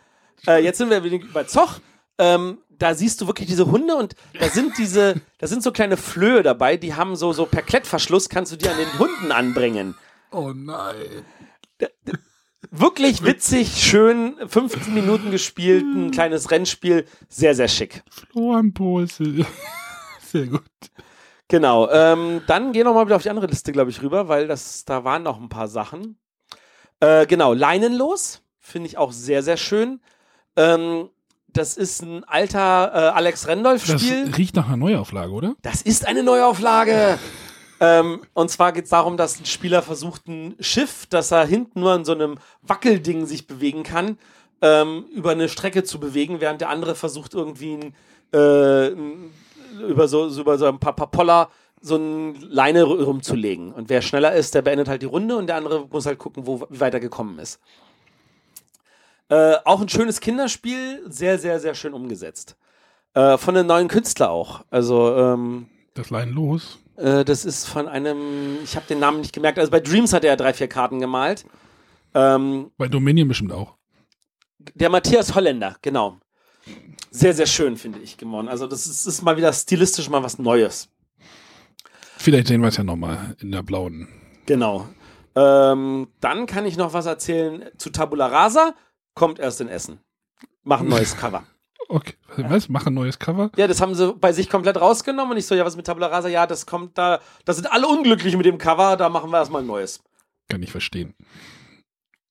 Äh, 0.46 0.62
jetzt 0.62 0.76
sind 0.76 0.90
wir 0.90 1.02
wieder 1.02 1.18
bei 1.32 1.44
Zoch. 1.44 1.80
Ähm, 2.18 2.58
da 2.78 2.94
siehst 2.94 3.20
du 3.20 3.26
wirklich 3.26 3.48
diese 3.48 3.70
Hunde 3.70 3.96
und 3.96 4.14
da 4.38 4.48
sind 4.48 4.78
diese, 4.78 5.20
da 5.38 5.46
sind 5.46 5.62
so 5.62 5.72
kleine 5.72 5.96
Flöhe 5.96 6.42
dabei, 6.42 6.76
die 6.76 6.94
haben 6.94 7.16
so, 7.16 7.32
so 7.32 7.46
per 7.46 7.62
Klettverschluss 7.62 8.28
kannst 8.28 8.52
du 8.52 8.56
die 8.56 8.68
an 8.68 8.76
den 8.76 8.98
Hunden 8.98 9.32
anbringen. 9.32 9.94
Oh 10.30 10.52
nein. 10.54 11.24
Wirklich 12.70 13.24
witzig, 13.24 13.82
schön, 13.82 14.36
15 14.46 14.92
Minuten 14.94 15.30
gespielt, 15.30 15.84
ein 15.84 16.10
kleines 16.10 16.50
Rennspiel, 16.50 17.06
sehr, 17.28 17.54
sehr 17.54 17.68
schick. 17.68 18.02
Flo 18.10 18.54
am 18.54 18.72
Po 18.72 19.00
ist 19.00 19.18
sehr 19.18 20.46
gut. 20.46 20.62
Genau, 21.48 21.88
ähm, 21.90 22.42
dann 22.46 22.72
gehen 22.72 22.86
wir 22.86 22.92
mal 22.92 23.06
wieder 23.06 23.16
auf 23.16 23.22
die 23.22 23.30
andere 23.30 23.46
Liste, 23.46 23.70
glaube 23.70 23.90
ich, 23.90 24.02
rüber, 24.02 24.28
weil 24.28 24.48
das, 24.48 24.84
da 24.84 25.04
waren 25.04 25.22
noch 25.22 25.40
ein 25.40 25.48
paar 25.48 25.68
Sachen. 25.68 26.18
Äh, 27.00 27.26
genau, 27.26 27.52
Leinenlos, 27.52 28.42
finde 28.58 28.88
ich 28.88 28.96
auch 28.98 29.12
sehr, 29.12 29.42
sehr 29.42 29.56
schön. 29.56 30.00
Ähm, 30.56 31.10
das 31.56 31.76
ist 31.76 32.02
ein 32.02 32.24
alter 32.24 32.92
äh, 32.92 32.98
Alex 33.16 33.48
Randolph-Spiel. 33.48 34.26
Das 34.26 34.38
riecht 34.38 34.56
nach 34.56 34.66
einer 34.66 34.76
Neuauflage, 34.76 35.32
oder? 35.32 35.54
Das 35.62 35.82
ist 35.82 36.06
eine 36.06 36.22
Neuauflage. 36.22 37.18
ähm, 37.80 38.20
und 38.34 38.50
zwar 38.50 38.72
geht 38.72 38.84
es 38.84 38.90
darum, 38.90 39.16
dass 39.16 39.40
ein 39.40 39.46
Spieler 39.46 39.82
versucht, 39.82 40.26
ein 40.28 40.56
Schiff, 40.60 41.06
das 41.08 41.30
er 41.30 41.46
hinten 41.46 41.80
nur 41.80 41.92
an 41.92 42.04
so 42.04 42.12
einem 42.12 42.36
Wackelding 42.62 43.26
sich 43.26 43.46
bewegen 43.46 43.82
kann, 43.82 44.18
ähm, 44.62 45.06
über 45.14 45.30
eine 45.30 45.48
Strecke 45.48 45.84
zu 45.84 46.00
bewegen, 46.00 46.40
während 46.40 46.60
der 46.60 46.70
andere 46.70 46.94
versucht, 46.94 47.34
irgendwie 47.34 47.74
ein, 47.74 47.94
äh, 48.32 48.88
ein, 48.88 49.30
über, 49.88 50.08
so, 50.08 50.28
so, 50.28 50.40
über 50.40 50.58
so 50.58 50.66
ein 50.66 50.78
paar, 50.78 50.94
paar 50.94 51.10
Poller 51.10 51.50
so 51.80 51.96
eine 51.96 52.32
Leine 52.40 52.84
rumzulegen. 52.84 53.72
Und 53.72 53.90
wer 53.90 54.00
schneller 54.00 54.32
ist, 54.32 54.54
der 54.54 54.62
beendet 54.62 54.88
halt 54.88 55.02
die 55.02 55.06
Runde 55.06 55.36
und 55.36 55.48
der 55.48 55.56
andere 55.56 55.86
muss 55.90 56.06
halt 56.06 56.18
gucken, 56.18 56.46
wo, 56.46 56.66
wie 56.70 56.80
weit 56.80 56.94
er 56.94 57.00
gekommen 57.00 57.38
ist. 57.38 57.60
Äh, 59.28 59.54
auch 59.64 59.80
ein 59.80 59.88
schönes 59.88 60.20
Kinderspiel, 60.20 61.02
sehr, 61.08 61.38
sehr, 61.38 61.58
sehr 61.60 61.74
schön 61.74 61.94
umgesetzt. 61.94 62.56
Äh, 63.14 63.38
von 63.38 63.56
einem 63.56 63.66
neuen 63.68 63.88
Künstler 63.88 64.30
auch. 64.30 64.64
Also, 64.70 65.16
ähm, 65.16 65.66
Das 65.94 66.10
Leinen 66.10 66.34
los. 66.34 66.78
äh, 66.96 67.24
das 67.24 67.44
ist 67.44 67.66
von 67.66 67.88
einem, 67.88 68.58
ich 68.62 68.76
habe 68.76 68.86
den 68.86 68.98
Namen 68.98 69.20
nicht 69.20 69.32
gemerkt, 69.32 69.58
also 69.58 69.70
bei 69.70 69.80
Dreams 69.80 70.12
hat 70.12 70.24
er 70.24 70.36
drei, 70.36 70.52
vier 70.52 70.68
Karten 70.68 71.00
gemalt. 71.00 71.44
Ähm, 72.14 72.70
Bei 72.76 72.86
Dominion 72.88 73.26
bestimmt 73.28 73.52
auch. 73.52 73.74
der 74.74 74.90
Matthias 74.90 75.34
Holländer, 75.34 75.76
genau. 75.82 76.18
Sehr, 77.10 77.32
sehr 77.34 77.46
schön, 77.46 77.76
finde 77.76 78.00
ich, 78.00 78.16
geworden. 78.16 78.48
Also, 78.48 78.66
das 78.66 78.86
ist, 78.86 79.06
ist 79.06 79.22
mal 79.22 79.36
wieder 79.36 79.52
stilistisch 79.52 80.08
mal 80.10 80.22
was 80.22 80.38
Neues. 80.38 80.88
Vielleicht 82.16 82.48
sehen 82.48 82.60
wir 82.60 82.68
es 82.68 82.76
ja 82.76 82.84
nochmal 82.84 83.36
in 83.40 83.52
der 83.52 83.62
blauen. 83.62 84.08
Genau. 84.46 84.88
Ähm, 85.36 86.08
dann 86.20 86.46
kann 86.46 86.64
ich 86.66 86.76
noch 86.76 86.92
was 86.92 87.06
erzählen 87.06 87.64
zu 87.78 87.90
Tabula 87.90 88.26
Rasa. 88.28 88.74
Kommt 89.14 89.38
erst 89.38 89.60
in 89.60 89.68
Essen. 89.68 90.00
Machen 90.62 90.88
neues 90.88 91.16
Cover. 91.16 91.44
Okay, 91.86 92.14
was? 92.38 92.70
Mach 92.70 92.86
ein 92.86 92.94
neues 92.94 93.18
Cover? 93.18 93.50
Ja, 93.58 93.66
das 93.66 93.82
haben 93.82 93.94
sie 93.94 94.14
bei 94.14 94.32
sich 94.32 94.48
komplett 94.48 94.80
rausgenommen 94.80 95.32
und 95.32 95.36
ich 95.36 95.44
so, 95.44 95.54
ja, 95.54 95.66
was 95.66 95.76
mit 95.76 95.84
Tabula 95.86 96.06
Rasa? 96.06 96.28
Ja, 96.28 96.46
das 96.46 96.64
kommt 96.64 96.96
da, 96.96 97.20
da 97.44 97.52
sind 97.52 97.70
alle 97.70 97.86
unglücklich 97.86 98.34
mit 98.38 98.46
dem 98.46 98.56
Cover, 98.56 98.96
da 98.96 99.10
machen 99.10 99.30
wir 99.30 99.36
erstmal 99.36 99.60
ein 99.60 99.66
neues. 99.66 100.02
Kann 100.48 100.62
ich 100.62 100.70
verstehen. 100.72 101.12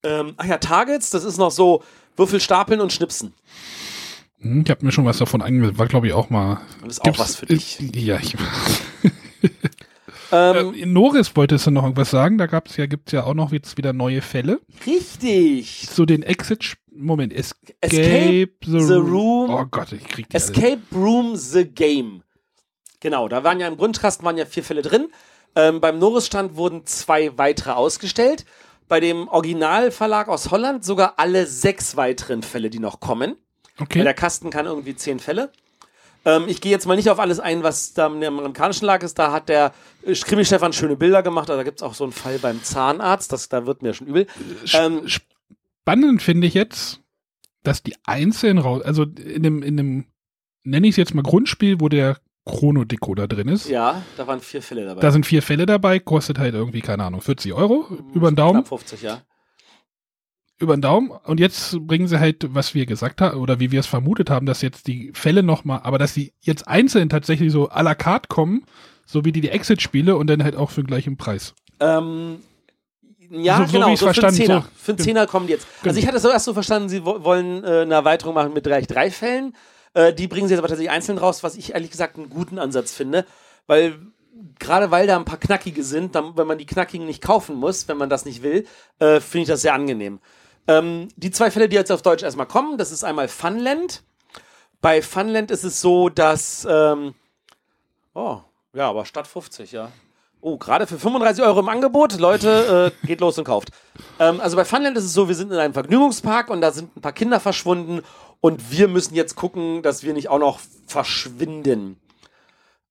Ähm, 0.01 0.33
ach 0.37 0.45
ja, 0.45 0.57
Targets, 0.57 1.11
das 1.11 1.23
ist 1.23 1.37
noch 1.37 1.51
so 1.51 1.83
Würfel 2.17 2.39
stapeln 2.41 2.81
und 2.81 2.91
schnipsen. 2.91 3.35
Hm, 4.39 4.63
Ich 4.65 4.71
habe 4.71 4.83
mir 4.87 4.91
schon 4.91 5.05
was 5.05 5.19
davon 5.19 5.43
angemeldet. 5.43 5.77
War, 5.77 5.85
glaube 5.85 6.07
ich, 6.07 6.13
auch 6.13 6.31
mal. 6.31 6.59
Das 6.81 6.93
ist 6.93 7.01
auch 7.01 7.19
was 7.19 7.35
für 7.35 7.45
dich. 7.45 7.79
Ja, 7.79 8.17
ich. 8.19 8.35
Ähm, 10.33 10.73
Äh, 10.73 10.85
Noris 10.85 11.35
wolltest 11.35 11.67
du 11.67 11.71
noch 11.71 11.83
irgendwas 11.83 12.09
sagen? 12.09 12.37
Da 12.37 12.47
gab's 12.47 12.75
ja, 12.77 12.85
gibt's 12.87 13.11
ja 13.11 13.23
auch 13.23 13.33
noch 13.35 13.51
jetzt 13.51 13.77
wieder 13.77 13.93
neue 13.93 14.21
Fälle. 14.21 14.59
richtig. 14.85 15.87
So 15.89 16.05
den 16.05 16.23
Exit. 16.23 16.75
Moment, 16.95 17.33
Escape, 17.33 17.73
Escape 17.81 18.49
the 18.61 18.93
Room. 18.93 19.49
Oh 19.49 19.65
Gott, 19.69 19.91
ich 19.93 20.03
krieg 20.03 20.29
die 20.29 20.35
alle. 20.35 20.43
Escape 20.43 20.81
Room 20.93 21.35
The 21.35 21.65
Game. 21.65 22.21
Genau, 22.99 23.27
da 23.27 23.43
waren 23.43 23.59
ja 23.59 23.67
im 23.67 23.77
Grundkasten 23.77 24.23
waren 24.25 24.37
ja 24.37 24.45
vier 24.45 24.63
Fälle 24.63 24.81
drin. 24.83 25.07
Ähm, 25.55 25.81
beim 25.81 25.97
Norris-Stand 25.99 26.55
wurden 26.55 26.85
zwei 26.85 27.35
weitere 27.37 27.71
ausgestellt. 27.71 28.45
Bei 28.87 28.99
dem 28.99 29.27
Originalverlag 29.27 30.27
aus 30.29 30.51
Holland 30.51 30.85
sogar 30.85 31.15
alle 31.17 31.47
sechs 31.47 31.95
weiteren 31.97 32.43
Fälle, 32.43 32.69
die 32.69 32.79
noch 32.79 32.99
kommen. 32.99 33.37
Weil 33.77 33.85
Okay. 33.85 34.03
der 34.03 34.13
Kasten 34.13 34.51
kann 34.51 34.67
irgendwie 34.67 34.95
zehn 34.95 35.19
Fälle. 35.19 35.51
Ähm, 36.25 36.45
ich 36.47 36.61
gehe 36.61 36.71
jetzt 36.71 36.85
mal 36.85 36.95
nicht 36.95 37.09
auf 37.09 37.19
alles 37.19 37.39
ein, 37.39 37.63
was 37.63 37.93
da 37.93 38.07
im 38.07 38.23
amerikanischen 38.23 38.85
Lag 38.85 39.03
ist. 39.03 39.19
Da 39.19 39.31
hat 39.31 39.49
der 39.49 39.73
äh, 40.03 40.13
Krimi-Stefan 40.13 40.73
schöne 40.73 40.95
Bilder 40.95 41.23
gemacht. 41.23 41.49
Also 41.49 41.59
da 41.59 41.63
gibt 41.63 41.79
es 41.79 41.83
auch 41.83 41.93
so 41.93 42.03
einen 42.03 42.13
Fall 42.13 42.39
beim 42.39 42.63
Zahnarzt. 42.63 43.31
Das, 43.31 43.49
da 43.49 43.65
wird 43.65 43.81
mir 43.81 43.93
schon 43.93 44.07
übel. 44.07 44.27
Ähm, 44.73 45.07
Spannend 45.07 46.21
finde 46.21 46.47
ich 46.47 46.53
jetzt, 46.53 47.01
dass 47.63 47.83
die 47.83 47.95
einzeln 48.05 48.57
raus, 48.57 48.81
also 48.83 49.03
in 49.03 49.43
dem, 49.43 49.63
in 49.63 49.77
dem, 49.77 50.05
nenne 50.63 50.87
ich 50.87 50.91
es 50.91 50.97
jetzt 50.97 51.13
mal 51.13 51.23
Grundspiel, 51.23 51.79
wo 51.79 51.89
der 51.89 52.17
Chrono-Decoder 52.45 53.27
drin 53.27 53.47
ist. 53.47 53.69
ja, 53.69 54.01
da 54.17 54.27
waren 54.27 54.41
vier 54.41 54.61
Fälle 54.61 54.85
dabei. 54.85 55.01
Da 55.01 55.11
sind 55.11 55.25
vier 55.25 55.41
Fälle 55.41 55.65
dabei, 55.65 55.99
kostet 55.99 56.39
halt 56.39 56.53
irgendwie, 56.53 56.81
keine 56.81 57.05
Ahnung, 57.05 57.21
40 57.21 57.53
Euro 57.53 57.87
über 58.13 58.29
den 58.31 58.35
Daumen. 58.35 58.63
Knapp 58.63 58.67
50, 58.67 59.01
ja. 59.01 59.21
Über 60.63 60.75
den 60.75 60.81
Daumen. 60.81 61.11
Und 61.11 61.39
jetzt 61.39 61.77
bringen 61.87 62.07
sie 62.07 62.19
halt, 62.19 62.53
was 62.55 62.73
wir 62.73 62.85
gesagt 62.85 63.21
haben, 63.21 63.39
oder 63.39 63.59
wie 63.59 63.71
wir 63.71 63.79
es 63.79 63.85
vermutet 63.87 64.29
haben, 64.29 64.45
dass 64.47 64.61
jetzt 64.61 64.87
die 64.87 65.11
Fälle 65.13 65.43
nochmal, 65.43 65.81
aber 65.83 65.97
dass 65.99 66.13
sie 66.13 66.33
jetzt 66.41 66.67
einzeln 66.67 67.09
tatsächlich 67.09 67.51
so 67.51 67.69
à 67.69 67.83
la 67.83 67.93
carte 67.95 68.27
kommen, 68.29 68.63
so 69.05 69.23
wie 69.25 69.31
die, 69.31 69.41
die 69.41 69.49
Exit-Spiele 69.49 70.15
und 70.15 70.27
dann 70.27 70.43
halt 70.43 70.55
auch 70.55 70.71
für 70.71 70.81
den 70.81 70.87
gleichen 70.87 71.17
Preis. 71.17 71.53
Ähm, 71.79 72.37
ja, 73.29 73.57
So- 73.57 73.65
so 73.65 73.71
genau, 73.73 73.95
so 73.95 74.11
für 74.13 74.25
einen 74.27 74.35
Zehner. 74.35 74.61
so. 74.61 74.67
Für 74.83 74.91
einen 74.93 74.99
Zehner 74.99 75.27
kommen 75.27 75.47
die 75.47 75.53
jetzt. 75.53 75.67
Also 75.83 75.83
Genau. 75.89 75.97
ich 75.99 76.07
hatte 76.07 76.17
es 76.17 76.23
so 76.23 76.29
erst 76.29 76.45
so 76.45 76.53
verstanden, 76.53 76.89
sie 76.89 77.05
wo- 77.05 77.23
wollen 77.23 77.63
äh, 77.63 77.81
eine 77.81 77.93
Erweiterung 77.93 78.33
machen 78.35 78.53
mit 78.53 78.63
gleich 78.63 78.87
drei 78.87 79.11
Fällen. 79.11 79.55
Äh, 79.93 80.13
die 80.13 80.27
bringen 80.27 80.47
sie 80.47 80.53
jetzt 80.53 80.59
aber 80.59 80.67
tatsächlich 80.67 80.91
einzeln 80.91 81.17
raus, 81.17 81.43
was 81.43 81.55
ich 81.55 81.73
ehrlich 81.73 81.91
gesagt 81.91 82.17
einen 82.17 82.29
guten 82.29 82.57
Ansatz 82.59 82.93
finde. 82.93 83.25
Weil, 83.67 83.95
gerade 84.59 84.91
weil 84.91 85.07
da 85.07 85.15
ein 85.17 85.25
paar 85.25 85.39
knackige 85.39 85.83
sind, 85.83 86.15
dann, 86.15 86.35
wenn 86.37 86.47
man 86.47 86.57
die 86.57 86.65
knackigen 86.65 87.05
nicht 87.07 87.21
kaufen 87.21 87.55
muss, 87.55 87.87
wenn 87.87 87.97
man 87.97 88.09
das 88.09 88.25
nicht 88.25 88.41
will, 88.43 88.65
äh, 88.99 89.19
finde 89.19 89.41
ich 89.43 89.47
das 89.47 89.61
sehr 89.61 89.73
angenehm. 89.73 90.19
Ähm, 90.67 91.09
die 91.15 91.31
zwei 91.31 91.51
Fälle, 91.51 91.69
die 91.69 91.75
jetzt 91.75 91.91
auf 91.91 92.01
Deutsch 92.01 92.23
erstmal 92.23 92.47
kommen, 92.47 92.77
das 92.77 92.91
ist 92.91 93.03
einmal 93.03 93.27
Funland. 93.27 94.03
Bei 94.81 95.01
Funland 95.01 95.51
ist 95.51 95.63
es 95.63 95.81
so, 95.81 96.09
dass. 96.09 96.67
Ähm, 96.69 97.13
oh, 98.13 98.39
ja, 98.73 98.89
aber 98.89 99.05
statt 99.05 99.27
50, 99.27 99.71
ja. 99.71 99.91
Oh, 100.41 100.57
gerade 100.57 100.87
für 100.87 100.99
35 100.99 101.43
Euro 101.43 101.61
im 101.61 101.69
Angebot. 101.69 102.19
Leute, 102.19 102.91
äh, 103.03 103.07
geht 103.07 103.21
los 103.21 103.37
und 103.37 103.45
kauft. 103.45 103.69
Ähm, 104.19 104.41
also 104.41 104.57
bei 104.57 104.65
Funland 104.65 104.97
ist 104.97 105.05
es 105.05 105.13
so, 105.13 105.27
wir 105.27 105.35
sind 105.35 105.51
in 105.51 105.57
einem 105.57 105.73
Vergnügungspark 105.73 106.49
und 106.49 106.59
da 106.59 106.71
sind 106.71 106.95
ein 106.97 107.01
paar 107.01 107.13
Kinder 107.13 107.39
verschwunden 107.39 108.01
und 108.41 108.71
wir 108.71 108.89
müssen 108.89 109.15
jetzt 109.15 109.35
gucken, 109.35 109.83
dass 109.83 110.03
wir 110.03 110.13
nicht 110.13 110.29
auch 110.29 110.39
noch 110.39 110.59
verschwinden. 110.85 111.97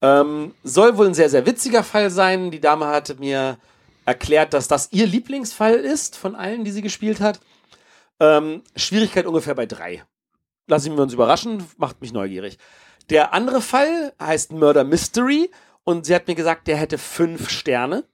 Ähm, 0.01 0.55
soll 0.65 0.97
wohl 0.97 1.07
ein 1.07 1.15
sehr, 1.15 1.28
sehr 1.28 1.44
witziger 1.44 1.85
Fall 1.85 2.11
sein. 2.11 2.51
Die 2.51 2.61
Dame 2.61 2.86
hatte 2.86 3.16
mir 3.16 3.59
erklärt, 4.07 4.55
dass 4.55 4.66
das 4.66 4.89
ihr 4.90 5.07
Lieblingsfall 5.07 5.74
ist 5.74 6.16
von 6.16 6.35
allen, 6.35 6.65
die 6.65 6.73
sie 6.73 6.82
gespielt 6.82 7.20
hat. 7.20 7.39
Ähm, 8.23 8.62
Schwierigkeit 8.77 9.27
ungefähr 9.27 9.57
bei 9.57 9.66
drei. 9.66 10.05
Lassen 10.69 10.94
wir 10.94 11.03
uns 11.03 11.12
überraschen, 11.12 11.66
macht 11.77 12.01
mich 12.01 12.12
neugierig. 12.12 12.57
Der 13.11 13.35
andere 13.35 13.61
Fall 13.61 14.12
heißt 14.20 14.53
Murder 14.53 14.85
Mystery 14.85 15.51
und 15.82 16.07
sie 16.07 16.15
hat 16.15 16.28
mir 16.28 16.36
gesagt, 16.36 16.69
der 16.69 16.77
hätte 16.77 16.99
fünf 16.99 17.51
Sterne. 17.51 18.05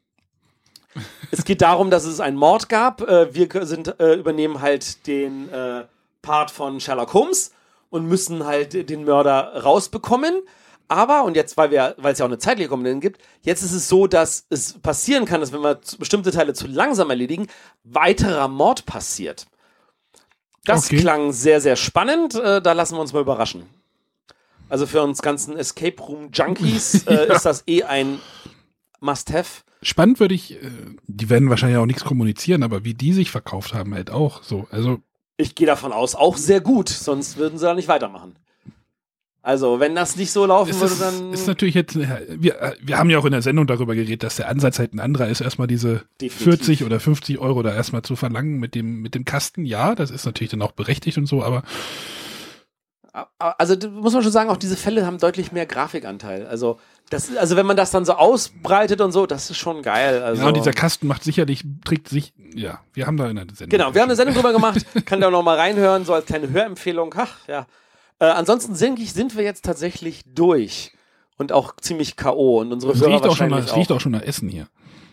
es 1.30 1.44
geht 1.44 1.60
darum, 1.60 1.90
dass 1.90 2.06
es 2.06 2.20
einen 2.20 2.38
Mord 2.38 2.70
gab. 2.70 3.02
Äh, 3.02 3.34
wir 3.34 3.66
sind, 3.66 4.00
äh, 4.00 4.14
übernehmen 4.14 4.62
halt 4.62 5.06
den 5.06 5.50
äh, 5.50 5.84
Part 6.22 6.50
von 6.50 6.80
Sherlock 6.80 7.12
Holmes 7.12 7.52
und 7.90 8.06
müssen 8.06 8.46
halt 8.46 8.88
den 8.88 9.04
Mörder 9.04 9.62
rausbekommen. 9.62 10.40
Aber, 10.90 11.24
und 11.24 11.36
jetzt, 11.36 11.58
weil 11.58 11.70
wir, 11.70 11.94
weil 11.98 12.14
es 12.14 12.18
ja 12.18 12.24
auch 12.24 12.30
eine 12.30 12.38
zeitliche 12.38 12.70
Komponente 12.70 13.00
gibt, 13.00 13.20
jetzt 13.42 13.62
ist 13.62 13.72
es 13.72 13.90
so, 13.90 14.06
dass 14.06 14.46
es 14.48 14.72
passieren 14.80 15.26
kann, 15.26 15.42
dass 15.42 15.52
wenn 15.52 15.60
wir 15.60 15.78
bestimmte 15.98 16.30
Teile 16.30 16.54
zu 16.54 16.66
langsam 16.66 17.10
erledigen, 17.10 17.46
weiterer 17.84 18.48
Mord 18.48 18.86
passiert. 18.86 19.46
Das 20.68 20.86
Okay. 20.86 20.98
klang 20.98 21.32
sehr, 21.32 21.60
sehr 21.60 21.76
spannend. 21.76 22.34
Äh, 22.34 22.60
da 22.62 22.72
lassen 22.72 22.96
wir 22.96 23.00
uns 23.00 23.12
mal 23.12 23.20
überraschen. 23.22 23.62
Also 24.68 24.86
für 24.86 25.02
uns 25.02 25.22
ganzen 25.22 25.56
Escape 25.56 26.00
Room 26.02 26.30
Junkies 26.32 27.02
äh, 27.06 27.32
ist 27.32 27.44
das 27.46 27.64
eh 27.66 27.84
ein 27.84 28.18
Must-Have. 29.00 29.62
Spannend 29.82 30.20
würde 30.20 30.34
ich, 30.34 30.62
äh, 30.62 30.70
die 31.06 31.30
werden 31.30 31.48
wahrscheinlich 31.50 31.78
auch 31.78 31.86
nichts 31.86 32.04
kommunizieren, 32.04 32.62
aber 32.62 32.84
wie 32.84 32.94
die 32.94 33.12
sich 33.12 33.30
verkauft 33.30 33.72
haben, 33.74 33.94
halt 33.94 34.10
auch 34.10 34.42
so. 34.42 34.66
Also, 34.70 34.98
Ich 35.36 35.54
gehe 35.54 35.66
davon 35.66 35.92
aus, 35.92 36.14
auch 36.14 36.36
sehr 36.36 36.60
gut, 36.60 36.88
sonst 36.88 37.36
würden 37.36 37.58
sie 37.58 37.64
da 37.64 37.74
nicht 37.74 37.88
weitermachen. 37.88 38.36
Also, 39.42 39.80
wenn 39.80 39.94
das 39.94 40.16
nicht 40.16 40.32
so 40.32 40.44
laufen 40.46 40.70
es 40.70 40.80
würde, 40.80 40.92
ist, 40.92 41.00
dann 41.00 41.32
ist 41.32 41.46
natürlich 41.46 41.74
jetzt, 41.74 41.96
äh, 41.96 42.26
wir, 42.28 42.60
äh, 42.60 42.76
wir 42.82 42.98
haben 42.98 43.08
ja 43.08 43.18
auch 43.18 43.24
in 43.24 43.32
der 43.32 43.42
Sendung 43.42 43.66
darüber 43.66 43.94
geredet, 43.94 44.22
dass 44.22 44.36
der 44.36 44.48
Ansatz 44.48 44.78
halt 44.78 44.94
ein 44.94 45.00
anderer 45.00 45.28
ist, 45.28 45.40
erstmal 45.40 45.68
diese 45.68 46.04
Definitiv. 46.20 46.42
40 46.42 46.84
oder 46.84 47.00
50 47.00 47.38
Euro 47.38 47.62
da 47.62 47.74
erstmal 47.74 48.02
zu 48.02 48.16
verlangen 48.16 48.58
mit 48.58 48.74
dem, 48.74 49.00
mit 49.00 49.14
dem 49.14 49.24
Kasten. 49.24 49.64
Ja, 49.64 49.94
das 49.94 50.10
ist 50.10 50.26
natürlich 50.26 50.50
dann 50.50 50.62
auch 50.62 50.72
berechtigt 50.72 51.18
und 51.18 51.26
so, 51.26 51.42
aber 51.42 51.62
Also 53.38 53.74
muss 53.90 54.12
man 54.12 54.22
schon 54.22 54.32
sagen, 54.32 54.50
auch 54.50 54.56
diese 54.56 54.76
Fälle 54.76 55.06
haben 55.06 55.18
deutlich 55.18 55.52
mehr 55.52 55.66
Grafikanteil. 55.66 56.46
Also 56.46 56.78
das, 57.10 57.34
also 57.36 57.56
wenn 57.56 57.64
man 57.64 57.76
das 57.76 57.90
dann 57.90 58.04
so 58.04 58.12
ausbreitet 58.14 59.00
und 59.00 59.12
so, 59.12 59.26
das 59.26 59.50
ist 59.50 59.56
schon 59.56 59.82
geil. 59.82 60.22
Also, 60.22 60.46
und 60.46 60.56
dieser 60.56 60.72
Kasten 60.72 61.06
macht 61.06 61.24
sicherlich, 61.24 61.64
trägt 61.84 62.08
sich, 62.08 62.34
ja, 62.54 62.80
wir 62.92 63.06
haben 63.06 63.16
da 63.16 63.24
eine 63.24 63.46
Sendung. 63.54 63.70
Genau, 63.70 63.94
wir 63.94 64.02
haben 64.02 64.08
eine 64.08 64.16
Sendung 64.16 64.34
drüber 64.34 64.52
gemacht, 64.52 64.84
kann 65.06 65.20
da 65.20 65.30
noch 65.30 65.42
mal 65.42 65.56
reinhören, 65.56 66.04
so 66.04 66.12
als 66.12 66.26
kleine 66.26 66.50
Hörempfehlung. 66.50 67.14
Ach, 67.16 67.36
ja. 67.48 67.66
Äh, 68.20 68.26
ansonsten 68.26 68.76
denke 68.76 69.02
ich, 69.02 69.12
sind 69.12 69.36
wir 69.36 69.44
jetzt 69.44 69.64
tatsächlich 69.64 70.22
durch 70.34 70.92
und 71.36 71.52
auch 71.52 71.74
ziemlich 71.80 72.16
K.O. 72.16 72.60
und 72.60 72.72
unsere 72.72 72.92
es 72.92 73.00
Hörer 73.00 73.12
riecht 73.14 73.26
auch 73.26 73.36
schon, 73.36 73.48
nach- 73.50 73.64
es 73.64 73.76
riecht 73.76 73.92
auch 73.92 74.00
schon 74.00 74.12
nach 74.12 74.22
Essen 74.22 74.48
hier. 74.48 74.66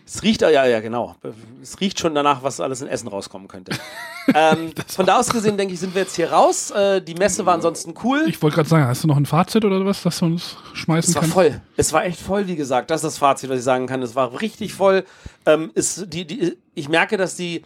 Es 0.08 0.22
riecht, 0.22 0.40
ja, 0.42 0.50
ja, 0.50 0.78
genau. 0.78 1.16
Es 1.60 1.80
riecht 1.80 1.98
schon 1.98 2.14
danach, 2.14 2.44
was 2.44 2.60
alles 2.60 2.80
in 2.80 2.86
Essen 2.86 3.08
rauskommen 3.08 3.48
könnte. 3.48 3.72
ähm, 4.34 4.70
von 4.86 5.04
da 5.04 5.18
aus 5.18 5.28
gesehen, 5.30 5.56
denke 5.56 5.74
ich, 5.74 5.80
sind 5.80 5.96
wir 5.96 6.02
jetzt 6.02 6.14
hier 6.14 6.30
raus. 6.30 6.70
Äh, 6.70 7.02
die 7.02 7.14
Messe 7.14 7.44
war 7.44 7.54
ansonsten 7.54 7.92
cool. 8.04 8.22
Ich 8.28 8.40
wollte 8.40 8.54
gerade 8.54 8.68
sagen, 8.68 8.86
hast 8.86 9.02
du 9.02 9.08
noch 9.08 9.16
ein 9.16 9.26
Fazit 9.26 9.64
oder 9.64 9.84
was, 9.84 10.02
das 10.04 10.20
du 10.20 10.26
uns 10.26 10.56
schmeißen 10.74 11.10
Es 11.10 11.14
war 11.16 11.22
kannst? 11.22 11.34
voll. 11.34 11.60
Es 11.76 11.92
war 11.92 12.04
echt 12.04 12.20
voll, 12.20 12.46
wie 12.46 12.54
gesagt. 12.54 12.90
Das 12.92 13.00
ist 13.00 13.04
das 13.04 13.18
Fazit, 13.18 13.50
was 13.50 13.58
ich 13.58 13.64
sagen 13.64 13.88
kann. 13.88 14.00
Es 14.00 14.14
war 14.14 14.40
richtig 14.40 14.74
voll. 14.74 15.04
Ähm, 15.44 15.72
ist 15.74 16.06
die, 16.12 16.24
die, 16.24 16.56
ich 16.76 16.88
merke, 16.88 17.16
dass 17.16 17.34
die 17.34 17.62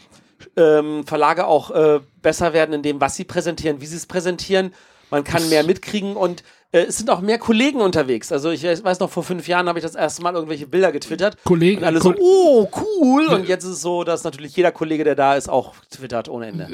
ähm, 0.57 1.05
Verlage 1.07 1.47
auch 1.47 1.71
äh, 1.73 2.01
besser 2.23 2.55
werden 2.55 2.73
in 2.73 2.83
dem, 2.83 3.03
was 3.03 3.17
sie 3.17 3.25
präsentieren, 3.25 3.83
wie 3.83 3.87
sie 3.87 3.97
es 3.97 4.07
präsentieren. 4.07 4.73
Man 5.11 5.24
kann 5.24 5.49
mehr 5.49 5.65
mitkriegen 5.65 6.16
und 6.16 6.43
äh, 6.73 6.82
es 6.82 6.99
sind 6.99 7.11
auch 7.11 7.20
mehr 7.20 7.39
Kollegen 7.39 7.81
unterwegs. 7.81 8.31
Also 8.32 8.51
ich 8.51 8.62
weiß 8.65 9.01
noch, 9.01 9.11
vor 9.11 9.24
fünf 9.24 9.49
Jahren 9.49 9.69
habe 9.69 9.78
ich 9.78 9.82
das 9.85 9.95
erste 9.97 10.23
Mal 10.23 10.35
irgendwelche 10.35 10.66
Bilder 10.66 10.93
getwittert. 10.93 11.37
Kollegen- 11.45 11.78
Und 11.81 11.85
alle 11.87 12.01
so, 12.01 12.15
oh, 12.19 12.69
cool. 13.01 13.27
Und 13.27 13.49
jetzt 13.49 13.65
ist 13.65 13.70
es 13.70 13.81
so, 13.82 14.05
dass 14.05 14.23
natürlich 14.24 14.55
jeder 14.57 14.70
Kollege, 14.73 15.03
der 15.05 15.16
da 15.16 15.35
ist, 15.35 15.49
auch 15.49 15.74
twittert 15.91 16.28
ohne 16.28 16.47
Ende. 16.47 16.69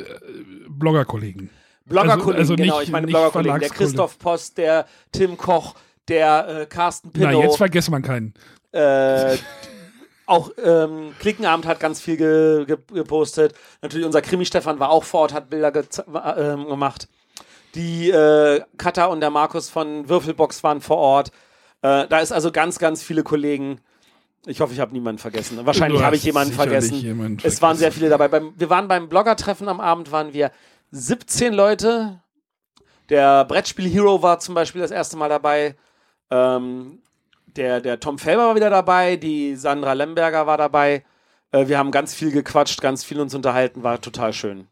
Bloggerkollegen. 0.69 1.51
Bloggerkollegen, 1.87 2.37
also 2.41 2.57
genau, 2.57 2.75
nicht- 2.79 2.89
ich 2.89 2.93
meine 2.93 3.07
Bloggerkollegen. 3.07 3.61
Der. 3.61 3.69
Christoph 3.71 4.19
Post, 4.19 4.59
der 4.59 4.87
Tim 5.13 5.37
Koch, 5.37 5.75
der 6.09 6.49
äh, 6.63 6.67
Carsten 6.67 7.11
Na, 7.15 7.29
Pinnow. 7.29 7.43
jetzt 7.45 7.57
vergessen 7.57 7.91
man 7.93 8.03
keinen. 8.03 8.35
Äh, 8.73 9.37
auch 10.27 10.51
ähm, 10.63 11.15
Klickenabend 11.21 11.67
hat 11.67 11.79
ganz 11.79 12.01
viel 12.01 12.17
ge 12.17 12.65
ge 12.67 12.77
gepostet. 12.93 13.55
Natürlich 13.81 14.05
unser 14.05 14.21
Krimi-Stefan 14.23 14.81
war 14.81 14.91
auch 14.91 15.05
vor 15.05 15.21
Ort, 15.21 15.33
hat 15.33 15.49
Bilder 15.51 15.73
ähm, 16.37 16.67
gemacht. 16.67 17.09
Die 17.77 18.11
äh, 18.11 18.63
Katha 18.79 19.05
und 19.07 19.21
der 19.21 19.31
Markus 19.31 19.69
von 19.69 20.09
Würfelbox 20.09 20.65
waren 20.65 20.81
vor 20.81 20.97
Ort. 20.97 21.31
Äh, 21.83 22.07
da 22.09 22.19
ist 22.21 22.33
also 22.33 22.51
ganz, 22.51 22.79
ganz 22.79 23.03
viele 23.03 23.23
Kollegen. 23.23 23.81
Ich 24.47 24.61
hoffe, 24.61 24.73
ich 24.73 24.81
habe 24.81 24.93
niemanden 24.93 25.19
vergessen. 25.19 25.59
Wahrscheinlich 25.67 26.03
habe 26.03 26.17
ich 26.17 26.25
jemanden 26.25 26.55
vergessen. 26.55 26.95
jemanden 26.95 27.39
es 27.43 27.61
waren 27.61 27.77
vergessen. 27.77 27.79
sehr 27.79 27.93
viele 27.93 28.09
dabei. 28.09 28.29
Beim, 28.29 28.55
wir 28.57 28.71
waren 28.71 28.89
beim 28.89 29.09
Blogger-Treffen 29.09 29.69
am 29.69 29.81
Abend, 29.81 30.11
waren 30.11 30.33
wir 30.33 30.53
17 30.93 31.53
Leute. 31.53 32.23
Der 33.11 33.45
Brettspiel-Hero 33.45 34.23
war 34.23 34.39
zum 34.39 34.55
Beispiel 34.55 34.81
das 34.81 34.91
erste 34.91 35.17
Mal 35.17 35.29
dabei. 35.29 35.77
Ähm, 36.31 37.03
der, 37.47 37.81
der 37.81 38.01
Tom 38.01 38.19
Felber 38.19 38.47
war 38.47 38.55
wieder 38.57 38.71
dabei, 38.71 39.17
die 39.17 39.57
Sandra 39.57 39.93
Lemberger 39.93 40.47
war 40.47 40.57
dabei. 40.57 41.05
Äh, 41.53 41.69
wir 41.69 41.79
haben 41.79 41.91
ganz 41.91 42.15
viel 42.15 42.31
gequatscht, 42.31 42.81
ganz 42.81 43.05
viel 43.05 43.21
uns 43.21 43.35
unterhalten, 43.35 43.83
war 43.83 44.01
total 44.01 44.33
schön. 44.33 44.69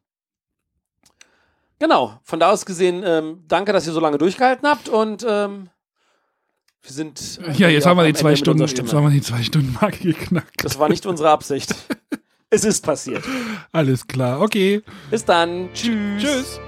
Genau, 1.84 2.18
von 2.22 2.40
da 2.40 2.50
aus 2.50 2.64
gesehen, 2.64 3.02
ähm, 3.04 3.44
danke, 3.46 3.74
dass 3.74 3.86
ihr 3.86 3.92
so 3.92 4.00
lange 4.00 4.16
durchgehalten 4.16 4.66
habt 4.66 4.88
und 4.88 5.22
ähm, 5.28 5.68
wir 6.80 6.90
sind. 6.90 7.38
Ja, 7.58 7.68
jetzt 7.68 7.84
haben 7.84 7.98
wir 7.98 8.06
die 8.06 8.14
zwei 8.14 8.36
Stunden, 8.36 8.66
jetzt 8.66 8.94
haben 8.94 9.04
wir 9.04 9.10
die 9.10 9.20
zwei 9.20 9.42
Stunden 9.42 9.76
Marke 9.78 9.98
geknackt. 9.98 10.64
Das 10.64 10.78
war 10.78 10.88
nicht 10.88 11.04
unsere 11.04 11.28
Absicht. 11.28 11.74
es 12.48 12.64
ist 12.64 12.82
passiert. 12.86 13.22
Alles 13.70 14.06
klar, 14.06 14.40
okay. 14.40 14.82
Bis 15.10 15.26
dann. 15.26 15.68
Tschüss. 15.74 16.22
Tschüss. 16.22 16.60